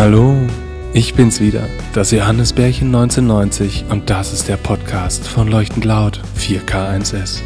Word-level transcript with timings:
Hallo, 0.00 0.34
ich 0.94 1.12
bin's 1.12 1.42
wieder, 1.42 1.68
das 1.92 2.10
Johannesbärchen 2.10 2.86
1990 2.86 3.84
und 3.90 4.08
das 4.08 4.32
ist 4.32 4.48
der 4.48 4.56
Podcast 4.56 5.28
von 5.28 5.46
Leuchtend 5.46 5.84
Laut 5.84 6.22
4K1S. 6.38 7.42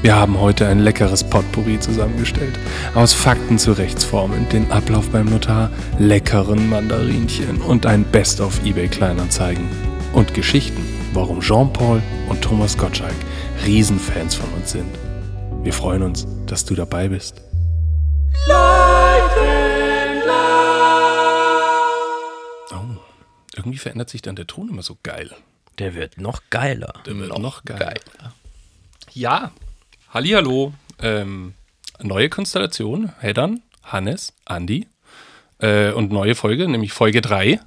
Wir 0.00 0.14
haben 0.14 0.38
heute 0.38 0.68
ein 0.68 0.78
leckeres 0.78 1.24
Potpourri 1.24 1.80
zusammengestellt. 1.80 2.56
Aus 2.94 3.12
Fakten 3.12 3.58
zu 3.58 3.72
Rechtsformen, 3.72 4.48
den 4.50 4.70
Ablauf 4.70 5.10
beim 5.10 5.26
Notar, 5.26 5.68
leckeren 5.98 6.70
Mandarinchen 6.70 7.60
und 7.60 7.86
ein 7.86 8.04
Best-of 8.04 8.64
eBay 8.64 8.86
Kleinanzeigen. 8.86 9.68
Und 10.12 10.32
Geschichten, 10.32 10.86
warum 11.12 11.40
Jean-Paul 11.40 12.00
und 12.28 12.40
Thomas 12.40 12.78
Gottschalk 12.78 13.16
Riesenfans 13.66 14.36
von 14.36 14.48
uns 14.50 14.70
sind. 14.70 14.96
Wir 15.64 15.72
freuen 15.72 16.04
uns, 16.04 16.24
dass 16.46 16.64
du 16.64 16.76
dabei 16.76 17.08
bist. 17.08 17.42
Oh, 18.48 19.13
irgendwie 23.64 23.78
verändert 23.78 24.10
sich 24.10 24.22
dann 24.22 24.36
der 24.36 24.46
Ton 24.46 24.68
immer 24.68 24.82
so 24.82 24.98
geil. 25.02 25.30
Der 25.78 25.94
wird 25.94 26.18
noch 26.18 26.42
geiler. 26.50 26.92
Der 27.06 27.16
wird 27.16 27.36
noch, 27.38 27.64
geiler. 27.64 27.94
Ja, 29.12 29.52
Hallihallo. 30.10 30.72
Ähm, 31.00 31.54
neue 32.00 32.28
Konstellation, 32.28 33.12
Heddern, 33.18 33.62
Hannes, 33.82 34.32
Andi 34.44 34.86
äh, 35.58 35.90
und 35.90 36.12
neue 36.12 36.34
Folge, 36.34 36.68
nämlich 36.68 36.92
Folge 36.92 37.20
3. 37.20 37.58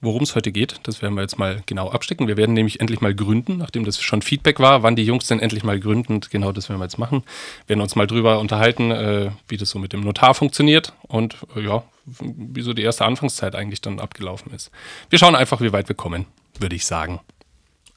Worum 0.00 0.22
es 0.22 0.36
heute 0.36 0.52
geht, 0.52 0.78
das 0.84 1.02
werden 1.02 1.14
wir 1.14 1.22
jetzt 1.22 1.38
mal 1.38 1.60
genau 1.66 1.90
abstecken. 1.90 2.28
Wir 2.28 2.36
werden 2.36 2.52
nämlich 2.52 2.80
endlich 2.80 3.00
mal 3.00 3.14
gründen, 3.14 3.56
nachdem 3.56 3.84
das 3.84 4.00
schon 4.00 4.22
Feedback 4.22 4.60
war, 4.60 4.84
wann 4.84 4.94
die 4.94 5.02
Jungs 5.02 5.26
denn 5.26 5.40
endlich 5.40 5.64
mal 5.64 5.80
gründen. 5.80 6.20
Genau 6.30 6.52
das 6.52 6.68
werden 6.68 6.78
wir 6.78 6.84
jetzt 6.84 6.98
machen. 6.98 7.24
Wir 7.66 7.70
werden 7.70 7.80
uns 7.80 7.96
mal 7.96 8.06
drüber 8.06 8.38
unterhalten, 8.38 8.92
äh, 8.92 9.30
wie 9.48 9.56
das 9.56 9.70
so 9.70 9.80
mit 9.80 9.92
dem 9.92 10.02
Notar 10.02 10.34
funktioniert 10.34 10.92
und 11.08 11.36
äh, 11.56 11.62
ja, 11.62 11.82
wie 12.06 12.62
so 12.62 12.74
die 12.74 12.82
erste 12.82 13.04
Anfangszeit 13.04 13.56
eigentlich 13.56 13.80
dann 13.80 13.98
abgelaufen 13.98 14.52
ist. 14.52 14.70
Wir 15.10 15.18
schauen 15.18 15.34
einfach, 15.34 15.60
wie 15.60 15.72
weit 15.72 15.88
wir 15.88 15.96
kommen, 15.96 16.26
würde 16.60 16.76
ich 16.76 16.86
sagen. 16.86 17.18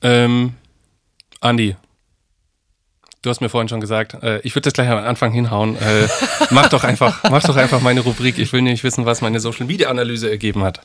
Ähm, 0.01 0.55
Andi, 1.39 1.75
Du 3.23 3.29
hast 3.29 3.39
mir 3.39 3.49
vorhin 3.49 3.69
schon 3.69 3.81
gesagt, 3.81 4.15
äh, 4.23 4.39
ich 4.39 4.55
würde 4.55 4.63
das 4.63 4.73
gleich 4.73 4.89
am 4.89 4.97
Anfang 4.97 5.31
hinhauen. 5.31 5.75
Äh, 5.75 6.07
mach 6.49 6.69
doch 6.69 6.83
einfach, 6.83 7.21
mach 7.29 7.43
doch 7.43 7.55
einfach 7.55 7.79
meine 7.79 7.99
Rubrik. 7.99 8.39
Ich 8.39 8.51
will 8.51 8.63
nämlich 8.63 8.83
wissen, 8.83 9.05
was 9.05 9.21
meine 9.21 9.39
Social 9.39 9.67
Media 9.67 9.89
Analyse 9.89 10.27
ergeben 10.27 10.63
hat. 10.63 10.81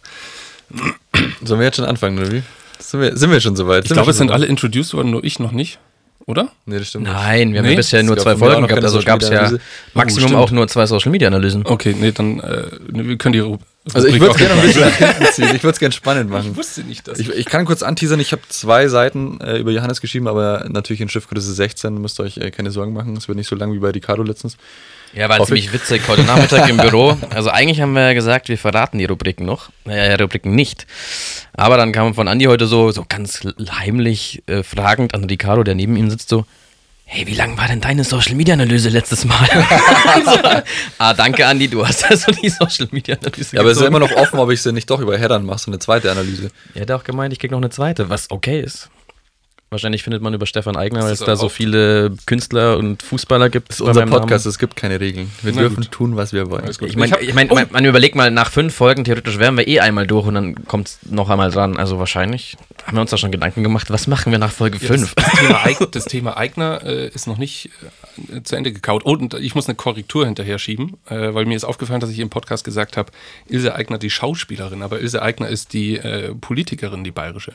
Sollen 1.45 1.61
wir 1.61 1.67
jetzt 1.67 1.77
schon 1.77 1.85
anfangen, 1.85 2.19
oder 2.19 2.31
wie? 2.33 2.43
Sind 2.79 3.01
wir, 3.01 3.17
sind 3.17 3.31
wir 3.31 3.41
schon 3.41 3.57
soweit? 3.57 3.85
Ich 3.87 3.93
glaube, 3.93 4.11
es 4.11 4.19
sind 4.19 4.31
alle 4.31 4.47
introduced 4.47 4.95
worden, 4.95 5.11
nur 5.11 5.25
ich 5.25 5.39
noch 5.39 5.53
nicht, 5.53 5.79
oder? 6.27 6.49
Nee, 6.67 6.79
das 6.79 6.89
stimmt 6.89 7.05
nicht. 7.05 7.13
Nein, 7.15 7.53
wir 7.53 7.61
haben 7.61 7.65
Nee? 7.67 7.73
ja 7.73 7.77
bisher 7.77 8.03
nur 8.03 8.17
zwei 8.19 8.37
Folgen 8.37 8.67
gehabt, 8.67 8.85
also 8.85 9.01
gab 9.03 9.23
es 9.23 9.29
ja 9.31 9.39
Analyse. 9.41 9.61
Maximum 9.95 10.29
stimmt. 10.29 10.41
auch 10.43 10.51
nur 10.51 10.69
zwei 10.69 10.87
Social 10.87 11.11
Media 11.11 11.29
Analysen. 11.29 11.65
Okay, 11.67 11.95
nee, 11.99 12.13
dann 12.13 12.41
äh, 12.41 12.65
wir 12.89 13.17
können 13.17 13.33
die 13.33 13.39
Ru 13.41 13.59
Also 13.95 14.09
ich 14.09 14.15
Rubrik 14.21 14.21
würde 14.21 14.33
es 14.33 14.37
gerne 14.39 14.55
ein 14.55 14.67
bisschen 14.67 14.83
nach 14.83 14.95
hinten 14.97 15.33
ziehen. 15.33 15.57
Ich 15.57 15.63
würde 15.63 15.71
es 15.75 15.79
gerne 15.79 15.93
spannend 15.93 16.31
machen. 16.31 16.51
Ich 16.53 16.57
wusste 16.57 16.83
nicht, 16.83 17.07
dass 17.09 17.19
Ich, 17.19 17.29
ich 17.31 17.47
kann 17.47 17.65
kurz 17.65 17.83
anteasern, 17.83 18.21
ich 18.21 18.33
habe 18.33 18.43
zwei 18.49 18.89
Seiten 18.89 19.41
äh, 19.41 19.59
über 19.59 19.71
Johannes 19.71 20.01
geschrieben, 20.01 20.27
aber 20.29 20.67
natürlich 20.69 21.01
in 21.01 21.09
Schriftgröße 21.09 21.53
16, 21.55 21.95
müsst 22.01 22.21
ihr 22.21 22.25
euch 22.25 22.37
äh, 22.39 22.51
keine 22.51 22.71
Sorgen 22.73 22.93
machen. 22.93 23.17
Es 23.17 23.29
wird 23.29 23.37
nicht 23.39 23.49
so 23.49 23.57
lang 23.57 23.73
wie 23.73 23.79
bei 23.79 23.91
Ricardo 23.91 24.23
letztens. 24.23 24.57
Ja, 25.15 25.29
war 25.29 25.45
ziemlich 25.45 25.73
witzig 25.73 26.03
heute 26.09 26.25
Nachmittag 26.25 26.69
im 26.69 26.77
Büro. 26.77 27.17
Also 27.31 27.51
eigentlich 27.51 27.81
haben 27.81 27.95
wir 27.95 28.03
ja 28.03 28.13
gesagt, 28.13 28.49
wir 28.49 28.59
verraten 28.59 28.99
die 28.99 29.07
Rubriken 29.07 29.47
noch, 29.47 29.71
äh, 29.87 30.15
Rubriken 30.15 30.55
nicht. 30.55 30.87
Aber 31.55 31.77
dann 31.77 31.93
kam 31.93 32.15
von 32.15 32.29
Andi 32.29 32.45
heute 32.47 32.67
so, 32.67 32.91
so 32.91 33.05
ganz 33.09 33.47
heimlich 33.71 34.43
äh, 34.47 34.63
fragend 34.63 35.15
an 35.15 35.25
Ricardo, 35.25 35.63
der 35.63 35.75
neben 35.75 35.97
ihm 35.97 36.11
sitzt, 36.11 36.29
so, 36.29 36.45
hey, 37.05 37.27
wie 37.27 37.35
lang 37.35 37.57
war 37.57 37.69
denn 37.69 37.81
deine 37.81 38.05
Social 38.05 38.35
Media 38.35 38.55
Analyse 38.55 38.89
letztes 38.89 39.25
Mal? 39.25 39.49
so, 40.25 40.39
ah, 40.99 41.15
danke 41.15 41.47
Andi, 41.47 41.69
du 41.69 41.87
hast 41.87 42.05
also 42.11 42.33
die 42.33 42.49
Social 42.49 42.89
Media 42.91 43.17
Analyse 43.17 43.57
Ja, 43.57 43.61
aber 43.63 43.71
es 43.71 43.77
ist 43.79 43.83
ja 43.83 43.89
immer 43.89 44.01
noch 44.01 44.13
offen, 44.13 44.39
ob 44.39 44.51
ich 44.51 44.61
sie 44.61 44.73
nicht 44.73 44.91
doch 44.91 45.01
über 45.01 45.17
Headern 45.17 45.47
mache, 45.47 45.59
so 45.61 45.71
eine 45.71 45.79
zweite 45.79 46.11
Analyse. 46.11 46.51
Er 46.75 46.83
hätte 46.83 46.97
auch 46.97 47.05
gemeint, 47.05 47.33
ich 47.33 47.39
krieg 47.39 47.53
noch 47.53 47.59
eine 47.59 47.71
zweite, 47.71 48.11
was 48.11 48.31
okay 48.31 48.61
ist. 48.61 48.91
Wahrscheinlich 49.69 50.05
findet 50.05 50.23
man 50.23 50.33
über 50.33 50.47
Stefan 50.47 50.77
Eigner, 50.77 51.03
weil 51.03 51.13
es 51.13 51.19
da 51.19 51.35
so 51.35 51.49
viele 51.49 52.13
Künstler 52.27 52.79
und 52.79 53.03
Fußballer 53.03 53.51
gibt. 53.51 53.71
Das 53.71 53.77
ist 53.77 53.81
unser 53.81 54.01
meinem 54.01 54.11
Namen. 54.11 54.21
Podcast, 54.23 54.47
es 54.47 54.61
gibt 54.61 54.77
keine 54.77 55.01
Regeln. 55.01 55.29
Wir 55.43 55.53
Na 55.55 55.63
dürfen 55.63 55.83
gut. 55.83 55.91
tun, 55.91 56.17
was 56.17 56.33
wir 56.33 56.49
wollen. 56.51 56.71
Ich 56.71 56.97
meine, 56.97 57.19
ich 57.21 57.35
mein, 57.35 57.51
oh, 57.51 57.55
man, 57.57 57.67
man 57.73 57.85
überlegt 57.85 58.15
mal, 58.15 58.31
nach 58.31 58.53
fünf 58.53 58.77
Folgen 58.77 59.03
theoretisch 59.03 59.41
wären 59.41 59.57
wir 59.57 59.67
eh 59.67 59.81
einmal 59.81 60.07
durch 60.07 60.25
und 60.27 60.35
dann 60.35 60.67
kommt 60.67 60.89
es 60.89 60.99
noch 61.11 61.31
einmal 61.31 61.51
dran. 61.51 61.77
Also 61.77 61.99
wahrscheinlich 61.99 62.57
haben 62.87 62.97
wir 62.97 63.01
uns 63.01 63.11
da 63.11 63.17
schon 63.17 63.33
Gedanken 63.33 63.65
gemacht, 63.65 63.91
was 63.91 64.07
machen 64.07 64.31
wir 64.31 64.39
nach 64.39 64.53
Folge 64.53 64.79
Ja, 64.79 64.87
fünf? 64.87 65.17
Das, 65.17 65.25
das, 65.25 65.41
Thema 65.41 65.65
Eig 65.65 65.79
das 65.91 66.05
Thema 66.05 66.37
Eigner 66.37 66.85
äh, 66.85 67.09
ist 67.09 67.27
noch 67.27 67.37
nicht 67.37 67.71
äh, 68.33 68.43
zu 68.45 68.55
Ende 68.55 68.73
gekaut. 68.73 69.03
Oh, 69.05 69.15
und 69.15 69.35
ich 69.35 69.57
muss 69.57 69.67
eine 69.67 69.75
Korrektur 69.75 70.27
hinterher 70.27 70.61
schieben, 70.61 70.97
äh, 71.09 71.35
weil 71.35 71.45
mir 71.45 71.57
ist 71.57 71.65
aufgefallen, 71.65 72.01
dass 72.01 72.11
ich 72.11 72.21
im 72.21 72.31
Podcast 72.31 72.65
gesagt 72.65 72.97
habe, 72.97 73.11
Ilse 73.49 73.75
Eigner 73.75 73.99
die 73.99 74.11
Schauspielerin, 74.11 74.83
aber 74.83 75.01
Ilse 75.01 75.23
Eigner 75.23 75.49
ist 75.49 75.73
die 75.73 75.97
äh, 75.97 76.35
Politikerin, 76.35 77.03
die 77.03 77.11
bayerische. 77.11 77.55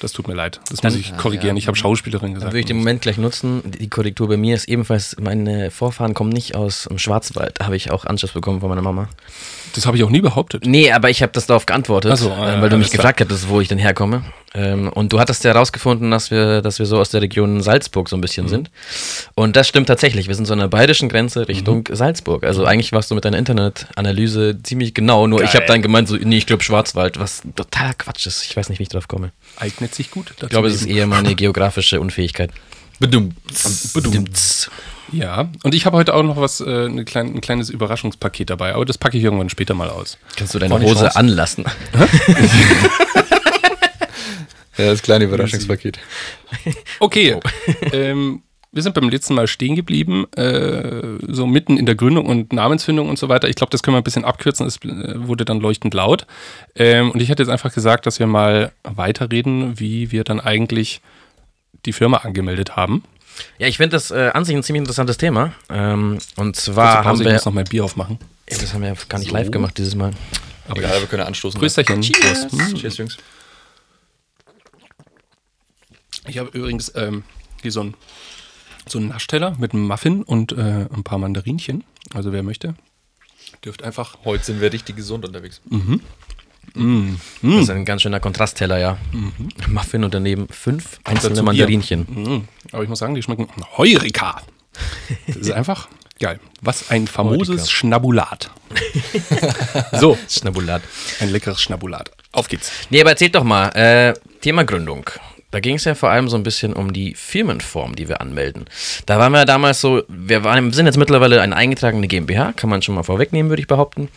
Das 0.00 0.12
tut 0.12 0.28
mir 0.28 0.34
leid. 0.34 0.60
Das 0.70 0.82
muss 0.82 0.94
ich 0.94 1.16
korrigieren. 1.16 1.56
Ich 1.56 1.68
habe 1.68 1.76
Schauspielerin 1.76 2.34
gesagt. 2.34 2.48
Dann 2.48 2.52
würde 2.52 2.60
ich 2.60 2.66
den 2.66 2.76
Moment 2.76 3.00
gleich 3.02 3.16
nutzen. 3.16 3.62
Die 3.64 3.88
Korrektur 3.88 4.28
bei 4.28 4.36
mir 4.36 4.54
ist 4.54 4.68
ebenfalls, 4.68 5.16
meine 5.18 5.70
Vorfahren 5.70 6.12
kommen 6.12 6.30
nicht 6.30 6.54
aus 6.54 6.84
dem 6.90 6.98
Schwarzwald. 6.98 7.60
Habe 7.60 7.76
ich 7.76 7.90
auch 7.90 8.04
Anschluss 8.04 8.32
bekommen 8.32 8.60
von 8.60 8.68
meiner 8.68 8.82
Mama. 8.82 9.08
das 9.74 9.86
habe 9.86 9.96
ich 9.96 10.04
auch 10.04 10.10
nie 10.10 10.20
behauptet. 10.20 10.66
Nee, 10.66 10.92
aber 10.92 11.08
ich 11.10 11.22
habe 11.22 11.32
das 11.32 11.46
darauf 11.46 11.64
geantwortet, 11.66 12.16
so, 12.18 12.30
äh, 12.30 12.32
ja, 12.32 12.60
weil 12.60 12.68
du 12.68 12.76
mich 12.76 12.90
gefragt 12.90 13.20
hattest, 13.20 13.48
wo 13.48 13.60
ich 13.60 13.68
denn 13.68 13.78
herkomme. 13.78 14.22
Ähm, 14.56 14.88
und 14.88 15.12
du 15.12 15.20
hattest 15.20 15.44
ja 15.44 15.52
herausgefunden, 15.52 16.10
dass 16.10 16.30
wir, 16.30 16.62
dass 16.62 16.78
wir 16.78 16.86
so 16.86 16.98
aus 16.98 17.10
der 17.10 17.20
Region 17.20 17.60
Salzburg 17.62 18.08
so 18.08 18.16
ein 18.16 18.22
bisschen 18.22 18.46
Mhm. 18.46 18.50
sind. 18.50 18.70
Und 19.34 19.54
das 19.54 19.68
stimmt 19.68 19.86
tatsächlich. 19.88 20.28
Wir 20.28 20.34
sind 20.34 20.46
so 20.46 20.54
an 20.54 20.60
der 20.60 20.68
bayerischen 20.68 21.08
Grenze 21.10 21.46
Richtung 21.46 21.84
Mhm. 21.88 21.94
Salzburg. 21.94 22.42
Also 22.44 22.64
eigentlich 22.64 22.92
warst 22.92 23.10
du 23.10 23.14
mit 23.14 23.24
deiner 23.26 23.36
Internetanalyse 23.38 24.58
ziemlich 24.62 24.94
genau. 24.94 25.26
Nur 25.26 25.42
ich 25.42 25.52
Geil. 25.52 25.60
habe 25.62 25.66
dann 25.72 25.82
gemeint, 25.82 26.08
so, 26.08 26.16
nee, 26.16 26.38
ich 26.38 26.46
glaube 26.46 26.62
Schwarzwald, 26.62 27.18
was 27.20 27.42
totaler 27.54 27.92
Quatsch 27.94 28.26
ist. 28.26 28.44
Ich 28.44 28.56
weiß 28.56 28.70
nicht, 28.70 28.78
wie 28.78 28.84
ich 28.84 28.88
drauf 28.88 29.08
komme. 29.08 29.32
Eignet 29.58 29.94
sich 29.94 30.10
gut. 30.10 30.32
Ich 30.40 30.48
glaube, 30.48 30.68
es 30.68 30.74
ist 30.76 30.86
eher 30.86 31.06
meine 31.06 31.34
geografische 31.36 32.00
Unfähigkeit. 32.00 32.50
Bedummt. 32.98 33.34
Bedummt. 33.92 34.70
Ja, 35.12 35.50
und 35.62 35.74
ich 35.74 35.84
habe 35.86 35.98
heute 35.98 36.14
auch 36.14 36.22
noch 36.22 36.38
was, 36.40 36.60
äh, 36.60 36.86
eine 36.86 37.04
klein, 37.04 37.34
ein 37.34 37.40
kleines 37.42 37.68
Überraschungspaket 37.70 38.48
dabei, 38.50 38.74
aber 38.74 38.84
das 38.86 38.96
packe 38.98 39.18
ich 39.18 39.22
irgendwann 39.22 39.50
später 39.50 39.74
mal 39.74 39.88
aus. 39.90 40.16
Kannst 40.36 40.54
du 40.54 40.58
deine 40.58 40.74
Hose 40.80 40.94
Chance. 41.04 41.16
anlassen? 41.16 41.64
Ja, 44.78 44.86
das 44.86 45.02
kleine 45.02 45.24
Überraschungspaket. 45.24 45.98
Okay, 47.00 47.38
ähm, 47.92 48.42
wir 48.72 48.82
sind 48.82 48.94
beim 48.94 49.08
letzten 49.08 49.34
Mal 49.34 49.46
stehen 49.46 49.74
geblieben, 49.74 50.26
äh, 50.34 51.18
so 51.28 51.46
mitten 51.46 51.76
in 51.78 51.86
der 51.86 51.94
Gründung 51.94 52.26
und 52.26 52.52
Namensfindung 52.52 53.08
und 53.08 53.18
so 53.18 53.28
weiter. 53.28 53.48
Ich 53.48 53.56
glaube, 53.56 53.70
das 53.70 53.82
können 53.82 53.94
wir 53.94 54.00
ein 54.00 54.04
bisschen 54.04 54.24
abkürzen, 54.24 54.66
es 54.66 54.76
äh, 54.84 55.26
wurde 55.26 55.44
dann 55.44 55.60
leuchtend 55.60 55.94
laut. 55.94 56.26
Ähm, 56.74 57.10
und 57.10 57.20
ich 57.22 57.28
hätte 57.28 57.42
jetzt 57.42 57.50
einfach 57.50 57.72
gesagt, 57.74 58.06
dass 58.06 58.18
wir 58.18 58.26
mal 58.26 58.72
weiterreden, 58.84 59.78
wie 59.80 60.12
wir 60.12 60.24
dann 60.24 60.40
eigentlich 60.40 61.00
die 61.86 61.92
Firma 61.92 62.18
angemeldet 62.18 62.76
haben. 62.76 63.02
Ja, 63.58 63.66
ich 63.66 63.76
finde 63.76 63.96
das 63.96 64.10
äh, 64.10 64.30
an 64.34 64.44
sich 64.44 64.54
ein 64.56 64.62
ziemlich 64.62 64.80
interessantes 64.80 65.18
Thema. 65.18 65.52
Ähm, 65.70 66.18
und 66.36 66.56
zwar 66.56 66.98
haben 66.98 67.04
Pause, 67.04 67.22
ich 67.22 67.26
wir. 67.28 67.32
muss 67.34 67.44
noch 67.44 67.52
mein 67.52 67.64
Bier 67.64 67.84
aufmachen. 67.84 68.18
Ja, 68.50 68.58
das 68.58 68.72
haben 68.72 68.82
wir 68.82 68.88
ja 68.90 68.94
gar 69.08 69.18
nicht 69.18 69.28
So. 69.30 69.34
live 69.36 69.50
gemacht 69.50 69.76
dieses 69.78 69.94
Mal. 69.94 70.12
Aber 70.68 70.78
Egal, 70.78 71.00
wir 71.00 71.06
können 71.06 71.22
anstoßen. 71.22 71.58
Grüßerchen. 71.60 72.00
Cheers. 72.02 72.48
Prost. 72.48 72.52
Hm. 72.52 72.74
Cheers, 72.74 72.96
Jungs. 72.98 73.16
Ich 76.28 76.38
habe 76.38 76.50
übrigens 76.56 76.92
ähm, 76.94 77.24
hier 77.62 77.72
so 77.72 77.80
einen 77.80 77.94
so 78.88 78.98
einen 78.98 79.08
Naschteller 79.08 79.56
mit 79.58 79.72
einem 79.72 79.86
Muffin 79.86 80.22
und 80.22 80.52
äh, 80.52 80.86
ein 80.92 81.02
paar 81.02 81.18
Mandarinchen. 81.18 81.84
Also 82.14 82.32
wer 82.32 82.42
möchte, 82.42 82.74
dürft 83.64 83.82
einfach. 83.82 84.18
Heute 84.24 84.44
sind 84.44 84.60
wir 84.60 84.72
richtig 84.72 84.96
gesund 84.96 85.24
unterwegs. 85.24 85.60
Das 87.42 87.62
ist 87.62 87.70
ein 87.70 87.84
ganz 87.84 88.02
schöner 88.02 88.20
Kontrastteller, 88.20 88.78
ja. 88.78 88.98
Muffin 89.68 90.04
und 90.04 90.14
daneben 90.14 90.48
fünf 90.48 91.00
einzelne. 91.04 91.42
Mandarinchen. 91.42 92.00
Mm, 92.02 92.48
aber 92.72 92.82
ich 92.82 92.88
muss 92.88 92.98
sagen, 92.98 93.14
die 93.14 93.22
schmecken 93.22 93.48
Heurika. 93.76 94.42
Das 95.26 95.36
ist 95.36 95.50
einfach 95.52 95.88
geil. 96.20 96.38
Was 96.60 96.90
ein 96.90 97.06
famoses 97.06 97.48
Heurika. 97.48 97.66
Schnabulat. 97.66 98.50
so, 99.92 100.18
Schnabulat. 100.28 100.82
ein 101.20 101.30
leckeres 101.30 101.60
Schnabulat. 101.60 102.10
Auf 102.32 102.48
geht's. 102.48 102.70
Nee, 102.90 103.00
aber 103.00 103.10
erzählt 103.10 103.34
doch 103.34 103.44
mal, 103.44 103.68
äh, 103.70 104.14
Thema 104.40 104.64
Gründung. 104.64 105.08
Da 105.50 105.60
ging 105.60 105.76
es 105.76 105.84
ja 105.84 105.94
vor 105.94 106.10
allem 106.10 106.28
so 106.28 106.36
ein 106.36 106.42
bisschen 106.42 106.72
um 106.72 106.92
die 106.92 107.14
Firmenform, 107.14 107.94
die 107.94 108.08
wir 108.08 108.20
anmelden. 108.20 108.66
Da 109.06 109.18
waren 109.18 109.32
wir 109.32 109.44
damals 109.44 109.80
so, 109.80 110.02
wir 110.08 110.44
waren, 110.44 110.72
sind 110.72 110.86
jetzt 110.86 110.98
mittlerweile 110.98 111.40
eine 111.40 111.56
eingetragene 111.56 112.08
GmbH, 112.08 112.52
kann 112.52 112.68
man 112.70 112.82
schon 112.82 112.94
mal 112.94 113.04
vorwegnehmen, 113.04 113.50
würde 113.50 113.62
ich 113.62 113.68
behaupten. 113.68 114.08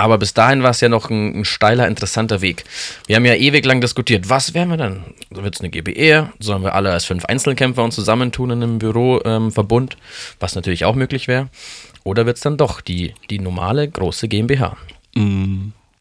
Aber 0.00 0.16
bis 0.16 0.32
dahin 0.32 0.62
war 0.62 0.70
es 0.70 0.80
ja 0.80 0.88
noch 0.88 1.10
ein, 1.10 1.40
ein 1.40 1.44
steiler, 1.44 1.88
interessanter 1.88 2.40
Weg. 2.40 2.64
Wir 3.08 3.16
haben 3.16 3.24
ja 3.24 3.34
ewig 3.34 3.64
lang 3.64 3.80
diskutiert, 3.80 4.30
was 4.30 4.54
wären 4.54 4.68
wir 4.68 4.76
dann? 4.76 5.02
Wird 5.30 5.56
es 5.56 5.60
eine 5.60 5.70
GbR? 5.70 6.32
Sollen 6.38 6.62
wir 6.62 6.76
alle 6.76 6.92
als 6.92 7.04
fünf 7.04 7.24
Einzelkämpfer 7.24 7.82
uns 7.82 7.96
zusammentun 7.96 8.50
in 8.50 8.62
einem 8.62 8.78
Büroverbund? 8.78 9.94
Ähm, 9.94 10.00
was 10.38 10.54
natürlich 10.54 10.84
auch 10.84 10.94
möglich 10.94 11.26
wäre. 11.26 11.48
Oder 12.04 12.26
wird 12.26 12.36
es 12.36 12.42
dann 12.42 12.56
doch 12.56 12.80
die, 12.80 13.12
die 13.28 13.40
normale 13.40 13.88
große 13.88 14.28
GmbH? 14.28 14.76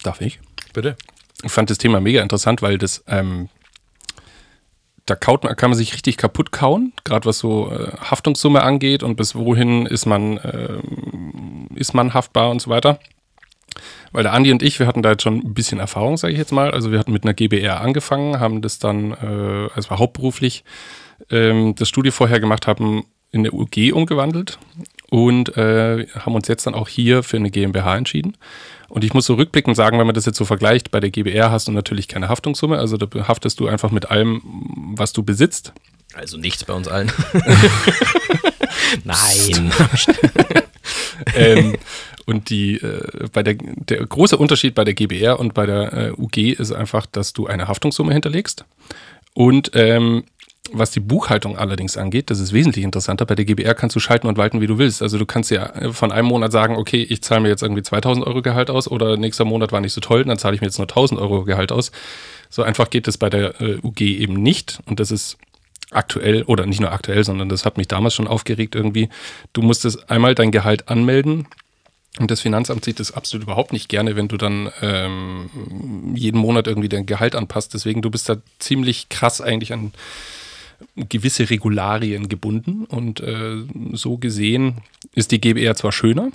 Darf 0.04 0.22
ich? 0.22 0.40
Bitte. 0.74 0.96
Ich 1.44 1.52
fand 1.52 1.72
das 1.72 1.80
Thema 1.80 2.00
mega 2.00 2.22
interessant, 2.22 2.62
weil 2.62 2.78
das, 2.78 3.04
ähm, 3.08 3.50
da 5.08 5.16
kaut 5.16 5.42
kann 5.58 5.70
man 5.72 5.78
sich 5.78 5.94
richtig 5.94 6.18
kaputt 6.18 6.52
kauen, 6.52 6.94
gerade 7.04 7.26
was 7.26 7.40
so 7.40 7.72
äh, 7.72 7.92
Haftungssumme 7.98 8.62
angeht 8.62 9.04
und 9.04 9.16
bis 9.16 9.36
wohin 9.36 9.86
ist 9.86 10.06
man, 10.06 10.40
ähm, 10.44 11.68
ist 11.76 11.94
man 11.94 12.14
haftbar 12.14 12.52
und 12.52 12.62
so 12.62 12.70
weiter. 12.70 13.00
weil 14.12 14.24
der 14.24 14.34
Andi 14.34 14.52
und 14.52 14.64
ich, 14.64 14.80
wir 14.80 14.88
hatten 14.88 15.02
da 15.02 15.12
jetzt 15.12 15.24
schon 15.24 15.40
ein 15.40 15.54
bisschen 15.54 15.80
Erfahrung, 15.80 16.18
sage 16.18 16.34
ich 16.34 16.40
jetzt 16.40 16.52
mal. 16.52 16.72
Also 16.72 16.92
wir 16.92 17.00
hatten 17.00 17.14
mit 17.14 17.24
einer 17.24 17.34
GBR 17.34 17.82
angefangen, 17.82 18.40
haben 18.40 18.62
das 18.62 18.80
dann, 18.80 19.12
äh, 19.12 19.70
also 19.74 19.90
war 19.90 20.00
hauptberuflich 20.00 20.64
ähm, 21.32 21.76
das 21.76 21.90
Studio 21.90 22.12
vorher 22.12 22.40
gemacht, 22.40 22.68
haben 22.68 23.06
in 23.32 23.42
eine 23.42 23.52
UG 23.52 23.94
umgewandelt 23.94 24.58
und 25.10 25.56
äh, 25.58 26.08
haben 26.20 26.36
uns 26.36 26.48
jetzt 26.48 26.66
dann 26.66 26.76
auch 26.76 26.88
hier 26.88 27.24
für 27.24 27.38
eine 27.38 27.52
GmbH 27.52 27.98
entschieden. 27.98 28.38
Und 28.90 29.04
ich 29.04 29.14
muss 29.14 29.26
so 29.26 29.36
rückblickend 29.36 29.76
sagen, 29.76 30.00
wenn 30.00 30.08
man 30.08 30.16
das 30.16 30.26
jetzt 30.26 30.38
so 30.38 30.46
vergleicht, 30.46 30.92
bei 30.92 31.00
der 31.00 31.10
GBR 31.10 31.52
hast 31.52 31.68
du 31.68 31.72
natürlich 31.72 32.08
keine 32.08 32.30
Haftungssumme, 32.30 32.78
also 32.78 32.98
da 32.98 33.28
haftest 33.28 33.60
du 33.60 33.68
einfach 33.68 33.92
mit 33.92 34.10
allem, 34.10 34.42
was 34.96 35.14
du 35.14 35.24
besitzt. 35.24 35.74
Also 36.14 36.38
nichts 36.38 36.64
bei 36.64 36.74
uns 36.74 36.88
allen. 36.88 37.12
Nein. 39.04 39.72
ähm, 41.36 41.76
und 42.26 42.50
die, 42.50 42.76
äh, 42.76 43.28
bei 43.32 43.44
der, 43.44 43.56
der 43.56 44.06
große 44.06 44.38
Unterschied 44.38 44.74
bei 44.74 44.84
der 44.84 44.94
GBR 44.94 45.40
und 45.40 45.54
bei 45.54 45.66
der 45.66 45.94
äh, 45.94 46.12
UG 46.12 46.60
ist 46.60 46.72
einfach, 46.72 47.06
dass 47.06 47.34
du 47.34 47.48
eine 47.48 47.68
Haftungssumme 47.68 48.14
hinterlegst. 48.14 48.66
Und 49.34 49.72
ähm, 49.74 50.24
was 50.74 50.92
die 50.92 51.00
Buchhaltung 51.00 51.58
allerdings 51.58 51.98
angeht, 51.98 52.30
das 52.30 52.40
ist 52.40 52.54
wesentlich 52.54 52.84
interessanter. 52.84 53.26
Bei 53.26 53.36
der 53.36 53.46
GBR 53.46 53.74
kannst 53.74 53.96
du 53.96 54.00
schalten 54.00 54.28
und 54.28 54.38
walten, 54.38 54.62
wie 54.62 54.68
du 54.68 54.78
willst. 54.78 55.02
Also 55.02 55.18
du 55.18 55.26
kannst 55.26 55.52
ja 55.52 55.92
von 55.92 56.12
einem 56.12 56.28
Monat 56.28 56.52
sagen, 56.52 56.76
okay, 56.76 57.04
ich 57.04 57.22
zahle 57.22 57.42
mir 57.42 57.50
jetzt 57.50 57.64
irgendwie 57.64 57.84
2000 57.84 58.26
Euro 58.26 58.42
Gehalt 58.42 58.70
aus 58.70 58.88
oder 58.90 59.18
nächster 59.18 59.46
Monat 59.46 59.72
war 59.72 59.82
nicht 59.82 59.94
so 59.94 60.02
toll, 60.02 60.24
dann 60.24 60.38
zahle 60.38 60.56
ich 60.56 60.62
mir 60.62 60.68
jetzt 60.68 60.78
nur 60.78 60.88
1000 60.88 61.20
Euro 61.20 61.44
Gehalt 61.44 61.72
aus. 61.72 61.92
So 62.50 62.64
einfach 62.64 62.90
geht 62.90 63.08
es 63.08 63.18
bei 63.18 63.30
der 63.30 63.60
äh, 63.62 63.78
UG 63.84 64.02
eben 64.02 64.34
nicht. 64.34 64.80
Und 64.86 65.00
das 65.00 65.12
ist 65.12 65.38
aktuell, 65.92 66.44
oder 66.44 66.66
nicht 66.66 66.82
nur 66.82 66.92
aktuell, 66.92 67.24
sondern 67.24 67.50
das 67.50 67.66
hat 67.66 67.78
mich 67.78 67.88
damals 67.88 68.14
schon 68.14 68.28
aufgeregt 68.28 68.76
irgendwie. 68.76 69.10
Du 69.54 69.62
musstest 69.62 70.10
einmal 70.10 70.36
dein 70.36 70.52
Gehalt 70.52 70.90
anmelden. 70.90 71.48
Und 72.20 72.32
das 72.32 72.42
Finanzamt 72.42 72.84
sieht 72.84 73.00
das 73.00 73.12
absolut 73.12 73.46
überhaupt 73.46 73.74
nicht 73.74 73.90
gerne, 73.90 74.16
wenn 74.16 74.28
du 74.28 74.38
dann 74.38 74.72
ähm, 74.82 76.16
jeden 76.16 76.40
Monat 76.40 76.68
irgendwie 76.68 76.90
dein 76.90 77.06
Gehalt 77.06 77.36
anpasst. 77.36 77.74
Deswegen, 77.74 78.02
du 78.02 78.10
bist 78.10 78.28
da 78.28 78.38
ziemlich 78.60 79.10
krass 79.10 79.40
eigentlich 79.40 79.72
an 79.72 79.92
gewisse 81.10 81.50
Regularien 81.50 82.30
gebunden. 82.30 82.86
Und 82.86 83.20
äh, 83.20 83.58
so 83.94 84.18
gesehen 84.18 84.82
ist 85.14 85.32
die 85.32 85.42
GBR 85.42 85.76
zwar 85.76 85.92
schöner, 85.92 86.32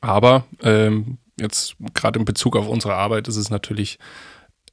aber 0.00 0.44
ähm, 0.62 1.18
jetzt 1.38 1.76
gerade 1.94 2.18
in 2.18 2.24
Bezug 2.24 2.56
auf 2.56 2.68
unsere 2.68 2.94
Arbeit 2.94 3.28
ist 3.28 3.36
es 3.36 3.50
natürlich 3.50 3.98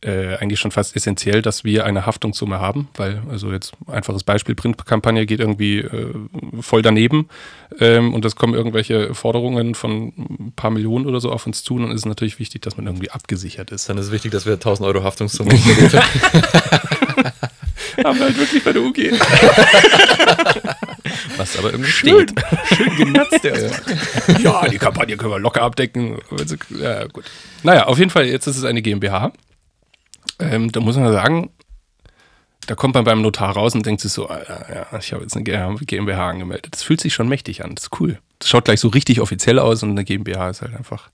äh, 0.03 0.35
eigentlich 0.35 0.59
schon 0.59 0.71
fast 0.71 0.95
essentiell, 0.95 1.41
dass 1.41 1.63
wir 1.63 1.85
eine 1.85 2.05
Haftungssumme 2.05 2.59
haben, 2.59 2.89
weil, 2.95 3.23
also 3.29 3.51
jetzt 3.51 3.73
einfaches 3.87 4.23
Beispiel, 4.23 4.53
Printkampagne 4.55 5.25
geht 5.25 5.39
irgendwie 5.39 5.79
äh, 5.79 6.13
voll 6.59 6.81
daneben 6.81 7.29
ähm, 7.79 8.13
und 8.13 8.25
es 8.25 8.35
kommen 8.35 8.53
irgendwelche 8.53 9.13
Forderungen 9.13 9.75
von 9.75 10.13
ein 10.17 10.53
paar 10.55 10.71
Millionen 10.71 11.05
oder 11.05 11.21
so 11.21 11.31
auf 11.31 11.47
uns 11.47 11.63
zu, 11.63 11.79
dann 11.79 11.91
ist 11.91 12.01
es 12.01 12.05
natürlich 12.05 12.39
wichtig, 12.39 12.61
dass 12.63 12.75
man 12.75 12.85
irgendwie 12.85 13.11
abgesichert 13.11 13.71
ist. 13.71 13.87
Dann 13.87 13.97
ist 13.97 14.07
es 14.07 14.11
wichtig, 14.11 14.31
dass 14.31 14.45
wir 14.45 14.53
1000 14.53 14.87
Euro 14.87 15.03
Haftungssumme 15.03 15.51
haben 15.53 17.02
wir 17.97 18.25
halt 18.25 18.37
wirklich 18.37 18.63
bei 18.63 18.73
der 18.73 18.81
UG. 18.81 18.97
Was 21.37 21.57
aber 21.57 21.71
irgendwie 21.71 21.91
Schön, 21.91 22.27
steht. 22.27 22.77
schön 22.77 22.95
genatzt 22.95 23.43
der. 23.43 23.71
ja, 24.39 24.67
die 24.67 24.77
Kampagne 24.77 25.17
können 25.17 25.31
wir 25.31 25.39
locker 25.39 25.61
abdecken. 25.61 26.19
Ja, 26.69 27.05
gut. 27.07 27.25
Naja, 27.63 27.85
auf 27.85 27.97
jeden 27.97 28.11
Fall, 28.11 28.25
jetzt 28.25 28.47
ist 28.47 28.57
es 28.57 28.63
eine 28.63 28.81
GmbH. 28.81 29.31
Ähm, 30.39 30.71
da 30.71 30.79
muss 30.79 30.95
man 30.97 31.11
sagen, 31.11 31.49
da 32.67 32.75
kommt 32.75 32.95
man 32.95 33.03
beim 33.03 33.21
Notar 33.21 33.53
raus 33.53 33.75
und 33.75 33.85
denkt 33.85 34.01
sich 34.01 34.11
so, 34.11 34.29
ja, 34.29 34.65
ja, 34.73 34.97
ich 34.97 35.11
habe 35.13 35.23
jetzt 35.23 35.35
eine 35.35 35.43
GmbH 35.43 36.29
angemeldet. 36.29 36.69
Das 36.71 36.83
fühlt 36.83 37.01
sich 37.01 37.13
schon 37.13 37.27
mächtig 37.27 37.63
an. 37.63 37.75
Das 37.75 37.85
ist 37.85 37.99
cool. 37.99 38.19
Das 38.39 38.49
schaut 38.49 38.65
gleich 38.65 38.79
so 38.79 38.87
richtig 38.89 39.19
offiziell 39.21 39.59
aus 39.59 39.83
und 39.83 39.91
eine 39.91 40.03
GmbH 40.05 40.49
ist 40.49 40.61
halt 40.61 40.75
einfach, 40.75 41.09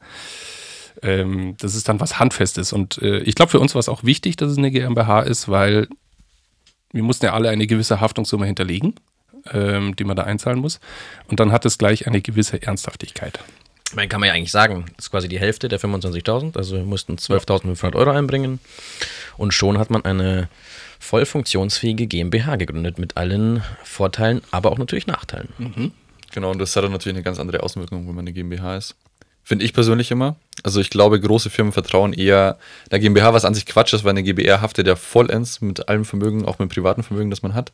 ähm, 1.02 1.56
das 1.60 1.76
ist 1.76 1.90
dann 1.90 2.00
was 2.00 2.20
Handfestes. 2.20 2.74
Und 2.74 3.00
äh, 3.02 3.20
ich 3.20 3.36
glaube, 3.36 3.52
für 3.52 3.60
uns 3.60 3.74
war 3.76 3.80
es 3.80 3.90
auch 3.90 4.04
wichtig, 4.04 4.36
dass 4.36 4.52
es 4.52 4.58
eine 4.58 4.72
GmbH 4.72 5.22
ist, 5.22 5.50
weil 5.50 5.88
wir 6.92 7.04
mussten 7.04 7.26
ja 7.26 7.34
alle 7.34 7.50
eine 7.50 7.68
gewisse 7.68 8.02
Haftungssumme 8.02 8.46
hinterlegen, 8.46 8.96
ähm, 9.52 9.96
die 9.96 10.04
man 10.04 10.16
da 10.16 10.24
einzahlen 10.24 10.60
muss. 10.60 10.80
Und 11.28 11.40
dann 11.40 11.52
hat 11.52 11.66
es 11.66 11.78
gleich 11.78 12.08
eine 12.08 12.22
gewisse 12.22 12.62
Ernsthaftigkeit. 12.62 13.40
Ich 13.90 13.96
meine, 13.96 14.08
kann 14.08 14.20
man 14.20 14.28
ja 14.28 14.34
eigentlich 14.34 14.52
sagen, 14.52 14.86
das 14.98 15.06
ist 15.06 15.12
quasi 15.12 15.28
die 15.28 15.40
Hälfte 15.40 15.68
der 15.68 15.80
25.000. 15.80 16.58
Also 16.58 16.76
wir 16.76 16.84
mussten 16.84 17.16
12.500 17.16 17.96
Euro 17.96 18.12
einbringen. 18.12 18.60
Und 19.38 19.54
schon 19.54 19.80
hat 19.80 19.90
man 19.90 20.06
eine 20.06 20.48
voll 21.00 21.26
funktionsfähige 21.26 22.06
GmbH 22.06 22.58
gegründet 22.58 23.00
mit 23.00 23.18
allen 23.18 23.64
Vorteilen, 23.84 24.42
aber 24.52 24.72
auch 24.72 24.78
natürlich 24.78 25.08
Nachteilen. 25.08 25.50
Mhm. 25.58 25.92
Genau, 26.32 26.52
und 26.52 26.60
das 26.60 26.76
hat 26.76 26.84
dann 26.84 26.92
natürlich 26.92 27.16
eine 27.16 27.24
ganz 27.24 27.40
andere 27.40 27.64
Auswirkung, 27.64 28.08
wenn 28.08 28.16
man 28.16 28.24
eine 28.24 28.34
GmbH 28.34 28.78
ist. 28.78 28.96
Finde 29.44 29.66
ich 29.66 29.74
persönlich 29.74 30.12
immer. 30.12 30.36
Also 30.64 30.82
ich 30.82 30.90
glaube, 30.90 31.20
große 31.20 31.50
Firmen 31.50 31.72
vertrauen 31.72 32.14
eher 32.14 32.58
der 32.92 33.00
GmbH, 33.00 33.34
was 33.34 33.46
an 33.46 33.54
sich 33.54 33.66
Quatsch 33.66 33.94
ist, 33.94 34.04
weil 34.04 34.12
eine 34.12 34.24
GbR 34.24 34.62
haftet 34.62 34.88
ja 34.88 34.96
vollends 34.96 35.62
mit 35.62 35.88
allem 35.90 36.06
Vermögen, 36.06 36.46
auch 36.46 36.60
mit 36.60 36.70
privatem 36.70 37.04
Vermögen, 37.04 37.30
das 37.30 37.42
man 37.42 37.54
hat. 37.54 37.72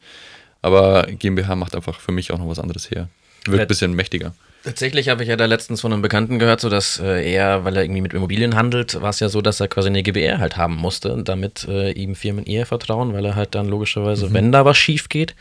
Aber 0.62 1.04
GmbH 1.04 1.56
macht 1.56 1.76
einfach 1.76 2.00
für 2.00 2.12
mich 2.12 2.32
auch 2.32 2.38
noch 2.38 2.50
was 2.50 2.60
anderes 2.60 2.90
her. 2.90 3.10
Wirkt 3.46 3.62
ein 3.62 3.68
bisschen 3.68 3.94
mächtiger. 3.94 4.34
Tatsächlich 4.64 5.10
habe 5.10 5.22
ich 5.22 5.30
ja 5.30 5.36
da 5.36 5.46
letztens 5.46 5.82
von 5.82 5.94
einem 5.94 6.02
Bekannten 6.02 6.40
gehört, 6.40 6.60
so 6.60 6.70
dass 6.70 7.00
äh, 7.00 7.32
er, 7.32 7.66
weil 7.66 7.76
er 7.78 7.84
irgendwie 7.84 8.02
mit 8.02 8.16
Immobilien 8.16 8.56
handelt, 8.56 9.00
war 9.00 9.12
es 9.12 9.20
ja 9.20 9.30
so, 9.30 9.44
dass 9.44 9.60
er 9.60 9.68
quasi 9.68 9.90
eine 9.90 10.02
GBR 10.02 10.40
halt 10.40 10.58
haben 10.58 10.76
musste, 10.76 11.22
damit 11.24 11.68
äh, 11.70 11.92
ihm 11.92 12.16
Firmen 12.16 12.46
eher 12.48 12.66
vertrauen, 12.66 13.14
weil 13.14 13.24
er 13.26 13.36
halt 13.36 13.54
dann 13.54 13.68
logischerweise, 13.68 14.34
wenn 14.34 14.52
da 14.52 14.66
was 14.66 14.76
schief 14.76 15.08
geht, 15.08 15.36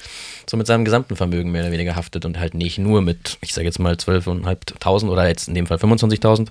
so 0.46 0.58
mit 0.58 0.67
seinem 0.67 0.85
gesamten 0.85 1.17
Vermögen 1.17 1.50
mehr 1.52 1.62
oder 1.62 1.73
weniger 1.73 1.96
haftet 1.96 2.26
und 2.26 2.38
halt 2.38 2.52
nicht 2.52 2.76
nur 2.76 3.00
mit, 3.00 3.38
ich 3.41 3.55
sage 3.55 3.67
jetzt 3.67 3.79
mal 3.79 3.94
12.500 3.94 5.08
oder 5.08 5.26
jetzt 5.26 5.49
in 5.49 5.55
dem 5.55 5.67
Fall 5.67 5.79
25.000. 5.79 6.49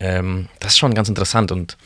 Ähm, 0.00 0.48
das 0.60 0.72
ist 0.72 0.78
schon 0.78 0.94
ganz 0.94 1.08
interessant 1.08 1.52
und 1.52 1.76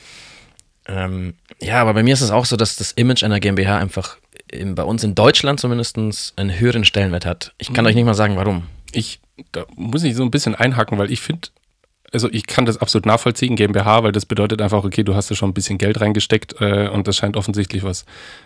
ähm, 0.86 1.34
ja, 1.60 1.80
aber 1.80 1.94
bei 1.94 2.02
mir 2.02 2.14
ist 2.14 2.22
es 2.22 2.30
auch 2.30 2.44
so, 2.44 2.56
dass 2.56 2.76
das 2.76 2.92
Image 2.92 3.22
einer 3.22 3.40
GmbH 3.40 3.78
einfach 3.78 4.16
in, 4.50 4.74
bei 4.74 4.82
uns 4.82 5.04
in 5.04 5.14
Deutschland 5.14 5.60
zumindest 5.60 5.96
einen 6.36 6.58
höheren 6.58 6.84
Stellenwert 6.84 7.24
hat. 7.24 7.54
Ich 7.58 7.72
kann 7.72 7.86
euch 7.86 7.94
nicht 7.94 8.04
mal 8.04 8.14
sagen, 8.14 8.36
warum. 8.36 8.64
Ich, 8.92 9.20
da 9.52 9.64
muss 9.76 10.02
ich 10.02 10.14
so 10.14 10.22
ein 10.22 10.30
bisschen 10.30 10.54
einhaken, 10.54 10.98
weil 10.98 11.10
ich 11.10 11.20
finde, 11.20 11.48
also 12.12 12.28
ich 12.30 12.46
kann 12.46 12.66
das 12.66 12.76
absolut 12.76 13.06
nachvollziehen, 13.06 13.56
GmbH, 13.56 14.02
weil 14.02 14.12
das 14.12 14.26
bedeutet 14.26 14.60
einfach, 14.60 14.84
okay, 14.84 15.02
du 15.02 15.14
hast 15.14 15.30
da 15.30 15.34
schon 15.34 15.50
ein 15.50 15.54
bisschen 15.54 15.78
Geld 15.78 16.00
reingesteckt 16.00 16.60
äh, 16.60 16.88
und 16.88 17.08
das 17.08 17.16
scheint 17.16 17.36
offensichtlich 17.36 17.84
was, 17.84 18.04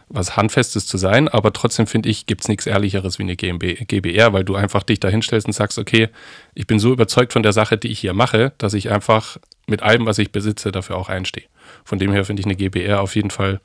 was 0.08 0.36
Handfestes 0.36 0.86
zu 0.86 0.98
sein, 0.98 1.28
aber 1.28 1.52
trotzdem 1.52 1.88
finde 1.88 2.08
ich, 2.08 2.26
gibt 2.26 2.42
es 2.42 2.48
nichts 2.48 2.66
Ehrlicheres 2.66 3.18
wie 3.18 3.24
eine 3.24 3.34
GmbH, 3.34 3.84
GBR, 3.84 4.32
weil 4.32 4.44
du 4.44 4.54
einfach 4.54 4.84
dich 4.84 5.00
da 5.00 5.08
hinstellst 5.08 5.48
und 5.48 5.52
sagst, 5.52 5.78
okay, 5.78 6.10
ich 6.54 6.68
bin 6.68 6.78
so 6.78 6.92
überzeugt 6.92 7.32
von 7.32 7.42
der 7.42 7.52
Sache, 7.52 7.76
die 7.76 7.88
ich 7.88 7.98
hier 7.98 8.14
mache, 8.14 8.52
dass 8.58 8.74
ich 8.74 8.92
einfach 8.92 9.38
mit 9.66 9.82
allem, 9.82 10.06
was 10.06 10.18
ich 10.18 10.30
besitze, 10.32 10.70
dafür 10.72 10.96
auch 10.96 11.08
einstehe. 11.08 11.44
Von 11.84 11.98
dem 11.98 12.12
her 12.12 12.24
finde 12.24 12.40
ich 12.40 12.46
eine 12.46 12.56
GBR 12.56 13.00
auf 13.00 13.14
jeden 13.16 13.30
Fall 13.30 13.60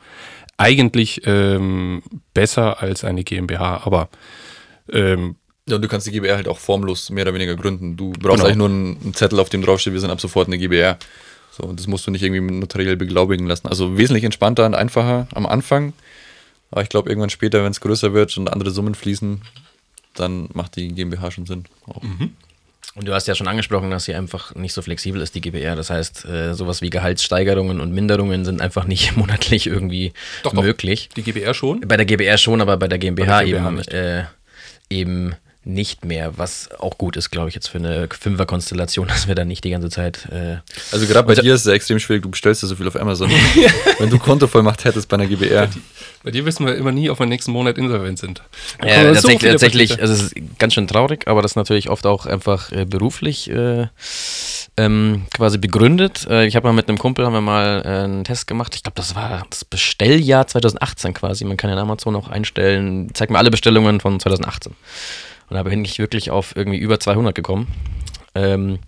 eigentlich 0.58 1.22
ähm, 1.26 2.04
besser 2.34 2.82
als 2.82 3.04
eine 3.04 3.24
GmbH, 3.24 3.82
aber 3.86 4.10
ähm, 4.92 5.36
Ja, 5.68 5.78
du 5.78 5.88
kannst 5.88 6.08
die 6.08 6.12
GbR 6.12 6.36
halt 6.36 6.48
auch 6.48 6.58
formlos 6.60 7.10
mehr 7.12 7.24
oder 7.24 7.34
weniger 7.34 7.56
gründen. 7.56 7.98
Du 7.98 8.12
brauchst 8.14 8.24
Genau. 8.38 8.46
eigentlich 8.46 8.58
nur 8.58 8.70
einen, 8.70 9.14
Zettel, 9.14 9.40
auf 9.40 9.50
dem 9.50 9.62
draufsteht, 9.62 9.94
wir 9.94 10.00
sind 10.00 10.12
ab 10.12 10.20
sofort 10.22 10.48
eine 10.48 10.58
GbR. 10.58 10.98
So, 11.52 11.64
und 11.64 11.80
das 11.80 11.88
musst 11.88 12.08
du 12.08 12.12
nicht 12.12 12.24
irgendwie 12.24 12.42
notariell 12.54 12.96
beglaubigen 12.98 13.46
lassen. 13.46 13.68
Also 13.68 13.98
wesentlich 13.98 14.24
entspannter 14.24 14.66
und 14.66 14.74
einfacher 14.76 15.28
am 15.34 15.46
Anfang. 15.46 15.94
Aber 16.72 16.82
ich 16.82 16.90
glaube, 16.90 17.10
irgendwann 17.10 17.30
später, 17.30 17.64
wenn 17.64 17.72
es 17.72 17.82
größer 17.82 18.14
wird 18.14 18.36
und 18.38 18.48
andere 18.52 18.72
Summen 18.72 18.96
fließen, 18.96 19.42
dann 20.16 20.50
macht 20.54 20.78
die 20.78 20.88
GmbH 20.90 21.30
schon 21.32 21.46
Sinn. 21.46 21.66
Auch. 21.88 22.02
Und 22.96 23.08
du 23.08 23.14
hast 23.14 23.28
ja 23.28 23.36
schon 23.36 23.48
angesprochen, 23.48 23.90
dass 23.90 24.04
sie 24.06 24.14
einfach 24.16 24.54
nicht 24.56 24.74
so 24.74 24.82
flexibel 24.82 25.22
ist, 25.22 25.34
die 25.34 25.40
GBR. 25.42 25.76
Das 25.78 25.90
heißt, 25.90 26.26
äh, 26.26 26.54
sowas 26.54 26.82
wie 26.82 26.90
Gehaltssteigerungen 26.90 27.80
und 27.80 27.94
Minderungen 27.94 28.44
sind 28.44 28.60
einfach 28.62 28.86
nicht 28.86 29.16
monatlich 29.16 29.68
irgendwie 29.68 30.12
Doch, 30.44 30.54
doch. 30.54 30.62
möglich. 30.64 31.10
die 31.16 31.24
GBR 31.24 31.54
schon. 31.54 31.82
Bei 31.82 31.96
der 31.96 32.06
GBR 32.06 32.38
schon, 32.38 32.60
aber 32.62 32.76
bei 32.78 32.88
der 32.90 32.98
GmbH, 33.00 33.40
Bei 33.40 33.46
der 33.46 33.46
GmbH 33.46 33.68
eben, 33.68 33.76
nicht. 33.78 33.94
äh, 33.94 34.24
eben 34.90 35.36
nicht 35.64 36.06
mehr, 36.06 36.38
was 36.38 36.70
auch 36.80 36.98
gut 36.98 37.16
ist, 37.18 37.30
glaube 37.30 37.50
ich, 37.50 37.56
jetzt 37.56 37.68
für 37.68 37.78
eine 37.78 38.08
Fünfer-Konstellation, 38.10 39.08
dass 39.10 39.28
wir 39.28 39.36
da 39.36 39.46
nicht 39.46 39.64
die 39.64 39.70
ganze 39.70 39.90
Zeit. 39.90 40.28
Äh, 40.32 40.58
Also 40.92 41.06
gerade 41.06 41.28
bei 41.28 41.36
dir 41.36 41.54
ist 41.54 41.62
es 41.62 41.68
ja 41.68 41.74
extrem 41.74 42.00
schwierig, 42.00 42.24
du 42.24 42.30
bestellst 42.30 42.64
ja 42.64 42.68
so 42.68 42.76
viel 42.76 42.88
auf 42.88 42.96
Amazon. 42.96 43.30
wenn 44.00 44.10
du 44.10 44.18
Kontovollmacht 44.18 44.86
hättest 44.86 45.08
bei 45.08 45.16
einer 45.16 45.28
GbR. 45.28 45.70
Bei 46.24 46.32
dir 46.32 46.46
wissen 46.46 46.66
wir 46.66 46.76
immer 46.76 46.92
nie, 46.92 47.10
ob 47.10 47.20
wir 47.20 47.26
nächsten 47.26 47.52
Monat 47.52 47.78
insolvent 47.78 48.20
sind. 48.20 48.42
Ja, 48.84 48.96
kommen 48.96 49.16
so 49.16 49.28
tatsächlich, 49.28 49.52
tatsächlich 49.52 50.02
also 50.02 50.14
es 50.14 50.22
ist 50.24 50.36
ganz 50.60 50.74
schön 50.74 50.88
traurig, 50.88 51.28
aber 51.28 51.42
das 51.42 51.54
ist 51.54 51.56
natürlich 51.56 51.90
oft 51.90 52.06
auch 52.06 52.26
einfach 52.26 52.72
äh, 52.72 52.86
beruflich 52.86 53.50
äh, 53.50 53.88
ähm, 54.78 55.26
quasi 55.36 55.58
begründet. 55.58 56.28
Äh, 56.30 56.46
ich 56.46 56.56
habe 56.56 56.68
mal 56.68 56.74
mit 56.74 56.88
einem 56.90 56.98
Kumpel 56.98 57.26
haben 57.26 57.34
wir 57.34 57.42
mal 57.42 57.82
äh, 57.84 58.04
einen 58.04 58.24
Test 58.24 58.48
gemacht. 58.48 58.76
Ich 58.76 58.84
glaube, 58.84 58.96
das 58.96 59.16
war 59.16 59.46
das 59.50 59.66
Bestelljahr 59.66 60.48
2018 60.48 61.14
quasi. 61.14 61.46
Man 61.46 61.58
kann 61.58 61.70
ja 61.70 61.76
in 61.76 61.82
Amazon 61.82 62.16
auch 62.16 62.30
einstellen, 62.30 63.10
zeig 63.14 63.30
mir 63.30 63.38
alle 63.38 63.52
Bestellungen 63.52 64.00
von 64.00 64.20
2018. 64.20 64.74
Und 65.52 65.58
da 65.58 65.64
bin 65.64 65.84
ich 65.84 66.00
wirklich 66.00 66.32
auf 66.32 66.56
irgendwie 66.56 66.78
über 66.78 66.98
200 66.98 67.36
gekommen. 67.36 67.68
Ähm, 68.36 68.80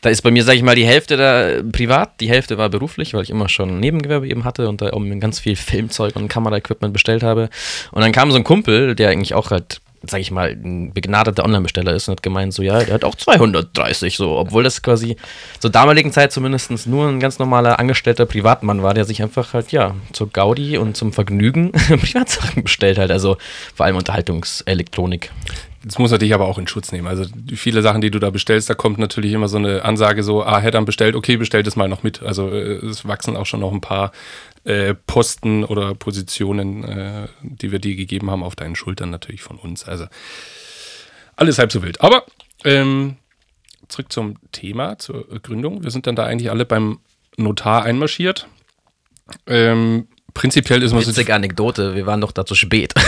da 0.00 0.10
ist 0.10 0.22
bei 0.22 0.30
mir, 0.30 0.44
sage 0.44 0.58
ich 0.58 0.62
mal, 0.62 0.76
die 0.76 0.86
Hälfte 0.86 1.16
da 1.16 1.60
privat, 1.72 2.20
die 2.20 2.28
Hälfte 2.28 2.56
war 2.56 2.68
beruflich, 2.68 3.14
weil 3.14 3.24
ich 3.24 3.30
immer 3.30 3.48
schon 3.48 3.80
Nebengewerbe 3.80 4.28
eben 4.28 4.44
hatte 4.44 4.68
und 4.68 4.80
da 4.80 4.96
mir 4.96 5.18
ganz 5.18 5.40
viel 5.40 5.56
Filmzeug 5.56 6.14
und 6.14 6.28
Kameraequipment 6.28 6.92
bestellt 6.92 7.24
habe. 7.24 7.50
Und 7.90 8.02
dann 8.02 8.12
kam 8.12 8.30
so 8.30 8.36
ein 8.36 8.44
Kumpel, 8.44 8.94
der 8.94 9.08
eigentlich 9.10 9.34
auch 9.34 9.50
halt 9.50 9.80
sag 10.06 10.20
ich 10.20 10.30
mal, 10.30 10.50
ein 10.50 10.92
begnadeter 10.92 11.44
Online-Besteller 11.44 11.94
ist 11.94 12.08
und 12.08 12.12
hat 12.16 12.22
gemeint, 12.22 12.52
so, 12.52 12.62
ja, 12.62 12.82
der 12.82 12.94
hat 12.94 13.04
auch 13.04 13.14
230, 13.14 14.16
so, 14.16 14.36
obwohl 14.36 14.62
das 14.62 14.82
quasi 14.82 15.16
zur 15.60 15.70
damaligen 15.70 16.12
Zeit 16.12 16.30
zumindest 16.30 16.86
nur 16.86 17.08
ein 17.08 17.20
ganz 17.20 17.38
normaler 17.38 17.78
angestellter 17.78 18.26
Privatmann 18.26 18.82
war, 18.82 18.94
der 18.94 19.06
sich 19.06 19.22
einfach 19.22 19.54
halt, 19.54 19.72
ja, 19.72 19.94
zur 20.12 20.30
Gaudi 20.30 20.78
und 20.78 20.96
zum 20.96 21.12
Vergnügen 21.12 21.72
Privatsachen 21.88 22.62
bestellt 22.62 22.98
hat, 22.98 23.10
also 23.10 23.36
vor 23.74 23.86
allem 23.86 23.96
Unterhaltungselektronik. 23.96 25.30
Das 25.84 25.98
muss 25.98 26.12
er 26.12 26.18
dich 26.18 26.32
aber 26.32 26.46
auch 26.46 26.58
in 26.58 26.66
Schutz 26.66 26.92
nehmen. 26.92 27.06
Also 27.06 27.26
viele 27.54 27.82
Sachen, 27.82 28.00
die 28.00 28.10
du 28.10 28.18
da 28.18 28.30
bestellst, 28.30 28.70
da 28.70 28.74
kommt 28.74 28.98
natürlich 28.98 29.32
immer 29.32 29.48
so 29.48 29.58
eine 29.58 29.84
Ansage 29.84 30.22
so, 30.22 30.42
ah, 30.42 30.58
hätte 30.58 30.72
dann 30.72 30.86
bestellt, 30.86 31.14
okay, 31.14 31.36
bestell 31.36 31.62
das 31.62 31.76
mal 31.76 31.88
noch 31.88 32.02
mit. 32.02 32.22
Also 32.22 32.50
äh, 32.50 32.84
es 32.86 33.06
wachsen 33.06 33.36
auch 33.36 33.44
schon 33.44 33.60
noch 33.60 33.72
ein 33.72 33.82
paar 33.82 34.12
äh, 34.64 34.94
Posten 34.94 35.62
oder 35.62 35.94
Positionen, 35.94 36.84
äh, 36.84 37.28
die 37.42 37.70
wir 37.70 37.80
dir 37.80 37.96
gegeben 37.96 38.30
haben, 38.30 38.42
auf 38.42 38.56
deinen 38.56 38.76
Schultern 38.76 39.10
natürlich 39.10 39.42
von 39.42 39.58
uns. 39.58 39.84
Also 39.84 40.06
alles 41.36 41.58
halb 41.58 41.70
so 41.70 41.82
wild. 41.82 42.00
Aber 42.00 42.24
ähm, 42.64 43.16
zurück 43.88 44.10
zum 44.10 44.36
Thema, 44.52 44.98
zur 44.98 45.26
Gründung. 45.42 45.84
Wir 45.84 45.90
sind 45.90 46.06
dann 46.06 46.16
da 46.16 46.24
eigentlich 46.24 46.50
alle 46.50 46.64
beim 46.64 47.00
Notar 47.36 47.82
einmarschiert. 47.82 48.48
Ähm, 49.46 50.08
prinzipiell 50.32 50.82
ist 50.82 50.92
man 50.92 51.02
so. 51.02 51.10
Witzige 51.10 51.34
Anekdote, 51.34 51.94
wir 51.94 52.06
waren 52.06 52.22
doch 52.22 52.32
da 52.32 52.46
zu 52.46 52.54
spät. 52.54 52.94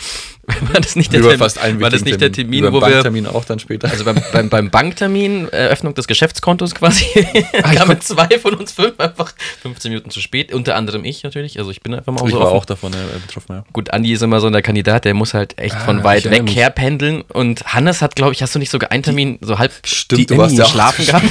war 0.72 0.80
das 0.80 0.96
nicht 0.96 1.12
der 1.12 1.20
Termin, 1.20 1.38
fast 1.38 1.58
allen 1.58 1.80
war 1.80 1.90
das 1.90 2.04
nicht 2.04 2.20
der 2.20 2.32
Termin, 2.32 2.60
Über 2.64 2.72
wo 2.72 2.80
wir 2.80 2.90
Banktermin 2.92 3.26
auch 3.26 3.44
dann 3.44 3.58
später. 3.58 3.88
also 3.88 4.04
beim, 4.04 4.20
beim, 4.32 4.48
beim 4.48 4.70
Banktermin, 4.70 5.48
Eröffnung 5.48 5.94
des 5.94 6.06
Geschäftskontos 6.06 6.74
quasi, 6.74 7.04
kamen 7.74 8.00
zwei 8.00 8.26
von 8.38 8.54
uns 8.54 8.72
fünf 8.72 8.98
einfach 8.98 9.32
15 9.62 9.90
Minuten 9.90 10.10
zu 10.10 10.20
spät, 10.20 10.52
unter 10.52 10.74
anderem 10.76 11.04
ich 11.04 11.22
natürlich, 11.22 11.58
also 11.58 11.70
ich 11.70 11.82
bin 11.82 11.94
einfach 11.94 12.12
mal 12.12 12.24
ich 12.26 12.32
so 12.32 12.40
war 12.40 12.46
offen. 12.48 12.56
auch 12.56 12.64
davon 12.64 12.92
äh, 12.92 12.96
betroffen, 13.26 13.56
ja. 13.56 13.64
Gut, 13.72 13.92
Andi 13.92 14.12
ist 14.12 14.22
immer 14.22 14.40
so 14.40 14.50
der 14.50 14.62
Kandidat, 14.62 15.04
der 15.04 15.14
muss 15.14 15.34
halt 15.34 15.58
echt 15.58 15.76
Ah, 15.76 15.80
von 15.80 16.02
weit 16.04 16.24
ich 16.24 16.30
weg 16.30 16.48
herpendeln 16.50 17.22
und 17.22 17.62
Hannes 17.72 18.02
hat, 18.02 18.16
glaube 18.16 18.32
ich, 18.32 18.42
hast 18.42 18.54
du 18.54 18.58
nicht 18.58 18.70
sogar 18.70 18.90
einen 18.90 19.02
Termin 19.02 19.38
so 19.40 19.58
halb 19.58 19.72
Stimmt, 19.84 20.20
die 20.20 20.26
du 20.26 20.36
warst 20.38 20.56
ja 20.56 20.64
auch 20.64 20.68
geschlafen 20.68 21.06
gehabt? 21.06 21.26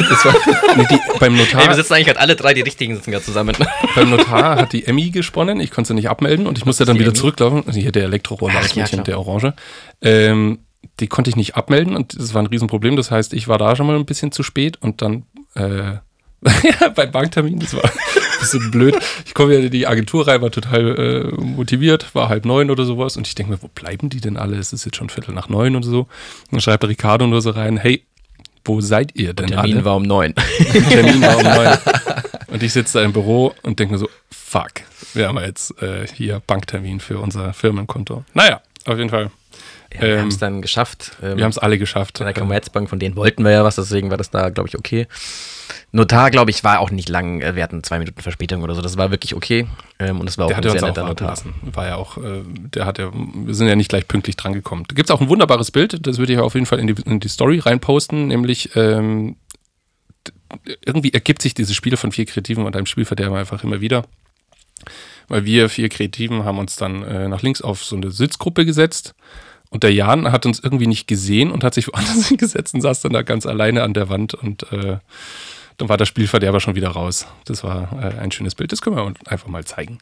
Nee, 0.77 0.85
die, 0.89 0.99
beim 1.19 1.35
Notar. 1.35 1.61
Ey, 1.63 1.67
wir 1.67 1.75
sitzen 1.75 1.93
eigentlich 1.93 2.07
gerade 2.07 2.19
alle 2.19 2.35
drei, 2.35 2.53
die 2.53 2.61
richtigen 2.61 2.95
sitzen 2.95 3.11
gerade 3.11 3.25
zusammen. 3.25 3.55
Beim 3.95 4.09
Notar 4.09 4.57
hat 4.57 4.73
die 4.73 4.85
Emmy 4.85 5.09
gesponnen, 5.09 5.59
ich 5.59 5.71
konnte 5.71 5.89
sie 5.89 5.93
nicht 5.93 6.09
abmelden 6.09 6.47
und 6.47 6.57
ich 6.57 6.65
musste 6.65 6.85
dann 6.85 6.97
wieder 6.99 7.13
zurücklaufen. 7.13 7.63
Also 7.67 7.79
hier 7.79 7.91
der 7.91 8.03
Elektroroller, 8.05 8.61
Ach, 8.63 8.69
ja, 8.99 9.03
klar. 9.03 9.17
der 9.17 9.19
Orange. 9.19 9.53
Ähm, 10.01 10.59
die 10.99 11.07
konnte 11.07 11.29
ich 11.29 11.35
nicht 11.35 11.55
abmelden 11.55 11.95
und 11.95 12.19
das 12.19 12.33
war 12.33 12.41
ein 12.41 12.47
Riesenproblem. 12.47 12.95
Das 12.95 13.11
heißt, 13.11 13.33
ich 13.33 13.47
war 13.47 13.57
da 13.57 13.75
schon 13.75 13.87
mal 13.87 13.95
ein 13.95 14.05
bisschen 14.05 14.31
zu 14.31 14.43
spät 14.43 14.77
und 14.81 15.01
dann 15.01 15.23
äh, 15.55 15.97
beim 16.95 17.11
Banktermin, 17.11 17.59
das 17.59 17.73
war 17.73 17.83
ein 17.85 18.39
bisschen 18.39 18.71
blöd. 18.71 18.97
Ich 19.25 19.33
komme 19.33 19.53
ja 19.53 19.59
in 19.59 19.71
die 19.71 19.87
Agentur 19.87 20.27
rein, 20.27 20.41
war 20.41 20.51
total 20.51 21.31
äh, 21.37 21.41
motiviert, 21.41 22.13
war 22.15 22.29
halb 22.29 22.45
neun 22.45 22.71
oder 22.71 22.85
sowas 22.85 23.17
und 23.17 23.27
ich 23.27 23.35
denke 23.35 23.53
mir, 23.53 23.61
wo 23.61 23.67
bleiben 23.67 24.09
die 24.09 24.21
denn 24.21 24.37
alle? 24.37 24.57
Es 24.57 24.73
ist 24.73 24.85
jetzt 24.85 24.97
schon 24.97 25.09
Viertel 25.09 25.33
nach 25.33 25.49
neun 25.49 25.75
oder 25.75 25.87
so. 25.87 26.01
Und 26.01 26.07
dann 26.51 26.61
schreibt 26.61 26.83
der 26.83 26.89
Ricardo 26.89 27.27
nur 27.27 27.41
so 27.41 27.51
rein, 27.51 27.77
hey, 27.77 28.05
wo 28.63 28.81
seid 28.81 29.15
ihr 29.15 29.33
denn 29.33 29.53
alle? 29.53 29.61
Termin 29.67 29.85
war 29.85 29.95
um 29.95 30.03
neun. 30.03 30.33
Termin 30.89 31.21
war 31.21 31.37
um 31.37 31.43
neun. 31.43 31.77
Und 32.47 32.63
ich 32.63 32.73
sitze 32.73 32.99
da 32.99 33.05
im 33.05 33.13
Büro 33.13 33.53
und 33.63 33.79
denke 33.79 33.93
mir 33.93 33.99
so, 33.99 34.09
fuck, 34.31 34.71
wir 35.13 35.27
haben 35.27 35.37
jetzt 35.39 35.81
äh, 35.81 36.07
hier 36.07 36.41
Banktermin 36.45 36.99
für 36.99 37.19
unser 37.19 37.53
Firmenkonto. 37.53 38.23
Naja, 38.33 38.61
auf 38.89 38.97
jeden 38.97 39.09
Fall. 39.09 39.31
Ja, 39.93 40.01
wir 40.01 40.09
Ähm, 40.09 40.19
haben 40.21 40.27
es 40.27 40.37
dann 40.37 40.61
geschafft. 40.61 41.17
Ähm, 41.23 41.37
Wir 41.37 41.43
haben 41.45 41.51
es 41.51 41.57
alle 41.57 41.77
geschafft. 41.79 42.19
Von 42.19 42.25
der 42.25 42.33
Commerzbank, 42.33 42.89
von 42.89 42.99
denen 42.99 43.15
wollten 43.15 43.43
wir 43.43 43.51
ja 43.51 43.63
was, 43.63 43.75
deswegen 43.75 44.09
war 44.11 44.17
das 44.17 44.29
da, 44.29 44.49
glaube 44.49 44.69
ich, 44.69 44.77
okay. 44.77 45.07
Notar, 45.91 46.29
glaube 46.29 46.51
ich, 46.51 46.63
war 46.63 46.79
auch 46.79 46.91
nicht 46.91 47.09
lang. 47.09 47.41
äh, 47.41 47.55
Wir 47.55 47.63
hatten 47.63 47.83
zwei 47.83 47.97
Minuten 47.97 48.21
Verspätung 48.21 48.61
oder 48.61 48.75
so. 48.75 48.81
Das 48.81 48.97
war 48.97 49.09
wirklich 49.09 49.33
okay. 49.35 49.67
Ähm, 49.97 50.19
und 50.19 50.27
es 50.29 50.37
war 50.37 50.45
auch 50.45 50.49
Der 50.49 50.57
ein 50.57 50.63
sehr 50.63 50.81
netter 50.81 51.03
Notar. 51.05 51.29
lassen. 51.29 51.53
War 51.63 51.87
ja 51.87 51.95
auch, 51.95 52.17
äh, 52.17 52.43
der 52.45 52.85
hat 52.85 52.99
ja, 52.99 53.11
wir 53.13 53.55
sind 53.55 53.67
ja 53.67 53.75
nicht 53.75 53.89
gleich 53.89 54.07
pünktlich 54.07 54.35
drangekommen. 54.35 54.85
Da 54.87 54.93
gibt 54.93 55.09
es 55.09 55.15
auch 55.15 55.21
ein 55.21 55.29
wunderbares 55.29 55.71
Bild, 55.71 56.05
das 56.05 56.17
würde 56.19 56.33
ich 56.33 56.39
auf 56.39 56.53
jeden 56.53 56.65
Fall 56.67 56.79
in 56.79 56.87
die, 56.87 57.01
in 57.05 57.19
die 57.19 57.27
Story 57.29 57.57
reinposten, 57.59 58.27
nämlich 58.27 58.75
ähm, 58.75 59.37
irgendwie 60.85 61.13
ergibt 61.13 61.41
sich 61.41 61.53
dieses 61.53 61.75
Spiel 61.75 61.97
von 61.97 62.11
vier 62.11 62.25
Kreativen 62.25 62.65
und 62.65 62.75
einem 62.75 62.85
Spielverderber 62.85 63.37
einfach 63.37 63.63
immer 63.63 63.81
wieder. 63.81 64.05
Weil 65.27 65.45
wir 65.45 65.69
vier 65.69 65.89
Kreativen 65.89 66.43
haben 66.43 66.57
uns 66.57 66.75
dann 66.75 67.03
äh, 67.03 67.27
nach 67.27 67.41
links 67.41 67.61
auf 67.61 67.83
so 67.83 67.95
eine 67.95 68.11
Sitzgruppe 68.11 68.65
gesetzt 68.65 69.13
und 69.69 69.83
der 69.83 69.93
Jan 69.93 70.31
hat 70.31 70.45
uns 70.45 70.59
irgendwie 70.59 70.87
nicht 70.87 71.07
gesehen 71.07 71.51
und 71.51 71.63
hat 71.63 71.73
sich 71.73 71.87
woanders 71.93 72.27
hingesetzt 72.27 72.73
und 72.73 72.81
saß 72.81 73.01
dann 73.01 73.13
da 73.13 73.21
ganz 73.21 73.45
alleine 73.45 73.83
an 73.83 73.93
der 73.93 74.09
Wand 74.09 74.33
und 74.33 74.71
äh, 74.71 74.97
dann 75.77 75.87
war 75.87 75.97
der 75.97 76.05
Spielverderber 76.05 76.59
schon 76.59 76.75
wieder 76.75 76.89
raus. 76.89 77.25
Das 77.45 77.63
war 77.63 77.93
äh, 78.03 78.19
ein 78.19 78.31
schönes 78.31 78.53
Bild. 78.53 78.71
Das 78.71 78.81
können 78.81 78.97
wir 78.97 79.05
uns 79.05 79.17
einfach 79.25 79.47
mal 79.47 79.63
zeigen. 79.63 79.99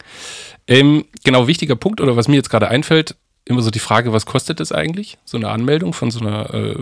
Ähm, 0.66 1.04
genau, 1.22 1.46
wichtiger 1.46 1.76
Punkt 1.76 2.00
oder 2.00 2.16
was 2.16 2.26
mir 2.26 2.34
jetzt 2.34 2.50
gerade 2.50 2.68
einfällt, 2.68 3.14
immer 3.44 3.62
so 3.62 3.70
die 3.70 3.78
Frage, 3.78 4.12
was 4.12 4.26
kostet 4.26 4.58
das 4.60 4.72
eigentlich? 4.72 5.18
So 5.24 5.36
eine 5.36 5.50
Anmeldung 5.50 5.92
von 5.92 6.10
so 6.10 6.20
einer 6.20 6.52
äh, 6.52 6.76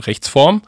Rechtsform. 0.00 0.62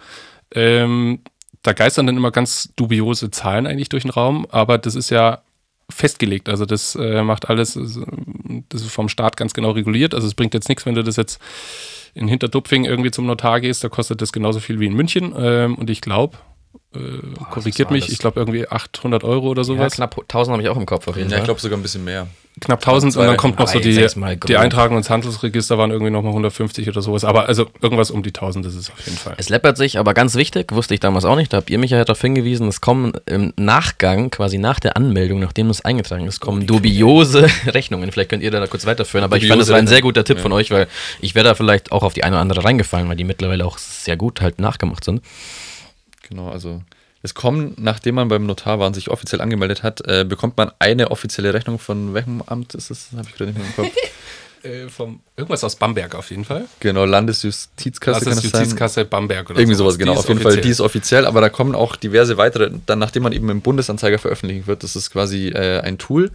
Ähm, 0.53 1.21
da 1.63 1.75
geistern 1.75 2.07
dann 2.07 2.17
immer 2.17 2.31
ganz 2.31 2.71
dubiose 2.77 3.31
Zahlen 3.31 3.67
eigentlich 3.67 3.91
durch 3.91 4.05
den 4.05 4.11
Raum, 4.11 4.47
aber 4.51 4.79
das 4.79 4.95
ist 4.95 5.11
ja 5.11 5.43
festgelegt. 5.91 6.49
Also 6.49 6.67
das 6.67 6.95
äh, 6.95 7.23
macht 7.23 7.49
alles, 7.49 7.75
das 8.69 8.83
ist 8.83 8.91
vom 8.91 9.09
Staat 9.09 9.37
ganz 9.37 9.55
genau 9.55 9.71
reguliert. 9.71 10.15
Also 10.15 10.27
es 10.27 10.35
bringt 10.35 10.55
jetzt 10.55 10.69
nichts, 10.69 10.87
wenn 10.87 10.95
du 10.95 11.05
das 11.05 11.17
jetzt 11.17 11.41
in 12.15 12.29
Hinterdupfing 12.29 12.85
irgendwie 12.85 13.11
zum 13.11 13.27
Notar 13.27 13.61
gehst, 13.61 13.85
da 13.85 13.89
kostet 13.89 14.21
das 14.21 14.33
genauso 14.33 14.61
viel 14.61 14.81
wie 14.81 14.87
in 14.87 14.95
München. 14.95 15.33
Ähm, 15.37 15.77
und 15.77 15.91
ich 15.91 16.01
glaube, 16.01 16.39
äh, 16.95 16.99
korrigiert 17.53 17.89
war 17.89 17.93
mich, 17.97 18.11
ich 18.11 18.19
glaube 18.19 18.41
irgendwie 18.41 18.67
800 18.69 19.23
Euro 19.25 19.49
oder 19.51 19.61
Ja, 19.61 19.65
sowas. 19.65 19.95
knapp 19.95 20.17
1000 20.19 20.53
habe 20.55 20.63
ich 20.63 20.69
auch 20.69 20.77
im 20.77 20.87
Kopf 20.87 21.07
auf 21.07 21.17
jeden 21.17 21.31
Ja, 21.31 21.37
ich 21.37 21.41
Fall. 21.41 21.47
glaube 21.47 21.61
sogar 21.61 21.79
ein 21.79 21.83
bisschen 21.83 22.05
mehr. 22.05 22.27
knapp 22.61 22.81
1000 22.81 23.17
und 23.17 23.27
dann 23.27 23.37
kommt 23.37 23.61
noch 23.61 23.69
so 23.69 23.79
die, 23.79 23.93
die 23.95 24.01
grob. 24.41 24.57
Eintragung 24.59 24.97
ins 24.97 25.09
Handelsregister 25.09 25.79
waren 25.79 25.93
irgendwie 25.93 26.11
nochmal 26.11 26.33
150 26.33 26.89
oder 26.89 27.01
sowas. 27.01 27.25
Aber 27.25 27.47
also 27.47 27.67
irgendwas 27.81 28.11
um 28.11 28.25
die 28.25 28.31
1000 28.31 28.67
ist 28.67 28.75
es 28.75 28.91
auf 28.91 28.99
jeden 29.07 29.17
Fall. 29.17 29.35
Es 29.39 29.49
läppert 29.49 29.77
sich, 29.77 29.99
aber 30.01 30.15
ganz 30.15 30.35
wichtig, 30.35 30.73
wusste 30.73 30.93
ich 30.95 31.01
damals 31.01 31.25
auch 31.25 31.37
nicht, 31.37 31.53
da 31.53 31.59
habt 31.59 31.71
ihr 31.71 31.79
mich 31.79 31.93
ja 31.93 32.05
darauf 32.05 32.21
hingewiesen, 32.21 32.67
es 32.67 32.81
kommen 32.81 33.13
im 33.27 33.53
Nachgang, 33.57 34.31
quasi 34.31 34.59
nach 34.59 34.81
der 34.81 34.97
Anmeldung, 34.97 35.39
nachdem 35.39 35.71
es 35.71 35.85
eingetragen 35.85 36.27
ist, 36.27 36.41
kommen 36.41 36.67
dubiose 36.67 37.47
Rechnungen. 37.67 38.11
Vielleicht 38.11 38.31
könnt 38.31 38.43
ihr 38.43 38.51
da 38.51 38.67
kurz 38.67 38.85
weiterführen, 38.85 39.23
aber 39.25 39.37
ich 39.37 39.45
fand, 39.47 39.61
das 39.61 39.69
Dubiose 39.69 39.73
war 39.75 39.79
ein 39.79 39.87
sehr 39.87 40.03
guter 40.03 40.25
Tipp 40.25 40.39
Ja. 40.39 40.43
von 40.43 40.53
euch, 40.53 40.73
weil 40.73 40.89
ich 41.21 41.37
wäre 41.37 41.45
da 41.47 41.55
vielleicht 41.55 41.93
auch 41.93 42.03
auf 42.03 42.15
die 42.15 42.25
eine 42.25 42.35
oder 42.35 42.43
andere 42.43 42.65
reingefallen, 42.65 43.09
weil 43.09 43.17
die 43.17 43.25
mittlerweile 43.25 43.65
auch 43.65 43.79
sehr 43.79 44.17
gut 44.17 44.41
halt 44.41 44.61
nachgemacht 44.61 45.05
sind. 45.05 45.23
Genau, 46.31 46.49
also 46.49 46.83
es 47.23 47.35
kommen, 47.35 47.75
nachdem 47.77 48.15
man 48.15 48.29
beim 48.29 48.47
Notar 48.47 48.79
war 48.79 48.87
und 48.87 48.95
sich 48.95 49.11
offiziell 49.11 49.43
angemeldet 49.43 49.83
hat, 49.83 50.01
äh, 50.07 50.25
bekommt 50.25 50.57
man 50.57 50.73
eine 50.79 51.11
offizielle 51.11 51.53
Rechnung 51.53 51.79
von 51.79 52.15
welchem 52.15 52.41
Amt 52.43 52.75
ist 52.75 52.91
das? 52.91 53.09
Habe 53.13 53.29
ich 53.29 53.35
gerade 53.35 53.51
nicht 53.51 53.59
mehr 53.59 53.67
im 53.67 53.77
Kopf. 53.77 53.95
Äh, 54.63 54.89
vom, 54.91 55.21
irgendwas 55.39 55.65
aus 55.65 55.77
Bamberg 55.77 56.15
auf 56.15 56.29
jeden 56.29 56.45
Fall. 56.45 56.67
genau, 56.81 57.07
Landesjustizkasse 57.07 58.27
Das 58.27 58.35
ist 58.37 58.43
kann 58.43 58.45
es 58.45 58.51
sein. 58.51 58.61
Justizkasse 58.65 59.05
Bamberg 59.07 59.49
oder 59.49 59.59
Irgendwie 59.59 59.75
sowas, 59.75 59.97
genau. 59.97 60.13
Auf 60.13 60.29
jeden 60.29 60.41
Fall, 60.41 60.49
offiziell. 60.49 60.63
die 60.63 60.69
ist 60.69 60.81
offiziell, 60.83 61.25
aber 61.25 61.41
da 61.41 61.49
kommen 61.49 61.75
auch 61.75 61.97
diverse 61.97 62.37
weitere, 62.37 62.71
dann 62.85 62.99
nachdem 62.99 63.23
man 63.23 63.33
eben 63.33 63.49
im 63.49 63.63
Bundesanzeiger 63.63 64.19
veröffentlichen 64.19 64.67
wird, 64.67 64.83
das 64.83 64.97
ist 64.97 65.11
quasi 65.11 65.49
äh, 65.49 65.81
ein 65.81 65.97
Tool, 65.97 66.31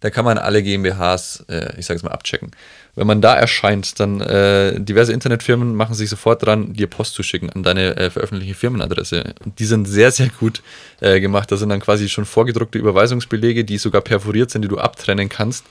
da 0.00 0.10
kann 0.10 0.26
man 0.26 0.36
alle 0.36 0.62
GmbHs, 0.62 1.44
äh, 1.48 1.72
ich 1.78 1.86
sage 1.86 1.96
es 1.96 2.02
mal, 2.02 2.10
abchecken. 2.10 2.50
Wenn 2.94 3.06
man 3.06 3.22
da 3.22 3.34
erscheint, 3.34 3.98
dann 4.00 4.20
äh, 4.20 4.78
diverse 4.78 5.14
Internetfirmen 5.14 5.74
machen 5.74 5.94
sich 5.94 6.10
sofort 6.10 6.44
dran, 6.44 6.74
dir 6.74 6.88
Post 6.88 7.14
zu 7.14 7.22
schicken 7.22 7.48
an 7.48 7.62
deine 7.62 7.96
äh, 7.96 8.10
veröffentlichte 8.10 8.54
Firmenadresse. 8.54 9.34
Und 9.42 9.58
die 9.58 9.64
sind 9.64 9.86
sehr, 9.86 10.10
sehr 10.10 10.28
gut 10.28 10.62
äh, 11.00 11.18
gemacht. 11.18 11.50
Da 11.50 11.56
sind 11.56 11.70
dann 11.70 11.80
quasi 11.80 12.10
schon 12.10 12.26
vorgedruckte 12.26 12.78
Überweisungsbelege, 12.78 13.64
die 13.64 13.78
sogar 13.78 14.02
perforiert 14.02 14.50
sind, 14.50 14.62
die 14.62 14.68
du 14.68 14.78
abtrennen 14.78 15.30
kannst, 15.30 15.64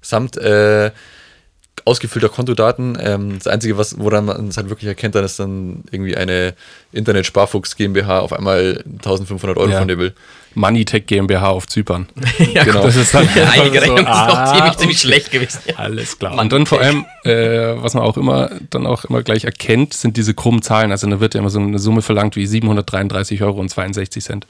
samt 0.00 0.36
äh, 0.36 0.92
ausgefüllter 1.86 2.28
Kontodaten. 2.28 2.98
Ähm, 3.00 3.38
das 3.38 3.46
Einzige, 3.46 3.76
was, 3.78 3.98
woran 3.98 4.24
man 4.26 4.48
es 4.48 4.56
halt 4.56 4.68
wirklich 4.68 4.88
erkennt, 4.88 5.14
dann 5.14 5.24
ist 5.24 5.38
dann 5.38 5.84
irgendwie 5.90 6.16
eine 6.16 6.54
Internet-Sparfuchs 6.92 7.76
GmbH 7.76 8.20
auf 8.20 8.32
einmal 8.32 8.82
1500 8.86 9.56
Euro 9.56 9.70
Ja. 9.70 9.78
von 9.78 9.88
dir 9.88 9.98
will. 9.98 10.14
Moneytech 10.54 11.06
GmbH 11.06 11.48
auf 11.50 11.66
Zypern. 11.66 12.08
ja, 12.54 12.64
Genau. 12.64 12.82
Das 12.82 12.96
ist 12.96 13.14
dann 13.14 13.28
Ja, 13.36 13.50
einige 13.50 13.80
einfach 13.82 13.86
so, 13.86 13.94
Rechnungen 13.94 13.96
sind 13.98 14.08
auch 14.08 14.36
ah, 14.38 14.54
ziemlich, 14.54 14.76
ziemlich 14.78 15.00
schlecht 15.00 15.30
gewesen. 15.30 15.60
Alles 15.76 16.18
klar. 16.18 16.38
Und 16.38 16.52
dann 16.52 16.66
vor 16.66 16.80
allem, 16.80 17.04
äh, 17.24 17.74
was 17.82 17.94
man 17.94 18.02
auch 18.02 18.16
immer 18.16 18.50
dann 18.70 18.86
auch 18.86 19.04
immer 19.04 19.22
gleich 19.22 19.44
erkennt, 19.44 19.94
sind 19.94 20.16
diese 20.16 20.34
krummen 20.34 20.62
Zahlen. 20.62 20.90
Also 20.90 21.08
da 21.08 21.20
wird 21.20 21.34
ja 21.34 21.40
immer 21.40 21.50
so 21.50 21.60
eine 21.60 21.78
Summe 21.78 22.02
verlangt 22.02 22.34
wie 22.36 22.46
733 22.46 23.42
Euro 23.42 23.60
und 23.60 23.68
62 23.68 24.24
Cent. 24.24 24.46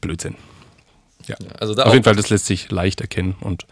Blödsinn. 0.00 0.34
Ja. 1.28 1.36
Also 1.58 1.74
da 1.74 1.84
Auf 1.84 1.92
jeden 1.92 2.04
Fall, 2.04 2.16
das 2.16 2.30
lässt 2.30 2.46
sich 2.46 2.70
leicht 2.70 3.00
erkennen 3.00 3.34
und 3.40 3.66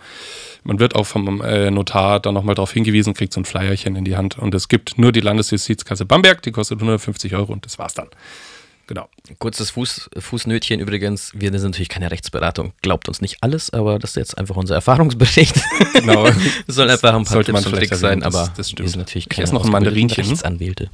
man 0.65 0.79
wird 0.81 0.95
auch 0.95 1.05
vom 1.05 1.41
äh, 1.43 1.71
Notar 1.71 2.21
dann 2.21 2.35
nochmal 2.35 2.55
darauf 2.55 2.73
hingewiesen, 2.73 3.15
kriegt 3.15 3.33
so 3.33 3.41
ein 3.41 3.45
Flyerchen 3.45 3.97
in 3.97 4.05
die 4.05 4.17
Hand 4.17 4.39
und 4.39 4.55
es 4.55 4.69
gibt 4.69 4.99
nur 4.99 5.13
die 5.13 5.21
Landesjustizkasse 5.21 6.05
Bamberg, 6.05 6.43
die 6.43 6.53
kostet 6.53 6.79
150 6.79 7.35
Euro 7.35 7.53
und 7.53 7.65
das 7.67 7.79
war's 7.79 7.95
dann. 7.95 8.09
Genau. 8.87 9.09
Kurzes 9.39 9.71
Fuß, 9.71 10.11
Fußnötchen 10.19 10.79
übrigens, 10.79 11.33
wir 11.35 11.51
sind 11.59 11.71
natürlich 11.71 11.89
keine 11.89 12.11
Rechtsberatung, 12.11 12.75
glaubt 12.83 13.09
uns 13.09 13.23
nicht 13.23 13.39
alles, 13.41 13.71
aber 13.71 13.99
das 13.99 14.11
ist 14.11 14.17
jetzt 14.17 14.37
einfach 14.39 14.57
unser 14.57 14.75
Erfahrungsbericht. 14.75 15.55
Genau. 15.95 16.25
Das 16.27 16.37
soll 16.77 16.91
einfach 16.91 17.15
ein 17.15 17.25
paar 17.25 17.33
Sollte 17.33 17.53
man 17.53 17.63
Tipps 17.63 17.73
und 17.73 17.79
vielleicht 17.79 17.91
Tricks 17.93 18.01
sein, 18.01 18.21
das- 18.21 18.35
aber 18.35 18.53
das 18.57 18.69
stimmt. 18.71 18.87
wir 18.87 18.91
sind 18.91 18.99
natürlich 19.01 19.25
Ich 19.27 19.29
keine 19.31 19.45
esse 19.45 19.55
noch 19.55 19.65
ein 19.65 19.71
Mandarinchen. 19.71 20.25
Rechtsanwälte. 20.25 20.91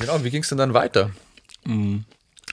Genau, 0.00 0.22
wie 0.24 0.30
ging 0.30 0.42
es 0.42 0.48
denn 0.48 0.56
dann 0.58 0.72
weiter? 0.72 1.10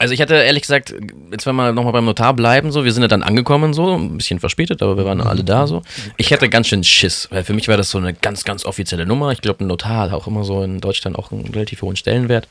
Also 0.02 0.16
ich 0.16 0.22
hatte 0.22 0.34
ehrlich 0.34 0.64
gesagt, 0.64 0.96
jetzt 1.32 1.46
wenn 1.46 1.56
wir 1.56 1.74
nochmal 1.74 1.94
beim 1.94 2.06
Notar 2.06 2.34
bleiben, 2.34 2.72
so, 2.72 2.84
wir 2.84 2.92
sind 2.92 3.04
ja 3.04 3.08
dann 3.08 3.22
angekommen, 3.22 3.72
so, 3.72 3.94
ein 3.94 4.18
bisschen 4.18 4.40
verspätet, 4.40 4.82
aber 4.82 4.98
wir 4.98 5.06
waren 5.06 5.22
alle 5.22 5.44
da 5.44 5.68
so. 5.68 5.84
Ich 6.18 6.34
hatte 6.34 6.50
ganz 6.50 6.70
schön 6.70 6.84
Schiss, 6.84 7.28
weil 7.30 7.44
für 7.44 7.54
mich 7.54 7.68
war 7.68 7.78
das 7.78 7.92
so 7.92 8.00
eine 8.00 8.16
ganz, 8.16 8.44
ganz 8.44 8.66
offizielle 8.66 9.06
Nummer. 9.06 9.32
Ich 9.32 9.42
glaube, 9.42 9.64
ein 9.64 9.68
Notar 9.68 10.10
hat 10.10 10.14
auch 10.14 10.26
immer 10.26 10.44
so 10.44 10.64
in 10.64 10.80
Deutschland 10.80 11.20
auch 11.20 11.32
einen 11.32 11.46
relativ 11.50 11.84
hohen 11.84 11.96
Stellenwert. 11.96 12.48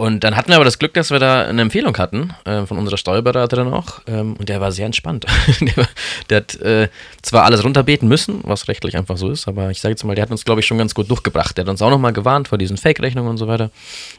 Und 0.00 0.24
dann 0.24 0.34
hatten 0.34 0.48
wir 0.48 0.56
aber 0.56 0.64
das 0.64 0.78
Glück, 0.78 0.94
dass 0.94 1.10
wir 1.10 1.18
da 1.18 1.44
eine 1.44 1.60
Empfehlung 1.60 1.98
hatten 1.98 2.32
äh, 2.46 2.64
von 2.64 2.78
unserer 2.78 2.96
Steuerberaterin 2.96 3.68
auch. 3.68 4.00
Ähm, 4.06 4.34
und 4.38 4.48
der 4.48 4.58
war 4.58 4.72
sehr 4.72 4.86
entspannt. 4.86 5.26
der, 5.60 5.86
der, 6.30 6.36
hat 6.38 6.54
äh, 6.62 6.88
zwar 7.20 7.44
alles 7.44 7.62
runterbeten 7.62 8.08
müssen, 8.08 8.40
was 8.44 8.66
rechtlich 8.68 8.96
einfach 8.96 9.18
so 9.18 9.28
ist, 9.28 9.46
aber 9.46 9.70
ich 9.70 9.78
sage 9.78 9.92
jetzt 9.92 10.02
mal, 10.04 10.14
der 10.14 10.22
hat 10.22 10.30
uns, 10.30 10.46
glaube 10.46 10.62
ich, 10.62 10.66
schon 10.66 10.78
ganz 10.78 10.94
gut 10.94 11.10
durchgebracht. 11.10 11.58
Der 11.58 11.66
hat 11.66 11.68
uns 11.68 11.82
auch 11.82 11.90
nochmal 11.90 12.14
gewarnt 12.14 12.48
vor 12.48 12.56
diesen 12.56 12.78
Fake-Rechnungen 12.78 13.28
und 13.28 13.36
so 13.36 13.46
weiter. 13.46 13.70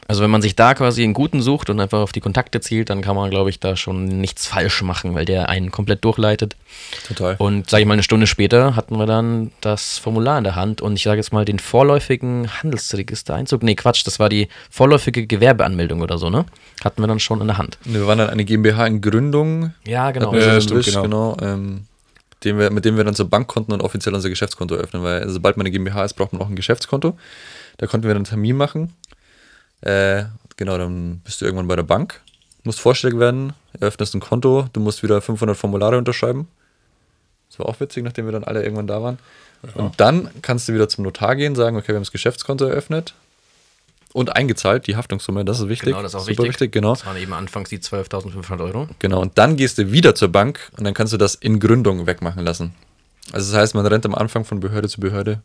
Also 0.06 0.22
wenn 0.22 0.30
man 0.30 0.40
sich 0.40 0.54
da 0.54 0.74
quasi 0.74 1.02
einen 1.02 1.14
guten 1.14 1.42
sucht 1.42 1.68
und 1.68 1.80
einfach 1.80 1.98
auf 1.98 2.12
die 2.12 2.20
Kontakte 2.20 2.60
zielt, 2.60 2.88
dann 2.88 3.02
kann 3.02 3.16
man, 3.16 3.28
glaube 3.30 3.50
ich, 3.50 3.58
da 3.58 3.74
schon 3.74 4.04
nichts 4.04 4.46
falsch 4.46 4.82
machen, 4.82 5.16
weil 5.16 5.24
der 5.24 5.48
einen 5.48 5.72
komplett 5.72 6.04
durchleitet. 6.04 6.54
Total. 7.08 7.34
Und 7.38 7.68
sage 7.68 7.80
ich 7.80 7.88
mal, 7.88 7.94
eine 7.94 8.04
Stunde 8.04 8.28
später 8.28 8.76
hatten 8.76 8.98
wir 8.98 9.06
dann 9.06 9.50
das 9.60 9.98
Formular 9.98 10.38
in 10.38 10.44
der 10.44 10.54
Hand 10.54 10.80
und 10.80 10.94
ich 10.94 11.02
sage 11.02 11.16
jetzt 11.16 11.32
mal 11.32 11.44
den 11.44 11.58
vorläufigen 11.58 12.48
Handelsregistereinzug. 12.62 13.64
Nee, 13.64 13.74
Quatsch, 13.74 14.06
das 14.06 14.20
war 14.20 14.28
die 14.28 14.46
vorläufige 14.70 15.26
Gewerbeanmeldung 15.26 15.71
oder 15.80 16.18
so, 16.18 16.30
ne? 16.30 16.44
Hatten 16.84 17.02
wir 17.02 17.06
dann 17.06 17.20
schon 17.20 17.40
in 17.40 17.46
der 17.46 17.58
Hand. 17.58 17.78
Wir 17.84 18.06
waren 18.06 18.18
dann 18.18 18.30
eine 18.30 18.44
GmbH 18.44 18.86
in 18.86 19.00
Gründung. 19.00 19.74
Ja, 19.86 20.10
genau. 20.10 20.34
Ja, 20.34 20.52
einen 20.52 20.60
stimmt, 20.60 20.80
Wisch, 20.80 20.94
genau. 20.94 21.02
genau 21.02 21.36
ähm, 21.40 21.86
den 22.44 22.58
wir, 22.58 22.70
mit 22.70 22.84
dem 22.84 22.96
wir 22.96 23.04
dann 23.04 23.14
zur 23.14 23.28
Bank 23.28 23.48
konnten 23.48 23.72
und 23.72 23.80
offiziell 23.80 24.14
unser 24.14 24.28
Geschäftskonto 24.28 24.74
eröffnen, 24.74 25.02
weil 25.02 25.28
sobald 25.28 25.56
man 25.56 25.66
eine 25.66 25.70
GmbH 25.70 26.04
ist, 26.04 26.14
braucht 26.14 26.32
man 26.32 26.42
auch 26.42 26.48
ein 26.48 26.56
Geschäftskonto. 26.56 27.16
Da 27.78 27.86
konnten 27.86 28.06
wir 28.06 28.10
dann 28.10 28.18
einen 28.18 28.24
Termin 28.24 28.56
machen. 28.56 28.94
Äh, 29.80 30.24
genau, 30.56 30.78
dann 30.78 31.20
bist 31.24 31.40
du 31.40 31.44
irgendwann 31.44 31.68
bei 31.68 31.76
der 31.76 31.82
Bank, 31.82 32.20
musst 32.64 32.80
vorstellig 32.80 33.18
werden, 33.18 33.52
eröffnest 33.78 34.14
ein 34.14 34.20
Konto, 34.20 34.68
du 34.72 34.80
musst 34.80 35.02
wieder 35.02 35.20
500 35.20 35.56
Formulare 35.56 35.98
unterschreiben. 35.98 36.48
Das 37.48 37.58
war 37.58 37.66
auch 37.66 37.80
witzig, 37.80 38.04
nachdem 38.04 38.26
wir 38.26 38.32
dann 38.32 38.44
alle 38.44 38.62
irgendwann 38.62 38.86
da 38.86 39.02
waren. 39.02 39.18
Und 39.74 40.00
dann 40.00 40.30
kannst 40.42 40.68
du 40.68 40.74
wieder 40.74 40.88
zum 40.88 41.04
Notar 41.04 41.36
gehen, 41.36 41.54
sagen, 41.54 41.76
okay, 41.76 41.88
wir 41.88 41.94
haben 41.96 42.02
das 42.02 42.10
Geschäftskonto 42.10 42.64
eröffnet 42.64 43.14
und 44.12 44.36
eingezahlt, 44.36 44.86
die 44.86 44.96
Haftungssumme, 44.96 45.44
das 45.44 45.60
ist 45.60 45.68
wichtig. 45.68 45.90
Genau, 45.90 46.02
das 46.02 46.14
ist 46.14 46.20
auch 46.20 46.26
Super 46.26 46.44
wichtig. 46.44 46.72
genau. 46.72 46.90
Das 46.94 47.06
waren 47.06 47.16
eben 47.16 47.32
anfangs 47.32 47.70
die 47.70 47.78
12.500 47.78 48.60
Euro. 48.64 48.88
Genau, 48.98 49.20
und 49.20 49.38
dann 49.38 49.56
gehst 49.56 49.78
du 49.78 49.92
wieder 49.92 50.14
zur 50.14 50.28
Bank 50.28 50.70
und 50.76 50.84
dann 50.84 50.94
kannst 50.94 51.12
du 51.12 51.16
das 51.16 51.34
in 51.34 51.60
Gründung 51.60 52.06
wegmachen 52.06 52.44
lassen. 52.44 52.74
Also 53.32 53.52
das 53.52 53.60
heißt, 53.60 53.74
man 53.74 53.86
rennt 53.86 54.04
am 54.04 54.14
Anfang 54.14 54.44
von 54.44 54.60
Behörde 54.60 54.88
zu 54.88 55.00
Behörde. 55.00 55.40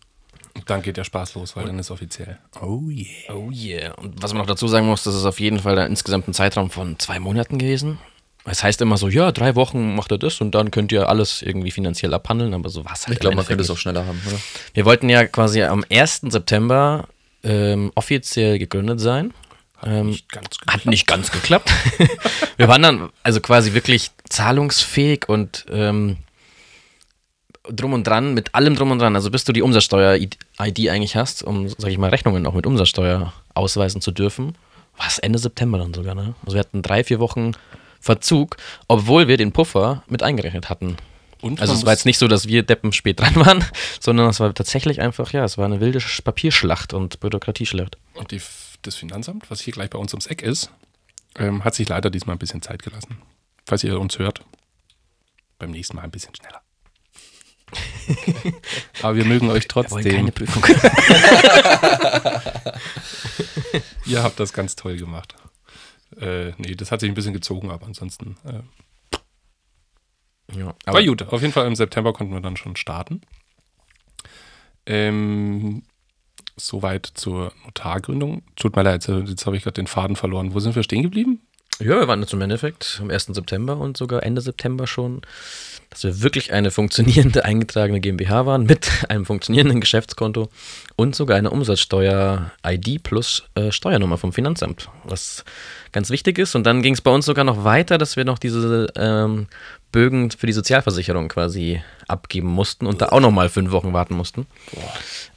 Und 0.56 0.70
dann 0.70 0.82
geht 0.82 0.98
der 0.98 1.04
Spaß 1.04 1.36
los, 1.36 1.56
weil 1.56 1.66
dann 1.66 1.78
ist 1.78 1.92
offiziell. 1.92 2.40
Oh 2.62 2.82
yeah. 2.90 3.06
Oh 3.34 3.52
yeah. 3.52 3.94
Und 3.94 4.22
was 4.24 4.34
man 4.34 4.40
noch 4.40 4.48
dazu 4.48 4.68
sagen 4.68 4.88
muss, 4.88 5.04
das 5.04 5.14
ist 5.14 5.26
auf 5.26 5.40
jeden 5.40 5.60
Fall 5.60 5.76
da 5.76 5.86
insgesamt 5.86 6.28
ein 6.28 6.34
Zeitraum 6.34 6.72
von 6.72 6.98
zwei 6.98 7.20
Monaten 7.20 7.60
gewesen. 7.60 8.00
Es 8.50 8.64
heißt 8.64 8.82
immer 8.82 8.98
so, 8.98 9.10
ja, 9.10 9.32
drei 9.32 9.56
Wochen 9.56 9.94
macht 9.96 10.12
er 10.12 10.18
das 10.18 10.40
und 10.40 10.56
dann 10.56 10.72
könnt 10.72 10.92
ihr 10.92 11.10
alles 11.10 11.42
irgendwie 11.42 11.70
finanziell 11.70 12.14
abhandeln, 12.14 12.54
aber 12.54 12.70
so 12.70 12.86
was 12.86 13.06
halt. 13.06 13.16
Ich 13.16 13.20
glaube, 13.20 13.36
man 13.36 13.46
könnte 13.46 13.64
es 13.64 13.70
auch 13.70 13.78
schneller 13.78 14.06
haben, 14.06 14.20
oder? 14.26 14.38
Wir 14.74 14.86
wollten 14.86 15.10
ja 15.10 15.26
quasi 15.28 15.62
am 15.64 15.84
1. 15.92 16.22
September 16.30 17.08
ähm, 17.44 17.92
offiziell 17.96 18.60
gegründet 18.60 19.00
sein. 19.00 19.34
Ähm, 19.84 20.08
Nicht 20.08 20.32
ganz 20.32 20.58
hat 20.68 20.86
nicht 20.86 21.08
ganz 21.08 21.32
geklappt. 21.32 21.72
wir 22.58 22.68
waren 22.68 22.82
dann 22.82 23.10
also 23.24 23.42
quasi 23.42 23.74
wirklich 23.74 24.12
zahlungsfähig 24.28 25.30
und 25.30 25.66
ähm, 25.70 26.18
drum 27.70 27.94
und 27.94 28.06
dran, 28.06 28.34
mit 28.34 28.56
allem 28.56 28.76
drum 28.76 28.92
und 28.92 29.00
dran. 29.00 29.16
Also 29.16 29.30
bis 29.30 29.44
du 29.44 29.54
die 29.54 29.62
Umsatzsteuer-ID 29.62 30.90
eigentlich 30.90 31.16
hast, 31.16 31.44
um, 31.44 31.70
sag 31.70 31.92
ich 31.92 31.98
mal, 31.98 32.10
Rechnungen 32.10 32.46
auch 32.48 32.54
mit 32.54 32.66
Umsatzsteuer 32.66 33.34
ausweisen 33.54 34.02
zu 34.02 34.12
dürfen, 34.12 34.56
war 34.98 35.08
es 35.08 35.20
Ende 35.20 35.40
September 35.40 35.78
dann 35.78 35.94
sogar. 35.94 36.16
Ne? 36.16 36.34
Also 36.46 36.56
wir 36.56 36.60
hatten 36.60 36.82
drei, 36.82 37.04
vier 37.04 37.20
Wochen 37.20 37.52
Verzug, 38.00 38.58
obwohl 38.88 39.28
wir 39.28 39.38
den 39.38 39.52
Puffer 39.52 40.04
mit 40.08 40.24
eingerechnet 40.24 40.70
hatten. 40.70 40.98
Und 41.42 41.62
Also 41.62 41.74
es 41.74 41.86
war 41.86 41.94
jetzt 41.94 42.06
nicht 42.06 42.18
so, 42.18 42.28
dass 42.28 42.48
wir 42.48 42.64
Deppen 42.64 42.92
spät 42.94 43.20
dran 43.20 43.36
waren, 43.36 43.64
sondern 44.00 44.28
es 44.30 44.40
war 44.40 44.54
tatsächlich 44.54 45.02
einfach, 45.02 45.32
ja, 45.34 45.44
es 45.44 45.58
war 45.58 45.66
eine 45.66 45.80
wilde 45.80 46.00
Sch- 46.00 46.22
Papierschlacht 46.24 46.94
und 46.94 47.20
Bürokratieschlacht. 47.20 47.98
Und 48.16 48.32
die, 48.32 48.42
das 48.82 48.96
Finanzamt, 48.96 49.50
was 49.52 49.62
hier 49.62 49.74
gleich 49.74 49.90
bei 49.90 50.00
uns 50.00 50.14
ums 50.14 50.28
Eck 50.28 50.42
ist, 50.42 50.72
ähm, 51.38 51.64
hat 51.64 51.76
sich 51.76 51.88
leider 51.90 52.10
diesmal 52.10 52.36
ein 52.36 52.40
bisschen 52.40 52.62
Zeit 52.62 52.82
gelassen. 52.84 53.18
Falls 53.66 53.84
ihr 53.84 54.00
uns 54.00 54.18
hört, 54.18 54.42
beim 55.60 55.72
nächsten 55.72 55.96
Mal 55.96 56.04
ein 56.04 56.12
bisschen 56.12 56.34
schneller. 56.36 56.62
Aber 59.02 59.16
wir 59.18 59.26
mögen 59.26 59.50
euch 59.50 59.64
Wir 59.64 59.68
trotzdem. 59.70 60.04
keine 60.16 60.32
Prüfung. 60.32 60.64
Ihr 64.06 64.24
habt 64.24 64.40
das 64.40 64.54
ganz 64.54 64.76
toll 64.76 64.98
gemacht. 64.98 65.36
Äh, 66.20 66.52
nee, 66.58 66.76
das 66.76 66.92
hat 66.92 67.02
sich 67.02 67.10
ein 67.10 67.16
bisschen 67.16 67.34
gezogen, 67.34 67.70
aber 67.70 67.86
ansonsten 67.86 68.38
äh, 68.46 68.62
ja, 70.54 70.66
war 70.66 70.76
aber 70.86 71.04
gut. 71.04 71.22
Auf 71.24 71.42
jeden 71.42 71.54
Fall 71.54 71.68
im 71.68 71.76
September 71.76 72.14
konnten 72.14 72.34
wir 72.34 72.42
dann 72.42 72.58
schon 72.58 72.76
starten. 72.76 73.22
Ähm, 74.86 75.84
soweit 76.56 77.06
zur 77.14 77.52
Notargründung. 77.66 78.44
Tut 78.56 78.76
mir 78.76 78.84
leid, 78.84 79.08
jetzt, 79.08 79.30
jetzt 79.30 79.46
habe 79.46 79.58
ich 79.58 79.64
gerade 79.64 79.76
den 79.76 79.88
Faden 79.88 80.16
verloren. 80.16 80.54
Wo 80.54 80.60
sind 80.60 80.76
wir 80.76 80.84
stehen 80.84 81.04
geblieben? 81.04 81.42
Ja, 81.80 82.00
wir 82.00 82.08
waren 82.08 82.22
jetzt 82.22 82.34
im 82.34 82.42
Endeffekt 82.42 82.98
am 83.02 83.12
1. 83.12 83.26
September 83.28 83.78
und 83.78 83.98
sogar 83.98 84.24
Ende 84.24 84.42
September 84.42 84.88
schon, 84.88 85.22
dass 85.92 86.04
wir 86.04 86.24
wirklich 86.24 86.52
eine 86.52 86.72
funktionierende 86.72 87.46
eingetragene 87.46 88.00
GmbH 88.00 88.48
waren 88.48 88.64
mit 88.64 88.90
einem 89.10 89.26
funktionierenden 89.26 89.80
Geschäftskonto 89.80 90.50
und 90.96 91.16
sogar 91.16 91.38
eine 91.38 91.52
Umsatzsteuer-ID 91.52 93.04
plus 93.04 93.44
äh, 93.54 93.72
Steuernummer 93.72 94.18
vom 94.18 94.34
Finanzamt, 94.34 94.90
was 95.04 95.46
ganz 95.98 96.12
wichtig 96.12 96.38
ist. 96.38 96.54
Und 96.54 96.64
dann 96.64 96.84
ging 96.84 96.94
es 96.94 97.02
bei 97.02 97.10
uns 97.10 97.26
sogar 97.26 97.44
noch 97.44 97.64
weiter, 97.64 97.98
dass 97.98 98.18
wir 98.18 98.24
noch 98.24 98.38
diese 98.38 98.86
ähm, 98.96 99.48
Bögen 99.92 100.30
für 100.30 100.46
die 100.46 100.54
Sozialversicherung 100.54 101.28
quasi 101.28 101.82
abgeben 102.08 102.50
mussten 102.50 102.86
und 102.86 103.02
da 103.02 103.08
auch 103.08 103.20
nochmal 103.20 103.50
fünf 103.50 103.72
Wochen 103.72 103.94
warten 103.94 104.14
mussten. 104.14 104.46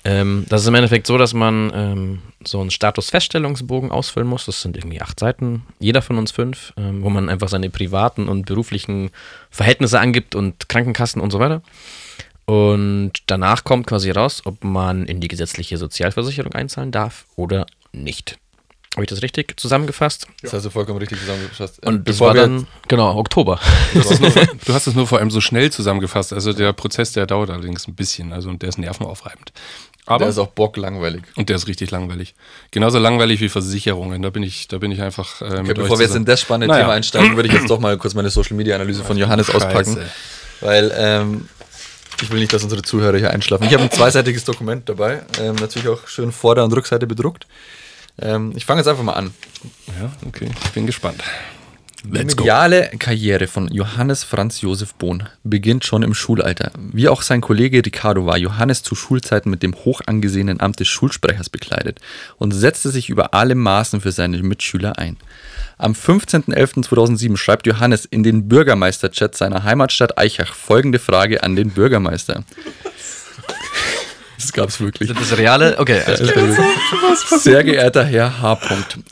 Ähm, 0.04 0.44
das 0.50 0.60
ist 0.60 0.68
im 0.68 0.74
Endeffekt 0.74 1.06
so, 1.06 1.16
dass 1.16 1.32
man 1.32 1.72
ähm, 1.74 2.18
so 2.44 2.60
einen 2.60 2.70
Statusfeststellungsbogen 2.70 3.90
ausfüllen 3.90 4.28
muss. 4.28 4.44
Das 4.44 4.60
sind 4.60 4.76
irgendwie 4.76 5.00
acht 5.00 5.18
Seiten, 5.18 5.62
jeder 5.78 6.02
von 6.02 6.18
uns 6.18 6.30
fünf, 6.30 6.74
ähm, 6.76 7.02
wo 7.02 7.08
man 7.08 7.30
einfach 7.30 7.48
seine 7.48 7.70
privaten 7.70 8.28
und 8.28 8.44
beruflichen 8.44 9.12
Verhältnisse 9.50 9.98
angibt 9.98 10.34
und 10.34 10.68
Krankenkassen 10.68 11.22
und 11.22 11.30
so 11.30 11.38
weiter. 11.38 11.62
Und 12.44 13.12
danach 13.28 13.64
kommt 13.64 13.86
quasi 13.86 14.10
raus, 14.10 14.42
ob 14.44 14.62
man 14.62 15.06
in 15.06 15.20
die 15.20 15.28
gesetzliche 15.28 15.78
Sozialversicherung 15.78 16.52
einzahlen 16.52 16.90
darf 16.90 17.24
oder 17.36 17.64
nicht. 17.92 18.38
Habe 19.00 19.04
ich 19.06 19.08
das 19.08 19.22
richtig 19.22 19.58
zusammengefasst? 19.58 20.26
Das 20.42 20.52
hast 20.52 20.66
du 20.66 20.68
vollkommen 20.70 20.98
richtig 20.98 21.18
zusammengefasst. 21.20 21.82
Und 21.86 22.06
das 22.06 22.16
Bevor 22.16 22.28
war 22.28 22.34
dann, 22.34 22.66
genau, 22.86 23.16
Oktober. 23.16 23.58
Du 23.94 24.00
hast, 24.00 24.10
es 24.10 24.20
nur, 24.20 24.30
du 24.30 24.74
hast 24.74 24.86
es 24.88 24.94
nur 24.94 25.06
vor 25.06 25.18
allem 25.20 25.30
so 25.30 25.40
schnell 25.40 25.72
zusammengefasst. 25.72 26.34
Also 26.34 26.52
der 26.52 26.74
Prozess, 26.74 27.12
der 27.12 27.24
dauert 27.24 27.48
allerdings 27.48 27.88
ein 27.88 27.94
bisschen. 27.94 28.34
Also 28.34 28.50
und 28.50 28.60
der 28.60 28.68
ist 28.68 28.76
nervenaufreibend. 28.76 29.52
Aber 30.04 30.18
Der 30.18 30.28
ist 30.28 30.36
auch 30.38 30.48
bocklangweilig. 30.48 31.22
und 31.36 31.48
der 31.48 31.56
ist 31.56 31.66
richtig 31.66 31.90
langweilig. 31.90 32.34
Genauso 32.72 32.98
langweilig 32.98 33.40
wie 33.40 33.48
Versicherungen. 33.48 34.20
Da 34.20 34.28
bin 34.28 34.42
ich, 34.42 34.68
da 34.68 34.76
bin 34.76 34.92
ich 34.92 35.00
einfach. 35.00 35.40
Äh, 35.40 35.60
Okay, 35.60 35.72
bevor 35.72 35.98
wir 35.98 36.04
jetzt 36.04 36.14
in 36.16 36.26
das 36.26 36.42
spannende 36.42 36.66
Naja. 36.74 36.84
Thema 36.84 36.92
einsteigen, 36.94 37.36
würde 37.36 37.48
ich 37.48 37.54
jetzt 37.54 37.70
doch 37.70 37.80
mal 37.80 37.96
kurz 37.96 38.12
meine 38.12 38.28
Social 38.28 38.54
Media 38.56 38.74
Analyse 38.74 39.02
von 39.02 39.16
Johannes 39.16 39.46
Scheiße. 39.46 39.66
auspacken. 39.66 39.98
Weil 40.60 40.92
ähm, 40.94 41.48
ich 42.20 42.30
will 42.30 42.38
nicht, 42.40 42.52
dass 42.52 42.62
unsere 42.64 42.82
Zuhörer 42.82 43.16
hier 43.16 43.30
einschlafen. 43.30 43.64
Ich 43.66 43.72
habe 43.72 43.84
ein 43.84 43.90
zweiseitiges 43.92 44.44
Dokument 44.44 44.86
dabei. 44.90 45.22
Ähm, 45.40 45.54
natürlich 45.54 45.88
auch 45.88 46.06
schön 46.06 46.32
Vorder- 46.32 46.64
und 46.64 46.72
Rückseite 46.74 47.06
bedruckt. 47.06 47.46
Ähm, 48.20 48.52
ich 48.54 48.66
fange 48.66 48.80
jetzt 48.80 48.88
einfach 48.88 49.02
mal 49.02 49.14
an. 49.14 49.32
Ja, 50.00 50.12
okay. 50.26 50.48
Ich 50.64 50.70
bin 50.70 50.86
gespannt. 50.86 51.22
Die 52.02 52.08
mediale 52.08 52.90
Karriere 52.98 53.46
von 53.46 53.68
Johannes 53.68 54.24
Franz 54.24 54.62
Josef 54.62 54.94
Bohn 54.94 55.28
beginnt 55.44 55.84
schon 55.84 56.02
im 56.02 56.14
Schulalter. 56.14 56.72
Wie 56.78 57.08
auch 57.08 57.20
sein 57.20 57.42
Kollege 57.42 57.84
Ricardo 57.84 58.24
war 58.24 58.38
Johannes 58.38 58.82
zu 58.82 58.94
Schulzeiten 58.94 59.50
mit 59.50 59.62
dem 59.62 59.74
hoch 59.74 60.00
angesehenen 60.06 60.60
Amt 60.60 60.80
des 60.80 60.88
Schulsprechers 60.88 61.50
bekleidet 61.50 62.00
und 62.38 62.52
setzte 62.52 62.88
sich 62.88 63.10
über 63.10 63.34
alle 63.34 63.54
Maßen 63.54 64.00
für 64.00 64.12
seine 64.12 64.42
Mitschüler 64.42 64.98
ein. 64.98 65.18
Am 65.76 65.92
15.11.2007 65.92 67.36
schreibt 67.36 67.66
Johannes 67.66 68.06
in 68.06 68.22
den 68.22 68.48
Bürgermeisterchat 68.48 69.36
seiner 69.36 69.64
Heimatstadt 69.64 70.16
Eichach 70.16 70.54
folgende 70.54 70.98
Frage 70.98 71.42
an 71.42 71.54
den 71.54 71.70
Bürgermeister. 71.70 72.44
Das 74.40 74.52
gab 74.54 74.70
es 74.70 74.80
wirklich. 74.80 75.12
Das 75.12 75.36
reale, 75.36 75.78
okay, 75.78 76.00
klar. 76.00 77.38
Sehr 77.38 77.62
geehrter 77.62 78.04
Herr 78.04 78.40
H. 78.40 78.58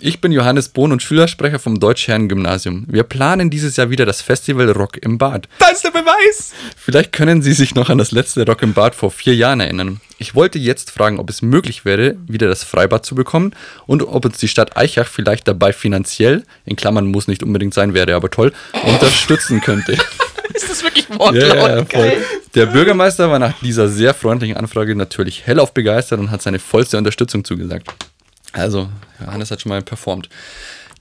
Ich 0.00 0.22
bin 0.22 0.32
Johannes 0.32 0.70
Bohn 0.70 0.90
und 0.90 1.02
Schülersprecher 1.02 1.58
vom 1.58 1.78
Deutsch-Herren-Gymnasium. 1.78 2.86
Wir 2.88 3.02
planen 3.02 3.50
dieses 3.50 3.76
Jahr 3.76 3.90
wieder 3.90 4.06
das 4.06 4.22
Festival 4.22 4.70
Rock 4.70 4.96
im 4.96 5.18
Bad. 5.18 5.46
Da 5.58 5.68
ist 5.68 5.84
der 5.84 5.90
Beweis! 5.90 6.52
Vielleicht 6.76 7.12
können 7.12 7.42
Sie 7.42 7.52
sich 7.52 7.74
noch 7.74 7.90
an 7.90 7.98
das 7.98 8.10
letzte 8.10 8.46
Rock 8.46 8.62
im 8.62 8.72
Bad 8.72 8.94
vor 8.94 9.10
vier 9.10 9.34
Jahren 9.34 9.60
erinnern. 9.60 10.00
Ich 10.16 10.34
wollte 10.34 10.58
jetzt 10.58 10.90
fragen, 10.90 11.18
ob 11.18 11.28
es 11.28 11.42
möglich 11.42 11.84
wäre, 11.84 12.16
wieder 12.26 12.48
das 12.48 12.64
Freibad 12.64 13.04
zu 13.04 13.14
bekommen 13.14 13.52
und 13.86 14.02
ob 14.02 14.24
uns 14.24 14.38
die 14.38 14.48
Stadt 14.48 14.78
Eichach 14.78 15.08
vielleicht 15.08 15.46
dabei 15.46 15.74
finanziell, 15.74 16.44
in 16.64 16.76
Klammern 16.76 17.06
muss 17.06 17.28
nicht 17.28 17.42
unbedingt 17.42 17.74
sein, 17.74 17.92
wäre 17.92 18.14
aber 18.14 18.30
toll, 18.30 18.52
unterstützen 18.82 19.60
könnte. 19.60 19.98
Ist 20.58 20.70
das 20.70 20.82
wirklich 20.82 21.08
Wortlaut? 21.08 21.34
ja, 21.34 21.76
ja. 21.78 22.12
Der 22.54 22.66
Bürgermeister 22.66 23.30
war 23.30 23.38
nach 23.38 23.58
dieser 23.60 23.88
sehr 23.88 24.12
freundlichen 24.12 24.56
Anfrage 24.56 24.96
natürlich 24.96 25.46
hellauf 25.46 25.72
begeistert 25.72 26.18
und 26.18 26.32
hat 26.32 26.42
seine 26.42 26.58
vollste 26.58 26.98
Unterstützung 26.98 27.44
zugesagt. 27.44 27.88
Also, 28.52 28.88
Johannes 29.20 29.52
hat 29.52 29.60
schon 29.60 29.70
mal 29.70 29.82
performt. 29.82 30.28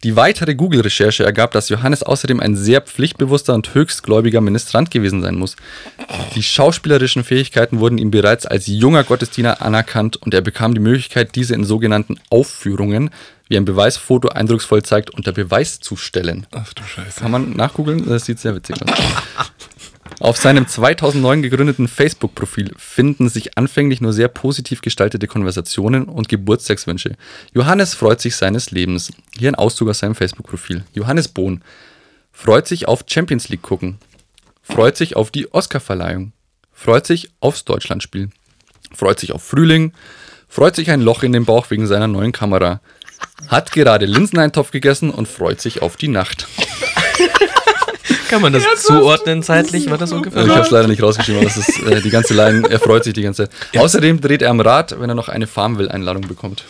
Die 0.03 0.15
weitere 0.15 0.55
Google-Recherche 0.55 1.23
ergab, 1.23 1.51
dass 1.51 1.69
Johannes 1.69 2.03
außerdem 2.03 2.39
ein 2.39 2.55
sehr 2.55 2.81
pflichtbewusster 2.81 3.53
und 3.53 3.73
höchstgläubiger 3.73 4.41
Ministrant 4.41 4.91
gewesen 4.91 5.21
sein 5.21 5.35
muss. 5.35 5.55
Die 6.35 6.43
schauspielerischen 6.43 7.23
Fähigkeiten 7.23 7.79
wurden 7.79 7.97
ihm 7.97 8.11
bereits 8.11 8.45
als 8.45 8.67
junger 8.67 9.03
Gottesdiener 9.03 9.61
anerkannt 9.61 10.17
und 10.17 10.33
er 10.33 10.41
bekam 10.41 10.73
die 10.73 10.79
Möglichkeit, 10.79 11.35
diese 11.35 11.55
in 11.55 11.63
sogenannten 11.63 12.19
Aufführungen, 12.29 13.09
wie 13.47 13.57
ein 13.57 13.65
Beweisfoto 13.65 14.29
eindrucksvoll 14.29 14.83
zeigt, 14.83 15.09
unter 15.09 15.31
Beweis 15.31 15.79
zu 15.79 15.95
stellen. 15.95 16.45
Ach 16.51 16.73
du 16.73 16.83
Scheiße. 16.83 17.21
Kann 17.21 17.31
man 17.31 17.51
nachgoogeln? 17.53 18.07
Das 18.07 18.25
sieht 18.25 18.39
sehr 18.39 18.55
witzig 18.55 18.75
aus. 18.81 18.89
Auf 20.19 20.37
seinem 20.37 20.67
2009 20.67 21.43
gegründeten 21.43 21.87
Facebook-Profil 21.87 22.73
finden 22.75 23.29
sich 23.29 23.55
anfänglich 23.55 24.01
nur 24.01 24.13
sehr 24.13 24.27
positiv 24.27 24.81
gestaltete 24.81 25.27
Konversationen 25.27 26.05
und 26.05 26.27
Geburtstagswünsche. 26.27 27.15
Johannes 27.53 27.93
freut 27.93 28.19
sich 28.19 28.35
seines 28.35 28.71
Lebens. 28.71 29.11
Hier 29.37 29.49
ein 29.49 29.55
Auszug 29.55 29.89
aus 29.89 29.99
seinem 29.99 30.15
Facebook-Profil. 30.15 30.85
Johannes 30.93 31.27
Bohn 31.27 31.63
freut 32.31 32.67
sich 32.67 32.87
auf 32.87 33.03
Champions 33.07 33.49
League 33.49 33.61
gucken. 33.61 33.99
Freut 34.63 34.97
sich 34.97 35.15
auf 35.15 35.29
die 35.29 35.53
Oscar-Verleihung. 35.53 36.33
Freut 36.73 37.05
sich 37.05 37.29
aufs 37.39 37.63
Deutschlandspiel. 37.65 38.29
Freut 38.95 39.19
sich 39.19 39.33
auf 39.33 39.43
Frühling. 39.43 39.93
Freut 40.47 40.75
sich 40.75 40.89
ein 40.89 41.01
Loch 41.01 41.21
in 41.21 41.31
den 41.31 41.45
Bauch 41.45 41.69
wegen 41.69 41.85
seiner 41.85 42.07
neuen 42.07 42.31
Kamera. 42.31 42.81
Hat 43.49 43.71
gerade 43.71 44.07
Linseneintopf 44.07 44.71
gegessen 44.71 45.11
und 45.11 45.27
freut 45.27 45.61
sich 45.61 45.83
auf 45.83 45.95
die 45.95 46.07
Nacht. 46.07 46.47
Kann 48.29 48.41
man 48.41 48.53
das 48.53 48.63
zuordnen 48.83 49.43
zeitlich? 49.43 49.89
War 49.89 49.97
das 49.97 50.11
ungefähr? 50.11 50.39
Also 50.39 50.51
ich 50.51 50.55
habe 50.55 50.65
es 50.65 50.71
leider 50.71 50.87
nicht 50.87 51.01
rausgeschrieben, 51.01 51.41
aber 51.41 51.49
das 51.49 51.57
ist 51.57 51.81
äh, 51.81 52.01
die 52.01 52.09
ganze 52.09 52.33
Line. 52.33 52.69
Er 52.69 52.79
freut 52.79 53.03
sich 53.03 53.13
die 53.13 53.21
ganze 53.21 53.49
Zeit. 53.49 53.77
Außerdem 53.77 54.21
dreht 54.21 54.41
er 54.41 54.49
am 54.49 54.59
Rad, 54.59 54.99
wenn 54.99 55.09
er 55.09 55.15
noch 55.15 55.29
eine 55.29 55.47
Farmville-Einladung 55.47 56.27
bekommt. 56.27 56.63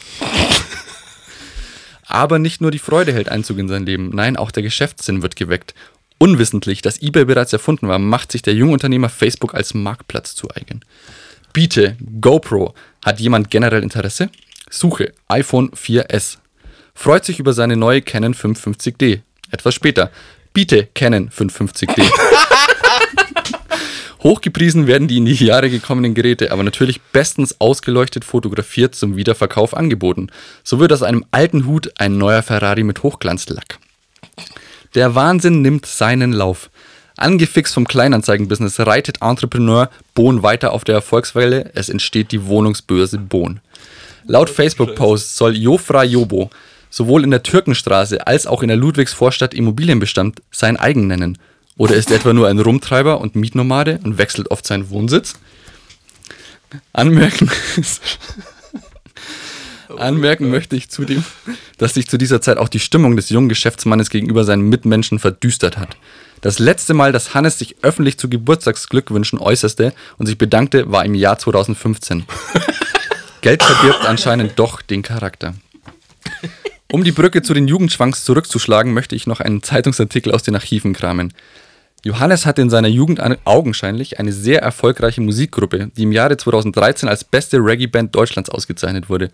Aber 2.07 2.39
nicht 2.39 2.61
nur 2.61 2.71
die 2.71 2.79
Freude 2.79 3.11
hält 3.11 3.29
Einzug 3.29 3.57
in 3.57 3.67
sein 3.67 3.85
Leben, 3.85 4.11
nein, 4.13 4.37
auch 4.37 4.51
der 4.51 4.63
Geschäftssinn 4.63 5.21
wird 5.21 5.35
geweckt. 5.35 5.73
Unwissentlich, 6.19 6.81
dass 6.81 7.01
eBay 7.01 7.25
bereits 7.25 7.53
erfunden 7.53 7.87
war, 7.87 7.99
macht 7.99 8.31
sich 8.31 8.41
der 8.41 8.53
Jungunternehmer 8.53 9.09
Facebook 9.09 9.53
als 9.53 9.73
Marktplatz 9.73 10.33
zu 10.33 10.49
eigen. 10.49 10.81
Biete, 11.53 11.97
GoPro, 12.21 12.73
hat 13.03 13.19
jemand 13.19 13.51
generell 13.51 13.83
Interesse? 13.83 14.29
Suche, 14.69 15.13
iPhone 15.27 15.71
4S. 15.71 16.37
Freut 16.95 17.25
sich 17.25 17.39
über 17.39 17.53
seine 17.53 17.75
neue 17.75 18.01
Canon 18.01 18.33
550D. 18.33 19.21
Etwas 19.51 19.75
später, 19.75 20.11
biete 20.57 20.87
Canon 20.95 21.29
550D. 21.29 22.01
Hochgepriesen 24.23 24.87
werden 24.87 25.07
die 25.07 25.17
in 25.17 25.25
die 25.25 25.35
Jahre 25.35 25.69
gekommenen 25.69 26.15
Geräte, 26.15 26.51
aber 26.51 26.63
natürlich 26.63 26.99
bestens 26.99 27.61
ausgeleuchtet 27.61 28.25
fotografiert 28.25 28.95
zum 28.95 29.17
Wiederverkauf 29.17 29.77
angeboten. 29.77 30.29
So 30.63 30.79
wird 30.79 30.91
aus 30.93 31.03
einem 31.03 31.25
alten 31.29 31.67
Hut 31.67 31.91
ein 31.99 32.17
neuer 32.17 32.41
Ferrari 32.41 32.81
mit 32.81 33.03
Hochglanzlack. 33.03 33.77
Der 34.95 35.13
Wahnsinn 35.13 35.61
nimmt 35.61 35.85
seinen 35.85 36.33
Lauf. 36.33 36.71
Angefixt 37.17 37.75
vom 37.75 37.87
Kleinanzeigenbusiness 37.87 38.79
reitet 38.79 39.21
Entrepreneur 39.21 39.91
Bohn 40.15 40.41
weiter 40.41 40.73
auf 40.73 40.83
der 40.83 40.95
Erfolgswelle. 40.95 41.69
Es 41.75 41.87
entsteht 41.87 42.31
die 42.31 42.47
Wohnungsbörse 42.47 43.19
Bohn. 43.19 43.59
Laut 44.25 44.49
Facebook-Post 44.49 45.35
soll 45.35 45.55
Jofra 45.55 46.03
Jobo 46.03 46.49
sowohl 46.89 47.23
in 47.23 47.31
der 47.31 47.43
Türkenstraße 47.43 48.27
als 48.27 48.47
auch 48.47 48.61
in 48.61 48.67
der 48.67 48.77
Ludwigsvorstadt 48.77 49.53
Immobilienbestand 49.53 50.41
sein 50.51 50.77
eigen 50.77 51.07
nennen. 51.07 51.37
Oder 51.77 51.95
ist 51.95 52.09
er 52.09 52.17
etwa 52.17 52.33
nur 52.33 52.47
ein 52.47 52.59
Rumtreiber 52.59 53.21
und 53.21 53.35
Mietnomade 53.35 53.99
und 54.03 54.17
wechselt 54.17 54.49
oft 54.49 54.65
seinen 54.65 54.89
Wohnsitz? 54.89 55.35
Anmerken, 56.91 57.51
Anmerken 59.97 60.49
möchte 60.49 60.75
ich 60.75 60.89
zudem, 60.89 61.23
dass 61.77 61.93
sich 61.93 62.07
zu 62.07 62.17
dieser 62.17 62.41
Zeit 62.41 62.57
auch 62.57 62.67
die 62.67 62.79
Stimmung 62.79 63.15
des 63.15 63.29
jungen 63.29 63.49
Geschäftsmannes 63.49 64.09
gegenüber 64.09 64.43
seinen 64.43 64.69
Mitmenschen 64.69 65.19
verdüstert 65.19 65.77
hat. 65.77 65.97
Das 66.41 66.59
letzte 66.59 66.93
Mal, 66.93 67.11
dass 67.11 67.33
Hannes 67.33 67.57
sich 67.57 67.77
öffentlich 67.81 68.17
zu 68.17 68.29
Geburtstagsglückwünschen 68.29 69.39
äußerte 69.39 69.93
und 70.17 70.25
sich 70.25 70.37
bedankte, 70.37 70.91
war 70.91 71.05
im 71.05 71.15
Jahr 71.15 71.39
2015. 71.39 72.25
Geld 73.41 73.63
verdirbt 73.63 74.05
anscheinend 74.05 74.59
doch 74.59 74.81
den 74.81 75.01
Charakter. 75.01 75.55
Um 76.89 77.03
die 77.03 77.11
Brücke 77.11 77.41
zu 77.41 77.53
den 77.53 77.67
Jugendschwanks 77.67 78.23
zurückzuschlagen, 78.23 78.93
möchte 78.93 79.15
ich 79.15 79.27
noch 79.27 79.41
einen 79.41 79.61
Zeitungsartikel 79.61 80.33
aus 80.33 80.43
den 80.43 80.55
Archiven 80.55 80.93
kramen. 80.93 81.33
Johannes 82.03 82.45
hatte 82.45 82.61
in 82.61 82.69
seiner 82.69 82.87
Jugend 82.87 83.19
augenscheinlich 83.43 84.19
eine 84.19 84.31
sehr 84.31 84.61
erfolgreiche 84.61 85.19
Musikgruppe, 85.19 85.91
die 85.97 86.03
im 86.03 86.13
Jahre 86.13 86.37
2013 86.37 87.09
als 87.09 87.25
beste 87.25 87.57
Reggae-Band 87.57 88.15
Deutschlands 88.15 88.49
ausgezeichnet 88.49 89.09
wurde. 89.09 89.31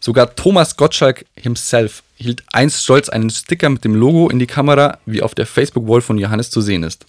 Sogar 0.00 0.34
Thomas 0.34 0.76
Gottschalk 0.76 1.24
himself 1.36 2.02
hielt 2.16 2.42
einst 2.52 2.82
stolz 2.82 3.08
einen 3.08 3.30
Sticker 3.30 3.68
mit 3.68 3.84
dem 3.84 3.94
Logo 3.94 4.28
in 4.28 4.40
die 4.40 4.46
Kamera, 4.46 4.98
wie 5.06 5.22
auf 5.22 5.36
der 5.36 5.46
Facebook-Wall 5.46 6.00
von 6.00 6.18
Johannes 6.18 6.50
zu 6.50 6.60
sehen 6.60 6.82
ist. 6.82 7.06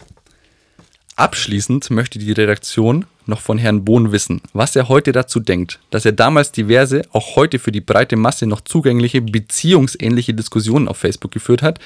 Abschließend 1.15 1.89
möchte 1.89 2.19
die 2.19 2.31
Redaktion 2.31 3.05
noch 3.27 3.41
von 3.41 3.57
Herrn 3.57 3.85
Bohn 3.85 4.11
wissen, 4.11 4.41
was 4.53 4.75
er 4.75 4.89
heute 4.89 5.11
dazu 5.11 5.39
denkt, 5.39 5.79
dass 5.89 6.05
er 6.05 6.11
damals 6.11 6.51
diverse, 6.51 7.03
auch 7.11 7.35
heute 7.35 7.59
für 7.59 7.71
die 7.71 7.81
breite 7.81 8.15
Masse 8.15 8.47
noch 8.47 8.61
zugängliche, 8.61 9.21
beziehungsähnliche 9.21 10.33
Diskussionen 10.33 10.87
auf 10.87 10.97
Facebook 10.97 11.31
geführt 11.31 11.61
hat, 11.61 11.79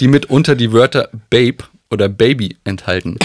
die 0.00 0.08
mitunter 0.08 0.54
die 0.54 0.72
Wörter 0.72 1.10
Babe 1.30 1.64
oder 1.90 2.08
Baby 2.08 2.56
enthalten. 2.64 3.18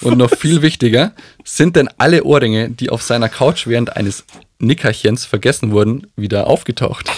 Und 0.00 0.18
noch 0.18 0.30
viel 0.36 0.60
wichtiger, 0.62 1.12
sind 1.44 1.76
denn 1.76 1.88
alle 1.98 2.24
Ohrringe, 2.24 2.70
die 2.70 2.90
auf 2.90 3.02
seiner 3.02 3.28
Couch 3.28 3.66
während 3.66 3.96
eines 3.96 4.24
Nickerchens 4.58 5.24
vergessen 5.24 5.70
wurden, 5.70 6.08
wieder 6.16 6.46
aufgetaucht? 6.46 7.10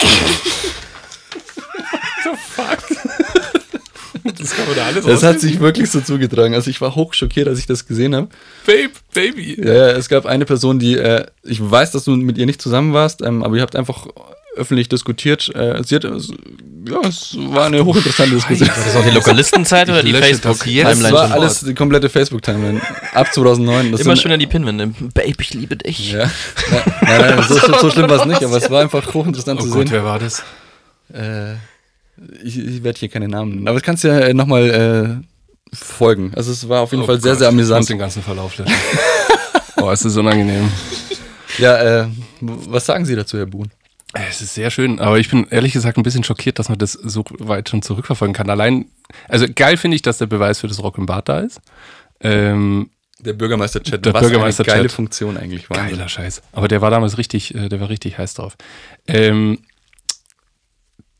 Das 4.38 4.54
kann 4.54 4.66
man 4.66 4.76
da 4.76 4.86
alles 4.86 5.04
Das 5.04 5.22
hat 5.22 5.40
sich 5.40 5.60
wirklich 5.60 5.90
so 5.90 6.00
zugetragen. 6.00 6.54
Also 6.54 6.70
ich 6.70 6.80
war 6.80 6.94
hochschockiert, 6.94 7.48
als 7.48 7.58
ich 7.58 7.66
das 7.66 7.86
gesehen 7.86 8.14
habe. 8.14 8.28
Babe, 8.66 8.90
Baby. 9.14 9.60
Ja, 9.62 9.90
es 9.90 10.08
gab 10.08 10.26
eine 10.26 10.44
Person, 10.44 10.78
die, 10.78 10.96
äh, 10.96 11.24
ich 11.42 11.58
weiß, 11.60 11.92
dass 11.92 12.04
du 12.04 12.16
mit 12.16 12.38
ihr 12.38 12.46
nicht 12.46 12.60
zusammen 12.62 12.92
warst, 12.92 13.22
ähm, 13.22 13.42
aber 13.42 13.56
ihr 13.56 13.62
habt 13.62 13.76
einfach 13.76 14.06
öffentlich 14.56 14.88
diskutiert. 14.88 15.54
Äh, 15.54 15.82
sie 15.84 15.96
hat, 15.96 16.04
äh, 16.04 16.08
ja, 16.88 17.00
es 17.06 17.36
war 17.38 17.66
eine 17.66 17.84
hochinteressante 17.84 18.34
Diskussion. 18.36 18.68
Das 18.74 18.86
ist 18.86 18.96
auch 18.96 19.04
die 19.04 19.10
Lokalistenzeit 19.10 19.88
oder 19.88 20.02
die 20.02 20.12
lösche 20.12 20.32
das 20.32 20.40
Facebook-Timeline? 20.40 21.02
Das 21.02 21.12
war 21.12 21.30
alles 21.32 21.60
die 21.60 21.74
komplette 21.74 22.08
Facebook-Timeline. 22.08 22.80
Ab 23.12 23.32
2009. 23.34 23.92
Das 23.92 24.00
Immer 24.00 24.16
schön 24.16 24.32
an 24.32 24.40
die 24.40 24.46
Pinwände. 24.46 24.88
Babe, 25.12 25.34
ich 25.40 25.52
liebe 25.54 25.76
dich. 25.76 26.12
Ja. 26.12 26.30
Nein, 26.70 26.82
nein, 27.02 27.36
nein 27.36 27.44
so, 27.48 27.54
so, 27.58 27.78
so 27.80 27.90
schlimm 27.90 28.08
war 28.08 28.20
es 28.20 28.26
nicht, 28.26 28.42
aber 28.42 28.56
es 28.56 28.70
war 28.70 28.80
einfach 28.82 29.12
hochinteressant 29.12 29.60
Oh 29.60 29.64
zu 29.64 29.70
Gott, 29.70 29.88
sehen. 29.88 29.90
wer 29.90 30.04
war 30.04 30.18
das? 30.18 30.42
Äh, 31.12 31.56
ich 32.42 32.58
ich 32.58 32.82
werde 32.84 32.98
hier 32.98 33.08
keine 33.08 33.28
Namen 33.28 33.52
nennen, 33.52 33.68
aber 33.68 33.78
das 33.78 33.82
kannst 33.84 34.04
du 34.04 34.08
ja 34.08 34.18
äh, 34.20 34.34
nochmal 34.34 34.70
äh, 35.72 35.74
folgen. 35.74 36.32
Also 36.34 36.52
es 36.52 36.68
war 36.68 36.80
auf 36.82 36.92
jeden 36.92 37.04
Oh 37.04 37.06
Fall 37.06 37.20
sehr, 37.20 37.32
Gott, 37.32 37.38
sehr 37.40 37.48
Ich 37.48 37.54
muss 37.54 37.62
amüsant. 37.64 37.88
den 37.90 37.98
ganzen 37.98 38.22
Verlauf 38.22 38.56
löschen. 38.58 38.74
oh, 39.78 39.90
es 39.90 40.04
ist 40.04 40.16
unangenehm. 40.16 40.68
Ja, 41.58 42.02
äh, 42.02 42.06
was 42.40 42.86
sagen 42.86 43.04
Sie 43.04 43.16
dazu, 43.16 43.38
Herr 43.38 43.46
Buhn? 43.46 43.70
Es 44.28 44.40
ist 44.40 44.54
sehr 44.54 44.70
schön, 44.70 44.98
aber 44.98 45.18
ich 45.18 45.28
bin 45.28 45.46
ehrlich 45.50 45.72
gesagt 45.74 45.98
ein 45.98 46.02
bisschen 46.02 46.24
schockiert, 46.24 46.58
dass 46.58 46.68
man 46.70 46.78
das 46.78 46.92
so 46.92 47.24
weit 47.38 47.68
schon 47.68 47.82
zurückverfolgen 47.82 48.34
kann. 48.34 48.48
Allein, 48.48 48.86
also 49.28 49.46
geil 49.54 49.76
finde 49.76 49.96
ich, 49.96 50.02
dass 50.02 50.18
der 50.18 50.26
Beweis 50.26 50.60
für 50.60 50.68
das 50.68 50.82
Rock 50.82 50.96
im 50.96 51.04
Bad 51.06 51.28
da 51.28 51.40
ist. 51.40 51.60
Ähm, 52.20 52.88
Der 53.18 53.34
Bürgermeister-Chat. 53.34 54.06
Der 54.06 54.14
was 54.14 54.22
Bürgermeister-Chat. 54.22 54.72
eine 54.72 54.82
geile 54.84 54.88
Funktion 54.88 55.36
eigentlich. 55.36 55.68
Wahnsinn. 55.68 55.96
geiler 55.98 56.08
Scheiß. 56.08 56.40
Aber 56.52 56.66
der 56.68 56.80
war 56.80 56.90
damals 56.90 57.18
richtig, 57.18 57.54
äh, 57.54 57.68
der 57.68 57.78
war 57.80 57.90
richtig 57.90 58.16
heiß 58.16 58.34
drauf. 58.34 58.56
Ähm, 59.06 59.58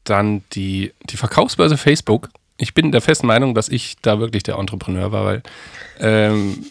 dann 0.08 0.42
die, 0.52 0.92
die 1.04 1.16
Verkaufsbörse 1.16 1.76
Facebook. 1.76 2.28
Ich 2.56 2.74
bin 2.74 2.92
der 2.92 3.02
festen 3.02 3.26
Meinung, 3.26 3.54
dass 3.54 3.68
ich 3.68 3.96
da 4.00 4.18
wirklich 4.18 4.42
der 4.42 4.56
Entrepreneur 4.56 5.12
war, 5.12 5.24
weil 5.24 5.42
ähm, 6.00 6.66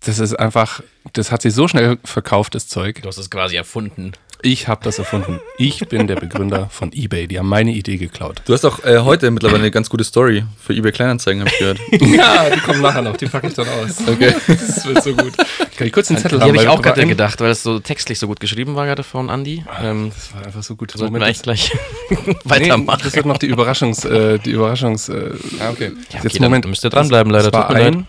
das 0.00 0.18
ist 0.18 0.34
einfach, 0.34 0.82
das 1.12 1.30
hat 1.32 1.42
sich 1.42 1.54
so 1.54 1.68
schnell 1.68 1.98
verkauft, 2.04 2.54
das 2.54 2.68
Zeug. 2.68 3.02
Du 3.02 3.08
hast 3.08 3.18
es 3.18 3.30
quasi 3.30 3.56
erfunden. 3.56 4.12
Ich 4.42 4.68
habe 4.68 4.80
das 4.84 4.98
erfunden. 5.00 5.40
Ich 5.56 5.80
bin 5.88 6.06
der 6.06 6.14
Begründer 6.14 6.68
von 6.70 6.92
eBay. 6.92 7.26
Die 7.26 7.40
haben 7.40 7.48
meine 7.48 7.72
Idee 7.72 7.96
geklaut. 7.96 8.40
Du 8.44 8.52
hast 8.52 8.64
auch 8.64 8.84
äh, 8.84 8.98
heute 9.00 9.32
mittlerweile 9.32 9.58
eine 9.62 9.70
ganz 9.72 9.90
gute 9.90 10.04
Story 10.04 10.44
für 10.64 10.74
eBay 10.74 10.92
Kleinanzeigen, 10.92 11.40
habe 11.40 11.50
ich 11.50 11.58
gehört. 11.58 11.80
Ja, 12.00 12.48
die 12.48 12.60
kommen 12.60 12.80
nachher 12.80 13.02
noch. 13.02 13.16
Die 13.16 13.26
packe 13.26 13.48
ich 13.48 13.54
dann 13.54 13.66
aus. 13.68 13.96
Okay. 14.06 14.34
Das 14.46 14.86
wird 14.86 15.02
so 15.02 15.14
gut. 15.14 15.32
Kann 15.76 15.86
ich 15.88 15.92
kurz 15.92 16.08
den 16.08 16.18
Zettel 16.18 16.38
Die 16.38 16.44
habe 16.44 16.56
ich 16.56 16.68
auch 16.68 16.80
gerade 16.80 17.04
gedacht, 17.06 17.40
weil 17.40 17.50
es 17.50 17.64
so 17.64 17.80
textlich 17.80 18.18
so 18.20 18.28
gut 18.28 18.38
geschrieben 18.38 18.76
war 18.76 18.86
gerade 18.86 19.02
von 19.02 19.28
Andy. 19.28 19.64
Ähm, 19.82 20.12
Das 20.14 20.32
war 20.34 20.46
einfach 20.46 20.62
so 20.62 20.76
gut. 20.76 20.92
sollten 20.92 21.06
wir 21.14 21.18
Moment, 21.20 21.24
eigentlich 21.24 21.42
gleich 21.42 21.72
Nee, 22.26 22.36
weitermachen. 22.44 23.00
das 23.02 23.14
wird 23.14 23.26
noch 23.26 23.38
die 23.38 23.46
Überraschungs, 23.46 24.04
äh, 24.04 24.38
die 24.38 24.50
Überraschungs. 24.50 25.08
Äh, 25.08 25.32
Ah, 25.60 25.70
okay. 25.70 25.92
Ja, 26.10 26.20
jetzt 26.22 26.36
okay, 26.36 26.38
dann 26.38 26.60
müsst 26.70 26.84
ihr 26.84 26.90
dranbleiben, 26.90 27.32
das, 27.32 27.44
leider. 27.44 27.50
Das 27.50 27.60
war 27.60 27.74
ein, 27.74 28.06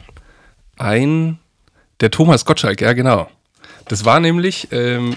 ein, 0.78 1.40
der 2.02 2.12
Thomas 2.12 2.46
Gottschalk, 2.46 2.82
ja 2.82 2.94
genau. 2.94 3.30
Das 3.88 4.06
war 4.06 4.20
nämlich 4.20 4.68
ähm, 4.72 5.16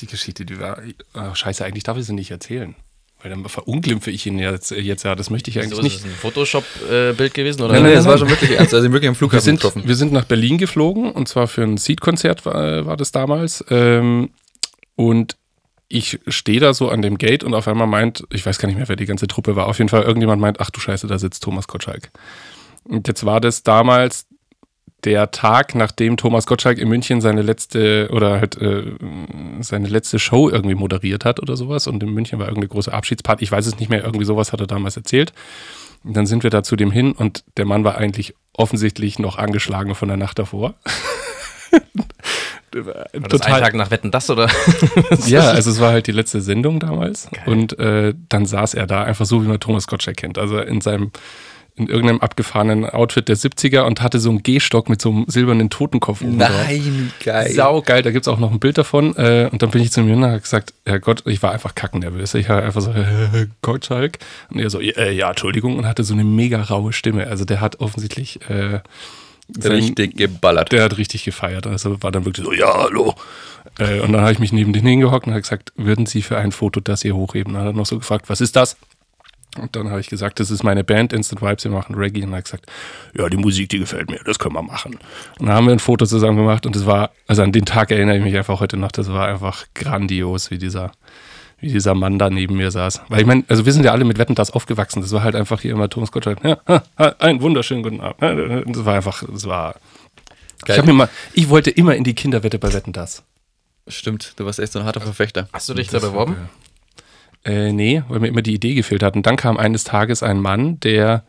die 0.00 0.06
Geschichte, 0.06 0.44
die 0.44 0.58
war, 0.60 0.78
oh, 1.14 1.34
scheiße, 1.34 1.64
eigentlich 1.64 1.84
darf 1.84 1.96
ich 1.98 2.04
sie 2.06 2.12
nicht 2.14 2.30
erzählen. 2.30 2.74
Weil 3.22 3.30
dann 3.30 3.48
verunglimpfe 3.48 4.10
ich 4.10 4.26
ihn 4.26 4.38
jetzt, 4.38 4.70
jetzt 4.72 5.02
ja, 5.02 5.14
das 5.14 5.30
möchte 5.30 5.50
ich 5.50 5.58
eigentlich 5.58 5.70
So, 5.74 5.78
ist 5.78 5.84
nicht. 5.84 5.98
es 6.00 6.04
ein 6.04 6.10
Photoshop-Bild 6.10 7.32
gewesen? 7.32 7.62
Oder? 7.62 7.72
Nein, 7.74 7.84
nein, 7.84 7.94
das 7.94 8.04
war 8.04 8.18
schon 8.18 8.28
wirklich 8.28 8.50
ernst. 8.52 8.74
Also 8.74 8.92
wirklich 8.92 9.08
am 9.08 9.14
Wir 9.14 9.18
Flughafen 9.18 9.44
sind, 9.44 9.56
getroffen. 9.56 9.82
wir 9.86 9.94
sind 9.96 10.12
nach 10.12 10.26
Berlin 10.26 10.58
geflogen 10.58 11.10
und 11.12 11.26
zwar 11.26 11.48
für 11.48 11.62
ein 11.62 11.78
Seed-Konzert 11.78 12.44
war, 12.44 12.84
war 12.84 12.96
das 12.96 13.12
damals. 13.12 13.64
Ähm, 13.70 14.30
und 14.96 15.36
ich 15.88 16.18
stehe 16.28 16.60
da 16.60 16.74
so 16.74 16.90
an 16.90 17.00
dem 17.00 17.16
Gate 17.16 17.42
und 17.42 17.54
auf 17.54 17.68
einmal 17.68 17.86
meint, 17.86 18.24
ich 18.30 18.44
weiß 18.44 18.58
gar 18.58 18.66
nicht 18.66 18.76
mehr, 18.76 18.88
wer 18.88 18.96
die 18.96 19.06
ganze 19.06 19.26
Truppe 19.28 19.56
war, 19.56 19.66
auf 19.66 19.78
jeden 19.78 19.88
Fall 19.88 20.02
irgendjemand 20.02 20.40
meint, 20.42 20.60
ach 20.60 20.70
du 20.70 20.80
Scheiße, 20.80 21.06
da 21.06 21.18
sitzt 21.18 21.42
Thomas 21.42 21.68
Gottschalk. 21.68 22.10
Und 22.84 23.08
jetzt 23.08 23.24
war 23.24 23.40
das 23.40 23.62
damals 23.62 24.25
der 25.06 25.30
Tag, 25.30 25.76
nachdem 25.76 26.16
Thomas 26.16 26.46
Gottschalk 26.46 26.78
in 26.78 26.88
München 26.88 27.20
seine 27.20 27.40
letzte 27.40 28.10
oder 28.12 28.40
halt 28.40 28.60
äh, 28.60 28.82
seine 29.60 29.88
letzte 29.88 30.18
Show 30.18 30.50
irgendwie 30.50 30.74
moderiert 30.74 31.24
hat 31.24 31.40
oder 31.40 31.56
sowas. 31.56 31.86
Und 31.86 32.02
in 32.02 32.10
München 32.10 32.40
war 32.40 32.48
irgendeine 32.48 32.68
große 32.68 32.92
Abschiedsparty. 32.92 33.44
Ich 33.44 33.52
weiß 33.52 33.66
es 33.66 33.78
nicht 33.78 33.88
mehr, 33.88 34.04
irgendwie 34.04 34.24
sowas 34.24 34.52
hat 34.52 34.60
er 34.60 34.66
damals 34.66 34.96
erzählt. 34.96 35.32
Und 36.02 36.16
dann 36.16 36.26
sind 36.26 36.42
wir 36.42 36.50
da 36.50 36.62
zu 36.64 36.74
dem 36.76 36.90
hin 36.90 37.12
und 37.12 37.44
der 37.56 37.66
Mann 37.66 37.84
war 37.84 37.96
eigentlich 37.96 38.34
offensichtlich 38.52 39.18
noch 39.18 39.38
angeschlagen 39.38 39.94
von 39.94 40.08
der 40.08 40.16
Nacht 40.16 40.38
davor. 40.38 40.74
War 42.72 43.06
das 43.28 43.40
ein 43.40 43.60
Tag 43.62 43.74
nach 43.74 43.90
Wetten 43.90 44.10
das 44.10 44.28
oder? 44.28 44.50
ja, 45.26 45.50
also 45.50 45.70
es 45.70 45.80
war 45.80 45.92
halt 45.92 46.08
die 46.08 46.12
letzte 46.12 46.42
Sendung 46.42 46.78
damals 46.78 47.30
Geil. 47.30 47.44
und 47.46 47.78
äh, 47.78 48.12
dann 48.28 48.44
saß 48.44 48.74
er 48.74 48.86
da 48.86 49.02
einfach 49.02 49.24
so, 49.24 49.42
wie 49.42 49.48
man 49.48 49.58
Thomas 49.60 49.86
Gottschalk 49.86 50.18
kennt. 50.18 50.36
Also 50.36 50.58
in 50.58 50.82
seinem 50.82 51.10
in 51.76 51.88
irgendeinem 51.88 52.20
abgefahrenen 52.20 52.88
Outfit 52.88 53.28
der 53.28 53.36
70er 53.36 53.82
und 53.82 54.00
hatte 54.00 54.18
so 54.18 54.30
einen 54.30 54.42
Gehstock 54.42 54.88
mit 54.88 55.00
so 55.00 55.10
einem 55.10 55.24
silbernen 55.28 55.68
Totenkopf. 55.68 56.22
Nein, 56.22 57.12
geil. 57.22 57.52
Sau 57.52 57.82
geil, 57.82 58.02
da 58.02 58.10
gibt 58.10 58.26
es 58.26 58.28
auch 58.28 58.38
noch 58.38 58.50
ein 58.50 58.60
Bild 58.60 58.78
davon. 58.78 59.14
Äh, 59.16 59.48
und 59.52 59.62
dann 59.62 59.70
bin 59.70 59.82
ich 59.82 59.92
zu 59.92 60.00
ihm 60.00 60.10
und 60.10 60.24
habe 60.24 60.40
gesagt, 60.40 60.72
Herr 60.86 61.00
Gott, 61.00 61.22
ich 61.26 61.42
war 61.42 61.52
einfach 61.52 61.74
kackennervös. 61.74 62.32
Ich 62.34 62.48
war 62.48 62.62
einfach 62.62 62.80
so, 62.80 62.90
äh, 62.92 63.46
Gottschalk. 63.62 64.18
Und 64.50 64.60
er 64.60 64.70
so, 64.70 64.80
äh, 64.80 65.12
ja, 65.12 65.28
Entschuldigung, 65.28 65.76
und 65.76 65.86
hatte 65.86 66.02
so 66.02 66.14
eine 66.14 66.24
mega 66.24 66.62
raue 66.62 66.94
Stimme. 66.94 67.26
Also 67.26 67.44
der 67.44 67.60
hat 67.60 67.80
offensichtlich 67.80 68.40
äh, 68.48 68.80
sein, 69.48 69.72
richtig 69.72 70.16
geballert. 70.16 70.72
Der 70.72 70.84
hat 70.84 70.96
richtig 70.96 71.24
gefeiert. 71.24 71.66
Also 71.66 72.02
war 72.02 72.10
dann 72.10 72.24
wirklich 72.24 72.46
so, 72.46 72.54
ja, 72.54 72.72
hallo. 72.74 73.14
Äh, 73.78 74.00
und 74.00 74.12
dann 74.12 74.22
habe 74.22 74.32
ich 74.32 74.38
mich 74.38 74.52
neben 74.52 74.72
den 74.72 74.86
hingehockt 74.86 75.26
und 75.26 75.32
habe 75.32 75.42
gesagt, 75.42 75.72
würden 75.76 76.06
Sie 76.06 76.22
für 76.22 76.38
ein 76.38 76.52
Foto 76.52 76.80
das 76.80 77.02
hier 77.02 77.14
hochheben? 77.14 77.52
Dann 77.52 77.62
hat 77.62 77.74
er 77.74 77.76
noch 77.76 77.86
so 77.86 77.98
gefragt, 77.98 78.28
was 78.28 78.40
ist 78.40 78.56
das? 78.56 78.76
Und 79.58 79.76
dann 79.76 79.90
habe 79.90 80.00
ich 80.00 80.08
gesagt, 80.08 80.40
das 80.40 80.50
ist 80.50 80.62
meine 80.62 80.84
Band, 80.84 81.12
Instant 81.12 81.42
Vibes, 81.42 81.64
wir 81.64 81.70
machen 81.70 81.94
Reggae. 81.94 82.24
Und 82.24 82.32
er 82.32 82.38
hat 82.38 82.44
gesagt, 82.44 82.66
ja, 83.16 83.28
die 83.28 83.36
Musik, 83.36 83.68
die 83.68 83.78
gefällt 83.78 84.10
mir, 84.10 84.20
das 84.24 84.38
können 84.38 84.54
wir 84.54 84.62
machen. 84.62 84.98
Und 85.38 85.46
dann 85.46 85.54
haben 85.54 85.66
wir 85.66 85.72
ein 85.72 85.78
Foto 85.78 86.06
zusammen 86.06 86.36
gemacht 86.36 86.66
und 86.66 86.76
das 86.76 86.86
war, 86.86 87.10
also 87.26 87.42
an 87.42 87.52
den 87.52 87.64
Tag 87.64 87.90
erinnere 87.90 88.16
ich 88.18 88.22
mich 88.22 88.36
einfach 88.36 88.60
heute 88.60 88.76
noch, 88.76 88.92
das 88.92 89.12
war 89.12 89.28
einfach 89.28 89.66
grandios, 89.74 90.50
wie 90.50 90.58
dieser, 90.58 90.92
wie 91.58 91.72
dieser 91.72 91.94
Mann 91.94 92.18
da 92.18 92.30
neben 92.30 92.56
mir 92.56 92.70
saß. 92.70 93.02
Weil 93.08 93.20
ich 93.20 93.26
meine, 93.26 93.44
also 93.48 93.64
wir 93.64 93.72
sind 93.72 93.84
ja 93.84 93.92
alle 93.92 94.04
mit 94.04 94.18
Wetten 94.18 94.34
das 94.34 94.50
aufgewachsen. 94.50 95.00
Das 95.00 95.12
war 95.12 95.22
halt 95.22 95.34
einfach 95.34 95.60
hier 95.60 95.72
immer 95.72 95.88
Thomas 95.88 96.12
Gottschalk, 96.12 96.38
ja, 96.44 96.58
einen 97.18 97.40
wunderschönen 97.40 97.82
guten 97.82 98.00
Abend. 98.00 98.76
Das 98.76 98.84
war 98.84 98.94
einfach, 98.94 99.22
das 99.30 99.46
war. 99.46 99.76
Geil. 100.64 100.78
Ich, 100.78 100.84
mir 100.84 100.92
mal, 100.94 101.08
ich 101.34 101.48
wollte 101.48 101.70
immer 101.70 101.94
in 101.94 102.04
die 102.04 102.14
Kinderwette 102.14 102.58
bei 102.58 102.72
Wetten 102.72 102.92
das. 102.92 103.22
Stimmt, 103.88 104.32
du 104.36 104.44
warst 104.44 104.58
echt 104.58 104.72
so 104.72 104.80
ein 104.80 104.84
harter 104.84 105.00
Verfechter. 105.00 105.48
Hast 105.52 105.68
du 105.68 105.74
dich 105.74 105.88
da 105.88 106.00
beworben? 106.00 106.36
Äh, 107.46 107.72
nee, 107.72 108.02
weil 108.08 108.18
mir 108.18 108.26
immer 108.26 108.42
die 108.42 108.54
Idee 108.54 108.74
gefehlt 108.74 109.04
hat. 109.04 109.14
Und 109.14 109.24
dann 109.24 109.36
kam 109.36 109.56
eines 109.56 109.84
Tages 109.84 110.22
ein 110.24 110.40
Mann, 110.40 110.80
der 110.80 111.24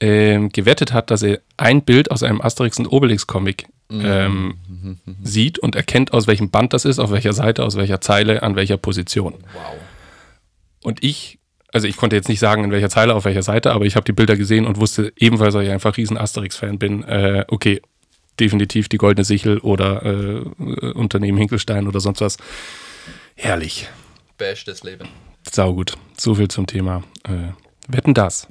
äh, 0.00 0.48
gewettet 0.48 0.92
hat, 0.92 1.12
dass 1.12 1.22
er 1.22 1.40
ein 1.56 1.82
Bild 1.82 2.10
aus 2.10 2.24
einem 2.24 2.40
Asterix 2.40 2.78
und 2.80 2.88
Obelix-Comic 2.88 3.68
mhm. 3.88 4.02
ähm, 4.04 4.54
mhm. 4.66 4.98
sieht 5.22 5.60
und 5.60 5.76
erkennt, 5.76 6.12
aus 6.12 6.26
welchem 6.26 6.50
Band 6.50 6.72
das 6.72 6.84
ist, 6.84 6.98
auf 6.98 7.12
welcher 7.12 7.32
Seite, 7.32 7.62
aus 7.62 7.76
welcher 7.76 8.00
Zeile, 8.00 8.42
an 8.42 8.56
welcher 8.56 8.76
Position. 8.76 9.34
Wow. 9.52 9.76
Und 10.82 11.04
ich, 11.04 11.38
also 11.72 11.86
ich 11.86 11.96
konnte 11.96 12.16
jetzt 12.16 12.28
nicht 12.28 12.40
sagen, 12.40 12.64
in 12.64 12.72
welcher 12.72 12.90
Zeile, 12.90 13.14
auf 13.14 13.24
welcher 13.24 13.44
Seite, 13.44 13.72
aber 13.72 13.84
ich 13.84 13.94
habe 13.94 14.04
die 14.04 14.12
Bilder 14.12 14.36
gesehen 14.36 14.66
und 14.66 14.80
wusste 14.80 15.12
ebenfalls, 15.16 15.54
weil 15.54 15.66
ich 15.66 15.70
einfach 15.70 15.96
riesen 15.96 16.18
Asterix-Fan 16.18 16.80
bin, 16.80 17.04
äh, 17.04 17.44
okay, 17.46 17.80
definitiv 18.40 18.88
die 18.88 18.98
Goldene 18.98 19.24
Sichel 19.24 19.58
oder 19.58 20.04
äh, 20.04 20.40
Unternehmen 20.94 21.38
Hinkelstein 21.38 21.86
oder 21.86 22.00
sonst 22.00 22.20
was. 22.20 22.38
Herrlich. 23.36 23.88
Bash 24.36 24.64
das 24.64 24.82
Leben. 24.82 25.08
Saugut. 25.50 25.96
So 26.18 26.34
viel 26.34 26.48
zum 26.48 26.66
Thema. 26.66 27.02
Äh, 27.24 27.52
wetten 27.88 28.14
das. 28.14 28.48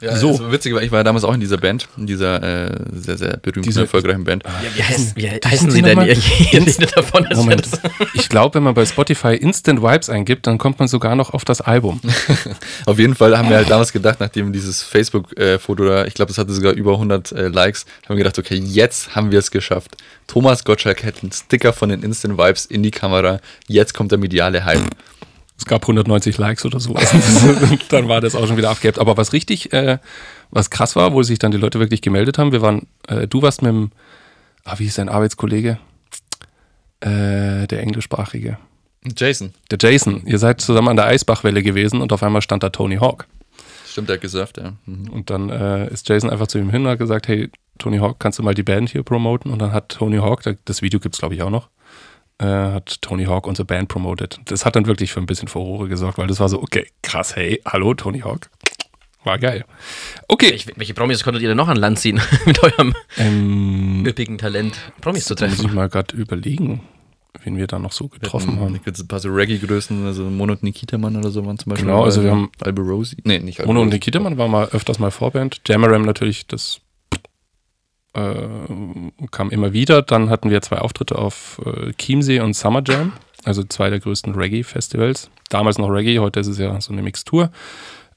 Ja, 0.00 0.14
so. 0.14 0.38
Das 0.38 0.52
witzig, 0.52 0.74
weil 0.74 0.84
ich 0.84 0.92
war 0.92 1.02
damals 1.02 1.24
auch 1.24 1.34
in 1.34 1.40
dieser 1.40 1.56
Band, 1.56 1.88
in 1.96 2.06
dieser 2.06 2.40
äh, 2.40 2.84
sehr, 2.92 3.18
sehr 3.18 3.36
berühmten, 3.38 3.62
Diese, 3.62 3.80
erfolgreichen 3.80 4.22
Band. 4.22 4.44
Ja, 4.44 4.52
wie, 4.76 4.82
heißen, 4.82 5.12
wie 5.16 5.28
heißen 5.28 5.70
sie 5.72 5.82
denn? 5.82 6.00
Jede 6.52 6.86
davon 6.94 7.24
ist 7.26 7.36
Moment. 7.36 7.68
Ich 8.14 8.28
glaube, 8.28 8.54
wenn 8.54 8.62
man 8.62 8.74
bei 8.74 8.86
Spotify 8.86 9.34
Instant 9.34 9.82
Vibes 9.82 10.08
eingibt, 10.08 10.46
dann 10.46 10.56
kommt 10.56 10.78
man 10.78 10.86
sogar 10.86 11.16
noch 11.16 11.34
auf 11.34 11.44
das 11.44 11.60
Album. 11.60 12.00
auf 12.86 12.98
jeden 13.00 13.16
Fall 13.16 13.36
haben 13.36 13.50
wir 13.50 13.56
halt 13.56 13.70
damals 13.70 13.92
gedacht, 13.92 14.20
nachdem 14.20 14.52
dieses 14.52 14.84
Facebook-Foto 14.84 15.84
da, 15.84 16.04
ich 16.04 16.14
glaube, 16.14 16.28
das 16.28 16.38
hatte 16.38 16.52
sogar 16.52 16.74
über 16.74 16.92
100 16.92 17.32
äh, 17.32 17.48
Likes, 17.48 17.84
haben 18.04 18.16
wir 18.16 18.22
gedacht, 18.22 18.38
okay, 18.38 18.54
jetzt 18.54 19.16
haben 19.16 19.32
wir 19.32 19.40
es 19.40 19.50
geschafft. 19.50 19.96
Thomas 20.28 20.62
Gottschalk 20.62 21.02
hätte 21.02 21.22
einen 21.22 21.32
Sticker 21.32 21.72
von 21.72 21.88
den 21.88 22.04
Instant 22.04 22.38
Vibes 22.38 22.66
in 22.66 22.84
die 22.84 22.92
Kamera. 22.92 23.40
Jetzt 23.66 23.94
kommt 23.94 24.12
der 24.12 24.18
mediale 24.18 24.64
Hype 24.64 24.84
es 25.58 25.64
gab 25.64 25.82
190 25.82 26.38
Likes 26.38 26.64
oder 26.64 26.78
so. 26.78 26.94
dann 27.88 28.08
war 28.08 28.20
das 28.20 28.36
auch 28.36 28.46
schon 28.46 28.56
wieder 28.56 28.70
abgehebt. 28.70 28.98
Aber 28.98 29.16
was 29.16 29.32
richtig, 29.32 29.72
äh, 29.72 29.98
was 30.50 30.70
krass 30.70 30.94
war, 30.94 31.12
wo 31.12 31.22
sich 31.24 31.40
dann 31.40 31.50
die 31.50 31.58
Leute 31.58 31.80
wirklich 31.80 32.00
gemeldet 32.00 32.38
haben, 32.38 32.52
wir 32.52 32.62
waren, 32.62 32.86
äh, 33.08 33.26
du 33.26 33.42
warst 33.42 33.62
mit 33.62 33.70
dem, 33.70 33.90
ah, 34.64 34.78
wie 34.78 34.86
ist 34.86 34.98
dein 34.98 35.08
Arbeitskollege? 35.08 35.78
Äh, 37.00 37.66
der 37.66 37.80
englischsprachige. 37.80 38.58
Jason. 39.16 39.52
Der 39.70 39.78
Jason. 39.80 40.22
Ihr 40.26 40.38
seid 40.38 40.60
zusammen 40.60 40.88
an 40.88 40.96
der 40.96 41.06
Eisbachwelle 41.06 41.62
gewesen 41.62 42.00
und 42.00 42.12
auf 42.12 42.22
einmal 42.22 42.42
stand 42.42 42.62
da 42.62 42.70
Tony 42.70 42.96
Hawk. 42.96 43.26
Stimmt, 43.86 44.08
der 44.08 44.14
hat 44.14 44.20
gesurft, 44.20 44.58
ja. 44.58 44.74
Mhm. 44.86 45.08
Und 45.10 45.30
dann 45.30 45.50
äh, 45.50 45.88
ist 45.92 46.08
Jason 46.08 46.30
einfach 46.30 46.46
zu 46.46 46.58
ihm 46.58 46.70
hin 46.70 46.84
und 46.84 46.90
hat 46.92 46.98
gesagt, 47.00 47.26
hey, 47.26 47.50
Tony 47.78 47.98
Hawk, 47.98 48.20
kannst 48.20 48.38
du 48.38 48.44
mal 48.44 48.54
die 48.54 48.62
Band 48.62 48.90
hier 48.90 49.02
promoten? 49.02 49.52
Und 49.52 49.60
dann 49.60 49.72
hat 49.72 49.88
Tony 49.88 50.18
Hawk, 50.18 50.42
das 50.64 50.82
Video 50.82 51.00
gibt 51.00 51.16
es 51.16 51.20
glaube 51.20 51.34
ich 51.34 51.42
auch 51.42 51.50
noch, 51.50 51.68
äh, 52.38 52.44
hat 52.46 53.02
Tony 53.02 53.24
Hawk 53.24 53.46
unsere 53.46 53.66
Band 53.66 53.88
promotet. 53.88 54.40
Das 54.46 54.64
hat 54.64 54.76
dann 54.76 54.86
wirklich 54.86 55.12
für 55.12 55.20
ein 55.20 55.26
bisschen 55.26 55.48
Furore 55.48 55.88
gesorgt, 55.88 56.18
weil 56.18 56.26
das 56.26 56.40
war 56.40 56.48
so, 56.48 56.62
okay, 56.62 56.86
krass, 57.02 57.36
hey, 57.36 57.60
hallo 57.64 57.94
Tony 57.94 58.20
Hawk. 58.20 58.50
War 59.24 59.38
geil. 59.38 59.64
Okay. 60.28 60.50
Welche, 60.50 60.72
welche 60.76 60.94
Promis 60.94 61.24
konntet 61.24 61.42
ihr 61.42 61.48
denn 61.48 61.56
noch 61.56 61.68
an 61.68 61.76
Land 61.76 61.98
ziehen 61.98 62.20
mit 62.46 62.62
eurem 62.62 62.94
ähm, 63.18 64.04
üppigen 64.06 64.38
Talent, 64.38 64.78
Promis 65.00 65.24
zu 65.24 65.34
treffen? 65.34 65.56
Muss 65.56 65.66
ich 65.66 65.72
mal 65.72 65.88
gerade 65.88 66.16
überlegen, 66.16 66.80
wen 67.42 67.56
wir 67.56 67.66
da 67.66 67.78
noch 67.78 67.92
so 67.92 68.08
getroffen 68.08 68.56
wir 68.56 68.64
haben. 68.64 68.76
Ich 68.76 69.00
ein 69.00 69.08
paar 69.08 69.18
so 69.18 69.28
Reggae-Größen, 69.28 70.06
also 70.06 70.24
Mono 70.24 70.52
und 70.52 70.62
Nikitaman 70.62 71.16
oder 71.16 71.30
so 71.30 71.44
waren 71.44 71.58
zum 71.58 71.70
Beispiel. 71.70 71.88
Genau, 71.88 72.04
also 72.04 72.22
wir 72.22 72.30
haben 72.30 72.50
Alberosi. 72.60 73.16
Nee, 73.24 73.40
nicht 73.40 73.58
Alberosi. 73.58 73.74
Mono 73.74 73.82
und 73.82 73.88
Nikitaman 73.88 74.38
war 74.38 74.48
mal 74.48 74.68
öfters 74.68 75.00
mal 75.00 75.10
Vorband. 75.10 75.60
Jamaram 75.66 76.02
natürlich 76.02 76.46
das 76.46 76.80
äh, 78.14 78.32
kam 79.30 79.50
immer 79.50 79.72
wieder. 79.72 80.02
Dann 80.02 80.30
hatten 80.30 80.50
wir 80.50 80.62
zwei 80.62 80.78
Auftritte 80.78 81.16
auf 81.16 81.60
äh, 81.64 81.92
Chiemsee 81.92 82.40
und 82.40 82.54
Summer 82.54 82.82
Jam, 82.86 83.12
also 83.44 83.62
zwei 83.64 83.90
der 83.90 84.00
größten 84.00 84.34
Reggae-Festivals. 84.34 85.30
Damals 85.48 85.78
noch 85.78 85.88
Reggae, 85.88 86.18
heute 86.18 86.40
ist 86.40 86.48
es 86.48 86.58
ja 86.58 86.80
so 86.80 86.92
eine 86.92 87.02
Mixtur. 87.02 87.50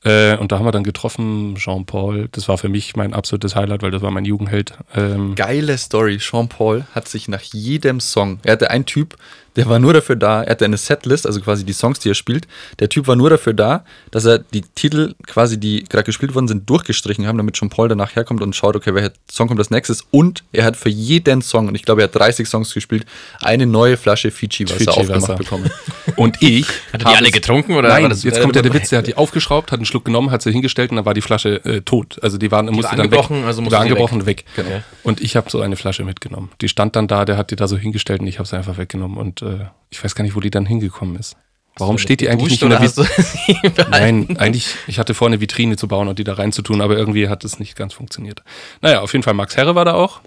Äh, 0.04 0.38
und 0.38 0.52
da 0.52 0.58
haben 0.58 0.66
wir 0.66 0.72
dann 0.72 0.84
getroffen, 0.84 1.56
Jean-Paul. 1.56 2.28
Das 2.32 2.48
war 2.48 2.58
für 2.58 2.70
mich 2.70 2.96
mein 2.96 3.14
absolutes 3.14 3.56
Highlight, 3.56 3.84
weil 3.84 3.92
das 3.92 4.02
war 4.02 4.12
mein 4.12 4.26
Jugendheld. 4.26 4.74
Ähm 4.96 5.36
Geile 5.36 5.78
Story. 5.78 6.18
Jean-Paul 6.18 6.86
hat 6.96 7.08
sich 7.08 7.28
nach 7.28 7.42
jedem 7.42 8.00
Song, 8.00 8.40
er 8.44 8.54
hatte 8.54 8.72
einen 8.72 8.86
Typ, 8.86 9.16
der 9.56 9.68
war 9.68 9.80
nur 9.80 9.94
dafür 9.94 10.16
da, 10.16 10.44
er 10.44 10.52
hatte 10.52 10.66
eine 10.66 10.78
Setlist, 10.78 11.28
also 11.28 11.42
quasi 11.42 11.66
die 11.66 11.74
Songs, 11.74 12.00
die 12.00 12.10
er 12.10 12.16
spielt. 12.16 12.48
Der 12.80 12.90
Typ 12.90 13.08
war 13.08 13.16
nur 13.16 13.30
dafür 13.30 13.54
da, 13.54 13.84
dass 14.12 14.26
er 14.26 14.40
die 14.40 14.62
Titel 14.62 15.14
quasi, 15.28 15.60
die 15.60 15.84
gerade 15.84 16.04
gespielt 16.04 16.34
worden 16.36 16.48
sind, 16.48 16.70
durchgestrichen 16.70 17.28
haben, 17.28 17.38
damit 17.38 17.58
schon 17.58 17.70
Paul 17.70 17.90
danach 17.90 18.16
herkommt 18.16 18.42
und 18.42 18.56
schaut, 18.56 18.76
okay, 18.76 18.94
welcher 18.94 19.12
Song 19.30 19.48
kommt 19.48 19.60
als 19.60 19.70
nächstes. 19.70 20.06
Und 20.12 20.44
er 20.54 20.66
hat 20.66 20.78
für 20.78 20.90
jeden 20.90 21.42
Song, 21.42 21.68
und 21.68 21.76
ich 21.76 21.84
glaube, 21.84 22.02
er 22.02 22.06
hat 22.06 22.16
30 22.16 22.48
Songs 22.48 22.74
gespielt, 22.74 23.06
eine 23.40 23.66
neue 23.66 23.98
Flasche 23.98 24.32
Fiji-Wasser 24.32 24.98
aufgemacht 24.98 25.38
bekommen. 25.38 25.70
Und 26.16 26.42
ich. 26.42 26.68
Hat 26.92 27.04
er 27.04 27.12
die 27.12 27.18
alle 27.18 27.32
getrunken 27.32 27.74
oder? 27.74 27.90
Nein, 27.90 28.12
jetzt 28.12 28.42
kommt 28.42 28.56
ja 28.56 28.62
der 28.62 28.74
Witz, 28.74 28.90
der 28.90 29.00
hat 29.00 29.08
die 29.08 29.16
aufgeschraubt, 29.16 29.72
hat 29.72 29.80
einen 29.80 29.86
Schluck 29.86 30.06
genommen, 30.06 30.32
hat 30.32 30.42
sie 30.42 30.52
hingestellt 30.52 30.92
und 30.92 30.98
dann 30.98 31.06
war 31.06 31.14
die 31.14 31.22
Flasche 31.22 31.64
äh, 31.64 31.82
tot. 31.82 32.18
Also 32.22 32.38
die 32.38 32.52
waren, 32.52 32.68
die 32.68 32.74
musste 32.74 32.92
war 32.92 32.98
dann 32.98 33.12
weg. 33.12 33.46
Also 33.46 33.62
die 33.62 33.72
war 33.72 33.82
angebrochen 33.82 34.26
weg. 34.26 34.46
weg. 34.56 34.66
Genau. 34.66 34.84
Und 35.04 35.22
ich 35.22 35.36
habe 35.36 35.50
so 35.50 35.62
eine 35.62 35.76
Flasche 35.76 36.04
mitgenommen. 36.04 36.50
Die 36.62 36.70
stand 36.70 36.96
dann 36.96 37.08
da, 37.08 37.26
der 37.26 37.38
hat 37.38 37.52
die 37.52 37.56
da 37.56 37.68
so 37.68 37.78
hingestellt 37.78 38.22
und 38.22 38.28
ich 38.28 38.40
habe 38.40 38.48
sie 38.48 38.58
einfach 38.58 38.78
weggenommen 38.78 39.18
und 39.18 39.41
äh, 39.42 39.66
ich 39.90 40.04
weiß 40.04 40.16
gar 40.16 40.24
nicht, 40.24 40.36
wo 40.36 40.40
die 40.40 40.52
dann 40.52 40.66
hingekommen 40.66 41.16
ist. 41.18 41.36
Warum 41.78 41.98
steht 41.98 42.20
die 42.20 42.30
eigentlich 42.30 42.52
nicht 42.52 42.64
in 42.64 42.70
der 42.70 42.82
Vitrine? 42.82 43.88
Nein, 43.90 44.38
eigentlich, 44.38 44.76
ich 44.88 45.00
hatte 45.00 45.14
vor, 45.14 45.28
eine 45.28 45.40
Vitrine 45.40 45.78
zu 45.78 45.88
bauen 45.88 46.08
und 46.10 46.20
die 46.20 46.24
da 46.24 46.34
reinzutun, 46.34 46.82
aber 46.82 46.98
irgendwie 46.98 47.30
hat 47.30 47.44
es 47.44 47.60
nicht 47.60 47.76
ganz 47.76 47.94
funktioniert. 47.94 48.44
Naja, 48.82 49.02
auf 49.02 49.14
jeden 49.14 49.24
Fall, 49.24 49.34
Max 49.34 49.56
Herre 49.56 49.74
war 49.74 49.86
da 49.86 49.94
auch. 49.94 50.22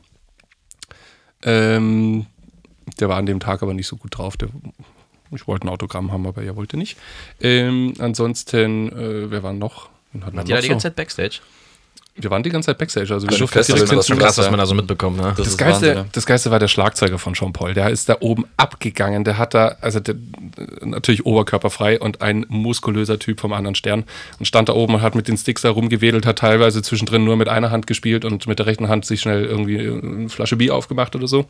Ähm, 1.43 2.27
der 2.99 3.09
war 3.09 3.19
an 3.19 3.27
dem 3.27 3.41
Tag 3.41 3.63
aber 3.63 3.75
nicht 3.75 3.87
so 3.87 3.97
gut 3.97 4.17
drauf. 4.17 4.37
Der, 4.37 4.49
ich 5.33 5.47
wollte 5.47 5.67
ein 5.67 5.71
Autogramm 5.71 6.13
haben, 6.13 6.27
aber 6.27 6.43
er 6.43 6.57
wollte 6.57 6.79
nicht. 6.79 6.97
Ähm, 7.41 7.93
ansonsten, 7.99 8.89
äh, 8.91 9.31
wer 9.31 9.43
war 9.43 9.53
noch? 9.53 9.91
Hat 10.23 10.49
ihr 10.49 10.55
da 10.55 10.61
die 10.63 10.69
ganze 10.69 10.85
Zeit 10.85 10.97
Backstage? 10.97 11.41
Wir 12.17 12.31
waren 12.31 12.45
die 12.45 12.51
ganze 12.51 12.67
Zeit 12.67 12.79
Backstage. 12.79 13.13
Also 13.13 13.29
wir 13.29 13.37
durften 13.37 13.61
direkt 13.61 13.91
das 13.91 13.91
ist 13.91 14.07
schon 14.07 14.19
krass, 14.19 14.39
was 14.39 14.49
man 14.49 14.59
da 14.59 14.67
so 14.67 14.75
mitbekommt. 14.77 15.17
Ne? 15.17 15.35
Das, 15.37 15.47
das, 15.47 15.59
Geiste, 15.59 15.89
Wahnsinn, 15.89 16.11
das 16.13 16.27
Geiste 16.27 16.51
war 16.53 16.61
der 16.61 16.69
Schlagzeuger 16.69 17.19
von 17.19 17.35
Jean 17.35 17.53
Paul. 17.53 17.75
Der 17.75 17.91
ist 17.91 18.09
da 18.09 18.19
oben 18.21 18.45
abgegangen. 18.57 19.25
Der 19.25 19.37
hat 19.37 19.53
da, 19.53 19.77
also 19.81 19.99
der, 19.99 20.15
natürlich 20.83 21.27
oberkörperfrei 21.27 21.99
und 21.99 22.23
ein 22.23 22.47
muskulöser 22.49 23.19
Typ 23.19 23.41
vom 23.41 23.53
anderen 23.53 23.75
Stern. 23.75 24.05
Und 24.39 24.47
stand 24.47 24.69
da 24.69 24.75
oben 24.75 24.95
und 24.95 25.03
hat 25.03 25.17
mit 25.17 25.27
den 25.27 25.37
Sticks 25.37 25.63
da 25.63 25.71
rumgewedelt, 25.71 26.25
hat 26.25 26.39
teilweise 26.39 26.83
zwischendrin 26.83 27.25
nur 27.25 27.37
mit 27.37 27.49
einer 27.49 27.73
Hand 27.73 27.89
gespielt 27.89 28.25
und 28.25 28.47
mit 28.47 28.61
der 28.61 28.67
rechten 28.67 28.89
Hand 28.89 29.05
sich 29.07 29.21
schnell 29.21 29.45
irgendwie 29.45 29.81
eine 29.81 30.29
Flasche 30.29 30.55
Bier 30.55 30.77
aufgemacht 30.77 31.17
oder 31.17 31.27
so. 31.27 31.47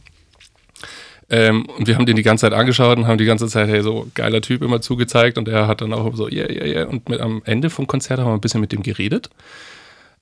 Ähm, 1.28 1.66
und 1.66 1.86
wir 1.86 1.96
haben 1.96 2.06
den 2.06 2.16
die 2.16 2.22
ganze 2.22 2.42
Zeit 2.42 2.54
angeschaut 2.54 2.96
und 2.96 3.06
haben 3.06 3.18
die 3.18 3.24
ganze 3.26 3.48
Zeit, 3.48 3.68
hey, 3.68 3.82
so 3.82 4.06
geiler 4.14 4.40
Typ 4.40 4.62
immer 4.62 4.80
zugezeigt. 4.80 5.36
Und 5.36 5.46
er 5.46 5.66
hat 5.66 5.82
dann 5.82 5.92
auch 5.92 6.14
so, 6.14 6.26
yeah, 6.28 6.50
yeah, 6.50 6.64
yeah. 6.64 6.86
Und 6.86 7.08
mit, 7.08 7.20
am 7.20 7.42
Ende 7.44 7.68
vom 7.68 7.86
Konzert 7.86 8.18
haben 8.18 8.28
wir 8.28 8.34
ein 8.34 8.40
bisschen 8.40 8.62
mit 8.62 8.72
dem 8.72 8.82
geredet. 8.82 9.28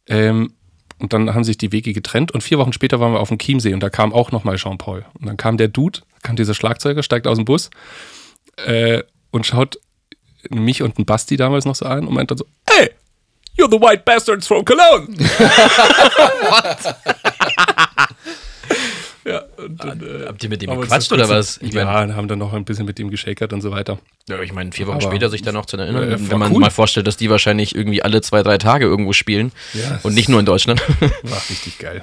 Ähm, 0.08 0.54
und 0.98 1.12
dann 1.12 1.34
haben 1.34 1.44
sich 1.44 1.58
die 1.58 1.72
Wege 1.72 1.92
getrennt. 1.92 2.32
Und 2.32 2.42
vier 2.42 2.58
Wochen 2.58 2.72
später 2.72 3.00
waren 3.00 3.12
wir 3.12 3.20
auf 3.20 3.28
dem 3.28 3.38
Chiemsee 3.38 3.74
und 3.74 3.80
da 3.80 3.90
kam 3.90 4.12
auch 4.12 4.30
nochmal 4.30 4.56
Jean-Paul. 4.56 5.04
Und 5.18 5.26
dann 5.26 5.36
kam 5.36 5.56
der 5.56 5.68
Dude, 5.68 6.00
kam 6.22 6.36
dieser 6.36 6.54
Schlagzeuger, 6.54 7.02
steigt 7.02 7.26
aus 7.26 7.38
dem 7.38 7.44
Bus 7.44 7.70
äh, 8.64 9.02
und 9.30 9.46
schaut 9.46 9.78
mich 10.48 10.82
und 10.82 10.96
einen 10.96 11.06
Basti 11.06 11.36
damals 11.36 11.64
noch 11.64 11.74
so 11.74 11.86
an 11.86 12.06
und 12.06 12.14
meint 12.14 12.30
dann 12.30 12.38
so, 12.38 12.46
hey, 12.68 12.90
you're 13.58 13.70
the 13.70 13.80
white 13.80 14.02
bastards 14.04 14.46
from 14.46 14.64
Cologne. 14.64 15.08
und 15.18 15.18
dann, 19.68 20.00
äh, 20.00 20.26
Habt 20.26 20.42
ihr 20.42 20.48
mit 20.48 20.62
dem 20.62 20.70
gequatscht 20.80 21.12
oder 21.12 21.28
was? 21.28 21.58
Ich 21.62 21.72
ja, 21.72 21.84
mein- 21.84 22.16
haben 22.16 22.28
dann 22.28 22.38
noch 22.38 22.52
ein 22.52 22.64
bisschen 22.64 22.86
mit 22.86 22.98
ihm 22.98 23.10
geschakert 23.10 23.52
und 23.52 23.60
so 23.60 23.70
weiter. 23.70 23.98
Ja, 24.28 24.40
ich 24.40 24.52
meine, 24.52 24.70
vier 24.72 24.86
Wochen 24.86 24.96
Aber- 24.98 25.06
später 25.10 25.28
sich 25.30 25.42
dann 25.42 25.54
noch 25.54 25.66
zu 25.66 25.76
erinnern, 25.76 26.10
Äh, 26.12 26.30
wenn 26.30 26.38
man 26.38 26.52
cool. 26.52 26.60
mal 26.60 26.70
vorstellt, 26.70 27.06
dass 27.06 27.16
die 27.16 27.28
wahrscheinlich 27.30 27.74
irgendwie 27.74 28.02
alle 28.02 28.20
zwei, 28.20 28.42
drei 28.42 28.58
Tage 28.58 28.84
irgendwo 28.86 29.12
spielen 29.12 29.52
Ja, 29.74 29.98
und 30.02 30.14
nicht 30.14 30.28
nur 30.28 30.38
in 30.40 30.46
Deutschland. 30.46 30.80
War 31.22 31.42
richtig 31.50 31.78
geil. 31.78 32.02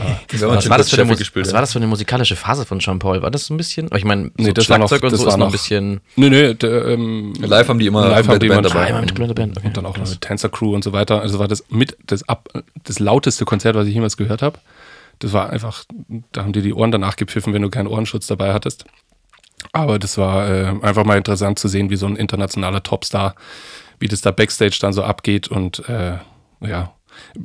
Haben 0.00 0.16
Was 0.30 0.40
war, 0.40 0.56
das 0.56 0.66
für 0.66 0.72
eine, 0.74 0.84
Sheffield 0.84 1.08
Mus- 1.08 1.18
gespielt, 1.18 1.44
was 1.46 1.50
ja. 1.50 1.54
war 1.54 1.60
das 1.60 1.72
für 1.72 1.78
eine 1.78 1.86
musikalische 1.86 2.34
Phase 2.36 2.64
von 2.64 2.78
Jean-Paul? 2.78 3.22
War 3.22 3.30
das 3.30 3.46
so 3.46 3.54
ein 3.54 3.56
bisschen? 3.56 3.88
Ich 3.94 4.04
meine, 4.04 4.24
so 4.24 4.30
Nee, 4.38 4.52
das 4.52 4.68
war 4.70 4.78
noch- 4.78 4.88
Schlagzeug 4.88 5.02
und 5.04 5.12
das 5.12 5.20
so 5.20 5.26
war 5.26 5.32
ist 5.34 5.38
noch 5.38 5.46
ein 5.46 5.52
bisschen. 5.52 6.00
Nö, 6.16 6.30
nö, 6.30 6.54
der, 6.54 6.86
ähm, 6.86 7.34
Live 7.40 7.68
haben 7.68 7.78
die 7.78 7.86
immer 7.86 8.08
Live 8.08 8.26
haben 8.28 8.38
die 8.38 8.48
Band 8.48 8.60
immer- 8.66 8.68
dabei. 8.74 8.86
Ah, 8.86 8.88
immer 8.88 9.00
mit 9.00 9.34
Band. 9.34 9.56
Okay. 9.58 9.66
Und 9.66 9.76
dann 9.76 9.86
auch 9.86 9.96
noch 9.98 10.08
mit 10.08 10.20
Tänzer 10.20 10.48
Crew 10.48 10.74
und 10.74 10.82
so 10.84 10.92
weiter. 10.92 11.20
Also 11.20 11.38
war 11.38 11.48
das 11.48 11.64
mit 11.68 11.96
das, 12.06 12.26
ab, 12.28 12.48
das 12.84 12.98
lauteste 13.00 13.44
Konzert, 13.44 13.74
was 13.76 13.86
ich 13.86 13.94
jemals 13.94 14.16
gehört 14.16 14.40
habe. 14.42 14.58
Das 15.18 15.32
war 15.32 15.50
einfach, 15.50 15.84
da 16.32 16.42
haben 16.42 16.52
dir 16.52 16.62
die 16.62 16.74
Ohren 16.74 16.90
danach 16.90 17.16
gepfiffen, 17.16 17.52
wenn 17.54 17.62
du 17.62 17.70
keinen 17.70 17.86
Ohrenschutz 17.86 18.26
dabei 18.26 18.52
hattest. 18.52 18.84
Aber 19.72 19.98
das 19.98 20.18
war 20.18 20.48
äh, 20.48 20.66
einfach 20.82 21.04
mal 21.04 21.16
interessant 21.16 21.58
zu 21.58 21.68
sehen, 21.68 21.90
wie 21.90 21.96
so 21.96 22.06
ein 22.06 22.16
internationaler 22.16 22.82
Topstar, 22.82 23.34
wie 23.98 24.08
das 24.08 24.20
da 24.20 24.30
Backstage 24.30 24.78
dann 24.80 24.92
so 24.92 25.02
abgeht. 25.02 25.48
Und 25.48 25.88
äh, 25.88 26.18
ja, 26.60 26.92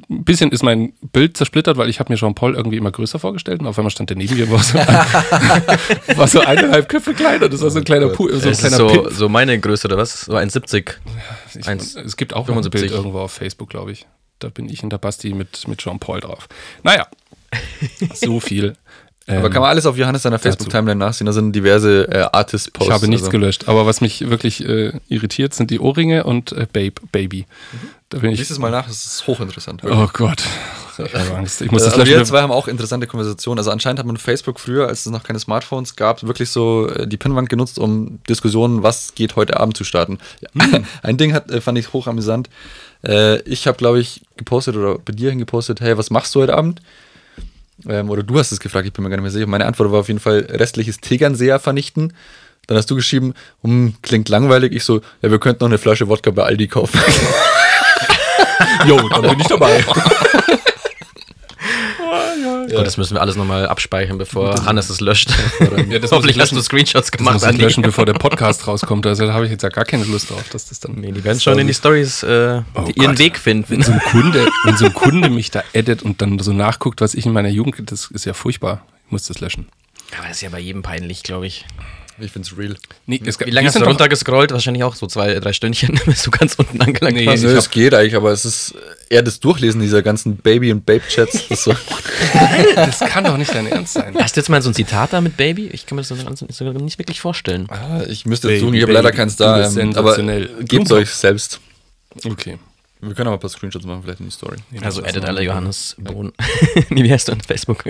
ein 0.09 0.23
bisschen 0.25 0.51
ist 0.51 0.63
mein 0.63 0.93
Bild 1.13 1.37
zersplittert, 1.37 1.77
weil 1.77 1.89
ich 1.89 1.99
habe 1.99 2.11
mir 2.11 2.17
Jean-Paul 2.17 2.55
irgendwie 2.55 2.77
immer 2.77 2.91
größer 2.91 3.19
vorgestellt 3.19 3.61
und 3.61 3.67
auf 3.67 3.77
einmal 3.79 3.91
stand 3.91 4.09
der 4.09 4.17
neben 4.17 4.35
mir, 4.35 4.49
war 4.51 4.59
so, 4.59 4.77
war 6.17 6.27
so 6.27 6.41
eineinhalb 6.41 6.89
Köpfe 6.89 7.13
kleiner. 7.13 7.47
Das 7.47 7.61
war 7.61 7.69
so 7.69 7.79
ein 7.79 7.85
kleiner, 7.85 8.09
Pu 8.09 8.27
so 8.29 8.49
ein 8.49 8.55
kleiner 8.55 8.75
so, 8.75 9.09
so 9.09 9.29
meine 9.29 9.57
Größe 9.59 9.87
oder 9.87 9.97
was? 9.97 10.21
So 10.21 10.33
1,70. 10.33 10.95
Ich, 11.57 11.67
Eins- 11.67 11.95
es 11.95 12.17
gibt 12.17 12.33
auch 12.33 12.47
noch 12.47 12.57
ein 12.57 12.63
75. 12.63 12.81
Bild 12.81 12.91
irgendwo 12.91 13.19
auf 13.19 13.31
Facebook, 13.31 13.69
glaube 13.69 13.93
ich. 13.93 14.07
Da 14.39 14.49
bin 14.49 14.67
ich 14.69 14.83
in 14.83 14.89
der 14.89 14.97
Basti 14.97 15.33
mit, 15.33 15.67
mit 15.67 15.79
Jean-Paul 15.79 16.19
drauf. 16.19 16.49
Naja, 16.83 17.07
so 18.13 18.39
viel. 18.39 18.75
Aber 19.27 19.45
Ähm, 19.45 19.51
kann 19.51 19.61
man 19.61 19.69
alles 19.69 19.85
auf 19.85 19.97
Johannes 19.97 20.23
seiner 20.23 20.39
Facebook-Timeline 20.39 20.97
nachsehen? 20.97 21.27
Da 21.27 21.33
sind 21.33 21.53
diverse 21.53 22.07
äh, 22.11 22.27
Artist-Posts. 22.31 22.87
ich 22.87 22.93
habe 22.93 23.07
nichts 23.07 23.23
also. 23.23 23.31
gelöscht, 23.31 23.67
aber 23.67 23.85
was 23.85 24.01
mich 24.01 24.29
wirklich 24.29 24.67
äh, 24.67 24.93
irritiert, 25.09 25.53
sind 25.53 25.69
die 25.69 25.79
Ohrringe 25.79 26.23
und 26.23 26.51
äh, 26.53 26.67
Babe, 26.71 26.95
Baby. 27.11 27.45
Da 28.09 28.17
bin 28.17 28.31
ich. 28.31 28.39
Lies 28.39 28.49
es 28.49 28.59
mal 28.59 28.71
nach, 28.71 28.87
das 28.87 29.05
ist 29.05 29.27
hochinteressant. 29.27 29.83
Oh 29.85 30.07
Gott. 30.11 30.43
Ich 30.97 31.13
habe 31.13 31.35
Angst. 31.35 31.61
Ich 31.61 31.71
muss 31.71 31.83
das 31.83 31.93
also 31.93 32.05
wir 32.05 32.23
zwei 32.25 32.41
haben 32.41 32.51
auch 32.51 32.67
interessante 32.67 33.07
Konversationen. 33.07 33.59
Also 33.59 33.71
anscheinend 33.71 33.99
hat 33.99 34.05
man 34.05 34.17
Facebook 34.17 34.59
früher, 34.59 34.87
als 34.87 35.05
es 35.05 35.11
noch 35.11 35.23
keine 35.23 35.39
Smartphones 35.39 35.95
gab, 35.95 36.23
wirklich 36.23 36.49
so 36.49 36.87
äh, 36.87 37.07
die 37.07 37.17
Pinnwand 37.17 37.49
genutzt, 37.49 37.79
um 37.79 38.19
Diskussionen, 38.27 38.83
was 38.83 39.15
geht 39.15 39.35
heute 39.35 39.59
Abend 39.59 39.77
zu 39.77 39.83
starten. 39.83 40.19
Hm. 40.59 40.85
Ein 41.03 41.17
Ding 41.17 41.33
hat, 41.33 41.49
äh, 41.51 41.61
fand 41.61 41.77
ich 41.77 41.93
hochamüsant. 41.93 42.49
Äh, 43.03 43.41
ich 43.43 43.67
habe, 43.67 43.77
glaube 43.77 43.99
ich, 43.99 44.21
gepostet 44.35 44.75
oder 44.75 44.97
bei 44.99 45.13
dir 45.13 45.29
hingepostet, 45.29 45.79
hey, 45.79 45.97
was 45.97 46.09
machst 46.09 46.35
du 46.35 46.41
heute 46.41 46.55
Abend? 46.55 46.81
Ähm, 47.87 48.09
oder 48.09 48.23
du 48.23 48.37
hast 48.37 48.51
es 48.51 48.59
gefragt, 48.59 48.87
ich 48.87 48.93
bin 48.93 49.03
mir 49.03 49.09
gar 49.09 49.17
nicht 49.17 49.23
mehr 49.23 49.31
sicher. 49.31 49.47
Meine 49.47 49.65
Antwort 49.65 49.91
war 49.91 49.99
auf 49.99 50.07
jeden 50.07 50.19
Fall 50.19 50.47
restliches 50.49 50.99
Tegernseher 50.99 51.59
vernichten. 51.59 52.13
Dann 52.67 52.77
hast 52.77 52.89
du 52.91 52.95
geschrieben, 52.95 53.33
hm, 53.63 53.95
klingt 54.01 54.29
langweilig. 54.29 54.73
Ich 54.73 54.83
so, 54.83 55.01
ja, 55.21 55.31
wir 55.31 55.39
könnten 55.39 55.63
noch 55.63 55.69
eine 55.69 55.77
Flasche 55.77 56.07
Wodka 56.07 56.31
bei 56.31 56.43
Aldi 56.43 56.67
kaufen. 56.67 56.99
Jo, 58.87 58.97
dann 59.09 59.21
bin 59.21 59.39
ich 59.39 59.47
dabei. 59.47 59.83
Gott, 62.11 62.85
das 62.85 62.97
müssen 62.97 63.15
wir 63.15 63.21
alles 63.21 63.35
nochmal 63.35 63.67
abspeichern, 63.67 64.17
bevor 64.17 64.65
Hannes 64.65 64.89
es 64.89 64.99
löscht. 64.99 65.29
Ja, 65.89 65.99
das 65.99 66.11
Hoffentlich 66.11 66.35
ich 66.35 66.41
hast 66.41 66.51
du. 66.51 66.61
Screenshots 66.61 67.09
Das 67.09 67.17
gemacht, 67.17 67.35
muss 67.35 67.47
ich 67.47 67.57
löschen, 67.57 67.83
bevor 67.83 68.05
der 68.05 68.13
Podcast 68.13 68.67
rauskommt. 68.67 69.05
Also 69.07 69.25
da 69.25 69.33
habe 69.33 69.45
ich 69.45 69.51
jetzt 69.51 69.63
ja 69.63 69.69
gar 69.69 69.85
keine 69.85 70.03
Lust 70.05 70.29
drauf, 70.29 70.43
dass 70.51 70.67
das 70.67 70.79
dann. 70.79 70.95
Nee, 70.95 71.11
die 71.11 71.23
werden 71.23 71.39
schon 71.39 71.57
in 71.59 71.67
die 71.67 71.73
Stories 71.73 72.23
äh, 72.23 72.61
Oh 72.75 72.87
ihren 72.95 73.11
Gott. 73.11 73.19
Weg 73.19 73.37
finden. 73.37 73.65
Wenn 73.69 73.81
so 73.83 73.91
ein 73.93 73.99
Kunde, 73.99 74.47
wenn 74.65 74.77
so 74.77 74.85
ein 74.85 74.93
Kunde 74.93 75.29
mich 75.29 75.51
da 75.51 75.63
edit 75.73 76.03
und 76.03 76.21
dann 76.21 76.37
so 76.39 76.51
nachguckt, 76.53 77.01
was 77.01 77.13
ich 77.13 77.25
in 77.25 77.31
meiner 77.33 77.49
Jugend, 77.49 77.91
das 77.91 78.09
ist 78.11 78.25
ja 78.25 78.33
furchtbar. 78.33 78.85
Ich 79.05 79.11
muss 79.11 79.23
das 79.27 79.39
löschen. 79.39 79.67
Aber 80.17 80.27
das 80.27 80.37
ist 80.37 80.41
ja 80.41 80.49
bei 80.49 80.59
jedem 80.59 80.81
peinlich, 80.81 81.23
glaube 81.23 81.47
ich. 81.47 81.65
Ich 82.21 82.31
find's 82.31 82.55
real. 82.57 82.75
Nee, 83.07 83.21
es, 83.25 83.39
Wie 83.39 83.49
lange 83.49 83.67
hast 83.67 83.79
du 83.79 83.83
runtergescrollt? 83.83 84.51
Wahrscheinlich 84.51 84.83
auch 84.83 84.95
so 84.95 85.07
zwei, 85.07 85.33
drei 85.39 85.53
Stündchen, 85.53 85.99
bis 86.05 86.23
du 86.23 86.31
ganz 86.31 86.55
unten 86.55 86.79
angelangt 86.81 87.17
Nee, 87.17 87.25
warst. 87.25 87.43
Nö, 87.43 87.51
ich 87.51 87.57
es 87.57 87.69
geht 87.69 87.93
eigentlich, 87.93 88.15
aber 88.15 88.31
es 88.31 88.45
ist 88.45 88.75
eher 89.09 89.23
das 89.23 89.39
Durchlesen 89.39 89.81
dieser 89.81 90.01
ganzen 90.01 90.37
Baby- 90.37 90.71
und 90.71 90.85
Babe-Chats. 90.85 91.47
das 91.49 91.63
so. 91.63 91.75
Das 92.75 92.99
kann 92.99 93.23
doch 93.23 93.37
nicht 93.37 93.53
dein 93.53 93.67
Ernst 93.67 93.93
sein. 93.93 94.15
Hast 94.19 94.35
du 94.35 94.39
jetzt 94.39 94.49
mal 94.49 94.61
so 94.61 94.69
ein 94.69 94.73
Zitat 94.73 95.13
da 95.13 95.21
mit 95.21 95.35
Baby? 95.37 95.67
Ich 95.67 95.85
kann 95.85 95.95
mir 95.95 96.01
das 96.01 96.09
so 96.09 96.15
ganz- 96.15 96.39
so 96.47 96.71
nicht 96.71 96.97
wirklich 96.99 97.19
vorstellen. 97.21 97.67
Ah, 97.69 98.03
Ich 98.07 98.25
müsste 98.25 98.49
jetzt 98.51 98.61
suchen, 98.61 98.73
ich 98.75 98.81
habe 98.83 98.93
leider 98.93 99.11
keins 99.11 99.35
da. 99.35 99.69
Ähm, 99.77 99.95
aber 99.97 100.15
gebt 100.61 100.91
euch 100.91 101.09
selbst. 101.09 101.59
Okay. 102.23 102.57
Wir 103.03 103.15
können 103.15 103.27
aber 103.27 103.37
ein 103.37 103.39
paar 103.39 103.49
Screenshots 103.49 103.83
machen, 103.85 104.03
vielleicht 104.03 104.19
in 104.19 104.27
die 104.27 104.31
Story. 104.31 104.57
Also 104.81 105.03
edit 105.03 105.25
alle 105.25 105.41
Johannes 105.41 105.95
Bohn. 105.97 106.31
nee, 106.89 107.03
wie 107.03 107.11
heißt 107.11 107.29
du 107.29 107.31
on 107.31 107.41
Facebook? 107.41 107.83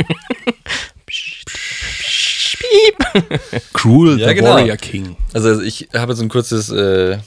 Piep. 2.71 3.61
Cruel 3.73 4.19
Ja, 4.19 4.29
the 4.29 4.35
genau. 4.35 4.55
Warrior 4.55 4.77
King. 4.77 5.15
Also 5.33 5.61
ich 5.61 5.89
habe 5.93 6.13
jetzt 6.13 6.21
ein 6.21 6.29
kurzes, 6.29 6.69
äh, 6.69 7.17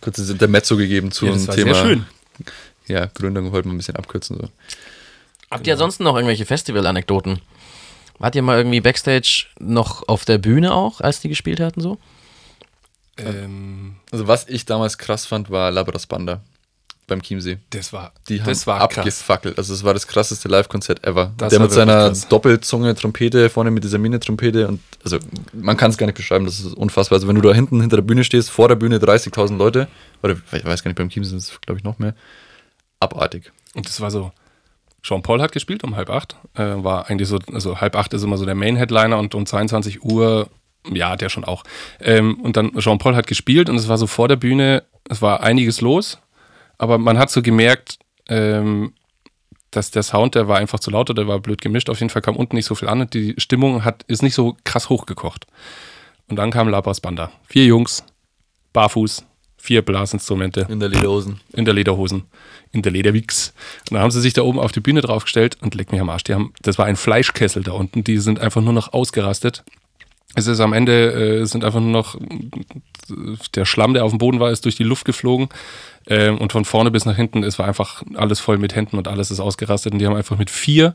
kurzes 0.00 0.28
Intermezzo 0.30 0.76
gegeben 0.76 1.10
zu 1.12 1.26
Ja, 1.26 1.32
dem 1.32 1.46
Thema. 1.48 1.74
sehr 1.74 1.84
schön. 1.84 2.06
Ja, 2.86 3.06
Gründung 3.06 3.52
wollten 3.52 3.68
wir 3.68 3.74
ein 3.74 3.78
bisschen 3.78 3.96
abkürzen. 3.96 4.36
So. 4.40 4.48
Habt 5.50 5.66
ihr 5.66 5.74
ansonsten 5.74 6.04
noch 6.04 6.14
irgendwelche 6.16 6.46
Festival-Anekdoten? 6.46 7.40
Wart 8.18 8.34
ihr 8.34 8.42
mal 8.42 8.58
irgendwie 8.58 8.80
Backstage 8.80 9.46
noch 9.58 10.06
auf 10.08 10.24
der 10.24 10.38
Bühne 10.38 10.74
auch, 10.74 11.00
als 11.00 11.20
die 11.20 11.28
gespielt 11.28 11.60
hatten 11.60 11.80
so? 11.80 11.98
Ähm, 13.16 13.96
Also 14.10 14.26
was 14.28 14.46
ich 14.48 14.64
damals 14.66 14.98
krass 14.98 15.26
fand, 15.26 15.50
war 15.50 15.70
Labras 15.70 16.06
Banda 16.06 16.40
beim 17.10 17.20
Chiemsee. 17.22 17.58
das 17.68 17.92
war, 17.92 18.12
Die 18.30 18.40
haben 18.40 18.48
das 18.48 18.66
war 18.66 18.78
krass. 18.88 18.98
abgefackelt. 18.98 19.58
Also 19.58 19.74
es 19.74 19.84
war 19.84 19.92
das 19.92 20.06
krasseste 20.06 20.48
Live-Konzert 20.48 21.04
ever. 21.06 21.32
Das 21.36 21.50
Der 21.50 21.60
mit 21.60 21.70
seiner 21.72 22.08
krass. 22.08 22.26
Doppelzunge 22.28 22.94
Trompete, 22.94 23.50
vorne 23.50 23.70
mit 23.70 23.84
dieser 23.84 23.98
Mine-Trompete 23.98 24.66
und 24.68 24.80
also 25.04 25.18
man 25.52 25.76
kann 25.76 25.90
es 25.90 25.98
gar 25.98 26.06
nicht 26.06 26.16
beschreiben, 26.16 26.46
das 26.46 26.60
ist 26.60 26.72
unfassbar. 26.74 27.16
Also 27.16 27.28
wenn 27.28 27.36
du 27.36 27.42
da 27.42 27.52
hinten 27.52 27.80
hinter 27.82 27.96
der 27.96 28.02
Bühne 28.02 28.24
stehst, 28.24 28.50
vor 28.50 28.68
der 28.68 28.76
Bühne 28.76 28.96
30.000 28.98 29.56
Leute, 29.58 29.88
oder 30.22 30.34
ich 30.52 30.64
weiß 30.64 30.82
gar 30.82 30.88
nicht, 30.88 30.96
beim 30.96 31.10
Chiemsee 31.10 31.30
sind 31.30 31.38
es 31.38 31.60
glaube 31.60 31.78
ich 31.78 31.84
noch 31.84 31.98
mehr, 31.98 32.14
abartig. 33.00 33.52
Und 33.74 33.86
das 33.86 34.00
war 34.00 34.10
so, 34.10 34.32
Jean-Paul 35.02 35.40
hat 35.40 35.52
gespielt 35.52 35.84
um 35.84 35.96
halb 35.96 36.10
acht. 36.10 36.36
Äh, 36.54 36.82
war 36.84 37.08
eigentlich 37.08 37.28
so, 37.28 37.38
also 37.52 37.80
halb 37.80 37.96
acht 37.96 38.12
ist 38.12 38.22
immer 38.22 38.36
so 38.36 38.44
der 38.44 38.54
Main-Headliner 38.54 39.18
und 39.18 39.34
um 39.34 39.46
22 39.46 40.04
Uhr, 40.04 40.48
ja, 40.92 41.16
der 41.16 41.28
schon 41.28 41.44
auch. 41.44 41.64
Ähm, 42.00 42.40
und 42.40 42.56
dann 42.56 42.72
Jean-Paul 42.78 43.16
hat 43.16 43.26
gespielt 43.26 43.68
und 43.70 43.76
es 43.76 43.88
war 43.88 43.98
so 43.98 44.06
vor 44.06 44.28
der 44.28 44.36
Bühne, 44.36 44.82
es 45.08 45.22
war 45.22 45.42
einiges 45.42 45.80
los, 45.80 46.18
aber 46.80 46.96
man 46.96 47.18
hat 47.18 47.30
so 47.30 47.42
gemerkt, 47.42 47.98
ähm, 48.28 48.94
dass 49.70 49.90
der 49.90 50.02
Sound, 50.02 50.34
der 50.34 50.48
war 50.48 50.56
einfach 50.56 50.80
zu 50.80 50.90
laut 50.90 51.10
oder 51.10 51.24
der 51.24 51.28
war 51.28 51.38
blöd 51.38 51.60
gemischt. 51.60 51.90
Auf 51.90 52.00
jeden 52.00 52.08
Fall 52.08 52.22
kam 52.22 52.36
unten 52.36 52.56
nicht 52.56 52.64
so 52.64 52.74
viel 52.74 52.88
an 52.88 53.02
und 53.02 53.12
die 53.12 53.34
Stimmung 53.36 53.84
hat, 53.84 54.02
ist 54.04 54.22
nicht 54.22 54.34
so 54.34 54.56
krass 54.64 54.88
hochgekocht. 54.88 55.46
Und 56.28 56.36
dann 56.36 56.50
kam 56.50 56.68
Labras 56.68 57.00
Banda. 57.00 57.30
Vier 57.46 57.66
Jungs, 57.66 58.02
barfuß, 58.72 59.24
vier 59.58 59.82
Blasinstrumente 59.82 60.66
In 60.70 60.80
der 60.80 60.88
Lederhosen. 60.88 61.40
in 61.52 61.66
der 61.66 61.74
Lederhosen, 61.74 62.24
in 62.72 62.80
der 62.80 62.92
Lederwix. 62.92 63.52
Und 63.90 63.94
dann 63.94 64.02
haben 64.02 64.10
sie 64.10 64.22
sich 64.22 64.32
da 64.32 64.42
oben 64.42 64.58
auf 64.58 64.72
die 64.72 64.80
Bühne 64.80 65.02
draufgestellt 65.02 65.58
und 65.60 65.74
leck 65.74 65.92
mich 65.92 66.00
am 66.00 66.08
Arsch. 66.08 66.24
Die 66.24 66.34
haben, 66.34 66.54
das 66.62 66.78
war 66.78 66.86
ein 66.86 66.96
Fleischkessel 66.96 67.62
da 67.62 67.72
unten. 67.72 68.04
Die 68.04 68.16
sind 68.18 68.40
einfach 68.40 68.62
nur 68.62 68.72
noch 68.72 68.94
ausgerastet. 68.94 69.64
Es 70.36 70.46
ist 70.46 70.60
am 70.60 70.72
Ende, 70.72 71.40
äh, 71.40 71.44
sind 71.44 71.64
einfach 71.64 71.80
nur 71.80 71.90
noch, 71.90 72.16
der 73.54 73.64
Schlamm, 73.64 73.94
der 73.94 74.04
auf 74.04 74.12
dem 74.12 74.18
Boden 74.18 74.38
war, 74.38 74.50
ist 74.50 74.64
durch 74.64 74.76
die 74.76 74.84
Luft 74.84 75.04
geflogen. 75.04 75.48
Ähm, 76.06 76.38
und 76.38 76.52
von 76.52 76.64
vorne 76.64 76.90
bis 76.90 77.04
nach 77.04 77.16
hinten, 77.16 77.42
es 77.42 77.58
war 77.58 77.66
einfach 77.66 78.02
alles 78.14 78.40
voll 78.40 78.58
mit 78.58 78.74
Händen 78.74 78.96
und 78.96 79.08
alles 79.08 79.30
ist 79.30 79.40
ausgerastet. 79.40 79.92
Und 79.92 79.98
die 79.98 80.06
haben 80.06 80.16
einfach 80.16 80.38
mit 80.38 80.50
vier 80.50 80.94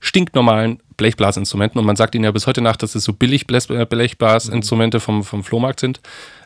stinknormalen 0.00 0.80
Blechblasinstrumenten. 0.96 1.78
Und 1.78 1.86
man 1.86 1.96
sagt 1.96 2.14
ihnen 2.14 2.24
ja 2.24 2.30
bis 2.30 2.46
heute 2.46 2.60
nach, 2.60 2.76
dass 2.76 2.94
es 2.94 3.04
so 3.04 3.12
billig 3.12 3.46
äh, 3.50 3.86
Blechblasinstrumente 3.86 5.00
vom, 5.00 5.24
vom 5.24 5.42
Flohmarkt 5.42 5.80
sind. 5.80 6.00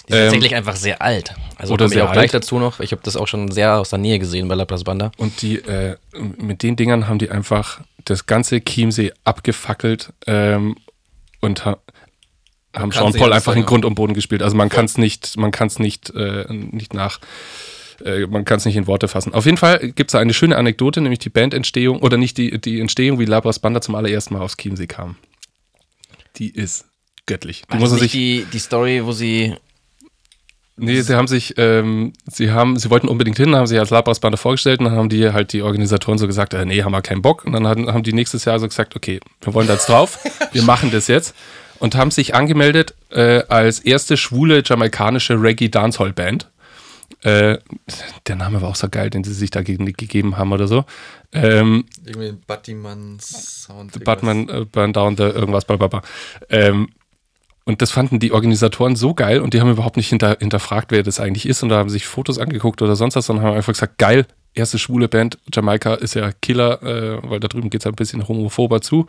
Die 0.09 0.13
sind 0.13 0.19
Ähm, 0.19 0.25
tatsächlich 0.27 0.55
einfach 0.55 0.77
sehr 0.77 1.03
alt. 1.03 1.35
Also 1.57 1.75
oder 1.75 1.89
sehr 1.89 2.05
auch 2.05 2.13
gleich 2.13 2.33
alt. 2.33 2.35
dazu 2.35 2.59
noch. 2.59 2.81
Ich 2.81 2.93
habe 2.93 3.03
das 3.05 3.17
auch 3.17 3.27
schon 3.27 3.51
sehr 3.51 3.75
aus 3.79 3.91
der 3.91 3.99
Nähe 3.99 4.19
gesehen 4.19 4.49
bei 4.49 4.55
La 4.55 4.65
Place 4.65 4.85
Banda. 4.85 5.11
Und 5.19 5.43
die, 5.43 5.57
äh, 5.57 5.97
mit 6.39 6.63
den 6.63 6.77
Dingern 6.77 7.09
haben 7.09 7.19
die 7.19 7.31
einfach 7.31 7.81
das 8.05 8.27
ganze 8.27 8.61
Chiemsee 8.61 9.13
abgefackelt 9.25 10.13
ähm, 10.27 10.77
und 11.41 11.65
ha 11.65 11.77
haben 12.75 12.91
nicht 12.91 13.19
Paul 13.19 13.33
einfach 13.33 13.57
in 13.57 13.67
Grund 13.67 13.85
und 13.85 13.95
Boden 13.95 14.15
gespielt. 14.15 14.43
Also 14.43 14.57
man 14.57 14.69
kann 14.69 14.85
es 14.85 14.97
nicht, 14.97 15.37
man 15.37 15.51
kann 15.51 15.67
es 15.67 15.79
nicht, 15.79 16.11
äh, 16.15 16.45
nicht 16.49 16.95
nach, 16.95 17.21
äh, 18.05 18.27
man 18.27 18.45
kann 18.45 18.59
es 18.59 18.65
nicht 18.65 18.77
in 18.77 18.87
Worte 18.87 19.09
fassen. 19.09 19.35
Auf 19.35 19.45
jeden 19.45 19.57
Fall 19.57 19.79
gibt 19.79 20.11
es 20.11 20.13
da 20.13 20.21
eine 20.21 20.35
schöne 20.35 20.57
Anekdote, 20.57 21.01
nämlich 21.01 21.19
die 21.19 21.31
Bandentstehung, 21.31 22.01
oder 22.01 22.17
nicht 22.17 22.39
die, 22.39 22.61
die 22.61 22.81
Entstehung, 22.81 23.19
wie 23.19 23.25
Labras 23.25 23.59
Banda 23.59 23.81
zum 23.81 23.95
allerersten 23.95 24.35
Mal 24.35 24.43
aufs 24.43 24.57
Chiemsee 24.57 24.87
kam. 24.87 25.17
Die 26.37 26.51
ist 26.51 26.87
göttlich. 27.27 27.63
Die 27.73 27.77
muss 27.77 27.91
sich, 27.91 28.13
die, 28.13 28.47
die 28.53 28.59
Story, 28.59 29.05
wo 29.05 29.13
sie. 29.13 29.55
nee, 30.77 31.01
sie 31.01 31.15
haben 31.15 31.27
sich, 31.27 31.55
ähm, 31.59 32.13
sie 32.27 32.53
haben, 32.53 32.79
sie 32.79 32.89
wollten 32.89 33.09
unbedingt 33.09 33.37
hin, 33.37 33.55
haben 33.57 33.67
sich 33.67 33.79
als 33.79 33.91
Labras-Bande 33.91 34.39
vorgestellt 34.39 34.79
und 34.79 34.87
dann 34.87 34.97
haben 34.97 35.09
die 35.09 35.33
halt 35.33 35.53
die 35.53 35.63
Organisatoren 35.63 36.19
so 36.19 36.29
gesagt, 36.29 36.55
äh, 36.55 36.65
nee, 36.65 36.85
haben 36.85 36.93
wir 36.93 37.03
keinen 37.03 37.23
Bock. 37.23 37.45
Und 37.45 37.53
dann 37.53 37.67
haben, 37.67 37.93
haben 37.93 38.05
die 38.05 38.13
nächstes 38.13 38.45
Jahr 38.45 38.61
so 38.61 38.69
gesagt, 38.69 38.95
okay, 38.95 39.21
wir 39.41 39.55
wollen 39.55 39.67
da 39.67 39.75
jetzt 39.75 39.89
drauf, 39.89 40.21
wir 40.53 40.63
machen 40.63 40.93
das 40.93 41.09
jetzt. 41.09 41.35
Und 41.81 41.95
haben 41.97 42.11
sich 42.11 42.35
angemeldet 42.35 42.95
äh, 43.11 43.43
als 43.49 43.81
erste 43.81 44.17
schwule 44.17 44.63
jamaikanische 44.65 45.35
Reggae-Dancehall-Band. 45.43 46.49
Äh, 47.23 47.59
der 48.27 48.37
Name 48.37 48.63
war 48.63 48.69
auch 48.69 48.77
so 48.77 48.89
geil, 48.89 49.11
den 49.11 49.25
sie 49.25 49.35
sich 49.35 49.51
da 49.51 49.63
ge 49.63 49.77
gegeben 49.77 50.37
haben 50.37 50.53
oder 50.53 50.69
so. 50.69 50.85
Ähm, 51.33 51.85
Irgendwie 52.05 52.33
Batman 52.47 53.19
Sound. 53.21 54.05
Batman, 54.05 54.49
äh, 54.49 54.65
Burn 54.65 54.93
Down, 54.93 55.17
the 55.17 55.25
irgendwas, 55.25 55.65
bla 55.65 55.77
bla 55.77 55.89
bla. 55.89 56.03
Ähm, 56.49 56.91
und 57.65 57.83
das 57.83 57.91
fanden 57.91 58.21
die 58.21 58.33
Organisatoren 58.33 58.97
so 58.97 59.15
geil 59.15 59.41
und 59.41 59.55
die 59.55 59.61
haben 59.61 59.71
überhaupt 59.71 59.97
nicht 59.97 60.09
hinter, 60.09 60.39
hinterfragt, 60.41 60.91
wer 60.91 61.03
das 61.03 61.21
eigentlich 61.21 61.47
ist. 61.47 61.63
Und 61.63 61.69
da 61.69 61.77
haben 61.77 61.91
sich 61.91 62.07
Fotos 62.07 62.39
angeguckt 62.39 62.83
oder 62.83 62.97
sonst 62.97 63.17
was, 63.17 63.27
sondern 63.27 63.45
haben 63.45 63.57
einfach 63.57 63.73
gesagt, 63.73 63.99
geil, 63.99 64.27
erste 64.55 64.79
schwule 64.79 65.09
Band, 65.09 65.39
Jamaika 65.53 65.95
ist 65.95 66.15
ja 66.15 66.31
Killer, 66.43 66.83
äh, 66.83 67.19
weil 67.23 67.41
da 67.41 67.49
drüben 67.49 67.71
geht 67.71 67.81
es 67.83 67.87
ein 67.87 67.95
bisschen 67.95 68.27
homophober 68.27 68.81
zu. 68.81 69.07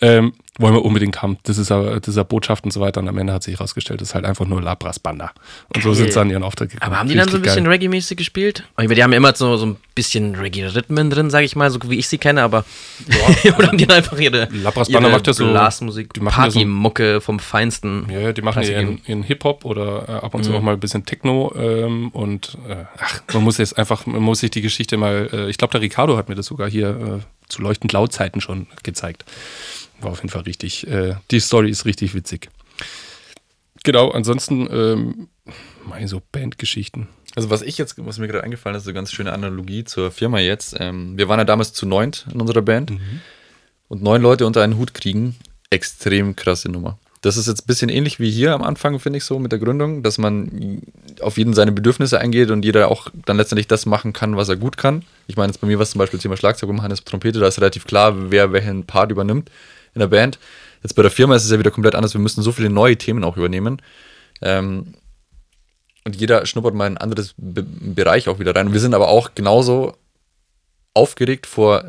Ähm, 0.00 0.34
wollen 0.58 0.74
wir 0.74 0.84
unbedingt 0.84 1.20
haben. 1.20 1.38
Das 1.42 1.58
ist 1.58 1.72
aber 1.72 1.98
dieser 1.98 2.22
Botschaft 2.22 2.64
und 2.64 2.70
so 2.70 2.80
weiter. 2.80 3.00
Und 3.00 3.08
am 3.08 3.18
Ende 3.18 3.32
hat 3.32 3.42
sich 3.42 3.54
herausgestellt, 3.54 4.00
das 4.00 4.10
ist 4.10 4.14
halt 4.14 4.24
einfach 4.24 4.46
nur 4.46 4.62
Labras 4.62 5.00
Banda. 5.00 5.32
Und 5.74 5.82
so 5.82 5.94
sind 5.94 6.12
sie 6.12 6.20
an 6.20 6.30
ihren 6.30 6.44
Auftritt 6.44 6.70
gekommen. 6.70 6.92
Aber 6.92 7.00
haben 7.00 7.08
die 7.08 7.16
dann 7.16 7.28
so 7.28 7.38
ein 7.38 7.42
Richtig 7.42 7.64
bisschen. 7.64 7.66
Reggae-mäßig 7.66 8.16
gespielt? 8.16 8.64
Die 8.80 9.02
haben 9.02 9.10
ja 9.12 9.16
immer 9.16 9.34
so, 9.34 9.56
so 9.56 9.66
ein 9.66 9.76
bisschen 9.96 10.36
Reggae-Rhythmen 10.36 11.10
drin, 11.10 11.28
sage 11.30 11.44
ich 11.46 11.56
mal, 11.56 11.70
so 11.72 11.80
wie 11.88 11.98
ich 11.98 12.06
sie 12.06 12.18
kenne, 12.18 12.42
aber. 12.42 12.64
Oder 13.58 13.66
haben 13.68 13.78
die 13.78 13.86
dann 13.86 13.96
einfach 13.96 14.16
ihre, 14.18 14.48
Labras 14.52 14.90
Banda 14.92 15.08
macht 15.08 15.26
ja 15.26 15.32
so- 15.32 15.50
Blasmusik, 15.50 16.12
die 16.14 16.20
machen 16.20 16.44
ja 16.44 16.50
so- 16.50 16.58
Partymucke 16.60 17.20
vom 17.20 17.40
Feinsten. 17.40 18.06
Ja, 18.10 18.32
die 18.32 18.42
machen 18.42 18.62
ihren, 18.62 18.86
geben. 18.96 19.00
ihren 19.06 19.22
Hip-Hop 19.24 19.64
oder 19.64 20.04
äh, 20.08 20.12
ab 20.24 20.34
und 20.34 20.44
zu 20.44 20.50
Mhm. 20.50 20.56
auch 20.56 20.62
mal 20.62 20.74
ein 20.74 20.80
bisschen 20.80 21.04
Techno 21.04 21.52
ähm, 21.56 22.10
und 22.10 22.56
äh, 22.68 22.84
ach, 22.98 23.22
man 23.32 23.42
muss 23.42 23.58
jetzt 23.58 23.76
einfach, 23.76 24.06
man 24.06 24.22
muss 24.22 24.38
sich 24.40 24.50
die 24.52 24.60
Geschichte 24.60 24.73
mal, 24.96 25.28
äh, 25.32 25.50
ich 25.50 25.58
glaube, 25.58 25.72
der 25.72 25.80
Ricardo 25.80 26.16
hat 26.16 26.28
mir 26.28 26.34
das 26.34 26.46
sogar 26.46 26.70
hier 26.70 26.88
äh, 26.88 27.48
zu 27.48 27.62
leuchtend 27.62 27.92
laut 27.92 28.12
Zeiten 28.12 28.40
schon 28.40 28.66
gezeigt. 28.82 29.24
War 30.00 30.10
auf 30.12 30.18
jeden 30.18 30.30
Fall 30.30 30.42
richtig, 30.42 30.86
äh, 30.86 31.14
die 31.30 31.40
Story 31.40 31.70
ist 31.70 31.84
richtig 31.84 32.14
witzig. 32.14 32.50
Genau, 33.84 34.10
ansonsten, 34.10 34.68
ähm, 34.70 35.28
meine 35.86 36.08
so 36.08 36.22
Bandgeschichten. 36.32 37.08
Also 37.36 37.50
was 37.50 37.62
ich 37.62 37.78
jetzt, 37.78 37.96
was 37.98 38.18
mir 38.18 38.28
gerade 38.28 38.44
eingefallen 38.44 38.76
ist, 38.76 38.84
so 38.84 38.90
eine 38.90 38.94
ganz 38.94 39.12
schöne 39.12 39.32
Analogie 39.32 39.84
zur 39.84 40.10
Firma 40.10 40.38
jetzt. 40.38 40.76
Ähm, 40.78 41.18
wir 41.18 41.28
waren 41.28 41.38
ja 41.38 41.44
damals 41.44 41.72
zu 41.72 41.84
neunt 41.84 42.26
in 42.32 42.40
unserer 42.40 42.62
Band 42.62 42.92
und 43.88 44.02
neun 44.02 44.22
Leute 44.22 44.46
unter 44.46 44.62
einen 44.62 44.78
Hut 44.78 44.94
kriegen, 44.94 45.36
extrem 45.70 46.36
krasse 46.36 46.70
Nummer. 46.70 46.98
Das 47.24 47.38
ist 47.38 47.46
jetzt 47.46 47.62
ein 47.62 47.66
bisschen 47.66 47.88
ähnlich 47.88 48.20
wie 48.20 48.30
hier 48.30 48.52
am 48.52 48.62
Anfang, 48.62 48.98
finde 48.98 49.16
ich 49.16 49.24
so, 49.24 49.38
mit 49.38 49.50
der 49.50 49.58
Gründung, 49.58 50.02
dass 50.02 50.18
man 50.18 50.82
auf 51.22 51.38
jeden 51.38 51.54
seine 51.54 51.72
Bedürfnisse 51.72 52.20
eingeht 52.20 52.50
und 52.50 52.66
jeder 52.66 52.90
auch 52.90 53.08
dann 53.24 53.38
letztendlich 53.38 53.66
das 53.66 53.86
machen 53.86 54.12
kann, 54.12 54.36
was 54.36 54.50
er 54.50 54.56
gut 54.56 54.76
kann. 54.76 55.04
Ich 55.26 55.38
meine, 55.38 55.50
jetzt 55.50 55.58
bei 55.58 55.66
mir 55.66 55.78
war 55.78 55.84
es 55.84 55.92
zum 55.92 56.00
Beispiel 56.00 56.20
Thema 56.20 56.36
Schlagzeug 56.36 56.68
und 56.68 56.82
Hannes 56.82 57.02
Trompete, 57.02 57.40
da 57.40 57.46
ist 57.46 57.58
relativ 57.58 57.86
klar, 57.86 58.30
wer 58.30 58.52
welchen 58.52 58.84
Part 58.84 59.10
übernimmt 59.10 59.50
in 59.94 60.00
der 60.00 60.08
Band. 60.08 60.38
Jetzt 60.82 60.92
bei 60.96 61.00
der 61.00 61.10
Firma 61.10 61.34
ist 61.34 61.46
es 61.46 61.50
ja 61.50 61.58
wieder 61.58 61.70
komplett 61.70 61.94
anders. 61.94 62.12
Wir 62.12 62.20
müssen 62.20 62.42
so 62.42 62.52
viele 62.52 62.68
neue 62.68 62.98
Themen 62.98 63.24
auch 63.24 63.38
übernehmen. 63.38 63.80
Ähm, 64.42 64.92
und 66.04 66.16
jeder 66.16 66.44
schnuppert 66.44 66.74
mal 66.74 66.88
in 66.88 66.98
ein 66.98 66.98
anderes 66.98 67.34
Be 67.38 67.62
Bereich 67.62 68.28
auch 68.28 68.38
wieder 68.38 68.54
rein. 68.54 68.66
Und 68.66 68.74
wir 68.74 68.80
sind 68.80 68.92
aber 68.92 69.08
auch 69.08 69.30
genauso 69.34 69.96
aufgeregt 70.92 71.46
vor, 71.46 71.86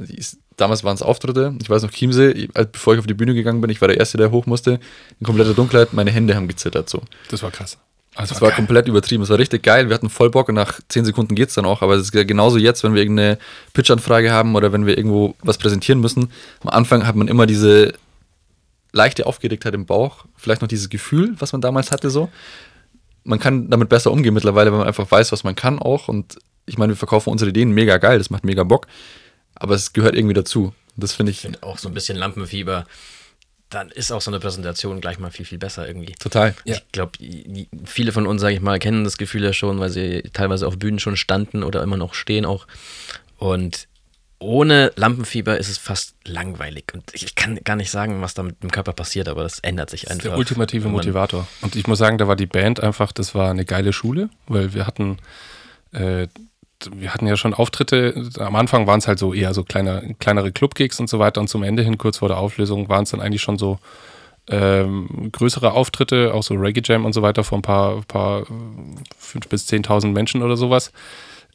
damals 0.57 0.83
waren 0.83 0.95
es 0.95 1.01
Auftritte, 1.01 1.55
ich 1.61 1.69
weiß 1.69 1.83
noch, 1.83 1.91
Chiemsee, 1.91 2.47
bevor 2.71 2.93
ich 2.93 2.99
auf 2.99 3.07
die 3.07 3.13
Bühne 3.13 3.33
gegangen 3.33 3.61
bin, 3.61 3.69
ich 3.69 3.81
war 3.81 3.87
der 3.87 3.97
Erste, 3.97 4.17
der 4.17 4.31
hoch 4.31 4.45
musste, 4.45 4.79
in 5.19 5.25
kompletter 5.25 5.53
Dunkelheit, 5.53 5.93
meine 5.93 6.11
Hände 6.11 6.35
haben 6.35 6.47
gezittert 6.47 6.89
so. 6.89 7.01
Das 7.29 7.43
war 7.43 7.51
krass. 7.51 7.77
Also 8.15 8.33
Das 8.33 8.41
war 8.41 8.51
komplett 8.51 8.87
übertrieben, 8.87 9.23
es 9.23 9.29
war 9.29 9.37
richtig 9.37 9.63
geil, 9.63 9.89
wir 9.89 9.93
hatten 9.93 10.09
voll 10.09 10.29
Bock 10.29 10.47
und 10.47 10.55
nach 10.55 10.79
10 10.87 11.03
Sekunden 11.03 11.35
geht's 11.35 11.53
dann 11.53 11.65
auch, 11.65 11.81
aber 11.81 11.95
es 11.95 12.03
ist 12.03 12.13
ja 12.13 12.23
genauso 12.23 12.57
jetzt, 12.57 12.83
wenn 12.83 12.93
wir 12.93 13.01
irgendeine 13.01 13.37
Pitch-Anfrage 13.73 14.31
haben 14.31 14.55
oder 14.55 14.71
wenn 14.71 14.85
wir 14.85 14.97
irgendwo 14.97 15.35
was 15.41 15.57
präsentieren 15.57 15.99
müssen, 15.99 16.31
am 16.61 16.69
Anfang 16.69 17.05
hat 17.05 17.15
man 17.15 17.27
immer 17.27 17.45
diese 17.45 17.93
leichte 18.93 19.25
Aufgeregtheit 19.25 19.73
im 19.73 19.85
Bauch, 19.85 20.25
vielleicht 20.37 20.61
noch 20.61 20.69
dieses 20.69 20.89
Gefühl, 20.89 21.35
was 21.39 21.51
man 21.51 21.61
damals 21.61 21.91
hatte 21.91 22.09
so. 22.09 22.29
Man 23.25 23.39
kann 23.39 23.69
damit 23.69 23.89
besser 23.89 24.11
umgehen 24.11 24.33
mittlerweile, 24.33 24.71
wenn 24.71 24.79
man 24.79 24.87
einfach 24.87 25.11
weiß, 25.11 25.31
was 25.31 25.43
man 25.43 25.55
kann 25.55 25.79
auch. 25.79 26.07
Und 26.07 26.37
ich 26.65 26.77
meine, 26.77 26.93
wir 26.93 26.97
verkaufen 26.97 27.31
unsere 27.31 27.49
Ideen. 27.49 27.71
Mega 27.71 27.97
geil, 27.97 28.17
das 28.17 28.29
macht 28.29 28.45
mega 28.45 28.63
Bock, 28.63 28.87
aber 29.55 29.75
es 29.75 29.93
gehört 29.93 30.15
irgendwie 30.15 30.33
dazu. 30.33 30.65
Und 30.95 31.03
Das 31.03 31.13
finde 31.13 31.31
ich 31.31 31.39
finde 31.41 31.63
auch 31.63 31.77
so 31.77 31.87
ein 31.89 31.93
bisschen 31.93 32.17
Lampenfieber. 32.17 32.85
Dann 33.69 33.89
ist 33.89 34.11
auch 34.11 34.21
so 34.21 34.29
eine 34.29 34.39
Präsentation 34.39 35.01
gleich 35.01 35.17
mal 35.17 35.31
viel, 35.31 35.45
viel 35.45 35.57
besser 35.57 35.87
irgendwie. 35.87 36.13
total. 36.19 36.55
Ich 36.65 36.83
glaube, 36.91 37.13
viele 37.85 38.11
von 38.11 38.27
uns, 38.27 38.41
sage 38.41 38.53
ich 38.53 38.61
mal, 38.61 38.77
kennen 38.79 39.03
das 39.03 39.17
Gefühl 39.17 39.43
ja 39.43 39.53
schon, 39.53 39.79
weil 39.79 39.89
sie 39.89 40.21
teilweise 40.33 40.67
auf 40.67 40.77
Bühnen 40.77 40.99
schon 40.99 41.17
standen 41.17 41.63
oder 41.63 41.81
immer 41.81 41.97
noch 41.97 42.13
stehen 42.13 42.45
auch. 42.45 42.67
Und 43.37 43.87
ohne 44.37 44.91
Lampenfieber 44.95 45.57
ist 45.57 45.69
es 45.69 45.77
fast 45.77 46.13
langweilig. 46.25 46.85
Und 46.93 47.03
ich 47.13 47.35
kann 47.35 47.55
gar 47.63 47.75
nicht 47.75 47.89
sagen, 47.89 48.21
was 48.21 48.33
da 48.33 48.43
mit 48.43 48.61
dem 48.61 48.71
Körper 48.71 48.93
passiert, 48.93 49.27
aber 49.27 49.43
das 49.43 49.59
ändert 49.59 49.89
sich 49.89 50.01
Das 50.01 50.11
ist 50.11 50.17
einfach. 50.17 50.29
der 50.29 50.37
ultimative 50.37 50.87
Motivator. 50.89 51.47
Und 51.61 51.75
ich 51.75 51.87
muss 51.87 51.97
sagen, 51.97 52.17
da 52.17 52.27
war 52.27 52.35
die 52.35 52.45
Band 52.45 52.81
einfach, 52.81 53.11
das 53.11 53.33
war 53.33 53.49
eine 53.49 53.65
geile 53.65 53.93
Schule, 53.93 54.29
weil 54.47 54.73
wir 54.73 54.85
hatten, 54.85 55.17
äh, 55.91 56.27
wir 56.93 57.13
hatten 57.13 57.27
ja 57.27 57.37
schon 57.37 57.53
Auftritte, 57.53 58.29
am 58.39 58.55
Anfang 58.55 58.87
waren 58.87 58.99
es 58.99 59.07
halt 59.07 59.19
so 59.19 59.33
eher 59.33 59.53
so 59.53 59.63
kleine, 59.63 60.15
kleinere 60.19 60.51
Clubgigs 60.51 60.99
und 60.99 61.09
so 61.09 61.19
weiter 61.19 61.41
und 61.41 61.47
zum 61.47 61.63
Ende 61.63 61.83
hin, 61.83 61.97
kurz 61.97 62.17
vor 62.17 62.27
der 62.27 62.37
Auflösung, 62.37 62.89
waren 62.89 63.03
es 63.03 63.11
dann 63.11 63.21
eigentlich 63.21 63.41
schon 63.41 63.57
so 63.57 63.79
ähm, 64.47 65.29
größere 65.31 65.71
Auftritte, 65.71 66.33
auch 66.33 66.43
so 66.43 66.53
Reggae 66.55 66.81
Jam 66.83 67.05
und 67.05 67.13
so 67.13 67.21
weiter 67.21 67.43
vor 67.43 67.57
ein 67.57 67.63
paar, 67.63 68.01
paar 68.07 68.41
äh, 68.41 68.43
5.000 68.43 69.49
bis 69.49 69.67
10.000 69.67 70.11
Menschen 70.11 70.43
oder 70.43 70.57
sowas. 70.57 70.91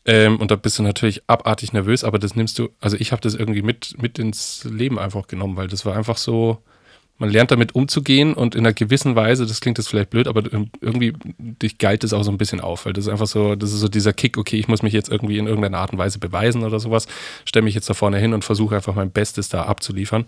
Ähm, 0.06 0.38
und 0.40 0.50
da 0.50 0.56
bist 0.56 0.78
du 0.78 0.82
natürlich 0.82 1.22
abartig 1.26 1.72
nervös, 1.72 2.04
aber 2.04 2.18
das 2.18 2.34
nimmst 2.34 2.58
du, 2.58 2.70
also 2.80 2.96
ich 2.98 3.12
habe 3.12 3.20
das 3.20 3.34
irgendwie 3.34 3.62
mit, 3.62 4.00
mit 4.00 4.18
ins 4.18 4.64
Leben 4.64 4.98
einfach 4.98 5.26
genommen, 5.28 5.56
weil 5.56 5.68
das 5.68 5.84
war 5.84 5.94
einfach 5.94 6.16
so, 6.16 6.58
man 7.20 7.28
lernt 7.28 7.50
damit 7.50 7.74
umzugehen 7.74 8.32
und 8.32 8.54
in 8.54 8.62
einer 8.62 8.72
gewissen 8.72 9.14
Weise, 9.14 9.44
das 9.46 9.60
klingt 9.60 9.76
jetzt 9.76 9.88
vielleicht 9.88 10.08
blöd, 10.08 10.26
aber 10.26 10.42
irgendwie 10.80 11.12
dich 11.38 11.76
geilt 11.76 12.02
es 12.02 12.14
auch 12.14 12.22
so 12.22 12.30
ein 12.30 12.38
bisschen 12.38 12.62
auf, 12.62 12.86
weil 12.86 12.94
das 12.94 13.04
ist 13.04 13.10
einfach 13.10 13.26
so, 13.26 13.56
das 13.56 13.72
ist 13.72 13.80
so 13.80 13.88
dieser 13.88 14.14
Kick, 14.14 14.38
okay, 14.38 14.56
ich 14.56 14.68
muss 14.68 14.82
mich 14.82 14.94
jetzt 14.94 15.10
irgendwie 15.10 15.36
in 15.36 15.46
irgendeiner 15.46 15.78
Art 15.78 15.92
und 15.92 15.98
Weise 15.98 16.18
beweisen 16.18 16.64
oder 16.64 16.80
sowas, 16.80 17.06
stelle 17.44 17.62
mich 17.62 17.74
jetzt 17.74 17.90
da 17.90 17.94
vorne 17.94 18.16
hin 18.16 18.32
und 18.32 18.42
versuche 18.42 18.74
einfach 18.74 18.94
mein 18.94 19.10
Bestes 19.10 19.50
da 19.50 19.64
abzuliefern. 19.64 20.24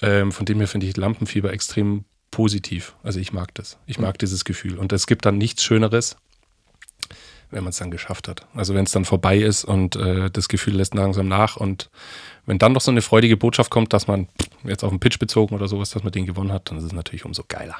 Ähm, 0.00 0.30
von 0.30 0.46
dem 0.46 0.58
her 0.58 0.68
finde 0.68 0.86
ich 0.86 0.96
Lampenfieber 0.96 1.52
extrem 1.52 2.04
positiv. 2.30 2.94
Also 3.02 3.18
ich 3.18 3.32
mag 3.32 3.52
das. 3.54 3.78
Ich 3.86 3.98
mag 3.98 4.16
dieses 4.18 4.44
Gefühl. 4.44 4.78
Und 4.78 4.92
es 4.92 5.08
gibt 5.08 5.26
dann 5.26 5.38
nichts 5.38 5.64
Schöneres, 5.64 6.16
wenn 7.50 7.64
man 7.64 7.70
es 7.70 7.78
dann 7.78 7.90
geschafft 7.90 8.28
hat. 8.28 8.46
Also 8.54 8.74
wenn 8.74 8.84
es 8.84 8.92
dann 8.92 9.04
vorbei 9.04 9.38
ist 9.38 9.64
und 9.64 9.96
äh, 9.96 10.30
das 10.30 10.48
Gefühl 10.48 10.76
lässt 10.76 10.94
langsam 10.94 11.26
nach 11.26 11.56
und 11.56 11.90
wenn 12.46 12.58
dann 12.58 12.72
noch 12.72 12.80
so 12.80 12.92
eine 12.92 13.02
freudige 13.02 13.36
Botschaft 13.36 13.70
kommt, 13.70 13.92
dass 13.92 14.06
man 14.06 14.28
jetzt 14.64 14.84
auf 14.84 14.90
den 14.90 15.00
Pitch 15.00 15.18
bezogen 15.18 15.54
oder 15.54 15.68
sowas, 15.68 15.90
dass 15.90 16.02
man 16.02 16.12
den 16.12 16.26
gewonnen 16.26 16.52
hat, 16.52 16.70
dann 16.70 16.78
ist 16.78 16.84
es 16.84 16.92
natürlich 16.92 17.24
umso 17.24 17.44
geiler. 17.46 17.76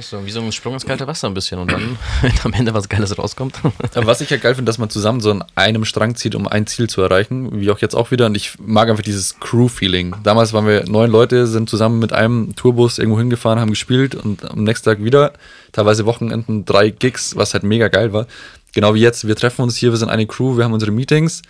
So 0.00 0.24
wie 0.24 0.30
so 0.30 0.40
ein 0.40 0.50
Sprung 0.50 0.72
ins 0.72 0.86
kalte 0.86 1.06
Wasser 1.06 1.28
ein 1.28 1.34
bisschen 1.34 1.58
und 1.58 1.70
dann, 1.70 1.98
wenn 2.22 2.32
am 2.42 2.54
Ende 2.54 2.72
was 2.72 2.88
Geiles 2.88 3.18
rauskommt. 3.18 3.56
Aber 3.94 4.06
was 4.06 4.22
ich 4.22 4.30
ja 4.30 4.38
geil 4.38 4.54
finde, 4.54 4.70
dass 4.70 4.78
man 4.78 4.88
zusammen 4.88 5.20
so 5.20 5.30
an 5.30 5.44
einem 5.54 5.84
Strang 5.84 6.14
zieht, 6.14 6.34
um 6.34 6.48
ein 6.48 6.66
Ziel 6.66 6.88
zu 6.88 7.02
erreichen, 7.02 7.60
wie 7.60 7.70
auch 7.70 7.78
jetzt 7.80 7.94
auch 7.94 8.10
wieder. 8.10 8.26
Und 8.26 8.34
ich 8.34 8.58
mag 8.58 8.88
einfach 8.88 9.02
dieses 9.02 9.38
Crew-Feeling. 9.40 10.16
Damals 10.22 10.54
waren 10.54 10.66
wir 10.66 10.84
neun 10.88 11.10
Leute, 11.10 11.46
sind 11.46 11.68
zusammen 11.68 11.98
mit 11.98 12.14
einem 12.14 12.56
Tourbus 12.56 12.98
irgendwo 12.98 13.18
hingefahren, 13.18 13.60
haben 13.60 13.70
gespielt 13.70 14.14
und 14.14 14.50
am 14.50 14.64
nächsten 14.64 14.86
Tag 14.86 15.04
wieder, 15.04 15.34
teilweise 15.72 16.06
Wochenenden, 16.06 16.64
drei 16.64 16.88
Gigs, 16.88 17.36
was 17.36 17.52
halt 17.52 17.62
mega 17.62 17.88
geil 17.88 18.12
war. 18.14 18.26
Genau 18.72 18.94
wie 18.94 19.00
jetzt, 19.00 19.28
wir 19.28 19.36
treffen 19.36 19.62
uns 19.62 19.76
hier, 19.76 19.90
wir 19.90 19.98
sind 19.98 20.08
eine 20.08 20.26
Crew, 20.26 20.56
wir 20.56 20.64
haben 20.64 20.72
unsere 20.72 20.92
Meetings. 20.92 21.42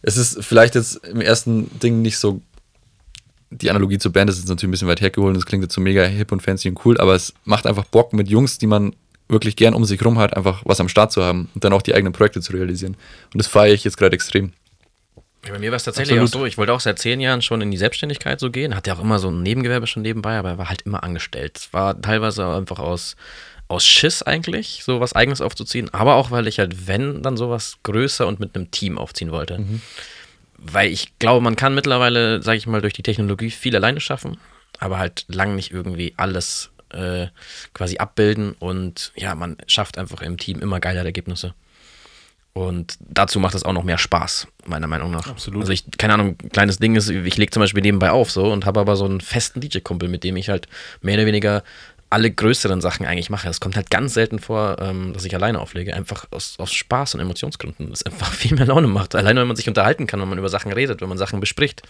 Es 0.00 0.16
ist 0.16 0.42
vielleicht 0.42 0.74
jetzt 0.74 1.04
im 1.06 1.20
ersten 1.20 1.78
Ding 1.80 2.02
nicht 2.02 2.18
so 2.18 2.40
die 3.50 3.70
Analogie 3.70 3.98
zur 3.98 4.12
Band 4.12 4.30
ist 4.30 4.38
jetzt 4.38 4.48
natürlich 4.48 4.68
ein 4.68 4.72
bisschen 4.72 4.88
weit 4.88 5.00
hergeholt, 5.00 5.36
das 5.36 5.46
klingt 5.46 5.62
jetzt 5.64 5.74
so 5.74 5.80
mega 5.80 6.04
hip 6.04 6.32
und 6.32 6.42
fancy 6.42 6.68
und 6.68 6.84
cool, 6.84 6.98
aber 6.98 7.14
es 7.14 7.34
macht 7.44 7.66
einfach 7.66 7.84
Bock 7.84 8.12
mit 8.12 8.28
Jungs, 8.28 8.58
die 8.58 8.66
man 8.66 8.94
wirklich 9.28 9.56
gern 9.56 9.74
um 9.74 9.84
sich 9.84 10.02
rum 10.04 10.18
hat, 10.18 10.36
einfach 10.36 10.62
was 10.64 10.80
am 10.80 10.88
Start 10.88 11.12
zu 11.12 11.22
haben 11.22 11.48
und 11.54 11.64
dann 11.64 11.72
auch 11.72 11.82
die 11.82 11.94
eigenen 11.94 12.12
Projekte 12.12 12.40
zu 12.40 12.52
realisieren. 12.52 12.96
Und 13.32 13.38
das 13.38 13.46
feiere 13.46 13.74
ich 13.74 13.84
jetzt 13.84 13.96
gerade 13.96 14.14
extrem. 14.14 14.52
Ja, 15.46 15.52
bei 15.52 15.58
mir 15.58 15.70
war 15.70 15.76
es 15.76 15.84
tatsächlich 15.84 16.18
Absolut. 16.18 16.34
auch 16.34 16.40
so. 16.40 16.46
Ich 16.46 16.58
wollte 16.58 16.72
auch 16.72 16.80
seit 16.80 16.98
zehn 16.98 17.20
Jahren 17.20 17.42
schon 17.42 17.60
in 17.60 17.70
die 17.70 17.76
Selbstständigkeit 17.76 18.40
so 18.40 18.50
gehen. 18.50 18.74
Hatte 18.74 18.92
auch 18.92 19.00
immer 19.00 19.18
so 19.18 19.30
ein 19.30 19.42
Nebengewerbe 19.42 19.86
schon 19.86 20.02
nebenbei, 20.02 20.36
aber 20.38 20.50
er 20.50 20.58
war 20.58 20.68
halt 20.68 20.82
immer 20.82 21.04
angestellt. 21.04 21.58
Es 21.58 21.72
war 21.72 22.00
teilweise 22.00 22.46
einfach 22.46 22.78
aus, 22.78 23.16
aus 23.68 23.86
Schiss 23.86 24.22
eigentlich, 24.22 24.82
so 24.84 25.00
was 25.00 25.12
Eigenes 25.12 25.40
aufzuziehen. 25.40 25.92
Aber 25.92 26.16
auch, 26.16 26.30
weil 26.30 26.48
ich 26.48 26.58
halt, 26.58 26.88
wenn, 26.88 27.22
dann 27.22 27.36
sowas 27.36 27.76
größer 27.82 28.26
und 28.26 28.40
mit 28.40 28.56
einem 28.56 28.70
Team 28.70 28.98
aufziehen 28.98 29.30
wollte. 29.30 29.64
Weil 30.58 30.90
ich 30.90 31.18
glaube, 31.18 31.42
man 31.42 31.56
kann 31.56 31.74
mittlerweile, 31.74 32.42
sage 32.42 32.58
ich 32.58 32.66
mal, 32.66 32.80
durch 32.80 32.92
die 32.92 33.02
Technologie 33.02 33.50
viel 33.50 33.76
alleine 33.76 34.00
schaffen, 34.00 34.38
aber 34.78 34.98
halt 34.98 35.24
lang 35.28 35.54
nicht 35.54 35.70
irgendwie 35.70 36.14
alles 36.16 36.70
äh, 36.90 37.28
quasi 37.74 37.98
abbilden. 37.98 38.52
Und 38.58 39.12
ja, 39.16 39.34
man 39.34 39.56
schafft 39.66 39.98
einfach 39.98 40.20
im 40.20 40.36
Team 40.36 40.60
immer 40.60 40.80
geilere 40.80 41.06
Ergebnisse. 41.06 41.54
Und 42.54 42.96
dazu 42.98 43.38
macht 43.38 43.54
es 43.54 43.62
auch 43.62 43.72
noch 43.72 43.84
mehr 43.84 43.98
Spaß, 43.98 44.48
meiner 44.66 44.88
Meinung 44.88 45.12
nach. 45.12 45.28
Absolut. 45.28 45.60
Also 45.60 45.72
ich, 45.72 45.84
keine 45.96 46.14
Ahnung, 46.14 46.36
ein 46.42 46.48
kleines 46.48 46.78
Ding 46.78 46.96
ist, 46.96 47.08
ich 47.08 47.36
lege 47.36 47.52
zum 47.52 47.60
Beispiel 47.60 47.82
nebenbei 47.82 48.10
auf 48.10 48.32
so 48.32 48.50
und 48.50 48.66
habe 48.66 48.80
aber 48.80 48.96
so 48.96 49.04
einen 49.04 49.20
festen 49.20 49.60
DJ-Kumpel, 49.60 50.08
mit 50.08 50.24
dem 50.24 50.36
ich 50.36 50.48
halt 50.48 50.66
mehr 51.00 51.14
oder 51.14 51.26
weniger 51.26 51.62
alle 52.10 52.30
größeren 52.30 52.80
Sachen 52.80 53.06
eigentlich 53.06 53.30
mache. 53.30 53.48
Es 53.48 53.60
kommt 53.60 53.76
halt 53.76 53.90
ganz 53.90 54.14
selten 54.14 54.38
vor, 54.38 54.76
ähm, 54.80 55.12
dass 55.12 55.24
ich 55.24 55.34
alleine 55.34 55.60
auflege. 55.60 55.94
Einfach 55.94 56.26
aus, 56.30 56.54
aus 56.58 56.72
Spaß 56.72 57.14
und 57.14 57.20
Emotionsgründen. 57.20 57.90
Das 57.90 58.02
einfach 58.02 58.32
viel 58.32 58.56
mehr 58.56 58.66
Laune 58.66 58.88
macht. 58.88 59.14
Alleine, 59.14 59.40
wenn 59.40 59.48
man 59.48 59.56
sich 59.56 59.68
unterhalten 59.68 60.06
kann, 60.06 60.20
wenn 60.20 60.28
man 60.28 60.38
über 60.38 60.48
Sachen 60.48 60.72
redet, 60.72 61.00
wenn 61.00 61.08
man 61.08 61.18
Sachen 61.18 61.40
bespricht. 61.40 61.82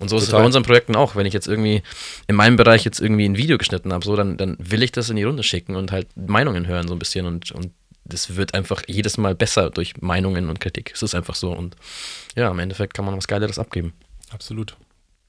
Und 0.00 0.08
so 0.08 0.16
ist 0.16 0.24
es 0.24 0.28
Total. 0.30 0.40
bei 0.40 0.46
unseren 0.46 0.64
Projekten 0.64 0.96
auch. 0.96 1.14
Wenn 1.14 1.26
ich 1.26 1.32
jetzt 1.32 1.46
irgendwie 1.46 1.82
in 2.26 2.34
meinem 2.34 2.56
Bereich 2.56 2.84
jetzt 2.84 3.00
irgendwie 3.00 3.28
ein 3.28 3.36
Video 3.36 3.58
geschnitten 3.58 3.92
habe, 3.92 4.04
so, 4.04 4.16
dann, 4.16 4.36
dann 4.36 4.56
will 4.58 4.82
ich 4.82 4.90
das 4.90 5.08
in 5.08 5.16
die 5.16 5.22
Runde 5.22 5.44
schicken 5.44 5.76
und 5.76 5.92
halt 5.92 6.08
Meinungen 6.16 6.66
hören 6.66 6.88
so 6.88 6.94
ein 6.94 6.98
bisschen. 6.98 7.26
Und, 7.26 7.52
und 7.52 7.70
das 8.04 8.34
wird 8.36 8.54
einfach 8.54 8.82
jedes 8.88 9.18
Mal 9.18 9.36
besser 9.36 9.70
durch 9.70 10.00
Meinungen 10.00 10.48
und 10.48 10.60
Kritik. 10.60 10.90
Es 10.94 11.02
ist 11.02 11.14
einfach 11.14 11.36
so. 11.36 11.52
Und 11.52 11.76
ja, 12.34 12.50
im 12.50 12.58
Endeffekt 12.58 12.94
kann 12.94 13.04
man 13.04 13.16
was 13.16 13.28
Geileres 13.28 13.58
abgeben. 13.58 13.92
Absolut. 14.30 14.76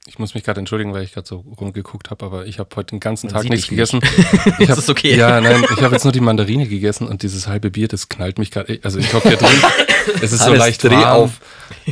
Ich 0.08 0.18
muss 0.20 0.34
mich 0.34 0.44
gerade 0.44 0.60
entschuldigen, 0.60 0.92
weil 0.94 1.02
ich 1.02 1.12
gerade 1.12 1.26
so 1.26 1.44
rumgeguckt 1.60 2.10
habe, 2.10 2.24
aber 2.24 2.46
ich 2.46 2.58
habe 2.60 2.68
heute 2.76 2.90
den 2.90 3.00
ganzen 3.00 3.26
Man 3.26 3.34
Tag 3.42 3.50
nichts 3.50 3.68
dich 3.68 3.70
nicht. 3.72 3.90
gegessen. 3.92 4.00
Ich 4.60 4.66
Das 4.68 4.76
hab, 4.76 4.78
ist 4.78 4.90
okay. 4.90 5.16
Ja, 5.16 5.40
nein, 5.40 5.64
ich 5.64 5.82
habe 5.82 5.94
jetzt 5.94 6.04
nur 6.04 6.12
die 6.12 6.20
Mandarine 6.20 6.66
gegessen 6.68 7.08
und 7.08 7.22
dieses 7.22 7.48
halbe 7.48 7.70
Bier, 7.70 7.88
das 7.88 8.08
knallt 8.08 8.38
mich 8.38 8.50
gerade. 8.52 8.78
Also 8.84 8.98
ich 9.00 9.12
hocke 9.12 9.28
hier 9.28 9.36
drin. 9.38 9.48
Es 10.22 10.32
ist 10.32 10.38
so 10.38 10.46
Hannes, 10.46 10.58
leicht 10.60 10.84
warm. 10.84 11.04
auf. 11.04 11.40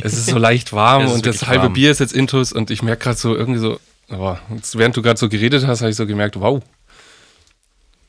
Es 0.01 0.13
ist 0.13 0.27
so 0.27 0.37
leicht 0.37 0.71
warm 0.71 1.07
und 1.09 1.25
das 1.25 1.45
halbe 1.47 1.63
warm. 1.63 1.73
Bier 1.73 1.91
ist 1.91 1.99
jetzt 1.99 2.13
intus 2.13 2.53
und 2.53 2.71
ich 2.71 2.81
merke 2.81 3.03
gerade 3.03 3.17
so 3.17 3.35
irgendwie 3.35 3.59
so, 3.59 3.79
jetzt, 4.55 4.77
während 4.77 4.95
du 4.95 5.01
gerade 5.01 5.19
so 5.19 5.27
geredet 5.27 5.67
hast, 5.67 5.81
habe 5.81 5.91
ich 5.91 5.97
so 5.97 6.07
gemerkt, 6.07 6.39
wow, 6.39 6.61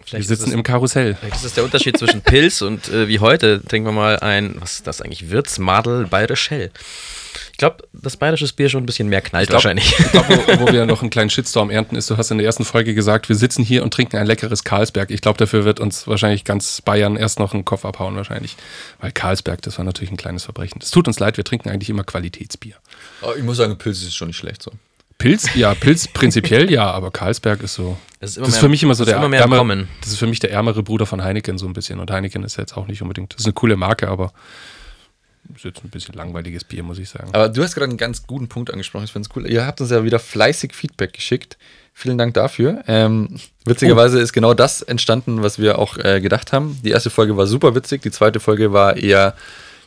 wir 0.07 0.11
Vielleicht 0.11 0.29
sitzen 0.29 0.43
ist 0.43 0.49
es, 0.49 0.55
im 0.55 0.63
Karussell. 0.63 1.15
Vielleicht 1.15 1.37
ist 1.37 1.45
das 1.45 1.55
der 1.55 1.65
Unterschied 1.65 1.99
zwischen 1.99 2.23
Pilz 2.23 2.63
und 2.63 2.89
äh, 2.89 3.09
wie 3.09 3.19
heute 3.19 3.63
trinken 3.63 3.89
wir 3.89 3.93
mal 3.93 4.19
ein, 4.21 4.55
was 4.61 4.75
ist 4.75 4.87
das 4.87 5.03
eigentlich? 5.03 5.31
Wirtsmadel 5.31 6.07
Bayerisch 6.07 6.51
Hell. 6.51 6.71
Ich 7.53 7.59
glaube, 7.59 7.85
das 7.93 8.17
bayerische 8.17 8.47
Bier 8.55 8.69
schon 8.69 8.83
ein 8.83 8.87
bisschen 8.87 9.09
mehr 9.09 9.21
knallt 9.21 9.49
glaub- 9.49 9.57
wahrscheinlich. 9.65 9.99
Ich 9.99 10.11
glaube, 10.13 10.39
wo, 10.47 10.61
wo 10.67 10.73
wir 10.73 10.87
noch 10.87 11.01
einen 11.01 11.11
kleinen 11.11 11.31
Shitstorm 11.31 11.71
ernten, 11.71 11.97
ist, 11.97 12.09
du 12.11 12.17
hast 12.17 12.31
in 12.31 12.39
der 12.39 12.47
ersten 12.47 12.65
Folge 12.65 12.95
gesagt, 12.95 13.29
wir 13.29 13.37
sitzen 13.37 13.65
hier 13.65 13.83
und 13.83 13.93
trinken 13.93 14.17
ein 14.17 14.27
leckeres 14.27 14.65
Karlsberg. 14.65 15.11
Ich 15.11 15.21
glaube, 15.21 15.39
dafür 15.39 15.65
wird 15.65 15.81
uns 15.81 16.07
wahrscheinlich 16.07 16.45
ganz 16.45 16.81
Bayern 16.83 17.17
erst 17.17 17.39
noch 17.39 17.55
einen 17.55 17.65
Kopf 17.65 17.85
abhauen, 17.85 18.17
wahrscheinlich. 18.17 18.57
Weil 19.01 19.13
Karlsberg, 19.13 19.63
das 19.63 19.79
war 19.79 19.85
natürlich 19.85 20.11
ein 20.11 20.17
kleines 20.17 20.45
Verbrechen. 20.45 20.81
Es 20.83 20.91
tut 20.91 21.09
uns 21.09 21.19
leid, 21.19 21.37
wir 21.37 21.45
trinken 21.45 21.69
eigentlich 21.71 21.91
immer 21.91 22.05
Qualitätsbier. 22.05 22.77
Aber 23.23 23.37
ich 23.37 23.43
muss 23.43 23.57
sagen, 23.57 23.77
Pilz 23.79 24.03
ist 24.03 24.15
schon 24.15 24.29
nicht 24.29 24.37
schlecht 24.39 24.63
so. 24.63 24.73
Pilz, 25.19 25.55
ja, 25.55 25.75
Pilz 25.75 26.09
prinzipiell 26.09 26.71
ja, 26.71 26.91
aber 26.91 27.11
Karlsberg 27.11 27.63
ist 27.63 27.75
so. 27.75 27.97
Das 28.21 28.31
ist, 28.31 28.39
Das 28.39 28.49
ist 28.49 28.59
für 28.59 28.69
mich 28.69 28.83
immer 28.83 28.95
so 28.95 29.05
der 29.05 29.17
immer 29.17 29.29
mehr 29.29 29.49
Kommen. 29.49 29.89
Das 30.01 30.11
ist 30.11 30.19
für 30.19 30.27
mich 30.27 30.41
der 30.41 30.51
ärmere 30.53 30.83
Bruder 30.83 31.07
von 31.07 31.23
Heineken 31.23 31.59
so 31.59 31.67
ein 31.67 31.73
bisschen. 31.73 32.01
Und 32.01 32.11
Heineken 32.11 32.45
ist 32.45 32.57
jetzt 32.57 32.77
auch 32.77 32.87
nicht 32.87 33.03
unbedingt. 33.03 33.33
Das 33.33 33.41
ist 33.41 33.47
eine 33.47 33.55
coole 33.55 33.77
Marke, 33.77 34.09
aber 34.09 34.33
ist 35.55 35.65
jetzt 35.65 35.85
ein 35.85 35.91
bisschen 35.91 36.15
langweiliges 36.15 36.65
Bier, 36.65 36.83
muss 36.83 36.99
ich 36.99 37.09
sagen. 37.09 37.29
Aber 37.33 37.49
du 37.49 37.63
hast 37.63 37.75
gerade 37.75 37.89
einen 37.89 37.99
ganz 37.99 38.27
guten 38.27 38.49
Punkt 38.49 38.71
angesprochen. 38.71 39.05
Ich 39.05 39.13
finde 39.13 39.29
es 39.31 39.37
cool. 39.37 39.49
Ihr 39.51 39.67
habt 39.67 39.81
uns 39.81 39.91
ja 39.91 40.05
wieder 40.05 40.19
fleißig 40.19 40.75
Feedback 40.75 41.13
geschickt. 41.13 41.57
Vielen 41.93 42.19
Dank 42.19 42.35
dafür. 42.35 42.83
Ähm, 42.87 43.39
witzigerweise 43.65 44.21
ist 44.21 44.33
genau 44.33 44.55
das 44.55 44.83
entstanden, 44.83 45.43
was 45.43 45.59
wir 45.59 45.79
auch 45.79 45.97
äh, 45.99 46.21
gedacht 46.21 46.53
haben. 46.53 46.79
Die 46.85 46.91
erste 46.91 47.11
Folge 47.11 47.37
war 47.37 47.47
super 47.47 47.75
witzig. 47.75 48.03
Die 48.03 48.11
zweite 48.11 48.41
Folge 48.41 48.73
war 48.73 48.97
eher 48.97 49.35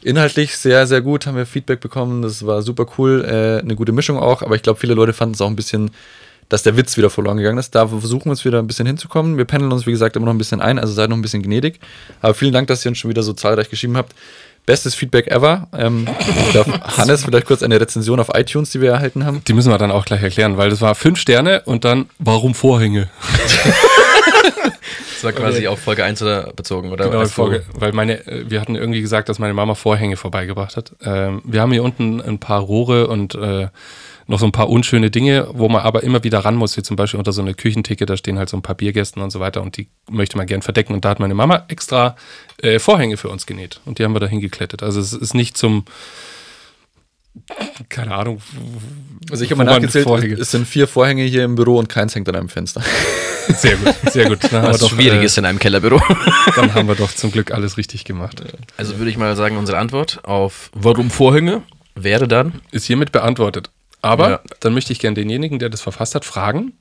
inhaltlich 0.01 0.57
sehr, 0.57 0.87
sehr 0.87 1.01
gut. 1.01 1.25
Haben 1.25 1.37
wir 1.37 1.45
Feedback 1.45 1.79
bekommen. 1.79 2.21
Das 2.21 2.45
war 2.45 2.61
super 2.61 2.85
cool. 2.97 3.25
Äh, 3.25 3.63
eine 3.63 3.75
gute 3.75 3.91
Mischung 3.91 4.17
auch. 4.17 4.41
Aber 4.41 4.55
ich 4.55 4.61
glaube, 4.61 4.79
viele 4.79 4.93
Leute 4.93 5.13
fanden 5.13 5.35
es 5.35 5.41
auch 5.41 5.47
ein 5.47 5.55
bisschen, 5.55 5.91
dass 6.49 6.63
der 6.63 6.77
Witz 6.77 6.97
wieder 6.97 7.09
verloren 7.09 7.37
gegangen 7.37 7.57
ist. 7.57 7.75
Da 7.75 7.87
versuchen 7.87 8.25
wir 8.25 8.31
uns 8.31 8.45
wieder 8.45 8.59
ein 8.59 8.67
bisschen 8.67 8.87
hinzukommen. 8.87 9.37
Wir 9.37 9.45
pendeln 9.45 9.71
uns, 9.71 9.85
wie 9.85 9.91
gesagt, 9.91 10.15
immer 10.15 10.25
noch 10.25 10.33
ein 10.33 10.37
bisschen 10.37 10.61
ein. 10.61 10.79
Also 10.79 10.93
seid 10.93 11.09
noch 11.09 11.17
ein 11.17 11.21
bisschen 11.21 11.43
gnädig. 11.43 11.79
Aber 12.21 12.33
vielen 12.33 12.53
Dank, 12.53 12.67
dass 12.67 12.85
ihr 12.85 12.89
uns 12.89 12.97
schon 12.97 13.09
wieder 13.09 13.23
so 13.23 13.33
zahlreich 13.33 13.69
geschrieben 13.69 13.97
habt. 13.97 14.13
Bestes 14.65 14.93
Feedback 14.93 15.27
ever. 15.27 15.67
Ähm, 15.75 16.07
Hannes 16.97 17.23
vielleicht 17.23 17.47
kurz 17.47 17.63
eine 17.63 17.79
Rezension 17.79 18.19
auf 18.19 18.29
iTunes, 18.33 18.69
die 18.71 18.81
wir 18.81 18.91
erhalten 18.91 19.25
haben. 19.25 19.41
Die 19.47 19.53
müssen 19.53 19.71
wir 19.71 19.77
dann 19.77 19.91
auch 19.91 20.05
gleich 20.05 20.21
erklären, 20.21 20.57
weil 20.57 20.69
das 20.69 20.81
war 20.81 20.95
fünf 20.95 21.19
Sterne 21.19 21.61
und 21.65 21.85
dann, 21.85 22.09
warum 22.19 22.53
Vorhänge? 22.53 23.09
Das 25.13 25.23
war 25.23 25.31
quasi 25.31 25.67
auf 25.67 25.79
Folge 25.79 26.03
1 26.03 26.21
oder 26.21 26.53
bezogen, 26.53 26.91
oder? 26.91 27.09
Genau, 27.09 27.25
Folge, 27.25 27.63
weil 27.73 27.91
meine, 27.93 28.25
äh, 28.27 28.49
wir 28.49 28.61
hatten 28.61 28.75
irgendwie 28.75 29.01
gesagt, 29.01 29.29
dass 29.29 29.39
meine 29.39 29.53
Mama 29.53 29.75
Vorhänge 29.75 30.17
vorbeigebracht 30.17 30.77
hat. 30.77 30.95
Ähm, 31.03 31.41
wir 31.45 31.61
haben 31.61 31.71
hier 31.71 31.83
unten 31.83 32.21
ein 32.21 32.39
paar 32.39 32.61
Rohre 32.61 33.07
und 33.07 33.35
äh, 33.35 33.67
noch 34.29 34.39
so 34.39 34.45
ein 34.45 34.51
paar 34.51 34.69
unschöne 34.69 35.09
Dinge, 35.09 35.47
wo 35.53 35.69
man 35.69 35.81
aber 35.81 36.03
immer 36.03 36.23
wieder 36.23 36.39
ran 36.39 36.55
muss, 36.55 36.77
wie 36.77 36.83
zum 36.83 36.95
Beispiel 36.95 37.17
unter 37.17 37.31
so 37.31 37.41
eine 37.41 37.55
Küchentheke, 37.55 38.05
da 38.05 38.15
stehen 38.15 38.37
halt 38.37 38.47
so 38.47 38.57
ein 38.57 38.61
paar 38.61 38.75
Biergästen 38.75 39.23
und 39.23 39.31
so 39.31 39.39
weiter 39.39 39.61
und 39.61 39.75
die 39.75 39.87
möchte 40.07 40.37
man 40.37 40.45
gern 40.45 40.61
verdecken. 40.61 40.93
Und 40.93 41.03
da 41.03 41.09
hat 41.09 41.19
meine 41.19 41.33
Mama 41.33 41.65
extra 41.67 42.15
äh, 42.61 42.77
Vorhänge 42.77 43.17
für 43.17 43.29
uns 43.29 43.47
genäht 43.47 43.81
und 43.85 43.97
die 43.97 44.03
haben 44.03 44.13
wir 44.13 44.19
da 44.19 44.27
hingeklettet. 44.27 44.83
Also 44.83 44.99
es 44.99 45.13
ist 45.13 45.33
nicht 45.33 45.57
zum, 45.57 45.85
keine 47.89 48.13
Ahnung, 48.15 48.41
Also 49.31 49.43
ich 49.43 49.51
habe 49.51 49.63
mal 49.63 49.71
nachgezählt, 49.71 50.03
Vorhänge? 50.03 50.35
es 50.35 50.51
sind 50.51 50.67
vier 50.67 50.87
Vorhänge 50.87 51.23
hier 51.23 51.43
im 51.43 51.55
Büro 51.55 51.77
und 51.77 51.87
keins 51.89 52.15
hängt 52.15 52.27
an 52.29 52.35
einem 52.35 52.49
Fenster. 52.49 52.81
sehr 53.47 53.75
gut, 53.77 53.95
sehr 54.11 54.27
gut. 54.29 54.39
Dann 54.43 54.51
haben, 54.51 54.63
wir 54.63 54.69
Was 54.73 54.79
doch, 54.79 54.89
schwierig 54.91 55.21
äh, 55.21 55.25
ist 55.25 55.37
in 55.37 55.45
einem 55.45 55.59
Kellerbüro. 55.59 55.99
dann 56.55 56.73
haben 56.73 56.87
wir 56.87 56.95
doch 56.95 57.11
zum 57.13 57.31
Glück 57.31 57.51
alles 57.51 57.77
richtig 57.77 58.03
gemacht. 58.05 58.41
Also 58.77 58.97
würde 58.97 59.09
ich 59.09 59.17
mal 59.17 59.35
sagen, 59.35 59.57
unsere 59.57 59.77
Antwort 59.77 60.19
auf 60.23 60.69
Warum 60.73 61.09
Vorhänge 61.09 61.63
wäre 61.95 62.27
dann, 62.27 62.61
ist 62.71 62.85
hiermit 62.85 63.11
beantwortet. 63.11 63.69
Aber 64.01 64.29
Ja. 64.29 64.39
dann 64.59 64.73
möchte 64.73 64.93
ich 64.93 64.99
gerne 64.99 65.15
denjenigen, 65.15 65.59
der 65.59 65.69
das 65.69 65.81
verfasst 65.81 66.15
hat, 66.15 66.25
fragen, 66.25 66.73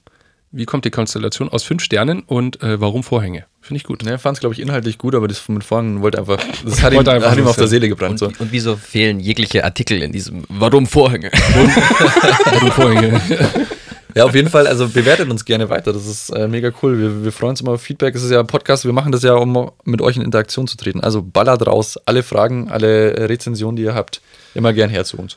wie 0.51 0.65
kommt 0.65 0.85
die 0.85 0.91
Konstellation 0.91 1.49
aus 1.49 1.63
fünf 1.65 1.83
Sternen 1.83 2.21
und 2.21 2.63
äh, 2.63 2.81
warum 2.81 3.03
Vorhänge? 3.03 3.45
Finde 3.61 3.79
ich 3.79 3.85
gut. 3.85 4.03
Ne, 4.03 4.19
fand 4.19 4.37
es, 4.37 4.41
glaube 4.41 4.55
ich, 4.55 4.61
inhaltlich 4.61 4.97
gut, 4.97 5.15
aber 5.15 5.29
das 5.29 5.47
mit 5.49 5.63
Vorhängen 5.65 6.01
wollte 6.01 6.19
einfach, 6.19 6.39
das 6.65 6.83
hat 6.83 6.93
ihm, 6.93 7.01
einfach 7.01 7.31
hat 7.31 7.39
ihm 7.39 7.47
auf 7.47 7.57
der. 7.57 7.69
Seele 7.69 7.89
gebrannt. 7.89 8.23
und, 8.23 8.37
So. 8.37 8.43
und 8.43 8.51
wieso 8.53 8.77
fehlen 8.77 9.21
jegliche 9.21 9.65
Artikel 9.65 10.03
in 10.03 10.13
diesem 10.13 10.45
Warum 10.49 10.87
Vorhänge? 10.87 11.31
Warum 12.45 12.71
Vorhänge? 12.73 13.21
Ja, 14.15 14.25
auf 14.25 14.35
jeden 14.35 14.49
Fall, 14.49 14.67
also 14.67 14.89
bewertet 14.89 15.31
uns 15.31 15.45
gerne 15.45 15.71
weiter, 15.71 15.93
das 15.93 16.07
ist 16.07 16.31
äh, 16.31 16.49
mega 16.49 16.73
cool. 16.83 16.99
Wir, 16.99 17.25
wir 17.25 17.31
freuen 17.31 17.51
uns 17.51 17.61
immer 17.61 17.73
auf 17.73 17.83
Feedback. 17.83 18.17
Es 18.17 18.25
ist 18.25 18.33
ja 18.33 18.41
ein 18.41 18.49
Podcast, 18.49 18.85
wir 18.85 18.93
machen 18.93 19.13
das 19.13 19.23
ja, 19.23 19.35
um 19.35 19.71
mit 19.85 20.01
euch 20.03 20.17
in 20.17 20.23
Interaktion 20.23 20.67
zu 20.67 20.77
treten. 20.77 21.01
Also 21.01 21.23
ballert 21.23 21.65
raus, 21.65 21.99
alle 22.05 22.25
Fragen, 22.25 22.69
alle 22.69 23.13
äh, 23.13 23.25
Rezensionen, 23.27 23.77
die 23.77 23.83
ihr 23.85 23.95
habt, 23.95 24.21
immer 24.55 24.73
gern 24.73 24.91
her 24.91 25.05
zu 25.05 25.19
uns. 25.19 25.37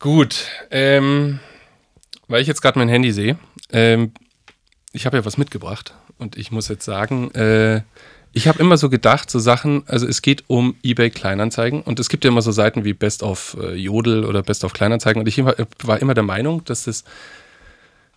gut, 0.00 0.46
ähm, 0.72 1.38
weil 2.26 2.40
ich 2.42 2.48
jetzt 2.48 2.62
gerade 2.62 2.80
mein 2.80 2.88
Handy 2.88 3.12
sehe, 3.12 3.38
ähm, 3.70 4.12
ich 4.92 5.06
habe 5.06 5.16
ja 5.16 5.24
was 5.24 5.38
mitgebracht 5.38 5.94
und 6.18 6.36
ich 6.36 6.50
muss 6.50 6.68
jetzt 6.68 6.84
sagen, 6.84 7.30
äh, 7.32 7.82
ich 8.32 8.46
habe 8.46 8.60
immer 8.60 8.76
so 8.76 8.88
gedacht, 8.88 9.30
so 9.30 9.38
Sachen, 9.38 9.82
also 9.86 10.06
es 10.06 10.22
geht 10.22 10.44
um 10.46 10.76
eBay 10.82 11.10
Kleinanzeigen 11.10 11.82
und 11.82 11.98
es 11.98 12.08
gibt 12.08 12.24
ja 12.24 12.30
immer 12.30 12.42
so 12.42 12.52
Seiten 12.52 12.84
wie 12.84 12.92
Best 12.92 13.22
of 13.22 13.56
äh, 13.60 13.74
Jodel 13.74 14.24
oder 14.24 14.42
Best 14.42 14.64
of 14.64 14.72
Kleinanzeigen 14.72 15.20
und 15.20 15.26
ich 15.26 15.38
immer, 15.38 15.54
war 15.82 16.00
immer 16.00 16.14
der 16.14 16.24
Meinung, 16.24 16.64
dass 16.64 16.84
das 16.84 17.04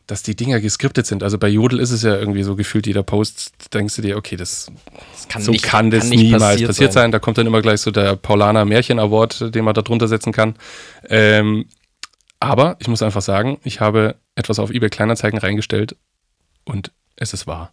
dass 0.05 0.21
die 0.21 0.35
Dinger 0.35 0.59
geskriptet 0.59 1.05
sind. 1.05 1.23
Also 1.23 1.37
bei 1.37 1.47
Jodel 1.47 1.79
ist 1.79 1.91
es 1.91 2.03
ja 2.03 2.15
irgendwie 2.15 2.43
so 2.43 2.57
gefühlt, 2.57 2.87
jeder 2.87 3.03
Post, 3.03 3.53
denkst 3.73 3.95
du 3.95 4.01
dir, 4.01 4.17
okay, 4.17 4.35
das, 4.35 4.69
Das 5.13 5.29
kann 5.29 5.41
so 5.41 5.53
kann 5.61 5.91
das 5.91 6.09
nicht 6.09 6.23
niemals 6.23 6.61
passiert, 6.61 6.91
sein. 6.91 7.11
Da 7.11 7.19
kommt 7.19 7.37
dann 7.37 7.47
immer 7.47 7.61
gleich 7.61 7.79
so 7.79 7.89
der 7.89 8.17
Paulaner 8.17 8.65
Märchen 8.65 8.99
Award, 8.99 9.55
den 9.55 9.63
man 9.63 9.73
da 9.73 9.81
drunter 9.81 10.09
setzen 10.09 10.33
kann. 10.33 10.55
Ähm, 11.07 11.67
aber 12.41 12.75
ich 12.79 12.89
muss 12.89 13.01
einfach 13.01 13.21
sagen, 13.21 13.59
ich 13.63 13.79
habe 13.79 14.15
etwas 14.35 14.59
auf 14.59 14.71
eBay 14.71 14.89
Kleinanzeigen 14.89 15.39
reingestellt 15.39 15.95
und 16.65 16.91
es 17.15 17.33
ist 17.33 17.47
wahr. 17.47 17.71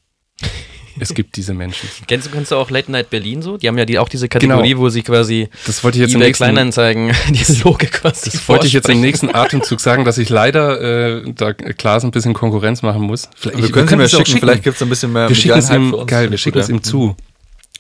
Es 0.99 1.15
gibt 1.15 1.37
diese 1.37 1.55
Menschen. 1.55 1.89
Kennst 2.09 2.27
du, 2.27 2.31
kennst 2.31 2.51
du 2.51 2.57
auch 2.57 2.69
Late 2.69 2.91
Night 2.91 3.11
Berlin 3.11 3.43
so? 3.43 3.57
Die 3.57 3.69
haben 3.69 3.79
ja 3.79 3.85
die, 3.85 3.99
auch 3.99 4.09
diese 4.09 4.29
Kategorie, 4.29 4.71
Genau. 4.71 4.81
wo 4.81 4.89
sie 4.89 5.03
quasi 5.03 5.49
Das 5.65 5.83
wollte 5.85 5.99
ich 5.99 6.03
jetzt 6.03 6.15
im 6.15 6.19
nächsten, 6.21 6.43
Kleinanzeigen 6.45 7.13
die 7.31 7.53
Loge 7.63 7.87
quasi 7.87 8.31
das 8.31 8.49
wollte 8.49 8.67
ich 8.67 8.73
jetzt 8.73 8.89
im 8.89 9.01
nächsten 9.01 9.33
Atemzug 9.35 9.81
sagen, 9.81 10.05
dass 10.05 10.19
ich 10.19 10.29
leider 10.29 10.81
äh, 11.23 11.33
da 11.33 11.53
Klaas 11.55 12.05
ein 12.05 12.11
bisschen 12.11 12.35
Konkurrenz 12.35 12.83
machen 12.83 13.03
muss. 13.03 13.29
Vielleicht, 13.37 13.63
Wir 13.63 13.71
können 13.71 13.99
mir 13.99 14.05
es 14.05 14.15
auch 14.15 14.27
schicken, 14.27 14.41
vielleicht 14.41 14.65
gibt 14.65 14.77
es 14.77 14.83
ein 14.83 14.89
bisschen 14.89 15.13
mehr 15.13 15.29
wir 15.29 15.37
schicken 15.37 15.59
es 15.59 15.71
ihm, 15.71 15.85
Hype 15.85 15.91
für 15.91 15.97
uns. 15.97 16.07
geil, 16.11 16.31
wir 16.33 16.39
schicken 16.39 16.59
es 16.59 16.69
ihm 16.69 16.83
zu. 16.83 17.17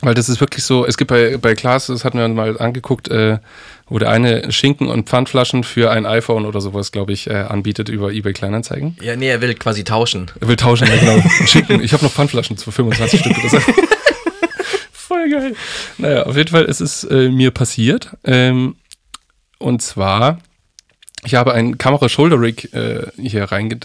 Weil 0.03 0.15
das 0.15 0.29
ist 0.29 0.41
wirklich 0.41 0.65
so, 0.65 0.87
es 0.87 0.97
gibt 0.97 1.11
bei, 1.11 1.37
bei 1.37 1.55
Klaas, 1.55 1.87
das 1.87 2.05
hatten 2.05 2.19
wir 2.19 2.27
mal 2.29 2.59
angeguckt, 2.59 3.09
äh, 3.09 3.39
wo 3.89 3.99
der 3.99 4.11
eine 4.11 4.51
Schinken 4.51 4.89
und 4.89 5.09
Pfandflaschen 5.09 5.63
für 5.65 5.91
ein 5.91 6.07
iPhone 6.07 6.47
oder 6.47 6.61
sowas, 6.61 6.93
glaube 6.93 7.13
ich, 7.13 7.29
äh, 7.29 7.35
anbietet 7.35 7.89
über 7.89 8.13
eBay 8.13 8.33
Kleinanzeigen. 8.33 8.97
Ja, 9.03 9.17
nee, 9.17 9.29
er 9.29 9.41
will 9.43 9.55
quasi 9.55 9.85
tauschen. 9.85 10.31
Er 10.41 10.49
will 10.49 10.57
tauschen, 10.57 10.89
ja, 10.89 10.97
genau. 10.97 11.23
Schinken. 11.47 11.83
Ich 11.83 11.93
habe 11.93 12.05
noch 12.05 12.13
Pfandflaschen 12.13 12.57
für 12.57 12.73
25 12.73 13.21
Stück 13.21 13.39
oder 13.39 13.49
so. 13.49 13.59
Voll 14.93 15.29
geil. 15.29 15.55
Naja, 15.99 16.23
auf 16.23 16.37
jeden 16.37 16.51
Fall 16.51 16.65
ist 16.65 16.81
es 16.81 17.05
äh, 17.05 17.29
mir 17.29 17.51
passiert. 17.51 18.11
Ähm, 18.25 18.77
und 19.59 19.83
zwar, 19.83 20.39
ich 21.25 21.35
habe 21.35 21.53
ein 21.53 21.77
Kamera-Shoulder-Rig 21.77 22.73
äh, 22.73 23.07
hier 23.21 23.45
reinge... 23.45 23.81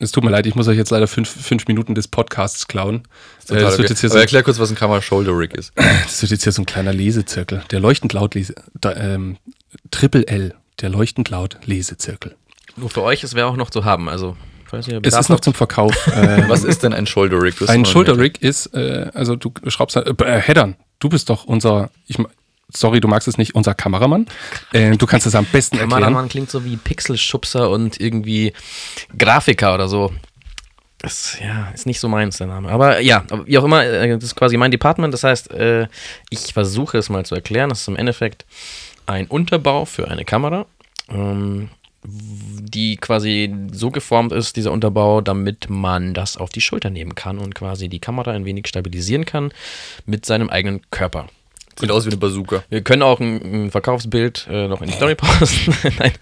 Es, 0.00 0.12
tut 0.12 0.22
mir 0.22 0.30
leid, 0.30 0.46
ich 0.46 0.54
muss 0.54 0.68
euch 0.68 0.76
jetzt 0.76 0.90
leider 0.90 1.08
fünf, 1.08 1.28
fünf 1.28 1.66
Minuten 1.66 1.94
des 1.96 2.06
Podcasts 2.06 2.68
klauen. 2.68 2.96
Äh, 2.96 3.48
Total 3.48 3.62
das, 3.62 3.70
wird 3.72 3.80
okay. 3.80 3.88
jetzt 3.90 4.00
hier 4.00 4.08
so, 4.10 4.14
Aber 4.14 4.22
erklär 4.22 4.42
kurz, 4.44 4.58
was 4.60 4.70
ein 4.70 4.76
Kamera 4.76 5.02
Shoulder 5.02 5.36
Rig 5.36 5.54
ist. 5.54 5.72
das 5.76 6.22
wird 6.22 6.30
jetzt 6.30 6.44
hier 6.44 6.52
so 6.52 6.62
ein 6.62 6.66
kleiner 6.66 6.92
Lesezirkel. 6.92 7.62
Der 7.70 7.80
leuchtend 7.80 8.12
laut 8.12 8.34
Lese... 8.34 8.54
Da, 8.80 8.94
ähm, 8.94 9.38
Triple 9.90 10.26
L. 10.28 10.54
Der 10.80 10.88
leuchtend 10.88 11.30
laut 11.30 11.58
Lesezirkel. 11.64 12.36
Nur 12.76 12.90
für 12.90 13.02
euch, 13.02 13.24
es 13.24 13.34
wäre 13.34 13.48
auch 13.48 13.56
noch 13.56 13.70
zu 13.70 13.84
haben. 13.84 14.08
Also, 14.08 14.36
falls 14.66 14.86
ihr 14.86 15.00
Es 15.02 15.18
ist 15.18 15.30
noch 15.30 15.40
zum 15.40 15.54
Verkauf. 15.54 16.06
äh, 16.14 16.48
Was 16.48 16.62
ist 16.62 16.84
denn 16.84 16.92
ein 16.92 17.06
Shoulder 17.06 17.42
Rig? 17.42 17.58
Das 17.58 17.68
Ein 17.68 17.84
Shoulder 17.84 18.18
Rig 18.18 18.40
ist, 18.40 18.66
äh, 18.74 19.10
also 19.14 19.34
du 19.34 19.52
schraubst, 19.66 19.96
äh, 19.96 20.02
äh, 20.02 20.40
Heddern, 20.40 20.76
du 21.00 21.08
bist 21.08 21.28
doch 21.28 21.44
unser, 21.44 21.90
ich, 22.06 22.18
sorry, 22.72 23.00
du 23.00 23.08
magst 23.08 23.28
es 23.28 23.38
nicht, 23.38 23.54
unser 23.54 23.74
Kameramann. 23.74 24.26
Äh, 24.72 24.96
du 24.96 25.06
kannst 25.06 25.26
es 25.26 25.34
am 25.34 25.46
besten 25.46 25.76
erklären. 25.76 26.02
Kameramann 26.02 26.28
klingt 26.28 26.50
so 26.50 26.64
wie 26.64 26.76
Pixelschubser 26.76 27.70
und 27.70 28.00
irgendwie 28.00 28.52
Grafiker 29.16 29.74
oder 29.74 29.88
so. 29.88 30.12
ist, 31.02 31.38
ja, 31.40 31.70
ist 31.70 31.86
nicht 31.86 32.00
so 32.00 32.08
meins, 32.08 32.38
der 32.38 32.46
Name. 32.46 32.70
Aber 32.70 33.00
ja, 33.00 33.24
wie 33.46 33.58
auch 33.58 33.64
immer, 33.64 33.84
äh, 33.84 34.14
das 34.14 34.24
ist 34.24 34.36
quasi 34.36 34.56
mein 34.56 34.70
Department. 34.70 35.14
Das 35.14 35.24
heißt, 35.24 35.50
äh, 35.52 35.88
ich 36.30 36.52
versuche 36.52 36.98
es 36.98 37.08
mal 37.08 37.24
zu 37.24 37.34
erklären. 37.34 37.70
Das 37.70 37.80
ist 37.80 37.88
im 37.88 37.96
Endeffekt 37.96 38.44
ein 39.06 39.26
Unterbau 39.26 39.84
für 39.84 40.08
eine 40.08 40.24
Kamera, 40.24 40.66
ähm, 41.08 41.70
die 42.04 42.96
quasi 42.96 43.54
so 43.72 43.90
geformt 43.90 44.32
ist, 44.32 44.56
dieser 44.56 44.72
Unterbau, 44.72 45.20
damit 45.20 45.68
man 45.68 46.14
das 46.14 46.36
auf 46.36 46.50
die 46.50 46.60
Schulter 46.60 46.90
nehmen 46.90 47.14
kann 47.14 47.38
und 47.38 47.54
quasi 47.54 47.88
die 47.88 47.98
Kamera 47.98 48.32
ein 48.32 48.44
wenig 48.44 48.68
stabilisieren 48.68 49.24
kann 49.24 49.52
mit 50.06 50.24
seinem 50.24 50.50
eigenen 50.50 50.82
Körper. 50.90 51.28
Sieht 51.80 51.90
aus 51.90 52.04
wie 52.04 52.10
eine 52.10 52.16
Bazooka. 52.16 52.62
Wir 52.68 52.82
können 52.82 53.02
auch 53.02 53.20
ein, 53.20 53.66
ein 53.66 53.70
Verkaufsbild 53.70 54.46
äh, 54.50 54.68
noch 54.68 54.80
in 54.82 54.88
die 54.88 54.94
Story 54.94 55.14
posten. 55.14 55.74
Nein. 55.98 56.12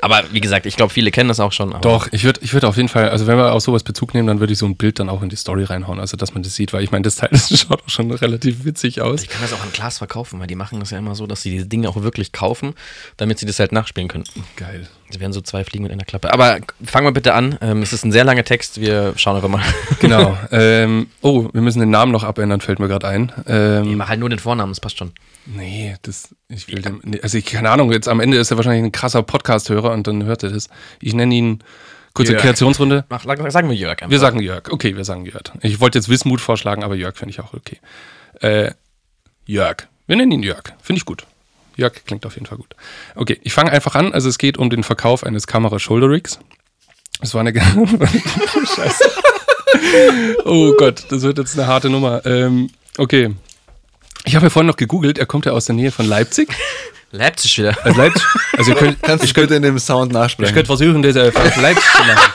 Aber 0.00 0.22
wie 0.32 0.40
gesagt, 0.40 0.66
ich 0.66 0.76
glaube, 0.76 0.92
viele 0.92 1.10
kennen 1.10 1.28
das 1.28 1.40
auch 1.40 1.52
schon. 1.52 1.74
Doch, 1.82 2.08
ich 2.12 2.24
würde 2.24 2.40
ich 2.42 2.52
würd 2.52 2.64
auf 2.64 2.76
jeden 2.76 2.88
Fall, 2.88 3.10
also 3.10 3.26
wenn 3.26 3.36
wir 3.36 3.52
auf 3.52 3.62
sowas 3.62 3.82
Bezug 3.82 4.14
nehmen, 4.14 4.26
dann 4.26 4.40
würde 4.40 4.52
ich 4.52 4.58
so 4.58 4.66
ein 4.66 4.76
Bild 4.76 4.98
dann 4.98 5.08
auch 5.08 5.22
in 5.22 5.28
die 5.28 5.36
Story 5.36 5.64
reinhauen, 5.64 6.00
also 6.00 6.16
dass 6.16 6.34
man 6.34 6.42
das 6.42 6.54
sieht, 6.54 6.72
weil 6.72 6.82
ich 6.82 6.90
meine, 6.90 7.02
das 7.02 7.16
Teil 7.16 7.28
das 7.32 7.48
schaut 7.58 7.82
auch 7.82 7.88
schon 7.88 8.10
relativ 8.10 8.64
witzig 8.64 9.00
aus. 9.00 9.22
Ich 9.22 9.28
kann 9.28 9.42
das 9.42 9.52
auch 9.52 9.62
an 9.62 9.72
Glas 9.72 9.98
verkaufen, 9.98 10.40
weil 10.40 10.46
die 10.46 10.54
machen 10.54 10.80
das 10.80 10.90
ja 10.90 10.98
immer 10.98 11.14
so, 11.14 11.26
dass 11.26 11.42
sie 11.42 11.50
diese 11.50 11.66
Dinge 11.66 11.88
auch 11.88 12.02
wirklich 12.02 12.32
kaufen, 12.32 12.74
damit 13.16 13.38
sie 13.38 13.46
das 13.46 13.58
halt 13.58 13.72
nachspielen 13.72 14.08
können. 14.08 14.24
Geil. 14.56 14.88
Das 15.12 15.20
wären 15.20 15.32
so 15.34 15.42
zwei 15.42 15.62
Fliegen 15.62 15.82
mit 15.82 15.92
einer 15.92 16.04
Klappe. 16.04 16.32
Aber 16.32 16.58
fangen 16.84 17.06
wir 17.06 17.12
bitte 17.12 17.34
an. 17.34 17.58
Ähm, 17.60 17.82
es 17.82 17.92
ist 17.92 18.02
ein 18.04 18.12
sehr 18.12 18.24
langer 18.24 18.44
Text. 18.44 18.80
Wir 18.80 19.12
schauen 19.16 19.36
einfach 19.36 19.48
mal. 19.50 19.62
Genau. 20.00 20.36
ähm, 20.50 21.06
oh, 21.20 21.48
wir 21.52 21.60
müssen 21.60 21.80
den 21.80 21.90
Namen 21.90 22.12
noch 22.12 22.24
abändern, 22.24 22.60
fällt 22.62 22.78
mir 22.80 22.88
gerade 22.88 23.06
ein. 23.08 23.30
Ähm, 23.46 23.96
Mach 23.98 24.08
halt 24.08 24.18
nur 24.20 24.30
den 24.30 24.38
Vornamen, 24.38 24.72
das 24.72 24.80
passt 24.80 24.98
schon. 24.98 25.12
nee, 25.46 25.94
das, 26.02 26.34
ich 26.48 26.66
will 26.68 26.80
dem, 26.82 27.00
nee, 27.04 27.20
also 27.22 27.36
ich, 27.38 27.44
keine 27.44 27.70
Ahnung, 27.70 27.92
jetzt 27.92 28.08
am 28.08 28.18
Ende 28.20 28.38
ist 28.38 28.50
er 28.50 28.56
wahrscheinlich 28.56 28.82
ein 28.84 28.90
krasser 28.92 29.22
Podcast-Hörer 29.22 29.92
und 29.92 30.06
dann 30.06 30.24
hört 30.24 30.42
er 30.42 30.50
das. 30.50 30.68
Ich 31.00 31.14
nenne 31.14 31.34
ihn, 31.34 31.62
kurze 32.14 32.32
Jörg. 32.32 32.42
Kreationsrunde. 32.42 33.04
Mach, 33.10 33.22
sag- 33.24 33.52
sagen 33.52 33.68
wir 33.68 33.76
Jörg 33.76 33.92
einfach. 34.02 34.10
Wir 34.10 34.18
sagen 34.18 34.40
Jörg. 34.40 34.72
Okay, 34.72 34.96
wir 34.96 35.04
sagen 35.04 35.24
Jörg. 35.26 35.42
Ich 35.60 35.78
wollte 35.78 35.98
jetzt 35.98 36.08
Wismut 36.08 36.40
vorschlagen, 36.40 36.82
aber 36.82 36.94
Jörg 36.96 37.16
finde 37.16 37.30
ich 37.30 37.40
auch 37.40 37.52
okay. 37.54 37.78
Äh, 38.40 38.72
Jörg. 39.46 39.86
Wir 40.06 40.16
nennen 40.16 40.32
ihn 40.32 40.42
Jörg. 40.42 40.62
Finde 40.82 40.98
ich 40.98 41.04
gut. 41.04 41.26
Jörg 41.76 41.92
klingt 42.06 42.26
auf 42.26 42.34
jeden 42.34 42.46
Fall 42.46 42.58
gut. 42.58 42.74
Okay, 43.14 43.38
ich 43.42 43.52
fange 43.52 43.70
einfach 43.72 43.94
an. 43.94 44.12
Also 44.12 44.28
es 44.28 44.38
geht 44.38 44.58
um 44.58 44.70
den 44.70 44.82
Verkauf 44.82 45.24
eines 45.24 45.46
Kamera 45.46 45.78
Shoulder 45.78 46.10
Rigs. 46.10 46.38
Es 47.20 47.34
war 47.34 47.40
eine 47.40 47.52
Scheiße. 48.76 49.10
oh 50.44 50.74
Gott, 50.76 51.04
das 51.10 51.22
wird 51.22 51.38
jetzt 51.38 51.58
eine 51.58 51.66
harte 51.66 51.88
Nummer. 51.90 52.24
Ähm, 52.26 52.70
okay. 52.98 53.34
Ich 54.24 54.34
habe 54.36 54.46
ja 54.46 54.50
vorhin 54.50 54.66
noch 54.68 54.76
gegoogelt, 54.76 55.18
er 55.18 55.26
kommt 55.26 55.46
ja 55.46 55.52
aus 55.52 55.66
der 55.66 55.74
Nähe 55.74 55.90
von 55.90 56.06
Leipzig. 56.06 56.48
Leipzig 57.10 57.58
wieder. 57.58 57.76
Also 57.84 58.00
Leipzig. 58.00 58.22
Also 58.56 58.70
ihr 58.70 58.76
könnt, 58.78 59.02
Kannst 59.02 59.28
du 59.28 59.40
bitte 59.40 59.54
in 59.54 59.62
dem 59.62 59.78
Sound 59.78 60.12
ich 60.12 60.14
nachsprechen? 60.14 60.54
könnte 60.54 60.66
versuchen, 60.66 61.02
das 61.02 61.16
auf 61.16 61.34
Leipzig 61.56 61.92
zu 61.92 62.04
machen. 62.04 62.32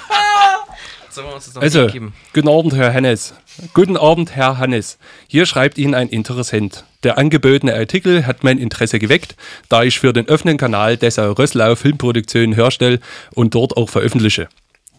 Sollen 1.18 1.30
wir 1.30 1.36
uns 1.36 1.45
das 1.45 1.55
noch 1.55 1.63
Also, 1.63 1.88
geben? 1.88 2.13
guten 2.32 2.47
Abend, 2.47 2.76
Herr 2.76 2.93
Hannes. 2.93 3.34
Guten 3.74 3.97
Abend, 3.97 4.36
Herr 4.36 4.59
Hannes. 4.59 4.99
Hier 5.28 5.47
schreibt 5.47 5.80
Ihnen 5.80 5.95
ein 5.95 6.09
Interessent. 6.09 6.84
Der 7.01 7.18
angebotene 7.18 7.74
Artikel 7.74 8.28
hat 8.28 8.43
mein 8.43 8.59
Interesse 8.59 8.99
geweckt, 8.99 9.36
da 9.68 9.82
ich 9.82 9.97
für 9.97 10.13
den 10.13 10.28
öffentlichen 10.28 10.59
Kanal 10.59 10.95
Dessau 10.95 11.32
Rösslau 11.32 11.74
Filmproduktionen 11.74 12.53
herstelle 12.53 12.99
und 13.34 13.55
dort 13.55 13.78
auch 13.78 13.89
veröffentliche. 13.89 14.47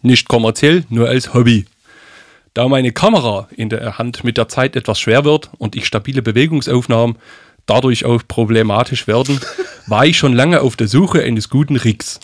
Nicht 0.01 0.27
kommerziell, 0.27 0.83
nur 0.89 1.07
als 1.07 1.33
Hobby. 1.33 1.67
Da 2.53 2.67
meine 2.67 2.91
Kamera 2.91 3.47
in 3.55 3.69
der 3.69 3.97
Hand 3.97 4.25
mit 4.25 4.35
der 4.35 4.49
Zeit 4.49 4.75
etwas 4.75 4.99
schwer 4.99 5.23
wird 5.23 5.49
und 5.57 5.77
ich 5.77 5.85
stabile 5.85 6.21
Bewegungsaufnahmen 6.21 7.15
dadurch 7.65 8.03
auch 8.03 8.21
problematisch 8.27 9.07
werden, 9.07 9.39
war 9.87 10.05
ich 10.05 10.17
schon 10.17 10.33
lange 10.33 10.59
auf 10.59 10.75
der 10.75 10.89
Suche 10.89 11.23
eines 11.23 11.47
guten 11.47 11.77
Rigs. 11.77 12.19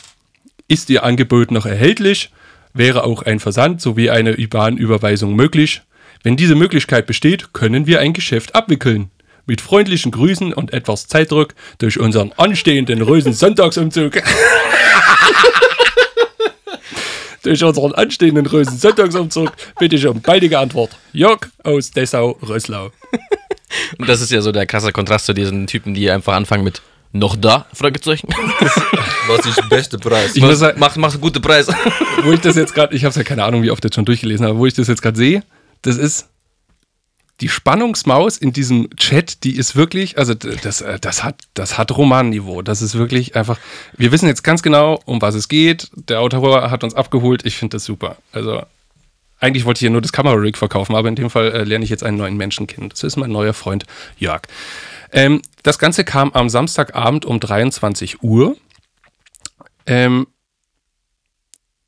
Ist 0.67 0.89
Ihr 0.89 1.05
Angebot 1.05 1.51
noch 1.51 1.65
erhältlich? 1.65 2.29
Wäre 2.77 3.05
auch 3.05 3.21
ein 3.21 3.39
Versand 3.39 3.79
sowie 3.79 4.09
eine 4.09 4.37
IBAN-Überweisung 4.37 5.33
möglich? 5.33 5.81
Wenn 6.23 6.35
diese 6.35 6.55
Möglichkeit 6.55 7.07
besteht, 7.07 7.53
können 7.53 7.87
wir 7.87 8.01
ein 8.01 8.11
Geschäft 8.11 8.53
abwickeln. 8.53 9.11
Mit 9.45 9.61
freundlichen 9.61 10.11
Grüßen 10.11 10.53
und 10.53 10.73
etwas 10.73 11.07
Zeitdruck 11.07 11.55
durch 11.77 11.97
unseren 12.01 12.33
anstehenden 12.33 13.01
Rösen-Sonntagsumzug. 13.01 14.21
durch 17.43 17.63
unseren 17.63 17.93
anstehenden 17.93 18.45
Rösen-Sonntagsumzug 18.45 19.53
bitte 19.79 19.95
ich 19.95 20.05
um 20.05 20.21
baldige 20.21 20.59
Antwort. 20.59 20.97
Jörg 21.13 21.47
aus 21.63 21.91
Dessau-Röslau. 21.91 22.91
Und 23.97 24.09
das 24.09 24.19
ist 24.19 24.33
ja 24.33 24.41
so 24.41 24.51
der 24.51 24.65
krasse 24.65 24.91
Kontrast 24.91 25.27
zu 25.27 25.33
diesen 25.33 25.65
Typen, 25.67 25.93
die 25.93 26.11
einfach 26.11 26.33
anfangen 26.33 26.65
mit 26.65 26.81
noch 27.15 27.35
da? 27.35 27.65
Fragezeichen. 27.73 28.27
Was 29.27 29.45
ist 29.45 29.57
der 29.57 29.63
beste 29.63 29.97
Preis? 29.97 30.35
Ich 30.35 30.41
muss 30.41 30.59
sagen, 30.59 30.79
Mach, 30.79 30.95
mach 30.97 31.19
gute 31.19 31.39
Preise. 31.39 31.75
wo 32.23 32.31
ich 32.31 32.41
das 32.41 32.55
jetzt 32.55 32.73
gerade, 32.73 32.95
ich 32.95 33.03
habe 33.03 33.09
es 33.09 33.15
ja 33.15 33.23
keine 33.23 33.43
Ahnung, 33.43 33.63
wie 33.63 33.71
oft 33.71 33.83
jetzt 33.83 33.95
schon 33.95 34.05
durchgelesen 34.05 34.45
habe, 34.45 34.57
wo 34.57 34.65
ich 34.65 34.73
das 34.73 34.87
jetzt 34.87 35.01
gerade 35.01 35.17
sehe, 35.17 35.43
das 35.81 35.97
ist 35.97 36.27
die 37.41 37.49
Spannungsmaus 37.49 38.37
in 38.37 38.53
diesem 38.53 38.89
Chat, 38.95 39.43
die 39.43 39.57
ist 39.57 39.75
wirklich, 39.75 40.17
also 40.17 40.33
das, 40.33 40.81
äh, 40.81 40.99
das 40.99 41.23
hat, 41.23 41.41
das 41.53 41.77
hat 41.77 41.95
Romanniveau. 41.97 42.61
Das 42.61 42.81
ist 42.81 42.97
wirklich 42.97 43.35
einfach. 43.35 43.59
Wir 43.97 44.11
wissen 44.11 44.27
jetzt 44.27 44.43
ganz 44.43 44.63
genau, 44.63 45.01
um 45.05 45.21
was 45.21 45.35
es 45.35 45.49
geht. 45.49 45.89
Der 46.09 46.21
Autor 46.21 46.71
hat 46.71 46.83
uns 46.83 46.95
abgeholt. 46.95 47.45
Ich 47.45 47.57
finde 47.57 47.75
das 47.75 47.85
super. 47.85 48.17
Also 48.31 48.63
eigentlich 49.39 49.65
wollte 49.65 49.79
ich 49.79 49.83
ja 49.83 49.89
nur 49.89 50.01
das 50.01 50.13
Kamera-Rig 50.13 50.57
verkaufen, 50.57 50.95
aber 50.95 51.09
in 51.09 51.15
dem 51.15 51.29
Fall 51.29 51.51
äh, 51.51 51.63
lerne 51.63 51.83
ich 51.83 51.89
jetzt 51.89 52.03
einen 52.03 52.17
neuen 52.17 52.37
Menschen 52.37 52.67
kennen. 52.67 52.89
Das 52.89 53.03
ist 53.03 53.17
mein 53.17 53.31
neuer 53.31 53.53
Freund 53.53 53.85
Jörg. 54.17 54.43
Ähm, 55.15 55.41
das 55.63 55.79
Ganze 55.79 56.03
kam 56.03 56.31
am 56.33 56.49
Samstagabend 56.49 57.25
um 57.25 57.39
23 57.39 58.21
Uhr. 58.21 58.57
Ähm, 59.87 60.27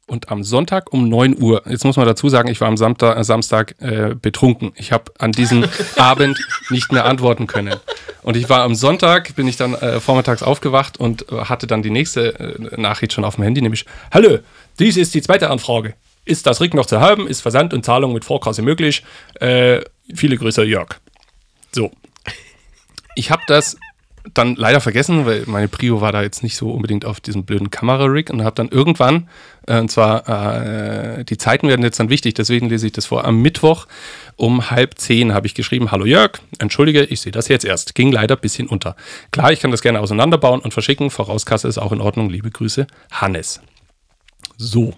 und 0.10 0.30
am 0.30 0.46
Sonntag 0.46 0.94
um 0.94 1.10
9 1.10 1.38
Uhr. 1.42 1.64
Jetzt 1.68 1.84
muss 1.84 1.98
man 1.98 2.06
dazu 2.06 2.30
sagen, 2.30 2.48
ich 2.48 2.62
war 2.62 2.70
am 2.70 2.78
Samstag, 2.78 3.18
äh, 3.18 3.24
Samstag 3.26 3.76
äh, 3.82 4.16
betrunken. 4.16 4.72
Ich 4.76 4.94
habe 4.94 5.12
an 5.20 5.34
diesem 5.34 5.66
Abend 5.98 6.40
nicht 6.70 6.94
mehr 6.94 7.04
antworten 7.04 7.46
können. 7.46 7.76
Und 8.24 8.38
ich 8.38 8.50
war 8.50 8.62
am 8.62 8.74
Sonntag, 8.74 9.36
bin 9.36 9.50
ich 9.50 9.58
dann 9.58 9.74
äh, 9.74 10.00
vormittags 10.00 10.44
aufgewacht 10.44 10.98
und 10.98 11.30
äh, 11.30 11.36
hatte 11.36 11.68
dann 11.68 11.84
die 11.84 11.90
nächste 11.90 12.40
äh, 12.40 12.80
Nachricht 12.80 13.12
schon 13.12 13.26
auf 13.26 13.36
dem 13.36 13.44
Handy, 13.44 13.62
nämlich: 13.62 13.86
Hallo, 14.14 14.40
dies 14.80 14.96
ist 14.96 15.14
die 15.14 15.22
zweite 15.22 15.50
Anfrage. 15.50 15.96
Ist 16.24 16.48
das 16.48 16.62
Rig 16.62 16.74
noch 16.74 16.86
zu 16.86 17.02
haben? 17.02 17.28
Ist 17.28 17.42
Versand 17.42 17.74
und 17.74 17.84
Zahlung 17.84 18.14
mit 18.14 18.24
Vorkasse 18.24 18.62
möglich? 18.62 19.04
Äh, 19.42 19.82
viele 20.16 20.38
Grüße, 20.38 20.64
Jörg. 20.64 20.96
So. 21.74 21.92
Ich 23.18 23.32
habe 23.32 23.42
das 23.48 23.78
dann 24.36 24.56
leider 24.56 24.80
vergessen, 24.80 25.26
weil 25.26 25.44
meine 25.48 25.68
Prio 25.68 26.02
war 26.02 26.12
da 26.12 26.22
jetzt 26.22 26.44
nicht 26.44 26.56
so 26.56 26.70
unbedingt 26.70 27.04
auf 27.04 27.20
diesem 27.20 27.46
blöden 27.46 27.72
Kamera-Rig 27.72 28.30
und 28.30 28.44
habe 28.44 28.54
dann 28.54 28.70
irgendwann, 28.70 29.28
äh, 29.66 29.80
und 29.80 29.90
zwar 29.90 30.28
äh, 30.30 31.26
die 31.26 31.38
Zeiten 31.38 31.68
werden 31.68 31.82
jetzt 31.82 32.00
dann 32.00 32.10
wichtig, 32.10 32.36
deswegen 32.36 32.70
lese 32.70 32.86
ich 32.86 32.94
das 32.94 33.08
vor. 33.08 33.26
Am 33.26 33.42
Mittwoch 33.42 33.88
um 34.36 34.70
halb 34.70 35.00
zehn 35.00 35.34
habe 35.34 35.48
ich 35.48 35.56
geschrieben, 35.56 35.90
hallo 35.90 36.06
Jörg, 36.06 36.34
entschuldige, 36.60 37.06
ich 37.06 37.22
sehe 37.22 37.32
das 37.32 37.48
jetzt 37.48 37.66
erst. 37.66 37.96
Ging 37.96 38.12
leider 38.12 38.36
ein 38.36 38.42
bisschen 38.42 38.68
unter. 38.68 38.96
Klar, 39.32 39.52
ich 39.52 39.62
kann 39.62 39.72
das 39.72 39.82
gerne 39.82 40.00
auseinanderbauen 40.00 40.62
und 40.62 40.72
verschicken, 40.74 41.10
Vorauskasse 41.10 41.68
ist 41.68 41.80
auch 41.80 41.94
in 41.94 42.02
Ordnung, 42.02 42.30
liebe 42.30 42.52
Grüße, 42.52 42.86
Hannes. 43.12 43.62
So, 44.58 44.94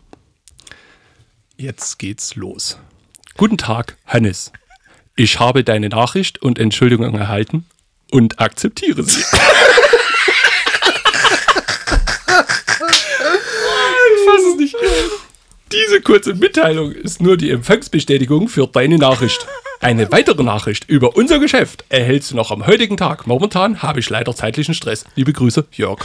jetzt 1.55 1.99
geht's 1.99 2.36
los. 2.36 2.80
Guten 3.38 3.57
Tag, 3.57 3.95
Hannes. 4.05 4.51
Ich 5.15 5.39
habe 5.39 5.63
deine 5.63 5.88
Nachricht 5.88 6.41
und 6.41 6.59
Entschuldigung 6.59 7.15
erhalten 7.15 7.65
und 8.12 8.39
akzeptiere 8.39 9.03
sie. 9.03 9.20
ich 9.22 9.36
fasse 14.26 14.49
es 14.51 14.55
nicht. 14.57 14.76
Diese 15.72 16.01
kurze 16.01 16.34
Mitteilung 16.34 16.91
ist 16.91 17.22
nur 17.22 17.38
die 17.38 17.51
Empfangsbestätigung 17.51 18.47
für 18.47 18.68
deine 18.68 18.97
Nachricht. 18.97 19.45
Eine 19.82 20.12
weitere 20.12 20.43
Nachricht 20.43 20.89
über 20.89 21.16
unser 21.16 21.39
Geschäft 21.39 21.86
erhältst 21.89 22.32
du 22.32 22.36
noch 22.36 22.51
am 22.51 22.66
heutigen 22.68 22.97
Tag. 22.97 23.28
Momentan 23.28 23.82
habe 23.82 23.99
ich 23.99 24.10
leider 24.10 24.36
zeitlichen 24.36 24.74
Stress. 24.74 25.05
Liebe 25.16 25.32
Grüße, 25.32 25.66
Jörg. 25.72 25.99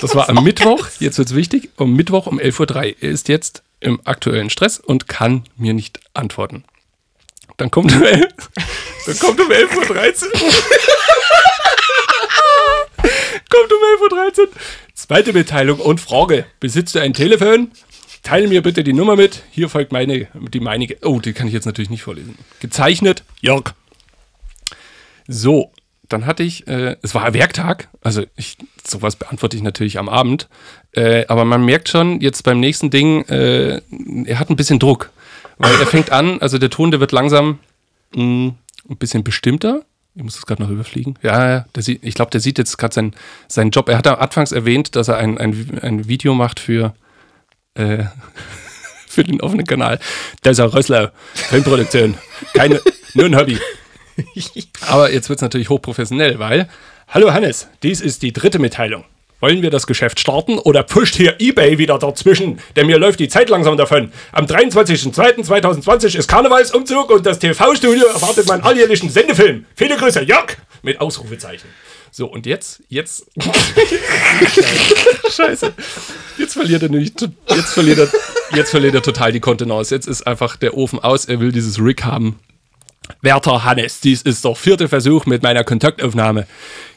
Das 0.00 0.14
war 0.14 0.28
am 0.28 0.44
Mittwoch, 0.44 0.88
jetzt 1.00 1.16
wird's 1.16 1.34
wichtig, 1.34 1.70
am 1.78 1.94
Mittwoch 1.94 2.26
um 2.26 2.38
11.03 2.38 2.74
Uhr. 2.74 2.96
Er 3.00 3.10
ist 3.10 3.28
jetzt 3.28 3.62
im 3.80 4.00
aktuellen 4.04 4.50
Stress 4.50 4.78
und 4.78 5.08
kann 5.08 5.44
mir 5.56 5.72
nicht 5.72 6.00
antworten. 6.12 6.64
Dann 7.56 7.70
kommt 7.70 7.92
um 7.92 8.02
11, 8.02 8.24
dann 9.06 9.18
kommt 9.18 9.40
um 9.40 9.48
11.13 9.48 10.24
Uhr. 10.24 10.40
kommt 13.48 13.72
um 13.72 13.78
11.13 14.10 14.40
Uhr. 14.40 14.48
Zweite 14.94 15.32
Mitteilung 15.32 15.78
und 15.78 16.00
Frage. 16.00 16.46
Besitzt 16.60 16.94
du 16.94 17.00
ein 17.00 17.12
Telefon? 17.12 17.70
Teile 18.22 18.48
mir 18.48 18.62
bitte 18.62 18.82
die 18.82 18.94
Nummer 18.94 19.16
mit. 19.16 19.42
Hier 19.50 19.68
folgt 19.68 19.92
meine, 19.92 20.28
die 20.34 20.60
meinige. 20.60 20.96
Oh, 21.02 21.20
die 21.20 21.32
kann 21.32 21.46
ich 21.46 21.52
jetzt 21.52 21.66
natürlich 21.66 21.90
nicht 21.90 22.02
vorlesen. 22.02 22.38
Gezeichnet, 22.60 23.22
Jörg. 23.40 23.74
So, 25.28 25.70
dann 26.08 26.26
hatte 26.26 26.42
ich, 26.42 26.66
äh, 26.66 26.96
es 27.02 27.14
war 27.14 27.34
Werktag, 27.34 27.88
also 28.02 28.24
ich, 28.36 28.56
sowas 28.86 29.16
beantworte 29.16 29.56
ich 29.56 29.62
natürlich 29.62 29.98
am 29.98 30.08
Abend, 30.08 30.48
äh, 30.92 31.26
aber 31.28 31.44
man 31.44 31.64
merkt 31.64 31.88
schon 31.88 32.20
jetzt 32.20 32.42
beim 32.42 32.60
nächsten 32.60 32.90
Ding, 32.90 33.24
äh, 33.28 33.80
er 34.26 34.38
hat 34.38 34.50
ein 34.50 34.56
bisschen 34.56 34.78
Druck, 34.78 35.10
weil 35.58 35.74
er 35.80 35.86
fängt 35.86 36.10
an, 36.10 36.40
also 36.40 36.58
der 36.58 36.70
Ton, 36.70 36.90
der 36.90 37.00
wird 37.00 37.12
langsam 37.12 37.58
mh, 38.14 38.54
ein 38.88 38.96
bisschen 38.98 39.24
bestimmter. 39.24 39.82
Ich 40.16 40.22
muss 40.22 40.34
das 40.34 40.46
gerade 40.46 40.62
noch 40.62 40.70
überfliegen. 40.70 41.18
Ja, 41.22 41.48
ja, 41.48 41.64
der 41.74 41.82
sieht, 41.82 42.04
ich 42.04 42.14
glaube, 42.14 42.30
der 42.30 42.40
sieht 42.40 42.58
jetzt 42.58 42.78
gerade 42.78 42.94
sein, 42.94 43.14
seinen 43.48 43.70
Job. 43.70 43.88
Er 43.88 43.98
hat 43.98 44.06
am 44.06 44.16
anfangs 44.16 44.52
erwähnt, 44.52 44.94
dass 44.94 45.08
er 45.08 45.16
ein, 45.16 45.38
ein, 45.38 45.78
ein 45.82 46.06
Video 46.06 46.34
macht 46.34 46.60
für, 46.60 46.94
äh, 47.74 48.04
für 49.08 49.24
den 49.24 49.40
offenen 49.40 49.66
Kanal. 49.66 49.98
Das 50.42 50.58
ist 50.58 50.60
auch 50.60 50.74
Rössler, 50.74 51.12
Filmproduktion. 51.34 52.16
Keine, 52.52 52.80
nur 53.14 53.26
ein 53.26 53.36
Hobby. 53.36 53.58
Aber 54.88 55.12
jetzt 55.12 55.28
wird 55.28 55.38
es 55.38 55.42
natürlich 55.42 55.68
hochprofessionell, 55.68 56.38
weil, 56.38 56.68
hallo 57.08 57.32
Hannes, 57.32 57.68
dies 57.82 58.00
ist 58.00 58.22
die 58.22 58.32
dritte 58.32 58.60
Mitteilung. 58.60 59.04
Wollen 59.44 59.60
wir 59.60 59.68
das 59.68 59.86
Geschäft 59.86 60.18
starten 60.20 60.58
oder 60.58 60.82
pusht 60.82 61.16
hier 61.16 61.36
eBay 61.38 61.76
wieder 61.76 61.98
dazwischen? 61.98 62.60
Denn 62.76 62.86
mir 62.86 62.96
läuft 62.96 63.20
die 63.20 63.28
Zeit 63.28 63.50
langsam 63.50 63.76
davon. 63.76 64.10
Am 64.32 64.46
23.02.2020 64.46 66.16
ist 66.16 66.28
Karnevalsumzug 66.28 67.10
und 67.10 67.26
das 67.26 67.40
TV-Studio 67.40 68.06
erwartet 68.06 68.48
meinen 68.48 68.62
alljährlichen 68.62 69.10
Sendefilm. 69.10 69.66
Viele 69.76 69.98
Grüße, 69.98 70.22
Jörg! 70.22 70.56
Mit 70.80 70.98
Ausrufezeichen. 70.98 71.68
So, 72.10 72.24
und 72.24 72.46
jetzt, 72.46 72.80
jetzt. 72.88 73.26
Scheiße. 75.30 75.74
Jetzt 76.38 76.54
verliert 76.54 76.82
er 76.82 76.88
nämlich, 76.88 77.12
to- 77.12 77.26
jetzt 77.54 77.74
verliert 77.74 77.98
er, 77.98 78.08
jetzt 78.56 78.70
verliert 78.70 78.94
er 78.94 79.02
total 79.02 79.30
die 79.30 79.40
Kontenance. 79.40 79.94
Jetzt 79.94 80.06
ist 80.08 80.26
einfach 80.26 80.56
der 80.56 80.74
Ofen 80.74 81.00
aus, 81.00 81.26
er 81.26 81.38
will 81.40 81.52
dieses 81.52 81.78
Rig 81.78 82.02
haben. 82.02 82.38
Werter 83.20 83.62
Hannes, 83.64 84.00
dies 84.00 84.22
ist 84.22 84.42
der 84.42 84.54
vierte 84.54 84.88
Versuch 84.88 85.26
mit 85.26 85.42
meiner 85.42 85.64
Kontaktaufnahme. 85.64 86.46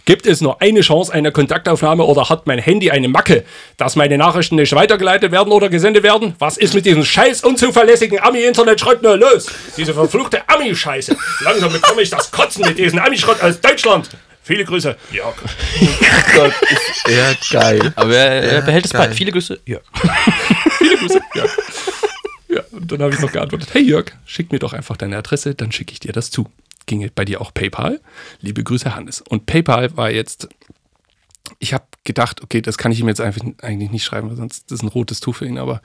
Gibt 0.08 0.26
es 0.26 0.40
nur 0.40 0.62
eine 0.62 0.80
Chance 0.80 1.14
einer 1.14 1.32
Kontaktaufnahme 1.32 2.02
oder 2.06 2.30
hat 2.30 2.48
mein 2.48 2.60
Handy 2.60 2.90
eine 2.92 3.10
Macke, 3.10 3.44
dass 3.76 3.98
meine 3.98 4.18
Nachrichten 4.18 4.56
nicht 4.56 4.74
weitergeleitet 4.74 5.34
werden 5.34 5.52
oder 5.52 5.68
gesendet 5.68 6.02
werden? 6.02 6.34
Was 6.40 6.56
ist 6.56 6.74
mit 6.74 6.86
diesem 6.86 7.04
scheiß 7.04 7.44
unzuverlässigen 7.44 8.18
Ami-Internet-Schrott 8.22 9.04
nur 9.04 9.18
los? 9.18 9.48
Diese 9.76 9.94
verfluchte 9.94 10.48
Ami-Scheiße. 10.48 11.14
Langsam 11.42 11.74
bekomme 11.74 12.04
ich 12.04 12.10
das 12.10 12.32
Kotzen 12.32 12.66
mit 12.66 12.78
diesem 12.78 13.00
Ami-Schrott 13.00 13.42
aus 13.42 13.60
Deutschland. 13.60 14.10
Viele 14.44 14.64
Grüße, 14.64 14.96
Jörg. 15.12 15.36
Gott, 16.36 16.54
ist 16.62 17.10
er 17.10 17.36
geil. 17.52 17.92
Aber 17.98 18.16
er, 18.16 18.44
er 18.44 18.62
behält 18.62 18.86
es 18.86 18.94
bei. 18.94 19.08
geil. 19.08 19.14
Viele 19.14 19.34
Grüße. 19.34 19.60
Ja. 19.66 19.80
Viele 20.78 20.96
Grüße, 20.96 21.20
Jörg. 21.36 21.52
Ja, 22.48 22.62
und 22.72 22.90
dann 22.90 23.02
habe 23.02 23.14
ich 23.14 23.20
noch 23.20 23.34
geantwortet, 23.34 23.68
hey 23.74 23.82
Jörg, 23.82 24.06
schick 24.26 24.54
mir 24.54 24.60
doch 24.60 24.72
einfach 24.72 24.96
deine 24.96 25.18
Adresse, 25.18 25.54
dann 25.54 25.74
schicke 25.74 25.92
ich 25.92 26.00
dir 26.00 26.14
das 26.14 26.32
zu. 26.32 26.48
Ginge 26.88 27.12
bei 27.14 27.26
dir 27.26 27.40
auch 27.42 27.54
PayPal? 27.54 28.02
Liebe 28.42 28.64
Grüße, 28.64 28.96
Hannes. 28.96 29.22
Und 29.22 29.46
PayPal 29.46 29.96
war 29.96 30.10
jetzt, 30.10 30.50
ich 31.60 31.74
habe 31.74 31.86
gedacht, 32.04 32.42
okay, 32.42 32.62
das 32.62 32.80
kann 32.80 32.92
ich 32.92 33.00
ihm 33.00 33.08
jetzt 33.08 33.22
einfach 33.22 33.46
eigentlich 33.62 33.92
nicht 33.92 34.04
schreiben, 34.04 34.30
weil 34.30 34.38
sonst 34.38 34.72
das 34.72 34.80
ist 34.80 34.84
ein 34.84 34.90
rotes 34.90 35.20
Tuch 35.20 35.36
für 35.36 35.46
ihn, 35.46 35.60
aber 35.60 35.82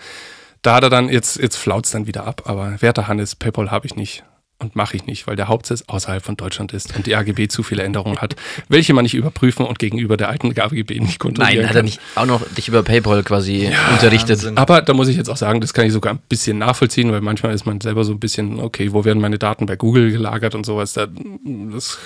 da 0.62 0.76
hat 0.76 0.84
er 0.84 0.90
dann, 0.90 1.09
jetzt, 1.09 1.38
jetzt 1.38 1.57
flaut 1.57 1.84
es 1.84 1.90
dann 1.90 2.07
wieder 2.07 2.24
ab, 2.24 2.42
aber 2.46 2.80
werter 2.80 3.09
Hannes, 3.09 3.36
PayPal 3.36 3.70
habe 3.70 3.86
ich 3.86 3.96
nicht. 3.96 4.24
Und 4.62 4.76
mache 4.76 4.96
ich 4.96 5.06
nicht, 5.06 5.26
weil 5.26 5.34
der 5.34 5.48
Hauptsitz 5.48 5.82
außerhalb 5.88 6.24
von 6.24 6.36
Deutschland 6.36 6.72
ist 6.72 6.94
und 6.96 7.06
die 7.06 7.16
AGB 7.16 7.48
zu 7.48 7.64
viele 7.64 7.82
Änderungen 7.82 8.18
hat, 8.18 8.36
welche 8.68 8.94
man 8.94 9.02
nicht 9.02 9.14
überprüfen 9.14 9.66
und 9.66 9.80
gegenüber 9.80 10.16
der 10.16 10.28
alten 10.28 10.56
AGB 10.58 11.00
nicht 11.00 11.18
kontrollieren 11.18 11.62
Nein, 11.62 11.68
hat 11.68 11.74
er 11.76 11.82
nicht 11.82 12.00
auch 12.14 12.26
noch 12.26 12.46
dich 12.54 12.68
über 12.68 12.84
PayPal 12.84 13.24
quasi 13.24 13.70
unterrichtet. 13.90 14.38
Wahnsinn. 14.38 14.56
Aber 14.58 14.80
da 14.82 14.94
muss 14.94 15.08
ich 15.08 15.16
jetzt 15.16 15.28
auch 15.28 15.36
sagen, 15.36 15.60
das 15.60 15.74
kann 15.74 15.84
ich 15.84 15.92
sogar 15.92 16.14
ein 16.14 16.20
bisschen 16.28 16.58
nachvollziehen, 16.58 17.10
weil 17.10 17.20
manchmal 17.20 17.52
ist 17.54 17.66
man 17.66 17.80
selber 17.80 18.04
so 18.04 18.12
ein 18.12 18.20
bisschen, 18.20 18.60
okay, 18.60 18.92
wo 18.92 19.04
werden 19.04 19.20
meine 19.20 19.38
Daten 19.38 19.66
bei 19.66 19.74
Google 19.74 20.12
gelagert 20.12 20.54
und 20.54 20.64
sowas. 20.64 20.92
Da, 20.92 21.08
das, 21.08 21.98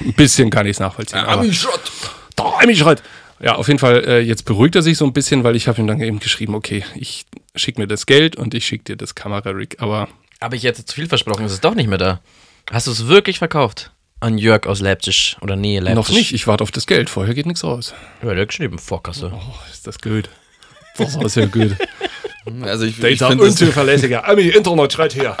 ein 0.00 0.12
bisschen 0.14 0.50
kann 0.50 0.66
ich 0.66 0.72
es 0.72 0.80
nachvollziehen. 0.80 1.20
aber- 1.20 1.42
Ami-Schrott. 1.42 1.92
Der 2.38 2.44
Ami-Schrott. 2.62 3.02
Ja, 3.42 3.54
auf 3.54 3.68
jeden 3.68 3.78
Fall, 3.78 4.04
äh, 4.06 4.20
jetzt 4.20 4.44
beruhigt 4.44 4.74
er 4.76 4.82
sich 4.82 4.98
so 4.98 5.04
ein 5.06 5.12
bisschen, 5.12 5.44
weil 5.44 5.56
ich 5.56 5.68
habe 5.68 5.80
ihm 5.80 5.86
dann 5.86 6.00
eben 6.00 6.18
geschrieben, 6.18 6.54
okay, 6.54 6.84
ich 6.94 7.24
schicke 7.54 7.80
mir 7.80 7.86
das 7.86 8.04
Geld 8.06 8.36
und 8.36 8.52
ich 8.52 8.66
schicke 8.66 8.84
dir 8.84 8.96
das 8.96 9.14
Kamera-Rig. 9.14 9.76
Aber 9.80 10.08
Habe 10.42 10.56
ich 10.56 10.62
jetzt 10.62 10.88
zu 10.88 10.94
viel 10.94 11.06
versprochen? 11.06 11.44
Ist 11.44 11.52
es 11.52 11.60
doch 11.60 11.74
nicht 11.74 11.88
mehr 11.88 11.98
da? 11.98 12.20
Hast 12.70 12.86
du 12.86 12.92
es 12.92 13.06
wirklich 13.08 13.38
verkauft? 13.38 13.92
An 14.20 14.38
Jörg 14.38 14.66
aus 14.66 14.80
Leipzig 14.80 15.36
oder 15.40 15.56
Nähe 15.56 15.80
Leipzig? 15.80 15.94
noch 15.96 16.08
nicht, 16.10 16.32
ich 16.32 16.46
warte 16.46 16.62
auf 16.62 16.70
das 16.70 16.86
Geld. 16.86 17.10
Vorher 17.10 17.34
geht 17.34 17.46
nichts 17.46 17.64
raus. 17.64 17.94
Ja, 18.22 18.30
der 18.32 18.42
hat 18.42 18.48
geschrieben, 18.48 18.78
Vorkasse. 18.78 19.32
Oh, 19.34 19.54
ist 19.70 19.86
das 19.86 19.98
gut. 19.98 20.28
Das 20.98 21.14
ist 21.16 21.36
ja 21.36 21.46
gut. 21.46 21.76
Also 22.62 22.86
ich, 22.86 22.98
Der 22.98 23.10
ich 23.10 23.20
ist 23.20 23.26
finde 23.28 23.44
es 23.44 23.50
unzuverlässiger 23.50 24.26
Ami-Internet-Schrott 24.26 25.12
hier. 25.12 25.36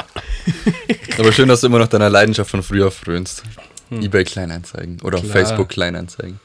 aber 1.18 1.32
schön, 1.32 1.48
dass 1.48 1.62
du 1.62 1.66
immer 1.68 1.78
noch 1.78 1.88
deiner 1.88 2.10
Leidenschaft 2.10 2.50
von 2.50 2.62
früher 2.62 2.90
frönst. 2.90 3.42
Ebay 3.90 4.22
Kleinanzeigen 4.24 5.00
oder 5.00 5.18
Klar. 5.18 5.32
Facebook 5.32 5.70
Kleinanzeigen. 5.70 6.38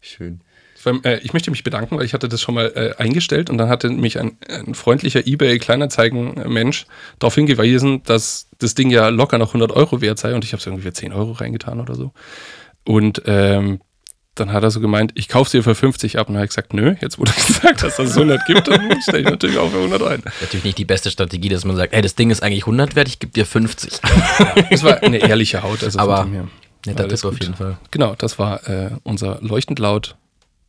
Schön. 0.00 0.40
Äh, 1.04 1.18
Ich 1.22 1.32
möchte 1.32 1.50
mich 1.50 1.64
bedanken, 1.64 1.96
weil 1.98 2.04
ich 2.04 2.14
hatte 2.14 2.28
das 2.28 2.40
schon 2.40 2.54
mal 2.54 2.72
äh, 2.74 3.02
eingestellt 3.02 3.50
und 3.50 3.58
dann 3.58 3.68
hatte 3.68 3.90
mich 3.90 4.18
ein, 4.18 4.36
ein 4.48 4.74
freundlicher 4.74 5.26
eBay-Kleinanzeigen-Mensch 5.26 6.86
darauf 7.18 7.34
hingewiesen, 7.34 8.02
dass 8.04 8.48
das 8.58 8.74
Ding 8.74 8.90
ja 8.90 9.08
locker 9.08 9.38
noch 9.38 9.48
100 9.48 9.72
Euro 9.72 10.00
wert 10.00 10.18
sei 10.18 10.34
und 10.34 10.44
ich 10.44 10.52
habe 10.52 10.60
es 10.60 10.66
irgendwie 10.66 10.84
für 10.84 10.92
10 10.92 11.12
Euro 11.12 11.32
reingetan 11.32 11.80
oder 11.80 11.94
so. 11.94 12.12
Und 12.84 13.22
ähm, 13.26 13.80
dann 14.34 14.52
hat 14.52 14.62
er 14.62 14.70
so 14.70 14.80
gemeint, 14.80 15.12
ich 15.16 15.28
kaufe 15.28 15.50
sie 15.50 15.62
für 15.62 15.74
50 15.74 16.18
ab. 16.18 16.28
Und 16.28 16.34
dann 16.34 16.40
habe 16.40 16.46
ich 16.46 16.50
gesagt, 16.50 16.72
nö, 16.72 16.94
jetzt 17.00 17.18
du 17.18 17.22
gesagt 17.24 17.82
dass 17.82 17.98
es 17.98 18.16
100 18.16 18.46
gibt, 18.46 18.68
dann 18.68 19.00
stelle 19.02 19.20
ich 19.20 19.24
natürlich 19.28 19.58
auch 19.58 19.70
für 19.70 19.78
100 19.78 20.02
rein. 20.02 20.22
Natürlich 20.40 20.64
nicht 20.64 20.78
die 20.78 20.84
beste 20.84 21.10
Strategie, 21.10 21.48
dass 21.48 21.64
man 21.64 21.76
sagt, 21.76 21.92
ey, 21.92 22.00
das 22.02 22.14
Ding 22.14 22.30
ist 22.30 22.42
eigentlich 22.42 22.62
100 22.62 22.96
wert, 22.96 23.08
ich 23.08 23.18
gebe 23.18 23.32
dir 23.32 23.44
50. 23.44 24.00
Das 24.70 24.82
war 24.84 25.02
eine 25.02 25.18
ehrliche 25.18 25.62
Haut. 25.62 25.82
Also 25.84 25.98
Aber 25.98 26.26
netter 26.86 27.08
Tipp 27.08 27.24
auf 27.24 27.40
jeden 27.40 27.54
Fall. 27.54 27.78
Genau, 27.90 28.14
das 28.16 28.38
war 28.38 28.68
äh, 28.68 28.90
unser 29.02 29.38
leuchtend 29.42 29.78
laut 29.78 30.16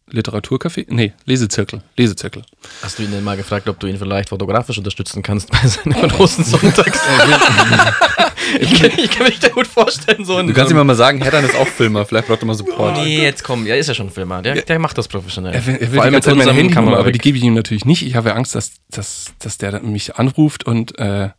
Literaturcafé. 0.10 0.86
Nee, 0.90 1.14
Lesezirkel. 1.26 1.82
Lesezirkel. 1.96 2.44
Hast 2.82 3.00
du 3.00 3.04
ihn 3.04 3.12
denn 3.12 3.24
mal 3.24 3.38
gefragt, 3.38 3.70
ob 3.70 3.80
du 3.80 3.88
ihn 3.88 3.98
vielleicht 3.98 4.30
fotografisch 4.30 4.78
unterstützen 4.78 5.24
kannst 5.24 5.52
bei 5.52 5.66
seinen 5.68 6.10
großen 6.10 6.44
Sonntags? 6.44 7.00
ich, 8.60 8.82
kann, 8.82 8.92
ich 8.98 9.10
kann 9.10 9.28
mich 9.28 9.40
da 9.40 9.50
gut 9.50 9.68
vorstellen, 9.68 10.26
so 10.26 10.36
ein. 10.36 10.48
Du 10.48 10.54
kannst 10.54 10.72
ihm 10.72 10.86
mal 10.86 10.96
sagen, 10.96 11.22
Herr, 11.22 11.32
dann 11.32 11.46
ist 11.46 11.56
auch 11.56 11.68
Filmer. 11.68 12.06
Vielleicht 12.06 12.28
braucht 12.28 12.42
er 12.42 12.46
mal 12.46 12.56
Support. 12.56 12.98
Nee, 12.98 13.22
jetzt 13.22 13.44
komm, 13.44 13.66
ja, 13.66 13.76
ist 13.76 13.88
ja 13.88 13.94
schon 13.94 14.10
Filmer. 14.10 14.42
Der, 14.42 14.62
der 14.62 14.80
macht 14.80 14.98
das 14.98 15.08
professionell. 15.08 15.54
Er 15.54 15.66
will, 15.66 15.76
er 15.76 15.80
will 15.80 15.88
Vor 15.88 15.94
die 15.94 16.00
allem 16.02 16.14
ganze 16.14 16.26
Zeit 16.26 16.36
mit 16.36 16.46
meine 16.46 16.52
unserem 16.52 16.58
Handynummer, 16.58 16.88
aber 16.88 16.96
Kamerarig. 16.98 17.14
die 17.14 17.20
gebe 17.20 17.38
ich 17.38 17.44
ihm 17.44 17.54
natürlich 17.54 17.86
nicht. 17.86 18.06
Ich 18.06 18.16
habe 18.16 18.30
ja 18.30 18.36
Angst, 18.36 18.56
dass, 18.56 18.74
dass, 18.90 19.34
dass 19.40 19.58
der 19.58 19.82
mich 19.82 20.16
anruft 20.16 20.66
und 20.66 20.98
äh, 21.00 21.30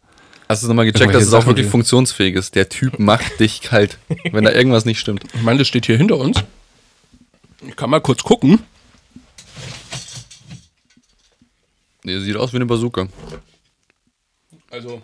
Hast 0.49 0.63
du 0.63 0.69
nochmal 0.69 0.85
gecheckt, 0.85 1.15
dass 1.15 1.23
es 1.23 1.33
auch 1.33 1.47
wirklich 1.47 1.67
funktionsfähig 1.67 2.35
ist? 2.35 2.55
Der 2.55 2.69
Typ 2.69 2.99
macht 2.99 3.41
dich 3.41 3.63
kalt, 3.63 3.97
wenn 4.33 4.45
da 4.45 4.53
irgendwas 4.53 4.85
nicht 4.85 5.01
stimmt. 5.01 5.25
ich 5.35 5.43
meine, 5.43 5.59
das 5.59 5.69
steht 5.69 5.87
hier 5.87 5.97
hinter 5.97 6.19
uns. 6.19 6.45
Ich 7.67 7.77
kann 7.77 7.91
mal 7.91 8.01
kurz 8.01 8.23
gucken. 8.23 8.63
Nee, 12.05 12.19
sieht 12.19 12.37
aus 12.37 12.53
wie 12.53 12.57
eine 12.57 12.67
Bazooka. 12.67 13.09
Also, 14.71 15.03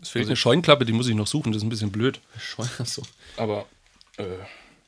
es 0.00 0.10
fehlt 0.10 0.26
eine 0.26 0.36
Scheunklappe, 0.36 0.84
die 0.84 0.92
muss 0.92 1.08
ich 1.08 1.14
noch 1.14 1.26
suchen. 1.26 1.52
Das 1.52 1.62
ist 1.62 1.66
ein 1.66 1.70
bisschen 1.70 1.92
blöd. 1.92 2.20
Achso. 2.78 3.02
Aber, 3.36 3.66
äh, 4.18 4.24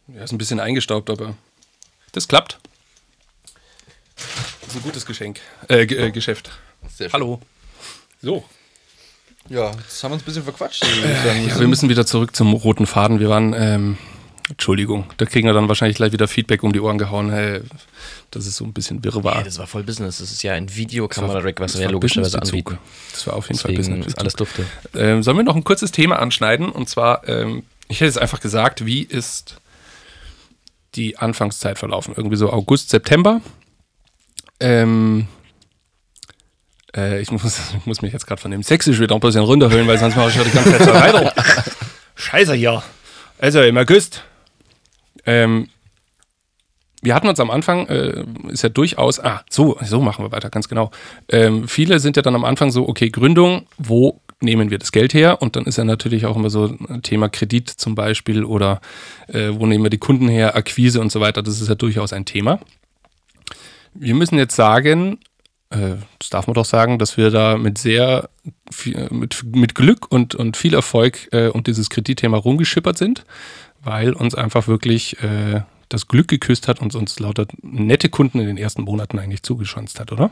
ja, 0.08 0.24
ist 0.24 0.32
ein 0.32 0.38
bisschen 0.38 0.60
eingestaubt, 0.60 1.08
aber 1.08 1.36
das 2.12 2.28
klappt. 2.28 2.58
Das 4.16 4.68
ist 4.68 4.76
ein 4.76 4.82
gutes 4.82 5.06
Geschenk. 5.06 5.40
Äh, 5.68 5.82
äh 5.82 6.10
Geschäft. 6.10 6.50
Sehr 6.88 7.08
schön. 7.08 7.12
Hallo. 7.14 7.40
So. 8.20 8.44
Ja, 9.48 9.70
jetzt 9.72 10.02
haben 10.02 10.10
wir 10.10 10.14
uns 10.14 10.22
ein 10.22 10.26
bisschen 10.26 10.44
verquatscht. 10.44 10.84
sagen. 10.84 11.48
Ja, 11.48 11.60
wir 11.60 11.68
müssen 11.68 11.88
wieder 11.88 12.06
zurück 12.06 12.34
zum 12.34 12.52
roten 12.54 12.86
Faden. 12.86 13.20
Wir 13.20 13.28
waren, 13.28 13.52
ähm, 13.52 13.98
Entschuldigung, 14.50 15.06
da 15.16 15.24
kriegen 15.24 15.46
wir 15.46 15.54
dann 15.54 15.68
wahrscheinlich 15.68 15.96
gleich 15.96 16.12
wieder 16.12 16.28
Feedback 16.28 16.62
um 16.62 16.72
die 16.72 16.80
Ohren 16.80 16.98
gehauen. 16.98 17.30
Hey, 17.30 17.62
das 18.30 18.46
ist 18.46 18.56
so 18.56 18.64
ein 18.64 18.74
bisschen 18.74 19.02
wirrwarr. 19.02 19.38
Nee, 19.38 19.44
das 19.44 19.58
war 19.58 19.66
voll 19.66 19.82
Business. 19.84 20.18
Das 20.18 20.30
ist 20.30 20.42
ja 20.42 20.52
ein 20.52 20.74
Videokamera-Rack, 20.74 21.60
was 21.60 21.78
wir 21.78 21.86
war 21.86 21.92
logischerweise 21.92 22.42
anbieten. 22.42 22.78
Das 23.12 23.26
war 23.26 23.34
auf 23.36 23.48
jeden 23.48 23.58
Fall 23.58 23.74
Deswegen 23.74 23.96
Business. 24.00 24.14
ist 24.14 24.18
alles 24.18 24.34
dufte. 24.34 24.66
Ähm, 24.94 25.22
sollen 25.22 25.38
wir 25.38 25.44
noch 25.44 25.56
ein 25.56 25.64
kurzes 25.64 25.92
Thema 25.92 26.18
anschneiden? 26.18 26.68
Und 26.68 26.90
zwar, 26.90 27.26
ähm, 27.26 27.62
ich 27.88 27.96
hätte 28.00 28.06
jetzt 28.06 28.18
einfach 28.18 28.40
gesagt, 28.40 28.84
wie 28.84 29.02
ist 29.02 29.56
die 30.94 31.16
Anfangszeit 31.16 31.78
verlaufen? 31.78 32.12
Irgendwie 32.14 32.36
so 32.36 32.52
August, 32.52 32.90
September. 32.90 33.40
Ähm, 34.60 35.26
äh, 36.94 37.22
ich, 37.22 37.30
muss, 37.30 37.44
ich 37.78 37.86
muss 37.86 38.02
mich 38.02 38.12
jetzt 38.12 38.26
gerade 38.26 38.42
von 38.42 38.50
dem 38.50 38.62
Sächsisch 38.62 39.00
wieder 39.00 39.14
ein 39.14 39.20
bisschen 39.20 39.42
runterhöhlen, 39.42 39.86
weil 39.86 39.98
sonst 39.98 40.16
mache 40.16 40.28
ich 40.28 40.36
ja 40.36 40.44
die 40.44 40.50
ganze 40.50 40.70
Zeit 40.72 40.84
so 40.84 40.92
weiter. 40.92 41.32
Scheiße 42.14 42.54
hier. 42.54 42.82
Also 43.38 43.62
im 43.62 43.78
August. 43.78 44.22
Ähm, 45.26 45.68
wir 47.02 47.14
hatten 47.14 47.28
uns 47.28 47.38
am 47.38 47.50
Anfang, 47.50 47.86
äh, 47.88 48.24
ist 48.48 48.62
ja 48.62 48.70
durchaus, 48.70 49.20
ah, 49.20 49.44
so, 49.50 49.76
so 49.84 50.00
machen 50.00 50.24
wir 50.24 50.32
weiter, 50.32 50.48
ganz 50.48 50.68
genau. 50.68 50.90
Ähm, 51.28 51.68
viele 51.68 52.00
sind 52.00 52.16
ja 52.16 52.22
dann 52.22 52.34
am 52.34 52.44
Anfang 52.44 52.70
so, 52.70 52.88
okay, 52.88 53.10
Gründung, 53.10 53.66
wo 53.76 54.20
nehmen 54.40 54.70
wir 54.70 54.78
das 54.78 54.90
Geld 54.90 55.12
her? 55.12 55.42
Und 55.42 55.56
dann 55.56 55.64
ist 55.64 55.76
ja 55.76 55.84
natürlich 55.84 56.26
auch 56.26 56.36
immer 56.36 56.50
so 56.50 56.74
ein 56.88 57.02
Thema 57.02 57.28
Kredit 57.28 57.68
zum 57.68 57.94
Beispiel 57.94 58.44
oder 58.44 58.80
äh, 59.28 59.50
wo 59.52 59.66
nehmen 59.66 59.84
wir 59.84 59.90
die 59.90 59.98
Kunden 59.98 60.28
her, 60.28 60.56
Akquise 60.56 61.00
und 61.00 61.12
so 61.12 61.20
weiter. 61.20 61.42
Das 61.42 61.60
ist 61.60 61.68
ja 61.68 61.74
durchaus 61.74 62.12
ein 62.12 62.24
Thema. 62.24 62.58
Wir 63.92 64.14
müssen 64.14 64.38
jetzt 64.38 64.56
sagen, 64.56 65.18
äh, 65.70 65.96
das 66.18 66.30
darf 66.30 66.46
man 66.46 66.54
doch 66.54 66.64
sagen, 66.64 66.98
dass 66.98 67.16
wir 67.16 67.30
da 67.30 67.58
mit 67.58 67.78
sehr 67.78 68.28
viel, 68.70 69.08
mit, 69.10 69.44
mit 69.54 69.74
Glück 69.74 70.10
und, 70.10 70.34
und 70.34 70.56
viel 70.56 70.74
Erfolg 70.74 71.28
äh, 71.32 71.48
um 71.48 71.62
dieses 71.62 71.90
Kreditthema 71.90 72.36
rumgeschippert 72.36 72.98
sind, 72.98 73.24
weil 73.84 74.12
uns 74.12 74.34
einfach 74.34 74.66
wirklich 74.66 75.22
äh, 75.22 75.62
das 75.88 76.08
Glück 76.08 76.28
geküsst 76.28 76.68
hat 76.68 76.80
und 76.80 76.94
uns 76.94 77.18
lauter 77.20 77.46
nette 77.62 78.08
Kunden 78.08 78.40
in 78.40 78.46
den 78.46 78.56
ersten 78.56 78.82
Monaten 78.82 79.18
eigentlich 79.18 79.42
zugeschanzt 79.42 80.00
hat, 80.00 80.12
oder? 80.12 80.30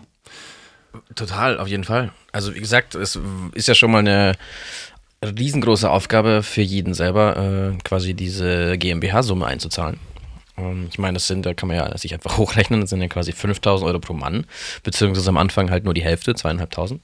Total, 1.15 1.59
auf 1.59 1.69
jeden 1.69 1.85
Fall. 1.85 2.13
Also 2.33 2.55
wie 2.55 2.61
gesagt, 2.61 2.95
es 2.95 3.19
ist 3.55 3.69
ja 3.69 3.75
schon 3.75 3.91
mal 3.91 4.01
eine 4.01 4.33
riesengroße 5.25 5.89
Aufgabe 5.89 6.43
für 6.43 6.63
jeden 6.63 6.95
selber, 6.95 7.37
äh, 7.75 7.79
quasi 7.85 8.15
diese 8.15 8.77
GmbH-Summe 8.77 9.47
einzuzahlen. 9.47 9.99
Ähm, 10.59 10.89
Ich 10.91 10.99
meine, 10.99 11.15
das 11.15 11.27
sind, 11.29 11.47
da 11.47 11.55
kann 11.55 11.69
man 11.69 11.77
ja 11.77 11.97
sich 11.97 12.13
einfach 12.13 12.37
hochrechnen, 12.39 12.81
das 12.81 12.91
sind 12.91 13.01
ja 13.01 13.09
quasi 13.09 13.33
5000 13.33 13.89
Euro 13.89 14.01
pro 14.01 14.15
Mann, 14.15 14.47
beziehungsweise 14.83 15.29
am 15.29 15.37
Anfang 15.39 15.71
halt 15.71 15.85
nur 15.85 15.95
die 15.95 16.03
Hälfte, 16.03 16.35
zweieinhalbtausend. 16.35 17.01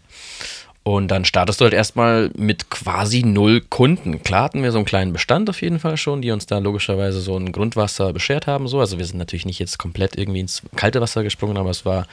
Und 0.89 1.09
dann 1.09 1.27
startest 1.27 1.61
du 1.61 1.65
halt 1.65 1.75
erstmal 1.75 2.31
mit 2.35 2.71
quasi 2.71 3.23
null 3.23 3.61
Kunden. 3.61 4.23
Klar 4.23 4.45
hatten 4.45 4.63
wir 4.63 4.73
so 4.73 4.79
einen 4.79 4.87
kleinen 4.87 5.13
Bestand 5.13 5.51
auf 5.51 5.61
jeden 5.61 5.81
Fall 5.81 5.99
schon, 5.99 6.23
die 6.23 6.31
uns 6.31 6.47
da 6.47 6.57
logischerweise 6.57 7.21
so 7.21 7.37
ein 7.37 7.53
Grundwasser 7.53 8.15
beschert 8.15 8.47
haben. 8.47 8.69
So. 8.69 8.81
Also 8.81 8.97
wir 8.97 9.05
sind 9.05 9.19
natürlich 9.19 9.45
nicht 9.45 9.59
jetzt 9.59 9.79
komplett 9.79 10.17
irgendwie 10.17 10.41
ins 10.41 10.63
kalte 10.77 11.03
Wasser 11.03 11.23
gesprungen, 11.25 11.59
aber 11.59 11.69
es 11.69 11.85
war, 11.85 12.07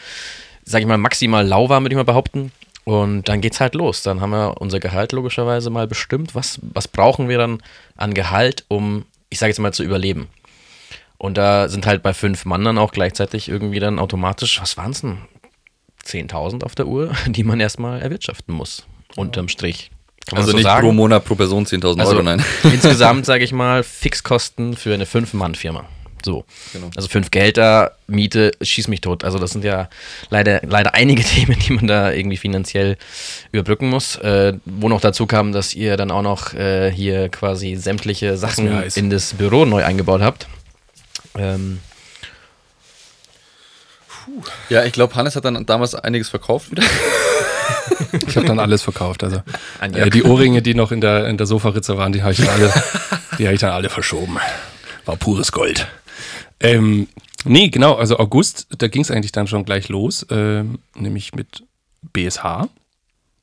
sag 0.65 0.81
ich 0.81 0.87
mal, 0.87 0.97
maximal 0.97 1.47
lauwarm, 1.47 1.85
würde 1.85 1.93
ich 1.93 1.97
mal 1.97 2.03
behaupten. 2.03 2.51
Und 2.83 3.29
dann 3.29 3.39
geht's 3.39 3.61
halt 3.61 3.75
los. 3.75 4.03
Dann 4.03 4.19
haben 4.19 4.31
wir 4.31 4.59
unser 4.59 4.81
Gehalt 4.81 5.13
logischerweise 5.13 5.69
mal 5.69 5.87
bestimmt. 5.87 6.35
Was, 6.35 6.59
was 6.61 6.89
brauchen 6.89 7.29
wir 7.29 7.37
dann 7.37 7.63
an 7.95 8.13
Gehalt, 8.13 8.65
um, 8.67 9.05
ich 9.29 9.39
sage 9.39 9.51
jetzt 9.51 9.59
mal, 9.59 9.71
zu 9.71 9.85
überleben? 9.85 10.27
Und 11.17 11.37
da 11.37 11.69
sind 11.69 11.85
halt 11.85 12.03
bei 12.03 12.13
fünf 12.13 12.43
Mann 12.43 12.65
dann 12.65 12.77
auch 12.77 12.91
gleichzeitig 12.91 13.47
irgendwie 13.47 13.79
dann 13.79 13.99
automatisch, 13.99 14.59
was 14.61 14.75
waren 14.75 14.91
es 14.91 14.99
denn? 14.99 15.19
10.000 16.05 16.63
auf 16.63 16.75
der 16.75 16.87
Uhr, 16.87 17.11
die 17.27 17.43
man 17.43 17.59
erstmal 17.59 18.01
erwirtschaften 18.01 18.53
muss. 18.53 18.85
Unterm 19.15 19.47
Strich. 19.47 19.91
Also 20.31 20.51
so 20.51 20.57
nicht 20.57 20.63
sagen? 20.63 20.87
pro 20.87 20.93
Monat 20.93 21.23
pro 21.23 21.35
Person 21.35 21.65
10.000 21.65 21.99
Also 21.99 22.13
Euro, 22.13 22.23
nein. 22.23 22.43
insgesamt, 22.63 23.25
sage 23.27 23.43
ich 23.43 23.51
mal, 23.51 23.83
Fixkosten 23.83 24.75
für 24.75 24.93
eine 24.93 25.05
Fünf-Mann-Firma. 25.05 25.85
So. 26.23 26.43
Genau. 26.73 26.89
Also 26.95 27.07
fünf 27.07 27.29
Gehälter, 27.29 27.91
Miete, 28.07 28.51
schieß 28.59 28.87
mich 28.87 29.01
tot. 29.01 29.23
Also 29.23 29.37
das 29.37 29.51
sind 29.51 29.63
ja 29.63 29.89
leider, 30.31 30.61
leider 30.67 30.95
einige 30.95 31.23
Themen, 31.23 31.55
die 31.59 31.73
man 31.73 31.85
da 31.85 32.11
irgendwie 32.11 32.37
finanziell 32.37 32.97
überbrücken 33.51 33.89
muss. 33.89 34.15
Äh, 34.15 34.53
wo 34.65 34.89
noch 34.89 35.01
dazu 35.01 35.27
kam, 35.27 35.51
dass 35.51 35.75
ihr 35.75 35.97
dann 35.97 36.09
auch 36.09 36.23
noch 36.23 36.55
äh, 36.55 36.91
hier 36.91 37.29
quasi 37.29 37.75
sämtliche 37.75 38.37
Sachen 38.37 38.83
in 38.95 39.11
das 39.11 39.35
Büro 39.35 39.65
neu 39.65 39.83
eingebaut 39.83 40.21
habt. 40.21 40.47
Ähm, 41.37 41.79
Ja, 44.69 44.83
ich 44.83 44.93
glaube, 44.93 45.15
Hannes 45.15 45.35
hat 45.35 45.45
dann 45.45 45.65
damals 45.65 45.95
einiges 45.95 46.29
verkauft 46.29 46.71
wieder. 46.71 46.83
Ich 48.27 48.35
habe 48.35 48.47
dann 48.47 48.59
alles 48.59 48.81
verkauft. 48.81 49.23
Also 49.23 49.41
äh, 49.81 50.09
die 50.09 50.23
Ohrringe, 50.23 50.61
die 50.61 50.73
noch 50.73 50.91
in 50.91 51.01
der, 51.01 51.27
in 51.27 51.37
der 51.37 51.45
Sofaritze 51.47 51.97
waren, 51.97 52.11
die 52.13 52.21
habe 52.23 52.33
ich, 52.33 52.39
dann 52.39 52.49
alle- 52.49 52.73
die 53.37 53.45
ich 53.45 53.59
dann 53.59 53.71
alle 53.71 53.89
verschoben. 53.89 54.37
War 55.05 55.15
pures 55.17 55.51
Gold. 55.51 55.87
Ähm, 56.59 57.07
nee, 57.43 57.69
genau, 57.69 57.93
also 57.95 58.17
August, 58.17 58.67
da 58.77 58.87
ging 58.87 59.01
es 59.01 59.11
eigentlich 59.11 59.31
dann 59.31 59.47
schon 59.47 59.65
gleich 59.65 59.89
los, 59.89 60.25
ähm, 60.29 60.79
nämlich 60.95 61.33
mit 61.35 61.63
BSH. 62.13 62.67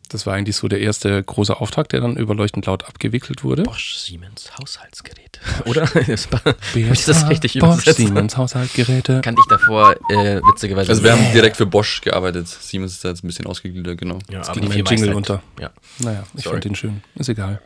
Das 0.08 0.26
war 0.26 0.34
eigentlich 0.34 0.56
so 0.56 0.68
der 0.68 0.80
erste 0.80 1.22
große 1.22 1.58
Auftrag, 1.60 1.88
der 1.90 2.00
dann 2.00 2.16
überleuchtend 2.16 2.66
laut 2.66 2.84
abgewickelt 2.84 3.44
wurde. 3.44 3.62
Bosch 3.62 3.96
Siemens 3.96 4.50
Haushaltsgerät. 4.60 5.21
Oder? 5.66 5.82
Das 6.06 6.30
war- 6.32 6.40
Hab 6.44 6.56
ich 6.76 7.04
das 7.04 7.28
richtig 7.28 7.54
Bosch, 7.58 7.74
übersetzt? 7.82 7.96
Siemens 7.98 8.36
Haushaltgeräte. 8.36 9.20
Kannte 9.22 9.40
ich 9.44 9.48
davor 9.48 9.94
äh, 10.10 10.40
witzigerweise 10.42 10.90
Also 10.90 11.02
wir 11.02 11.12
haben 11.12 11.32
direkt 11.32 11.56
für 11.56 11.66
Bosch 11.66 12.00
gearbeitet. 12.00 12.48
Siemens 12.48 12.92
ist 12.92 13.04
da 13.04 13.08
jetzt 13.10 13.24
ein 13.24 13.26
bisschen 13.26 13.46
ausgegliedert, 13.46 13.98
genau. 13.98 14.18
ja, 14.30 14.38
Jetzt 14.38 14.50
aber 14.50 14.60
ging 14.60 14.70
die 14.70 14.78
Jingle 14.78 15.08
halt- 15.08 15.16
unter. 15.16 15.42
Ja. 15.60 15.70
Naja, 15.98 16.24
ich 16.36 16.44
fand 16.44 16.64
den 16.64 16.74
schön. 16.74 17.02
Ist 17.16 17.28
egal. 17.28 17.60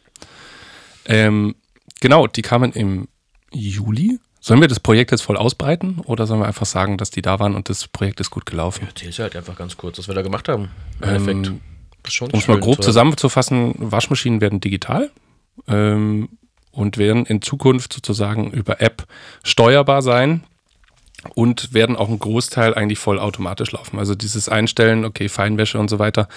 Ähm, 1.07 1.55
genau, 2.01 2.27
die 2.27 2.43
kamen 2.43 2.73
im 2.73 3.09
Juli. 3.53 4.19
Sollen 4.41 4.61
wir 4.61 4.69
das 4.69 4.79
Projekt 4.81 5.11
jetzt 5.11 5.23
voll 5.23 5.37
ausbreiten 5.37 6.01
oder 6.05 6.27
sollen 6.27 6.41
wir 6.41 6.47
einfach 6.47 6.67
sagen, 6.67 6.99
dass 6.99 7.11
die 7.11 7.23
da 7.23 7.41
waren 7.41 7.55
und 7.57 7.69
das 7.69 7.89
Projekt 7.89 8.21
ist 8.21 8.31
gut 8.31 8.47
gelaufen? 8.47 8.87
Erzähl's 8.87 9.19
halt 9.19 9.35
einfach 9.35 9.57
ganz 9.57 9.77
kurz, 9.77 9.99
was 9.99 10.07
wir 10.09 10.15
da 10.15 10.23
gemacht 10.23 10.49
haben. 10.49 10.71
Im 11.03 11.09
Endeffekt. 11.09 11.47
Ähm, 11.49 11.61
schon 12.09 12.31
Um 12.31 12.39
es 12.39 12.47
mal 12.47 12.61
grob 12.61 12.77
zu- 12.77 12.83
zusammenzufassen, 12.83 13.75
Waschmaschinen 13.79 14.41
werden 14.41 14.61
digital 14.61 15.11
ähm, 15.67 16.29
und 16.77 16.99
werden 16.99 17.27
in 17.27 17.43
Zukunft 17.43 17.93
sozusagen 17.93 18.51
über 18.51 18.81
App 18.81 19.07
steuerbar 19.43 20.03
sein 20.03 20.45
und 21.35 21.73
werden 21.73 21.97
auch 21.97 22.09
einen 22.09 22.19
Großteil 22.19 22.75
eigentlich 22.75 22.99
vollautomatisch 22.99 23.73
laufen. 23.73 23.99
Also 23.99 24.15
dieses 24.15 24.49
Einstellen, 24.49 25.05
okay, 25.05 25.29
Feinwäsche 25.29 25.79
und 25.79 25.89
so 25.89 25.99
weiter, 25.99 26.29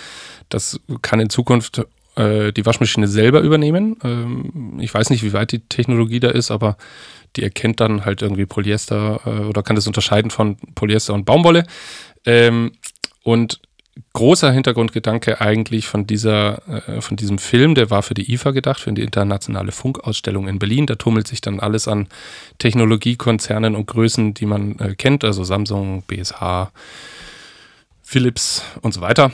das 0.47 0.79
kann 1.01 1.19
in 1.19 1.29
Zukunft 1.29 1.85
äh, 2.15 2.53
die 2.53 2.65
Waschmaschine 2.65 3.07
selber 3.07 3.41
übernehmen. 3.41 3.97
Ähm, 4.03 4.79
ich 4.79 4.93
weiß 4.93 5.09
nicht, 5.09 5.23
wie 5.23 5.33
weit 5.33 5.51
die 5.51 5.59
Technologie 5.59 6.21
da 6.21 6.29
ist, 6.29 6.51
aber 6.51 6.77
die 7.35 7.43
erkennt 7.43 7.81
dann 7.81 8.05
halt 8.05 8.21
irgendwie 8.21 8.45
Polyester 8.45 9.19
äh, 9.25 9.29
oder 9.45 9.61
kann 9.61 9.75
das 9.75 9.87
unterscheiden 9.87 10.31
von 10.31 10.55
Polyester 10.73 11.13
und 11.13 11.25
Baumwolle. 11.25 11.65
Ähm, 12.25 12.71
und 13.23 13.59
großer 14.13 14.51
Hintergrundgedanke 14.51 15.41
eigentlich 15.41 15.87
von 15.87 16.07
dieser, 16.07 16.61
äh, 16.87 17.01
von 17.01 17.17
diesem 17.17 17.37
Film, 17.37 17.75
der 17.75 17.89
war 17.89 18.03
für 18.03 18.13
die 18.13 18.33
IFA 18.33 18.51
gedacht, 18.51 18.79
für 18.79 18.91
die 18.91 19.03
internationale 19.03 19.71
Funkausstellung 19.71 20.47
in 20.47 20.59
Berlin. 20.59 20.85
Da 20.85 20.95
tummelt 20.95 21.27
sich 21.27 21.41
dann 21.41 21.59
alles 21.59 21.87
an 21.87 22.07
Technologiekonzernen 22.57 23.75
und 23.75 23.87
Größen, 23.87 24.33
die 24.33 24.45
man 24.45 24.77
äh, 24.79 24.95
kennt, 24.95 25.23
also 25.23 25.43
Samsung, 25.43 26.03
BSH, 26.03 26.71
Philips 28.01 28.63
und 28.81 28.93
so 28.93 29.01
weiter. 29.01 29.31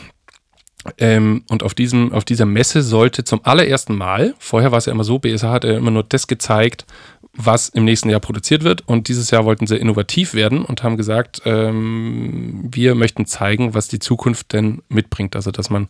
Ähm, 0.99 1.43
und 1.49 1.63
auf, 1.63 1.73
diesem, 1.73 2.13
auf 2.13 2.25
dieser 2.25 2.45
Messe 2.45 2.83
sollte 2.83 3.23
zum 3.23 3.41
allerersten 3.43 3.95
Mal, 3.95 4.35
vorher 4.37 4.71
war 4.71 4.77
es 4.77 4.85
ja 4.85 4.91
immer 4.91 5.03
so, 5.03 5.17
BSH 5.17 5.43
hat 5.43 5.63
ja 5.63 5.75
immer 5.75 5.91
nur 5.91 6.03
das 6.03 6.27
gezeigt, 6.27 6.85
was 7.37 7.69
im 7.69 7.83
nächsten 7.85 8.09
Jahr 8.09 8.19
produziert 8.19 8.63
wird. 8.63 8.87
Und 8.87 9.07
dieses 9.07 9.31
Jahr 9.31 9.45
wollten 9.45 9.67
sie 9.67 9.75
innovativ 9.77 10.33
werden 10.33 10.63
und 10.63 10.83
haben 10.83 10.97
gesagt, 10.97 11.41
ähm, 11.45 12.67
wir 12.71 12.95
möchten 12.95 13.25
zeigen, 13.25 13.73
was 13.73 13.87
die 13.87 13.99
Zukunft 13.99 14.53
denn 14.53 14.81
mitbringt. 14.89 15.35
Also, 15.35 15.51
dass 15.51 15.69
man 15.69 15.89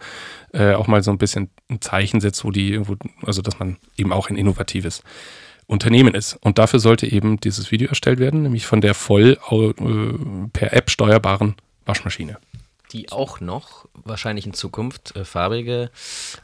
äh, 0.53 0.73
auch 0.73 0.87
mal 0.87 1.03
so 1.03 1.11
ein 1.11 1.17
bisschen 1.17 1.49
ein 1.69 1.81
Zeichen 1.81 2.19
setzt, 2.21 2.43
wo 2.43 2.51
die, 2.51 2.87
wo, 2.87 2.95
also 3.23 3.41
dass 3.41 3.59
man 3.59 3.77
eben 3.97 4.11
auch 4.11 4.29
ein 4.29 4.37
innovatives 4.37 5.03
Unternehmen 5.67 6.13
ist. 6.13 6.37
Und 6.41 6.57
dafür 6.57 6.79
sollte 6.79 7.07
eben 7.07 7.39
dieses 7.39 7.71
Video 7.71 7.89
erstellt 7.89 8.19
werden, 8.19 8.43
nämlich 8.43 8.65
von 8.65 8.81
der 8.81 8.93
voll 8.93 9.37
äh, 9.49 10.47
per 10.53 10.73
App 10.73 10.89
steuerbaren 10.89 11.55
Waschmaschine. 11.85 12.37
Die 12.91 13.11
auch 13.11 13.39
noch 13.39 13.87
wahrscheinlich 13.93 14.45
in 14.45 14.53
Zukunft 14.53 15.15
äh, 15.15 15.25
farbige 15.25 15.89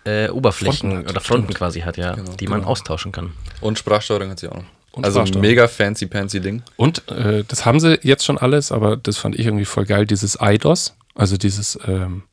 äh, 0.05 0.29
Oberflächen 0.29 0.89
Fronten 0.91 1.05
hat, 1.05 1.11
oder 1.11 1.21
Fronten 1.21 1.43
stimmt. 1.45 1.57
quasi 1.57 1.81
hat, 1.81 1.97
ja, 1.97 2.15
Genau, 2.15 2.31
die 2.33 2.47
man 2.47 2.61
genau. 2.61 2.71
austauschen 2.71 3.11
kann. 3.11 3.33
Und 3.61 3.77
Sprachsteuerung 3.77 4.29
hat 4.31 4.39
sie 4.39 4.47
auch 4.47 4.55
noch. 4.55 4.65
Und 4.91 5.05
also 5.05 5.19
Sprachsteuerung. 5.19 5.47
mega 5.47 5.67
fancy 5.67 6.05
pansy 6.05 6.41
Ding. 6.41 6.63
Und 6.75 7.07
äh, 7.09 7.43
das 7.47 7.65
haben 7.65 7.79
sie 7.79 7.99
jetzt 8.03 8.25
schon 8.25 8.37
alles, 8.37 8.71
aber 8.71 8.97
das 8.97 9.17
fand 9.17 9.39
ich 9.39 9.45
irgendwie 9.45 9.65
voll 9.65 9.85
geil, 9.85 10.05
dieses 10.05 10.37
IDOS, 10.41 10.95
also 11.15 11.37
dieses, 11.37 11.79
ähm, 11.87 12.23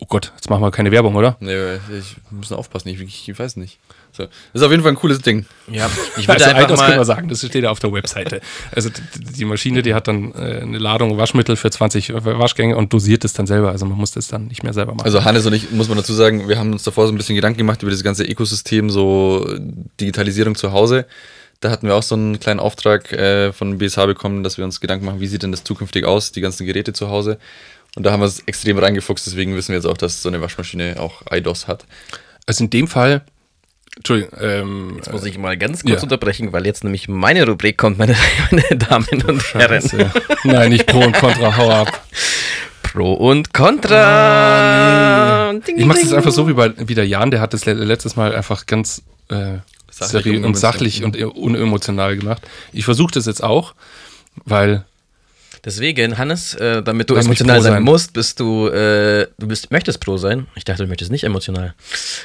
oh 0.00 0.06
Gott, 0.08 0.32
jetzt 0.34 0.50
machen 0.50 0.62
wir 0.62 0.72
keine 0.72 0.90
Werbung, 0.90 1.14
oder? 1.14 1.36
Nee, 1.38 1.76
ich 1.96 2.16
müssen 2.30 2.54
aufpassen, 2.54 2.88
ich, 2.88 3.00
ich, 3.00 3.28
ich 3.28 3.38
weiß 3.38 3.56
nicht. 3.56 3.78
So. 4.12 4.24
Das 4.24 4.32
ist 4.54 4.62
auf 4.62 4.72
jeden 4.72 4.82
Fall 4.82 4.90
ein 4.90 4.96
cooles 4.96 5.20
Ding. 5.20 5.46
Ja, 5.70 5.88
ich 6.16 6.26
würde 6.28 6.44
also 6.44 6.56
einfach 6.56 6.68
IDOS 6.68 6.80
können 6.80 6.92
wir 6.92 6.96
mal. 6.96 7.04
sagen, 7.04 7.28
das 7.28 7.38
steht 7.46 7.62
ja 7.62 7.70
auf 7.70 7.78
der 7.78 7.92
Webseite. 7.92 8.40
Also 8.74 8.90
die, 8.90 9.32
die 9.32 9.44
Maschine, 9.44 9.82
die 9.82 9.94
hat 9.94 10.08
dann 10.08 10.32
äh, 10.34 10.62
eine 10.62 10.78
Ladung 10.78 11.16
Waschmittel 11.16 11.54
für 11.54 11.70
20 11.70 12.12
Waschgänge 12.12 12.76
und 12.76 12.92
dosiert 12.92 13.24
es 13.24 13.34
dann 13.34 13.46
selber, 13.46 13.70
also 13.70 13.86
man 13.86 13.96
muss 13.96 14.10
das 14.10 14.26
dann 14.26 14.48
nicht 14.48 14.64
mehr 14.64 14.72
selber 14.72 14.94
machen. 14.94 15.04
Also 15.04 15.24
Hannes 15.24 15.46
und 15.46 15.52
ich, 15.52 15.70
muss 15.70 15.86
man 15.86 15.96
dazu 15.96 16.12
sagen, 16.12 16.48
wir 16.48 16.58
haben 16.58 16.72
uns 16.72 16.82
davor 16.82 17.06
so 17.06 17.12
ein 17.12 17.16
bisschen 17.16 17.36
Gedanken 17.36 17.58
gemacht 17.58 17.82
über 17.82 17.92
das 17.92 18.02
ganze 18.02 18.24
Ökosystem, 18.24 18.90
so 18.90 19.46
Digitalisierung 20.00 20.56
zu 20.56 20.72
Hause. 20.72 21.06
Da 21.60 21.70
hatten 21.70 21.86
wir 21.86 21.94
auch 21.94 22.02
so 22.02 22.14
einen 22.14 22.40
kleinen 22.40 22.58
Auftrag 22.58 23.12
äh, 23.12 23.52
von 23.52 23.76
BSH 23.78 24.06
bekommen, 24.06 24.42
dass 24.42 24.56
wir 24.56 24.64
uns 24.64 24.80
Gedanken 24.80 25.04
machen, 25.04 25.20
wie 25.20 25.26
sieht 25.26 25.42
denn 25.42 25.52
das 25.52 25.62
zukünftig 25.62 26.06
aus, 26.06 26.32
die 26.32 26.40
ganzen 26.40 26.66
Geräte 26.66 26.92
zu 26.94 27.10
Hause. 27.10 27.38
Und 27.96 28.04
da 28.06 28.12
haben 28.12 28.20
wir 28.20 28.26
es 28.26 28.40
extrem 28.46 28.78
reingefuchst, 28.78 29.26
deswegen 29.26 29.54
wissen 29.56 29.68
wir 29.68 29.76
jetzt 29.76 29.84
auch, 29.86 29.96
dass 29.98 30.22
so 30.22 30.28
eine 30.30 30.40
Waschmaschine 30.40 30.96
auch 30.98 31.22
IDOS 31.30 31.66
hat. 31.68 31.84
Also 32.46 32.64
in 32.64 32.70
dem 32.70 32.88
Fall, 32.88 33.22
Entschuldigung, 33.96 34.32
ähm, 34.40 34.92
Jetzt 34.96 35.12
muss 35.12 35.24
ich 35.24 35.36
mal 35.36 35.58
ganz 35.58 35.82
kurz 35.82 35.96
Ja. 35.96 36.02
unterbrechen, 36.04 36.52
weil 36.52 36.64
jetzt 36.64 36.82
nämlich 36.84 37.08
meine 37.08 37.44
Rubrik 37.46 37.76
kommt, 37.76 37.98
meine, 37.98 38.14
meine 38.50 38.78
Damen 38.78 39.06
und 39.26 39.42
Herren. 39.52 39.82
Scheiße. 39.82 40.10
Nein, 40.44 40.70
nicht 40.70 40.86
Pro 40.86 41.00
und 41.00 41.12
Contra, 41.14 41.56
hau 41.56 41.70
ab. 41.70 42.06
Pro 42.84 43.12
und 43.12 43.52
Contra. 44.40 45.52
Ding, 45.66 45.78
Ich 45.78 45.84
mache 45.84 45.98
das 45.98 46.08
ding. 46.08 46.16
einfach 46.16 46.32
so 46.32 46.48
wie, 46.48 46.54
bei, 46.54 46.72
wie 46.76 46.94
der 46.94 47.06
Jan, 47.06 47.30
der 47.30 47.40
hat 47.40 47.52
das 47.52 47.64
le- 47.66 47.74
letztes 47.74 48.16
Mal 48.16 48.34
einfach 48.34 48.66
ganz 48.66 49.02
äh, 49.30 49.58
seriös 50.00 50.44
und 50.44 50.56
sachlich 50.56 51.04
und 51.04 51.16
unemotional 51.16 52.16
gemacht. 52.16 52.42
Ich 52.72 52.84
versuche 52.84 53.12
das 53.12 53.26
jetzt 53.26 53.42
auch, 53.42 53.74
weil 54.44 54.84
Deswegen, 55.62 56.16
Hannes, 56.16 56.54
äh, 56.54 56.82
damit 56.82 57.10
du 57.10 57.14
Lass 57.14 57.26
emotional 57.26 57.60
sein, 57.60 57.72
sein. 57.74 57.82
musst, 57.82 58.14
bist 58.14 58.40
du, 58.40 58.68
äh, 58.68 59.26
du 59.38 59.46
bist, 59.46 59.70
möchtest 59.70 60.00
Pro 60.00 60.16
sein. 60.16 60.46
Ich 60.54 60.64
dachte, 60.64 60.84
du 60.84 60.88
möchtest 60.88 61.10
nicht 61.10 61.24
emotional. 61.24 61.74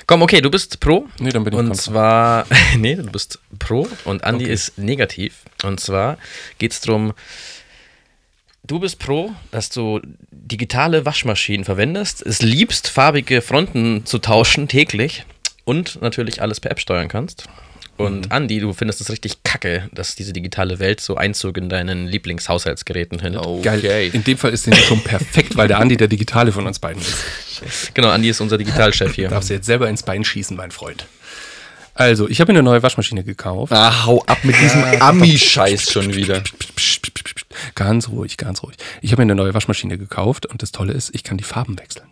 Komm, 0.08 0.22
okay, 0.22 0.40
du 0.40 0.50
bist 0.50 0.80
Pro. 0.80 1.08
Nee, 1.20 1.32
dann 1.32 1.44
bin 1.44 1.52
ich 1.54 1.60
Und 1.60 1.66
Contra. 1.68 1.84
zwar, 1.84 2.46
nee, 2.78 2.96
du 2.96 3.04
bist 3.12 3.40
Pro 3.60 3.90
und 4.06 4.24
Andi 4.24 4.46
Okay. 4.46 4.54
ist 4.54 4.78
negativ. 4.78 5.40
Und 5.64 5.82
zwar 5.82 6.18
geht 6.60 6.72
es 6.72 6.80
darum, 6.80 7.12
du 8.64 8.80
bist 8.80 9.00
Pro, 9.00 9.32
dass 9.52 9.70
du 9.70 10.00
digitale 10.32 11.06
Waschmaschinen 11.06 11.66
verwendest, 11.66 12.26
es 12.26 12.42
liebst, 12.42 12.88
farbige 12.88 13.42
Fronten 13.42 14.06
zu 14.06 14.20
tauschen 14.20 14.70
täglich 14.70 15.26
und 15.66 16.02
natürlich 16.02 16.42
alles 16.42 16.62
per 16.62 16.72
App 16.72 16.80
steuern 16.80 17.10
kannst. 17.10 17.50
Und 17.98 18.32
Andi, 18.32 18.60
du 18.60 18.74
findest 18.74 19.00
es 19.00 19.10
richtig 19.10 19.44
kacke, 19.44 19.90
dass 19.94 20.16
diese 20.16 20.34
digitale 20.34 20.80
Welt 20.80 21.00
so 21.00 21.16
Einzug 21.16 21.58
in 21.58 21.70
deinen 21.70 22.08
Lieblingshaushaltsgeräten 22.08 23.20
findet. 23.20 23.42
geil. 23.62 24.10
In 24.12 24.24
dem 24.24 24.38
Fall 24.38 24.52
ist 24.52 24.68
der 24.68 24.76
schon 24.76 25.02
perfekt, 25.02 25.56
weil 25.56 25.68
der 25.70 25.80
Andi 25.80 25.96
der 25.96 26.10
Digitale 26.10 26.52
von 26.52 26.68
uns 26.68 26.80
beiden 26.80 27.02
ist. 27.02 27.94
Genau, 27.94 28.10
Andi 28.10 28.30
ist 28.30 28.42
unser 28.42 28.58
Digitalchef 28.58 29.16
hier. 29.16 29.30
Darfst 29.30 29.50
du 29.50 29.54
jetzt 29.54 29.66
selber 29.66 29.88
ins 29.88 30.04
Bein 30.04 30.26
schießen, 30.26 30.58
mein 30.58 30.72
Freund. 30.72 31.06
Also, 31.94 32.28
ich 32.28 32.42
habe 32.42 32.52
mir 32.52 32.60
eine 32.60 32.70
neue 32.70 32.84
Waschmaschine 32.84 33.24
gekauft. 33.24 33.72
Ah, 33.72 34.06
hau 34.06 34.22
ab 34.26 34.40
mit 34.44 34.60
diesem 34.60 34.84
Ami-Scheiß 34.84 35.90
schon 35.90 36.14
wieder. 36.14 36.44
Ganz 37.74 38.10
ruhig, 38.10 38.36
ganz 38.36 38.64
ruhig. 38.64 38.76
Ich 39.02 39.14
habe 39.14 39.22
mir 39.22 39.32
eine 39.32 39.36
neue 39.36 39.54
Waschmaschine 39.54 39.98
gekauft 39.98 40.46
und 40.46 40.62
das 40.62 40.74
Tolle 40.74 40.92
ist, 40.92 41.16
ich 41.16 41.24
kann 41.24 41.38
die 41.38 41.46
Farben 41.46 41.80
wechseln. 41.80 42.06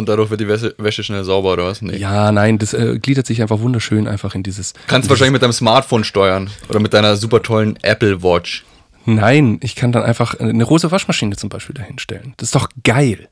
Und 0.00 0.08
dadurch 0.08 0.30
wird 0.30 0.40
die 0.40 0.48
Wäsche, 0.48 0.74
Wäsche 0.78 1.04
schnell 1.04 1.24
sauber, 1.24 1.52
oder 1.52 1.66
was? 1.66 1.82
Nee. 1.82 1.96
Ja, 1.98 2.32
nein, 2.32 2.58
das 2.58 2.72
äh, 2.72 2.98
gliedert 2.98 3.26
sich 3.26 3.42
einfach 3.42 3.60
wunderschön 3.60 4.08
einfach 4.08 4.34
in 4.34 4.42
dieses. 4.42 4.72
Kannst 4.86 5.06
in 5.06 5.10
wahrscheinlich 5.10 5.34
mit 5.34 5.42
deinem 5.42 5.52
Smartphone 5.52 6.04
steuern. 6.04 6.50
Oder 6.68 6.80
mit 6.80 6.94
deiner 6.94 7.16
super 7.16 7.42
tollen 7.42 7.78
Apple 7.82 8.22
Watch. 8.22 8.64
Nein, 9.04 9.60
ich 9.62 9.76
kann 9.76 9.92
dann 9.92 10.02
einfach 10.02 10.40
eine 10.40 10.64
große 10.64 10.90
Waschmaschine 10.90 11.36
zum 11.36 11.50
Beispiel 11.50 11.74
dahinstellen. 11.74 12.34
Das 12.38 12.48
ist 12.48 12.54
doch 12.54 12.68
geil. 12.82 13.28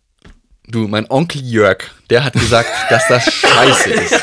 Du, 0.66 0.86
mein 0.86 1.10
Onkel 1.10 1.42
Jörg, 1.42 1.78
der 2.10 2.24
hat 2.24 2.34
gesagt, 2.34 2.68
dass 2.90 3.08
das 3.08 3.24
scheiße 3.32 3.90
ist. 3.90 4.22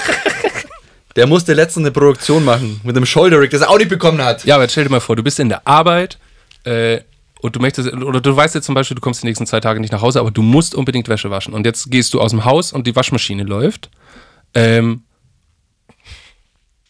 Der 1.15 1.25
musste 1.25 1.53
letztens 1.53 1.85
eine 1.85 1.91
Produktion 1.91 2.45
machen 2.45 2.81
mit 2.83 2.95
einem 2.95 3.05
Shoulder-Rig, 3.05 3.49
das 3.49 3.61
er 3.61 3.71
auch 3.71 3.77
nicht 3.79 3.89
bekommen 3.89 4.23
hat. 4.23 4.45
Ja, 4.45 4.55
aber 4.55 4.65
jetzt 4.65 4.73
stell 4.73 4.83
dir 4.83 4.91
mal 4.91 4.99
vor, 4.99 5.15
du 5.15 5.23
bist 5.23 5.39
in 5.39 5.49
der 5.49 5.65
Arbeit 5.65 6.19
äh, 6.65 6.99
und 7.41 7.55
du 7.55 7.59
möchtest, 7.59 7.91
oder 7.93 8.21
du 8.21 8.36
weißt 8.36 8.55
jetzt 8.55 8.65
zum 8.65 8.75
Beispiel, 8.75 8.95
du 8.95 9.01
kommst 9.01 9.21
die 9.21 9.27
nächsten 9.27 9.45
zwei 9.45 9.59
Tage 9.59 9.79
nicht 9.79 9.91
nach 9.91 10.01
Hause, 10.01 10.19
aber 10.19 10.31
du 10.31 10.41
musst 10.41 10.75
unbedingt 10.75 11.09
Wäsche 11.09 11.29
waschen. 11.29 11.53
Und 11.53 11.65
jetzt 11.65 11.91
gehst 11.91 12.13
du 12.13 12.21
aus 12.21 12.31
dem 12.31 12.45
Haus 12.45 12.73
und 12.73 12.88
die 12.88 12.95
Waschmaschine 12.95 13.43
läuft. 13.43 13.89
Ähm, 14.53 15.03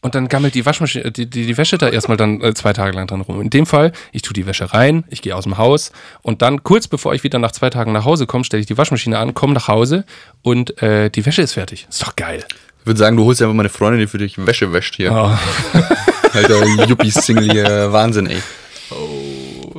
und 0.06 0.14
dann 0.14 0.28
gammelt 0.28 0.54
die 0.54 0.64
Waschmaschine, 0.64 1.12
die, 1.12 1.28
die, 1.28 1.48
die 1.48 1.58
Wäsche 1.58 1.80
da 1.80 1.90
erstmal 1.90 2.16
dann 2.16 2.40
äh, 2.40 2.54
zwei 2.54 2.74
Tage 2.74 2.96
lang 2.96 3.08
dran 3.08 3.22
rum. 3.22 3.42
In 3.42 3.50
dem 3.50 3.66
Fall, 3.66 3.92
ich 4.12 4.22
tue 4.22 4.34
die 4.34 4.46
Wäsche 4.46 4.72
rein, 4.72 5.04
ich 5.10 5.24
gehe 5.24 5.36
aus 5.36 5.46
dem 5.46 5.58
Haus 5.58 5.92
und 6.22 6.44
dann 6.44 6.62
kurz 6.62 6.88
bevor 6.88 7.16
ich 7.16 7.24
wieder 7.24 7.40
nach 7.40 7.52
zwei 7.52 7.72
Tagen 7.72 7.92
nach 7.92 8.06
Hause 8.06 8.28
komme, 8.28 8.44
stelle 8.44 8.62
ich 8.62 8.68
die 8.68 8.78
Waschmaschine 8.78 9.18
an, 9.18 9.34
komme 9.34 9.54
nach 9.54 9.68
Hause 9.68 10.06
und 10.44 10.80
äh, 10.84 11.10
die 11.10 11.26
Wäsche 11.26 11.42
ist 11.42 11.54
fertig. 11.54 11.88
Ist 11.90 12.04
doch 12.04 12.16
geil. 12.16 12.46
Ich 12.82 12.86
würde 12.86 13.00
sagen, 13.00 13.18
du 13.18 13.26
holst 13.26 13.42
ja 13.42 13.48
einfach 13.48 13.58
meine 13.58 13.70
Freundin, 13.70 14.00
die 14.00 14.06
für 14.06 14.20
dich 14.20 14.38
Wäsche 14.38 14.72
wäscht 14.72 14.96
hier. 14.96 15.12
Oh. 15.12 15.36
Alter, 16.34 16.64
Yuppie-Single 16.88 17.52
hier. 17.52 17.92
Wahnsinn, 17.92 18.28
ey. 18.28 18.44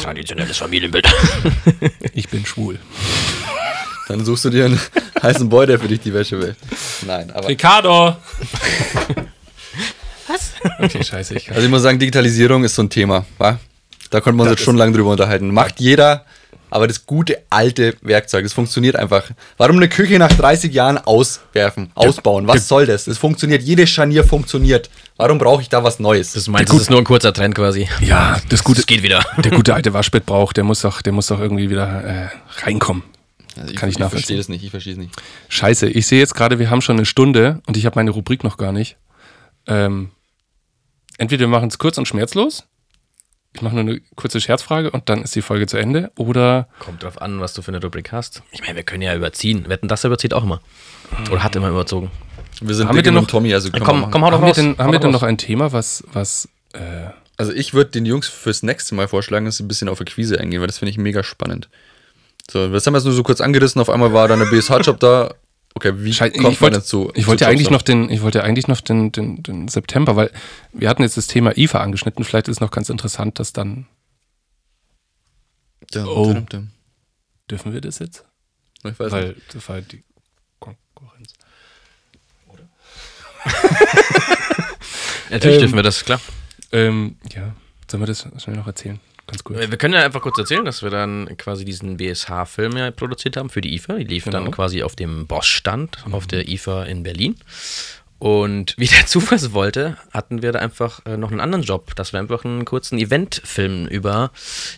Traditionelles 0.06 0.58
Familienbild. 0.58 1.08
Ich 2.14 2.28
bin 2.28 2.46
schwul. 2.46 2.78
Dann 4.08 4.24
suchst 4.24 4.44
du 4.44 4.50
dir 4.50 4.66
einen 4.66 4.80
heißen 5.20 5.48
Boy, 5.48 5.66
der 5.66 5.80
für 5.80 5.88
dich 5.88 6.00
die 6.00 6.14
Wäsche 6.14 6.40
wäscht. 6.40 6.60
Nein, 7.04 7.30
aber. 7.32 7.48
Ricardo! 7.48 8.16
Was? 10.28 10.52
Okay, 10.78 11.02
scheiße, 11.02 11.34
ich. 11.34 11.50
Also 11.50 11.62
ich 11.62 11.68
muss 11.68 11.82
sagen, 11.82 11.98
Digitalisierung 11.98 12.62
ist 12.64 12.76
so 12.76 12.82
ein 12.82 12.90
Thema, 12.90 13.26
wa? 13.38 13.58
Da 14.10 14.20
konnten 14.20 14.38
wir 14.38 14.44
uns 14.44 14.52
jetzt 14.52 14.62
schon 14.62 14.76
lange 14.76 14.92
drüber 14.92 15.10
unterhalten. 15.10 15.52
Macht 15.52 15.80
jeder, 15.80 16.24
aber 16.70 16.86
das 16.86 17.04
gute 17.04 17.42
alte 17.50 17.96
Werkzeug, 18.00 18.44
das 18.44 18.52
funktioniert 18.52 18.96
einfach. 18.96 19.30
Warum 19.56 19.76
eine 19.76 19.88
Küche 19.88 20.18
nach 20.18 20.32
30 20.32 20.72
Jahren 20.72 20.98
auswerfen, 20.98 21.90
ausbauen? 21.94 22.46
Was 22.46 22.68
soll 22.68 22.86
das? 22.86 23.08
Es 23.08 23.18
funktioniert, 23.18 23.62
jedes 23.62 23.90
Scharnier 23.90 24.24
funktioniert. 24.24 24.88
Warum 25.16 25.38
brauche 25.38 25.62
ich 25.62 25.68
da 25.68 25.82
was 25.82 25.98
Neues? 25.98 26.32
Das 26.32 26.46
meinst 26.48 26.72
das 26.72 26.82
ist 26.82 26.90
nur 26.90 26.98
ein 26.98 27.04
kurzer 27.04 27.32
Trend 27.32 27.54
quasi. 27.54 27.88
Ja, 28.00 28.38
das 28.50 28.62
gute, 28.62 28.80
Das 28.80 28.86
geht 28.86 29.02
wieder. 29.02 29.24
der 29.38 29.52
gute 29.52 29.74
alte 29.74 29.94
Waschbettbrauch, 29.94 30.52
der 30.52 30.64
muss 30.64 30.82
doch, 30.82 31.00
der 31.00 31.12
muss 31.12 31.28
doch 31.28 31.40
irgendwie 31.40 31.70
wieder 31.70 32.04
äh, 32.04 32.28
reinkommen. 32.62 33.02
Also 33.58 33.74
kann 33.74 33.88
ich 33.88 33.94
ich 33.94 33.98
nachvollziehen. 33.98 34.08
verstehe 34.10 34.36
das 34.36 34.48
nicht, 34.48 34.64
ich 34.64 34.70
verstehe 34.70 34.92
es 34.92 34.98
nicht. 34.98 35.14
Scheiße, 35.48 35.88
ich 35.88 36.06
sehe 36.06 36.18
jetzt 36.18 36.34
gerade, 36.34 36.58
wir 36.58 36.68
haben 36.68 36.82
schon 36.82 36.96
eine 36.96 37.06
Stunde 37.06 37.62
und 37.66 37.78
ich 37.78 37.86
habe 37.86 37.96
meine 37.98 38.10
Rubrik 38.10 38.44
noch 38.44 38.58
gar 38.58 38.72
nicht. 38.72 38.98
Ähm, 39.66 40.10
entweder 41.16 41.40
wir 41.40 41.48
machen 41.48 41.68
es 41.68 41.78
kurz 41.78 41.96
und 41.96 42.06
schmerzlos. 42.06 42.64
Ich 43.54 43.62
mache 43.62 43.74
nur 43.74 43.84
eine 43.84 44.00
kurze 44.16 44.38
Scherzfrage 44.38 44.90
und 44.90 45.08
dann 45.08 45.22
ist 45.22 45.34
die 45.34 45.40
Folge 45.40 45.66
zu 45.66 45.78
Ende. 45.78 46.12
Oder 46.18 46.68
Kommt 46.78 47.02
drauf 47.02 47.22
an, 47.22 47.40
was 47.40 47.54
du 47.54 47.62
für 47.62 47.70
eine 47.70 47.80
Rubrik 47.82 48.12
hast. 48.12 48.42
Ich 48.52 48.60
meine, 48.60 48.76
wir 48.76 48.82
können 48.82 49.00
ja 49.00 49.14
überziehen. 49.14 49.66
Wetten, 49.70 49.88
das 49.88 50.04
überzieht 50.04 50.34
auch 50.34 50.42
immer. 50.42 50.60
Oder 51.30 51.42
hat 51.42 51.56
immer 51.56 51.70
überzogen. 51.70 52.10
Wir 52.60 52.74
sind 52.74 52.88
Haben 52.88 52.96
wir 52.96 53.02
denn 53.02 53.16
und 53.16 53.22
noch- 53.24 53.28
Tommy, 53.30 53.52
also 53.52 53.70
Komm, 53.70 53.80
wir 53.80 53.92
machen. 53.94 54.10
komm, 54.12 54.22
hau 54.24 54.30
doch 54.30 54.36
haben 54.36 54.42
wir 54.42 54.48
raus. 54.48 54.56
denn, 54.56 54.78
Hau 54.78 54.84
haben 54.84 54.92
wir 54.92 54.98
denn 54.98 55.10
noch 55.10 55.22
ein 55.22 55.36
Thema, 55.38 55.72
was, 55.72 56.02
was 56.12 56.48
äh, 56.72 57.08
Also 57.36 57.52
ich 57.52 57.74
würde 57.74 57.90
den 57.90 58.06
Jungs 58.06 58.28
fürs 58.28 58.62
nächste 58.62 58.94
Mal 58.94 59.08
vorschlagen, 59.08 59.44
dass 59.44 59.58
sie 59.58 59.64
ein 59.64 59.68
bisschen 59.68 59.88
auf 59.88 60.00
Akquise 60.00 60.40
eingehen, 60.40 60.60
weil 60.60 60.66
das 60.66 60.78
finde 60.78 60.90
ich 60.90 60.98
mega 60.98 61.22
spannend. 61.22 61.68
So, 62.50 62.68
das 62.70 62.86
haben 62.86 62.94
wir 62.94 62.98
jetzt 62.98 63.04
nur 63.04 63.12
so 63.14 63.22
kurz 63.22 63.40
angerissen, 63.40 63.80
auf 63.80 63.90
einmal 63.90 64.12
war 64.12 64.26
da 64.28 64.34
eine 64.34 64.46
BSH-Job 64.46 65.00
da. 65.00 65.34
Okay, 65.74 65.92
wie 65.96 66.14
Schei- 66.14 66.30
kommt 66.30 66.36
ich 66.54 66.60
man 66.60 66.60
wollte- 66.62 66.76
dazu? 66.78 67.10
Ich 67.14 67.24
zu 67.24 67.28
wollte 67.28 67.44
ja 67.44 67.50
eigentlich 67.50 67.68
noch 67.68 67.82
den, 67.82 68.08
ich 68.08 68.22
wollte 68.22 68.38
ja 68.38 68.44
eigentlich 68.44 68.68
noch 68.68 68.80
den, 68.80 69.12
den, 69.12 69.42
den 69.42 69.68
September, 69.68 70.16
weil 70.16 70.30
wir 70.72 70.88
hatten 70.88 71.02
jetzt 71.02 71.18
das 71.18 71.26
Thema 71.26 71.58
IFA 71.58 71.80
angeschnitten. 71.80 72.24
Vielleicht 72.24 72.48
ist 72.48 72.60
noch 72.62 72.70
ganz 72.70 72.88
interessant, 72.88 73.38
dass 73.38 73.52
dann 73.52 73.86
Dum, 75.92 76.08
Oh. 76.08 76.32
dum, 76.32 76.46
dum. 76.48 76.70
dürfen 77.50 77.72
wir 77.74 77.80
das 77.82 77.98
jetzt, 77.98 78.24
Ich 78.78 78.84
weiß 78.84 78.98
nicht. 78.98 79.12
weil 79.12 79.36
das 79.52 79.68
war 79.68 79.80
die 79.82 80.02
Konkurrenz. 80.58 81.34
Natürlich 85.30 85.56
Ähm, 85.56 85.60
dürfen 85.60 85.76
wir 85.76 85.82
das, 85.82 86.04
klar. 86.04 86.20
Ähm, 86.72 87.16
ja, 87.34 87.54
sollen 87.90 88.02
wir 88.02 88.06
das 88.06 88.26
schnell 88.38 88.56
noch 88.56 88.66
erzählen? 88.66 89.00
Ganz 89.26 89.42
cool. 89.48 89.56
Wir 89.58 89.76
können 89.76 89.94
ja 89.94 90.02
einfach 90.04 90.22
kurz 90.22 90.38
erzählen, 90.38 90.64
dass 90.64 90.82
wir 90.82 90.90
dann 90.90 91.36
quasi 91.36 91.64
diesen 91.64 91.96
BSH-Film 91.96 92.76
ja 92.76 92.90
produziert 92.92 93.36
haben 93.36 93.50
für 93.50 93.60
die 93.60 93.74
IFA. 93.74 93.94
Die 93.94 94.04
lief 94.04 94.24
dann 94.24 94.44
Genau. 94.44 94.54
quasi 94.54 94.82
auf 94.84 94.94
dem 94.94 95.26
Bosch-Stand 95.26 96.04
auf 96.12 96.26
der 96.28 96.48
IFA 96.48 96.84
in 96.84 97.02
Berlin. 97.02 97.34
Und 98.18 98.74
wie 98.78 98.86
der 98.86 99.04
Zufall 99.06 99.36
es 99.36 99.52
wollte, 99.52 99.96
hatten 100.12 100.42
wir 100.42 100.52
da 100.52 100.60
einfach 100.60 101.04
äh, 101.06 101.16
noch 101.16 101.32
einen 101.32 101.40
anderen 101.40 101.64
Job, 101.64 101.94
dass 101.96 102.12
wir 102.12 102.20
einfach 102.20 102.44
einen 102.44 102.64
kurzen 102.64 102.98
Eventfilm 102.98 103.86
über 103.88 104.30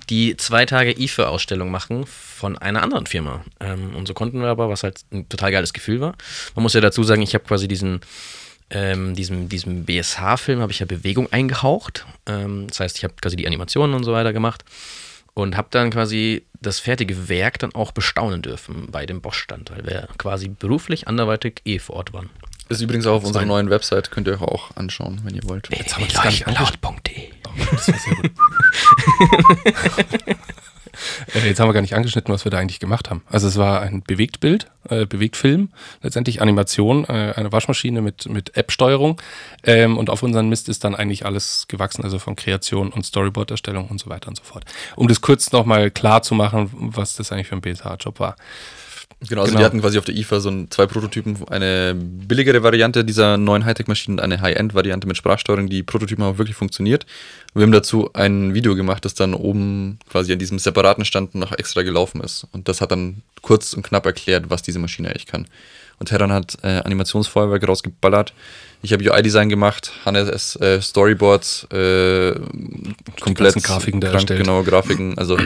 die 0.09 0.36
zwei 0.38 0.64
Tage 0.64 0.98
IFA-Ausstellung 0.98 1.70
machen 1.70 2.06
von 2.06 2.56
einer 2.56 2.82
anderen 2.82 3.04
Firma. 3.06 3.44
Ähm, 3.61 3.94
und 3.94 4.09
so 4.09 4.14
konnten 4.14 4.40
wir 4.40 4.48
aber, 4.48 4.70
was 4.70 4.82
halt 4.82 5.02
ein 5.12 5.28
total 5.28 5.52
geiles 5.52 5.72
Gefühl 5.74 6.00
war. 6.00 6.14
Man 6.56 6.62
muss 6.62 6.72
ja 6.72 6.80
dazu 6.80 7.04
sagen, 7.04 7.20
ich 7.22 7.34
habe 7.34 7.44
quasi 7.44 7.68
diesen 7.68 8.00
ähm, 8.71 9.14
diesem, 9.14 9.49
diesem 9.49 9.85
BSH-Film 9.85 10.61
habe 10.61 10.73
ich 10.73 10.81
ja 10.81 10.87
Bewegung 10.87 11.33
eingehaucht. 11.33 12.07
Ähm, 12.27 12.66
das 12.69 12.81
heißt, 12.81 12.99
ich 12.99 13.05
habe 13.05 13.14
quasi 13.21 13.37
die 13.37 13.47
Animationen 13.47 13.95
und 13.95 14.05
so 14.05 14.12
weiter 14.12 14.33
gemacht 14.33 14.64
und 15.35 15.57
habe 15.57 15.69
dann 15.71 15.91
quasi 15.91 16.45
das 16.61 16.81
fertige 16.81 17.29
Werk 17.29 17.59
dann 17.59 17.75
auch 17.75 17.93
bestaunen 17.93 18.43
dürfen 18.43 18.91
bei 18.91 19.07
dem 19.07 19.21
Bosch-Stand, 19.21 19.71
weil 19.71 19.87
wir 19.87 20.09
quasi 20.19 20.49
beruflich 20.49 21.09
anderweitig 21.09 21.62
eh 21.64 21.79
vor 21.79 21.97
Ort 21.97 22.12
waren. 22.12 22.31
Ist 22.69 22.83
übrigens 22.83 23.07
auch 23.07 23.14
auf 23.14 23.25
unserer 23.25 23.47
neuen 23.47 23.71
Website, 23.71 24.11
könnt 24.11 24.29
ihr 24.29 24.35
euch 24.35 24.43
auch 24.43 24.77
anschauen, 24.77 25.21
wenn 25.25 25.35
ihr 25.35 25.45
wollt. 25.45 25.69
Jetzt 25.71 25.95
haben 25.95 26.03
wir 26.03 26.09
das 26.09 26.23
gar 26.23 26.31
nicht 26.31 26.47
angeschnitten. 26.47 26.91
Laut.de. 26.93 27.29
Das 27.71 27.89
war 27.89 27.99
sehr 27.99 28.14
gut. 28.16 28.31
äh, 31.34 31.46
jetzt 31.46 31.61
haben 31.61 31.68
wir 31.68 31.72
gar 31.72 31.80
nicht 31.80 31.94
angeschnitten, 31.94 32.32
was 32.32 32.44
wir 32.44 32.51
da 32.51 32.59
eigentlich 32.59 32.80
gemacht 32.80 33.11
haben. 33.11 33.22
Also 33.26 33.49
es 33.49 33.57
war 33.57 33.82
ein 33.82 34.03
Bewegtbild, 34.03 34.70
äh, 34.88 35.07
Bewegtfilm, 35.07 35.70
letztendlich 36.03 36.40
Animation, 36.40 37.05
äh, 37.05 37.34
eine 37.36 37.53
Waschmaschine 37.53 38.01
mit, 38.01 38.28
mit 38.28 38.57
App-Steuerung. 38.57 39.20
Ähm, 39.64 39.99
und 39.99 40.11
auf 40.11 40.22
unseren 40.22 40.49
Mist 40.49 40.68
ist 40.68 40.84
dann 40.84 40.94
eigentlich 40.94 41.26
alles 41.26 41.66
gewachsen, 41.68 42.05
also 42.05 42.18
von 42.18 42.36
Kreation 42.36 42.90
und 42.90 43.05
Storyboard-Erstellung 43.05 43.88
und 43.88 44.01
so 44.01 44.11
weiter 44.11 44.28
und 44.28 44.36
so 44.36 44.44
fort. 44.44 44.64
Um 44.96 45.09
das 45.09 45.20
kurz 45.20 45.53
nochmal 45.53 45.90
klar 45.90 46.22
zu 46.22 46.34
machen, 46.34 46.70
was 46.72 47.16
das 47.16 47.32
eigentlich 47.32 47.49
für 47.49 47.57
ein 47.57 47.61
BSH-Job 47.61 48.20
war. 48.20 48.36
Genau, 49.27 49.41
also 49.41 49.51
Genau. 49.51 49.59
die 49.61 49.64
hatten 49.64 49.81
quasi 49.81 49.99
auf 49.99 50.05
der 50.05 50.14
IFA 50.14 50.39
so 50.39 50.49
ein, 50.49 50.71
zwei 50.71 50.87
Prototypen, 50.87 51.37
eine 51.49 51.93
billigere 51.97 52.62
Variante 52.62 53.05
dieser 53.05 53.37
neuen 53.37 53.64
Hightech-Maschinen 53.64 54.19
und 54.19 54.23
eine 54.25 54.41
High-End-Variante 54.41 55.09
mit 55.09 55.16
Sprachsteuerung. 55.16 55.69
Die 55.69 55.83
Prototypen 55.83 56.23
haben 56.25 56.39
wirklich 56.39 56.57
funktioniert. 56.57 57.05
Wir 57.53 57.64
haben 57.64 57.73
dazu 57.73 58.11
ein 58.14 58.55
Video 58.55 58.77
gemacht, 58.77 59.05
das 59.05 59.14
dann 59.14 59.35
oben 59.35 59.99
quasi 60.09 60.33
an 60.33 60.39
diesem 60.39 60.61
separaten 60.61 61.05
Stand 61.05 61.35
noch 61.35 61.51
extra 61.51 61.83
gelaufen 61.83 62.21
ist. 62.21 62.47
Und 62.53 62.69
das 62.69 62.81
hat 62.81 62.93
dann 62.93 63.23
kurz 63.43 63.73
und 63.75 63.83
knapp 63.83 64.07
erklärt, 64.07 64.51
was 64.51 64.62
diese 64.62 64.79
Maschine 64.79 65.09
eigentlich 65.09 65.27
kann. 65.27 65.49
Und 65.99 66.11
Terran 66.11 66.31
hat 66.31 66.57
äh, 66.62 66.79
Animationsfeuerwerk 66.85 67.66
rausgeballert. 67.66 68.33
Ich 68.83 68.93
habe 68.93 69.03
UI-Design 69.03 69.49
gemacht, 69.49 69.91
Hannes 70.05 70.29
ist 70.29 70.61
äh, 70.62 70.81
Storyboards, 70.81 71.64
äh, 71.73 72.35
komplett 73.21 73.57
Grafiken 73.64 74.01
da 74.01 74.11
krank. 74.12 74.29
Genau, 74.29 74.62
Grafiken. 74.62 75.19
Also 75.19 75.37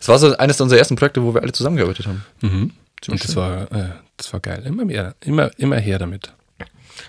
es 0.00 0.08
war 0.08 0.18
so 0.18 0.36
eines 0.36 0.60
unserer 0.60 0.80
ersten 0.80 0.96
Projekte, 0.96 1.22
wo 1.22 1.34
wir 1.34 1.42
alle 1.42 1.52
zusammengearbeitet 1.52 2.08
haben. 2.08 2.72
Und 3.08 3.22
das 3.22 3.36
war, 3.36 3.70
äh, 3.72 3.90
das 4.16 4.32
war 4.32 4.40
geil. 4.40 4.62
Immer 4.64 4.84
mehr, 4.84 5.14
immer, 5.20 5.50
immer 5.58 5.76
her 5.76 5.98
damit. 5.98 6.32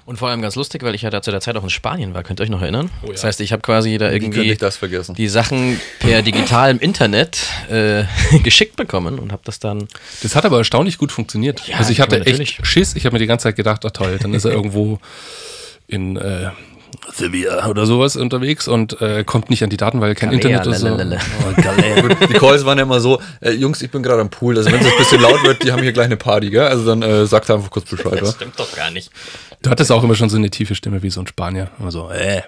Und 0.05 0.17
vor 0.17 0.29
allem 0.29 0.41
ganz 0.41 0.55
lustig, 0.55 0.83
weil 0.83 0.95
ich 0.95 1.03
ja 1.03 1.09
da 1.09 1.21
zu 1.21 1.31
der 1.31 1.41
Zeit 1.41 1.55
auch 1.55 1.63
in 1.63 1.69
Spanien 1.69 2.13
war, 2.13 2.23
könnt 2.23 2.39
ihr 2.39 2.43
euch 2.43 2.49
noch 2.49 2.61
erinnern? 2.61 2.89
Oh 3.01 3.07
ja. 3.07 3.13
Das 3.13 3.23
heißt, 3.23 3.41
ich 3.41 3.51
habe 3.51 3.61
quasi 3.61 3.97
da 3.97 4.11
irgendwie 4.11 4.51
ich 4.51 4.57
das 4.57 4.77
vergessen? 4.77 5.15
die 5.15 5.27
Sachen 5.27 5.79
per 5.99 6.21
digitalem 6.21 6.79
Internet 6.79 7.47
äh, 7.69 8.03
geschickt 8.43 8.75
bekommen 8.75 9.19
und 9.19 9.31
habe 9.31 9.41
das 9.45 9.59
dann 9.59 9.87
Das 10.21 10.35
hat 10.35 10.45
aber 10.45 10.57
erstaunlich 10.57 10.97
gut 10.97 11.11
funktioniert. 11.11 11.67
Ja, 11.67 11.77
also 11.77 11.91
ich 11.91 12.01
hatte 12.01 12.25
echt 12.25 12.65
Schiss. 12.65 12.95
Ich 12.95 13.05
habe 13.05 13.13
mir 13.13 13.19
die 13.19 13.27
ganze 13.27 13.43
Zeit 13.43 13.55
gedacht, 13.55 13.85
ach 13.85 13.91
toll, 13.91 14.17
dann 14.21 14.33
ist 14.33 14.45
er 14.45 14.51
irgendwo 14.53 14.99
in 15.87 16.17
äh, 16.17 16.49
Sevilla 17.13 17.67
oder 17.67 17.85
sowas 17.85 18.15
unterwegs 18.15 18.67
und 18.67 19.01
äh, 19.01 19.23
kommt 19.23 19.49
nicht 19.49 19.63
an 19.63 19.69
die 19.69 19.77
Daten, 19.77 20.01
weil 20.01 20.15
kein 20.15 20.31
Galea, 20.37 20.57
Internet 20.63 20.75
ist. 20.75 20.81
So. 20.81 20.87
Oh, 20.87 21.61
Galea. 21.61 22.15
Die 22.27 22.33
Calls 22.33 22.65
waren 22.65 22.77
ja 22.77 22.83
immer 22.83 22.99
so, 22.99 23.21
äh, 23.41 23.51
Jungs, 23.51 23.81
ich 23.81 23.91
bin 23.91 24.03
gerade 24.03 24.21
am 24.21 24.29
Pool, 24.29 24.57
also 24.57 24.71
wenn 24.71 24.79
es 24.79 24.85
ein 24.85 24.97
bisschen 24.97 25.21
laut 25.21 25.43
wird, 25.43 25.63
die 25.63 25.71
haben 25.71 25.81
hier 25.81 25.93
gleich 25.93 26.05
eine 26.05 26.17
Party, 26.17 26.49
gell? 26.49 26.67
Also 26.67 26.85
dann 26.85 27.01
äh, 27.01 27.25
sagt 27.25 27.49
einfach 27.49 27.69
kurz 27.69 27.89
Bescheid. 27.89 28.21
Das 28.21 28.35
stimmt 28.35 28.59
doch 28.59 28.75
gar 28.75 28.91
nicht. 28.91 29.11
Du 29.61 29.69
hattest 29.69 29.91
auch 29.91 30.03
immer 30.03 30.15
schon 30.15 30.29
so 30.29 30.37
eine 30.37 30.49
tiefe 30.49 30.75
Stimme 30.75 31.03
wie 31.03 31.09
so 31.09 31.21
ein 31.21 31.27
Spanier. 31.27 31.69
Immer 31.79 31.91
so, 31.91 32.09
äh. 32.09 32.41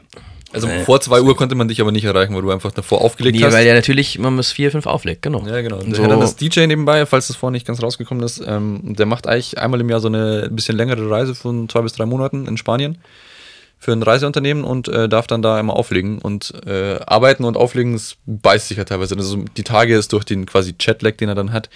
Also 0.54 0.70
vor 0.86 1.02
zwei 1.02 1.22
Uhr 1.22 1.36
konnte 1.36 1.54
man 1.56 1.68
dich 1.68 1.82
aber 1.82 1.92
nicht 1.92 2.06
erreichen, 2.06 2.34
weil 2.34 2.42
du 2.42 2.50
einfach 2.50 2.72
davor 2.72 3.02
aufgelegt 3.02 3.38
Nee, 3.38 3.44
hast. 3.44 3.54
weil 3.54 3.68
ja 3.68 3.74
natürlich 3.74 4.18
man 4.20 4.38
bis 4.38 4.54
vier, 4.54 4.72
fünf 4.72 4.86
auflegt, 4.86 5.22
genau. 5.22 5.46
ja, 5.46 5.60
genau. 5.62 5.80
Und 5.80 5.94
so, 5.94 6.08
dann 6.08 6.22
das 6.22 6.38
DJ 6.38 6.66
nebenbei, 6.68 7.06
falls 7.06 7.28
das 7.28 7.36
vorher 7.36 7.52
nicht 7.52 7.68
ganz 7.68 7.84
rausgekommen 7.84 8.24
ist. 8.24 8.42
Ähm, 8.46 8.80
der 8.96 9.06
macht 9.06 9.28
eigentlich 9.28 9.58
einmal 9.58 9.82
im 9.82 9.90
Jahr 9.90 10.00
so 10.00 10.08
eine 10.08 10.48
bisschen 10.50 10.78
längere 10.78 11.10
Reise 11.10 11.36
von 11.36 11.68
zwei 11.68 11.82
bis 11.82 11.94
drei 11.94 12.06
Monaten 12.06 12.48
in 12.48 12.56
Spanien. 12.56 12.98
Für 13.78 13.92
ein 13.92 14.02
Reiseunternehmen 14.04 14.64
und 14.64 14.88
äh, 14.88 15.08
darf 15.10 15.28
dann 15.28 15.42
da 15.42 15.60
immer 15.60 15.76
auflegen. 15.76 16.20
Und 16.20 16.54
äh, 16.66 17.00
arbeiten 17.06 17.44
und 17.44 17.58
auflegen, 17.58 17.94
das 17.94 18.18
beißt 18.26 18.68
sich 18.70 18.78
ja 18.78 18.84
teilweise. 18.86 19.16
Also 19.16 19.38
die 19.58 19.64
Tage 19.64 19.96
ist 19.96 20.12
durch 20.14 20.24
den 20.26 20.46
quasi 20.46 20.74
Chatlag, 20.74 21.18
den 21.18 21.30
er 21.30 21.36
dann 21.36 21.52
hat, 21.54 21.70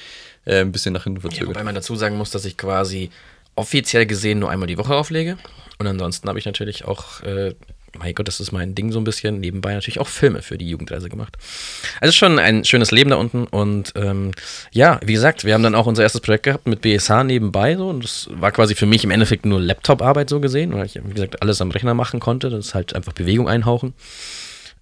äh, 0.46 0.62
ein 0.62 0.72
bisschen 0.72 0.94
nach 0.94 1.04
hinten 1.04 1.18
Ja, 1.18 1.22
verzögert. 1.30 1.50
wobei 1.50 1.64
man 1.64 1.76
dazu 1.76 1.96
sagen 1.96 2.18
muss, 2.18 2.32
dass 2.32 2.46
ich 2.46 2.58
quasi 2.58 3.10
offiziell 3.56 4.06
gesehen 4.06 4.40
nur 4.40 4.50
einmal 4.50 4.68
die 4.68 4.78
Woche 4.78 4.96
auflege. 4.96 5.38
Und 5.78 5.88
ansonsten 5.88 6.28
habe 6.28 6.40
ich 6.40 6.46
natürlich 6.46 6.86
auch, 6.86 7.22
äh, 7.24 7.54
mein 7.98 8.14
Gott, 8.14 8.28
das 8.28 8.40
ist 8.40 8.52
mein 8.52 8.76
Ding 8.76 8.92
so 8.92 9.00
ein 9.00 9.04
bisschen, 9.04 9.40
nebenbei 9.40 9.74
natürlich 9.74 10.00
auch 10.00 10.08
Filme 10.08 10.42
für 10.42 10.58
die 10.58 10.70
Jugendreise 10.70 11.10
gemacht. 11.10 11.38
Also 12.02 12.14
schon 12.14 12.40
ein 12.40 12.64
schönes 12.66 12.92
Leben 12.92 13.10
da 13.10 13.16
unten. 13.16 13.46
Und 13.46 13.94
ähm, 13.96 14.32
ja, 14.72 15.00
wie 15.04 15.14
gesagt, 15.14 15.46
wir 15.46 15.54
haben 15.54 15.64
dann 15.64 15.76
auch 15.76 15.86
unser 15.86 16.04
erstes 16.04 16.22
Projekt 16.22 16.44
gehabt 16.44 16.68
mit 16.68 16.82
BSH 16.82 17.24
nebenbei. 17.24 17.76
So, 17.76 17.90
und 17.90 18.04
das 18.04 18.30
war 18.32 18.52
quasi 18.52 18.76
für 18.76 18.86
mich 18.86 19.04
im 19.04 19.12
Endeffekt 19.12 19.46
nur 19.46 19.60
Laptop-Arbeit 19.60 20.30
so 20.30 20.40
gesehen, 20.40 20.74
weil 20.74 20.86
ich, 20.86 20.96
wie 21.04 21.14
gesagt, 21.14 21.42
alles 21.42 21.62
am 21.62 21.72
Rechner 21.72 21.94
machen 21.94 22.20
konnte. 22.20 22.50
Das 22.50 22.68
ist 22.68 22.76
halt 22.76 22.96
einfach 22.96 23.14
Bewegung 23.14 23.48
einhauchen. 23.50 23.94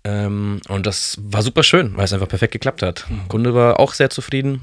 Ähm, 0.03 0.61
und 0.69 0.85
das 0.85 1.17
war 1.21 1.41
super 1.41 1.63
schön, 1.63 1.95
weil 1.97 2.05
es 2.05 2.13
einfach 2.13 2.29
perfekt 2.29 2.53
geklappt 2.53 2.81
hat. 2.81 3.05
Kunde 3.27 3.53
war 3.53 3.79
auch 3.79 3.93
sehr 3.93 4.09
zufrieden. 4.09 4.61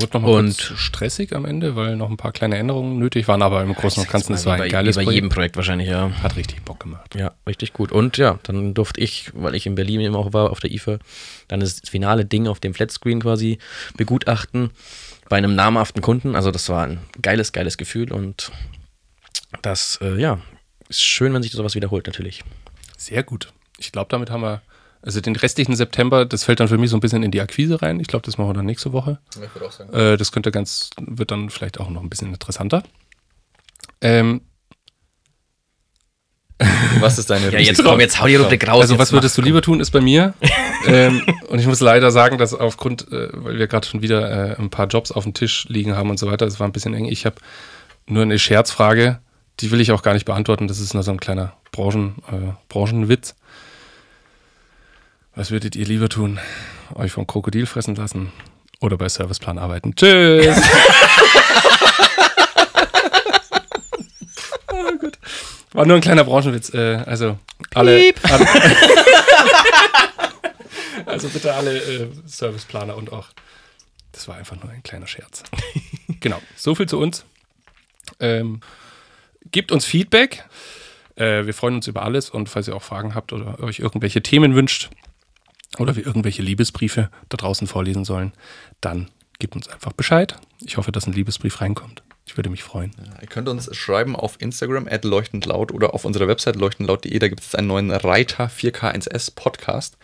Wurde 0.00 0.12
nochmal 0.18 0.34
Und- 0.34 0.60
stressig 0.76 1.34
am 1.34 1.44
Ende, 1.44 1.74
weil 1.74 1.96
noch 1.96 2.08
ein 2.08 2.16
paar 2.16 2.30
kleine 2.32 2.56
Änderungen 2.56 2.98
nötig 2.98 3.26
waren, 3.26 3.42
aber 3.42 3.62
im 3.62 3.74
Großen 3.74 4.02
und 4.02 4.08
Ganzen, 4.10 4.34
es 4.34 4.46
war 4.46 4.56
Wie 4.58 4.62
ein 4.62 4.68
bei- 4.68 4.72
geiles 4.72 4.94
wie 4.96 5.00
bei 5.00 5.04
Projekt. 5.04 5.14
jedem 5.16 5.28
Projekt 5.30 5.56
wahrscheinlich, 5.56 5.88
ja. 5.88 6.10
Hat 6.22 6.36
richtig 6.36 6.62
Bock 6.62 6.78
gemacht. 6.80 7.14
Ja, 7.16 7.32
richtig 7.48 7.72
gut. 7.72 7.90
Und 7.90 8.16
ja, 8.16 8.38
dann 8.44 8.74
durfte 8.74 9.00
ich, 9.00 9.30
weil 9.34 9.54
ich 9.56 9.66
in 9.66 9.74
Berlin 9.74 10.00
eben 10.00 10.14
auch 10.14 10.32
war, 10.32 10.50
auf 10.50 10.60
der 10.60 10.70
IFA, 10.70 10.98
dann 11.48 11.60
das 11.60 11.80
finale 11.88 12.24
Ding 12.24 12.46
auf 12.46 12.60
dem 12.60 12.74
Flatscreen 12.74 13.20
quasi 13.20 13.58
begutachten 13.96 14.70
bei 15.28 15.36
einem 15.36 15.54
namhaften 15.56 16.00
Kunden. 16.00 16.36
Also 16.36 16.50
das 16.52 16.68
war 16.68 16.86
ein 16.86 17.00
geiles, 17.20 17.52
geiles 17.52 17.76
Gefühl 17.76 18.12
und 18.12 18.52
das, 19.62 19.98
äh, 20.00 20.20
ja, 20.20 20.38
ist 20.88 21.02
schön, 21.02 21.34
wenn 21.34 21.42
sich 21.42 21.52
sowas 21.52 21.74
wiederholt 21.74 22.06
natürlich. 22.06 22.44
Sehr 22.96 23.22
gut. 23.24 23.52
Ich 23.78 23.92
glaube, 23.92 24.08
damit 24.10 24.30
haben 24.30 24.42
wir, 24.42 24.62
also 25.02 25.20
den 25.20 25.36
restlichen 25.36 25.76
September, 25.76 26.24
das 26.24 26.44
fällt 26.44 26.60
dann 26.60 26.68
für 26.68 26.78
mich 26.78 26.90
so 26.90 26.96
ein 26.96 27.00
bisschen 27.00 27.22
in 27.22 27.30
die 27.30 27.40
Akquise 27.40 27.80
rein. 27.80 28.00
Ich 28.00 28.08
glaube, 28.08 28.24
das 28.26 28.38
machen 28.38 28.50
wir 28.50 28.54
dann 28.54 28.66
nächste 28.66 28.92
Woche. 28.92 29.18
Ich 29.30 29.54
würde 29.54 29.66
auch 29.66 29.72
sagen. 29.72 29.92
Äh, 29.92 30.16
das 30.16 30.32
könnte 30.32 30.50
ganz, 30.50 30.90
wird 30.98 31.30
dann 31.30 31.50
vielleicht 31.50 31.78
auch 31.80 31.90
noch 31.90 32.02
ein 32.02 32.10
bisschen 32.10 32.32
interessanter. 32.32 32.82
Ähm, 34.00 34.42
Was 37.00 37.18
ist 37.18 37.30
deine 37.30 37.52
Ja, 37.52 37.60
jetzt 37.60 37.82
komm, 37.84 38.00
jetzt 38.00 38.20
hau 38.20 38.26
die 38.26 38.34
Rubrik 38.34 38.66
raus. 38.66 38.82
also 38.82 38.98
was 38.98 39.12
würdest 39.12 39.38
du 39.38 39.42
lieber 39.42 39.62
tun, 39.62 39.78
ist 39.78 39.90
bei 39.90 40.00
mir. 40.00 40.34
ähm, 40.86 41.22
und 41.48 41.60
ich 41.60 41.66
muss 41.66 41.80
leider 41.80 42.10
sagen, 42.10 42.36
dass 42.36 42.52
aufgrund, 42.52 43.12
äh, 43.12 43.28
weil 43.32 43.58
wir 43.58 43.68
gerade 43.68 43.86
schon 43.86 44.02
wieder 44.02 44.56
äh, 44.56 44.60
ein 44.60 44.70
paar 44.70 44.88
Jobs 44.88 45.12
auf 45.12 45.22
dem 45.22 45.34
Tisch 45.34 45.66
liegen 45.68 45.94
haben 45.94 46.10
und 46.10 46.18
so 46.18 46.26
weiter, 46.26 46.46
das 46.46 46.58
war 46.58 46.66
ein 46.66 46.72
bisschen 46.72 46.94
eng. 46.94 47.04
Ich 47.04 47.26
habe 47.26 47.36
nur 48.06 48.22
eine 48.22 48.38
Scherzfrage, 48.38 49.20
die 49.60 49.70
will 49.70 49.80
ich 49.80 49.92
auch 49.92 50.02
gar 50.02 50.14
nicht 50.14 50.24
beantworten. 50.24 50.66
Das 50.66 50.80
ist 50.80 50.94
nur 50.94 51.04
so 51.04 51.12
ein 51.12 51.20
kleiner 51.20 51.54
Branchen, 51.70 52.16
äh, 52.28 52.52
Branchenwitz. 52.68 53.36
Was 55.38 55.52
würdet 55.52 55.76
ihr 55.76 55.86
lieber 55.86 56.08
tun? 56.08 56.40
Euch 56.96 57.12
vom 57.12 57.24
Krokodil 57.24 57.66
fressen 57.66 57.94
lassen 57.94 58.32
oder 58.80 58.96
bei 58.96 59.08
Serviceplan 59.08 59.56
arbeiten? 59.56 59.94
Tschüss! 59.94 60.60
oh, 64.66 64.96
gut. 64.98 65.16
War 65.74 65.86
nur 65.86 65.94
ein 65.94 66.02
kleiner 66.02 66.24
Branchenwitz. 66.24 66.74
Äh, 66.74 67.04
also 67.06 67.38
alle, 67.72 68.12
alle 68.24 68.48
also 71.06 71.28
bitte 71.28 71.54
alle 71.54 71.78
äh, 71.78 72.08
Serviceplaner 72.26 72.96
und 72.96 73.12
auch. 73.12 73.28
Das 74.10 74.26
war 74.26 74.34
einfach 74.34 74.60
nur 74.60 74.72
ein 74.72 74.82
kleiner 74.82 75.06
Scherz. 75.06 75.44
genau, 76.18 76.42
so 76.56 76.74
viel 76.74 76.88
zu 76.88 76.98
uns. 76.98 77.24
Ähm, 78.18 78.58
gebt 79.52 79.70
uns 79.70 79.84
Feedback. 79.84 80.42
Äh, 81.14 81.46
wir 81.46 81.54
freuen 81.54 81.76
uns 81.76 81.86
über 81.86 82.02
alles 82.02 82.28
und 82.28 82.48
falls 82.48 82.66
ihr 82.66 82.74
auch 82.74 82.82
Fragen 82.82 83.14
habt 83.14 83.32
oder 83.32 83.60
euch 83.60 83.78
irgendwelche 83.78 84.20
Themen 84.20 84.56
wünscht 84.56 84.90
oder 85.76 85.96
wir 85.96 86.06
irgendwelche 86.06 86.42
Liebesbriefe 86.42 87.10
da 87.28 87.36
draußen 87.36 87.66
vorlesen 87.66 88.04
sollen, 88.04 88.32
dann 88.80 89.10
gebt 89.38 89.54
uns 89.54 89.68
einfach 89.68 89.92
Bescheid. 89.92 90.36
Ich 90.64 90.76
hoffe, 90.76 90.92
dass 90.92 91.06
ein 91.06 91.12
Liebesbrief 91.12 91.60
reinkommt. 91.60 92.02
Ich 92.26 92.36
würde 92.36 92.50
mich 92.50 92.62
freuen. 92.62 92.92
Ihr 93.22 93.26
könnt 93.26 93.48
uns 93.48 93.74
schreiben 93.74 94.14
auf 94.14 94.36
Instagram 94.40 94.86
at 94.86 95.04
leuchtendlaut 95.04 95.72
oder 95.72 95.94
auf 95.94 96.04
unserer 96.04 96.28
Website 96.28 96.56
leuchtendlaut.de. 96.56 97.18
Da 97.18 97.28
gibt 97.28 97.40
es 97.40 97.54
einen 97.54 97.68
neuen 97.68 97.90
Reiter 97.90 98.46
4K1S 98.48 99.34
Podcast. 99.34 99.96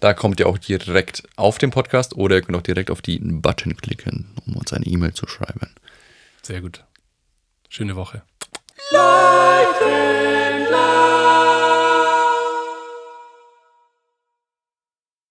Da 0.00 0.14
kommt 0.14 0.40
ihr 0.40 0.48
auch 0.48 0.58
direkt 0.58 1.24
auf 1.36 1.58
den 1.58 1.70
Podcast 1.70 2.16
oder 2.16 2.36
ihr 2.36 2.42
könnt 2.42 2.56
auch 2.56 2.62
direkt 2.62 2.90
auf 2.90 3.02
die 3.02 3.18
Button 3.18 3.76
klicken, 3.76 4.32
um 4.46 4.56
uns 4.56 4.72
eine 4.72 4.86
E-Mail 4.86 5.12
zu 5.12 5.26
schreiben. 5.26 5.74
Sehr 6.42 6.60
gut. 6.62 6.84
Schöne 7.68 7.96
Woche. 7.96 8.22
Love. 8.92 9.66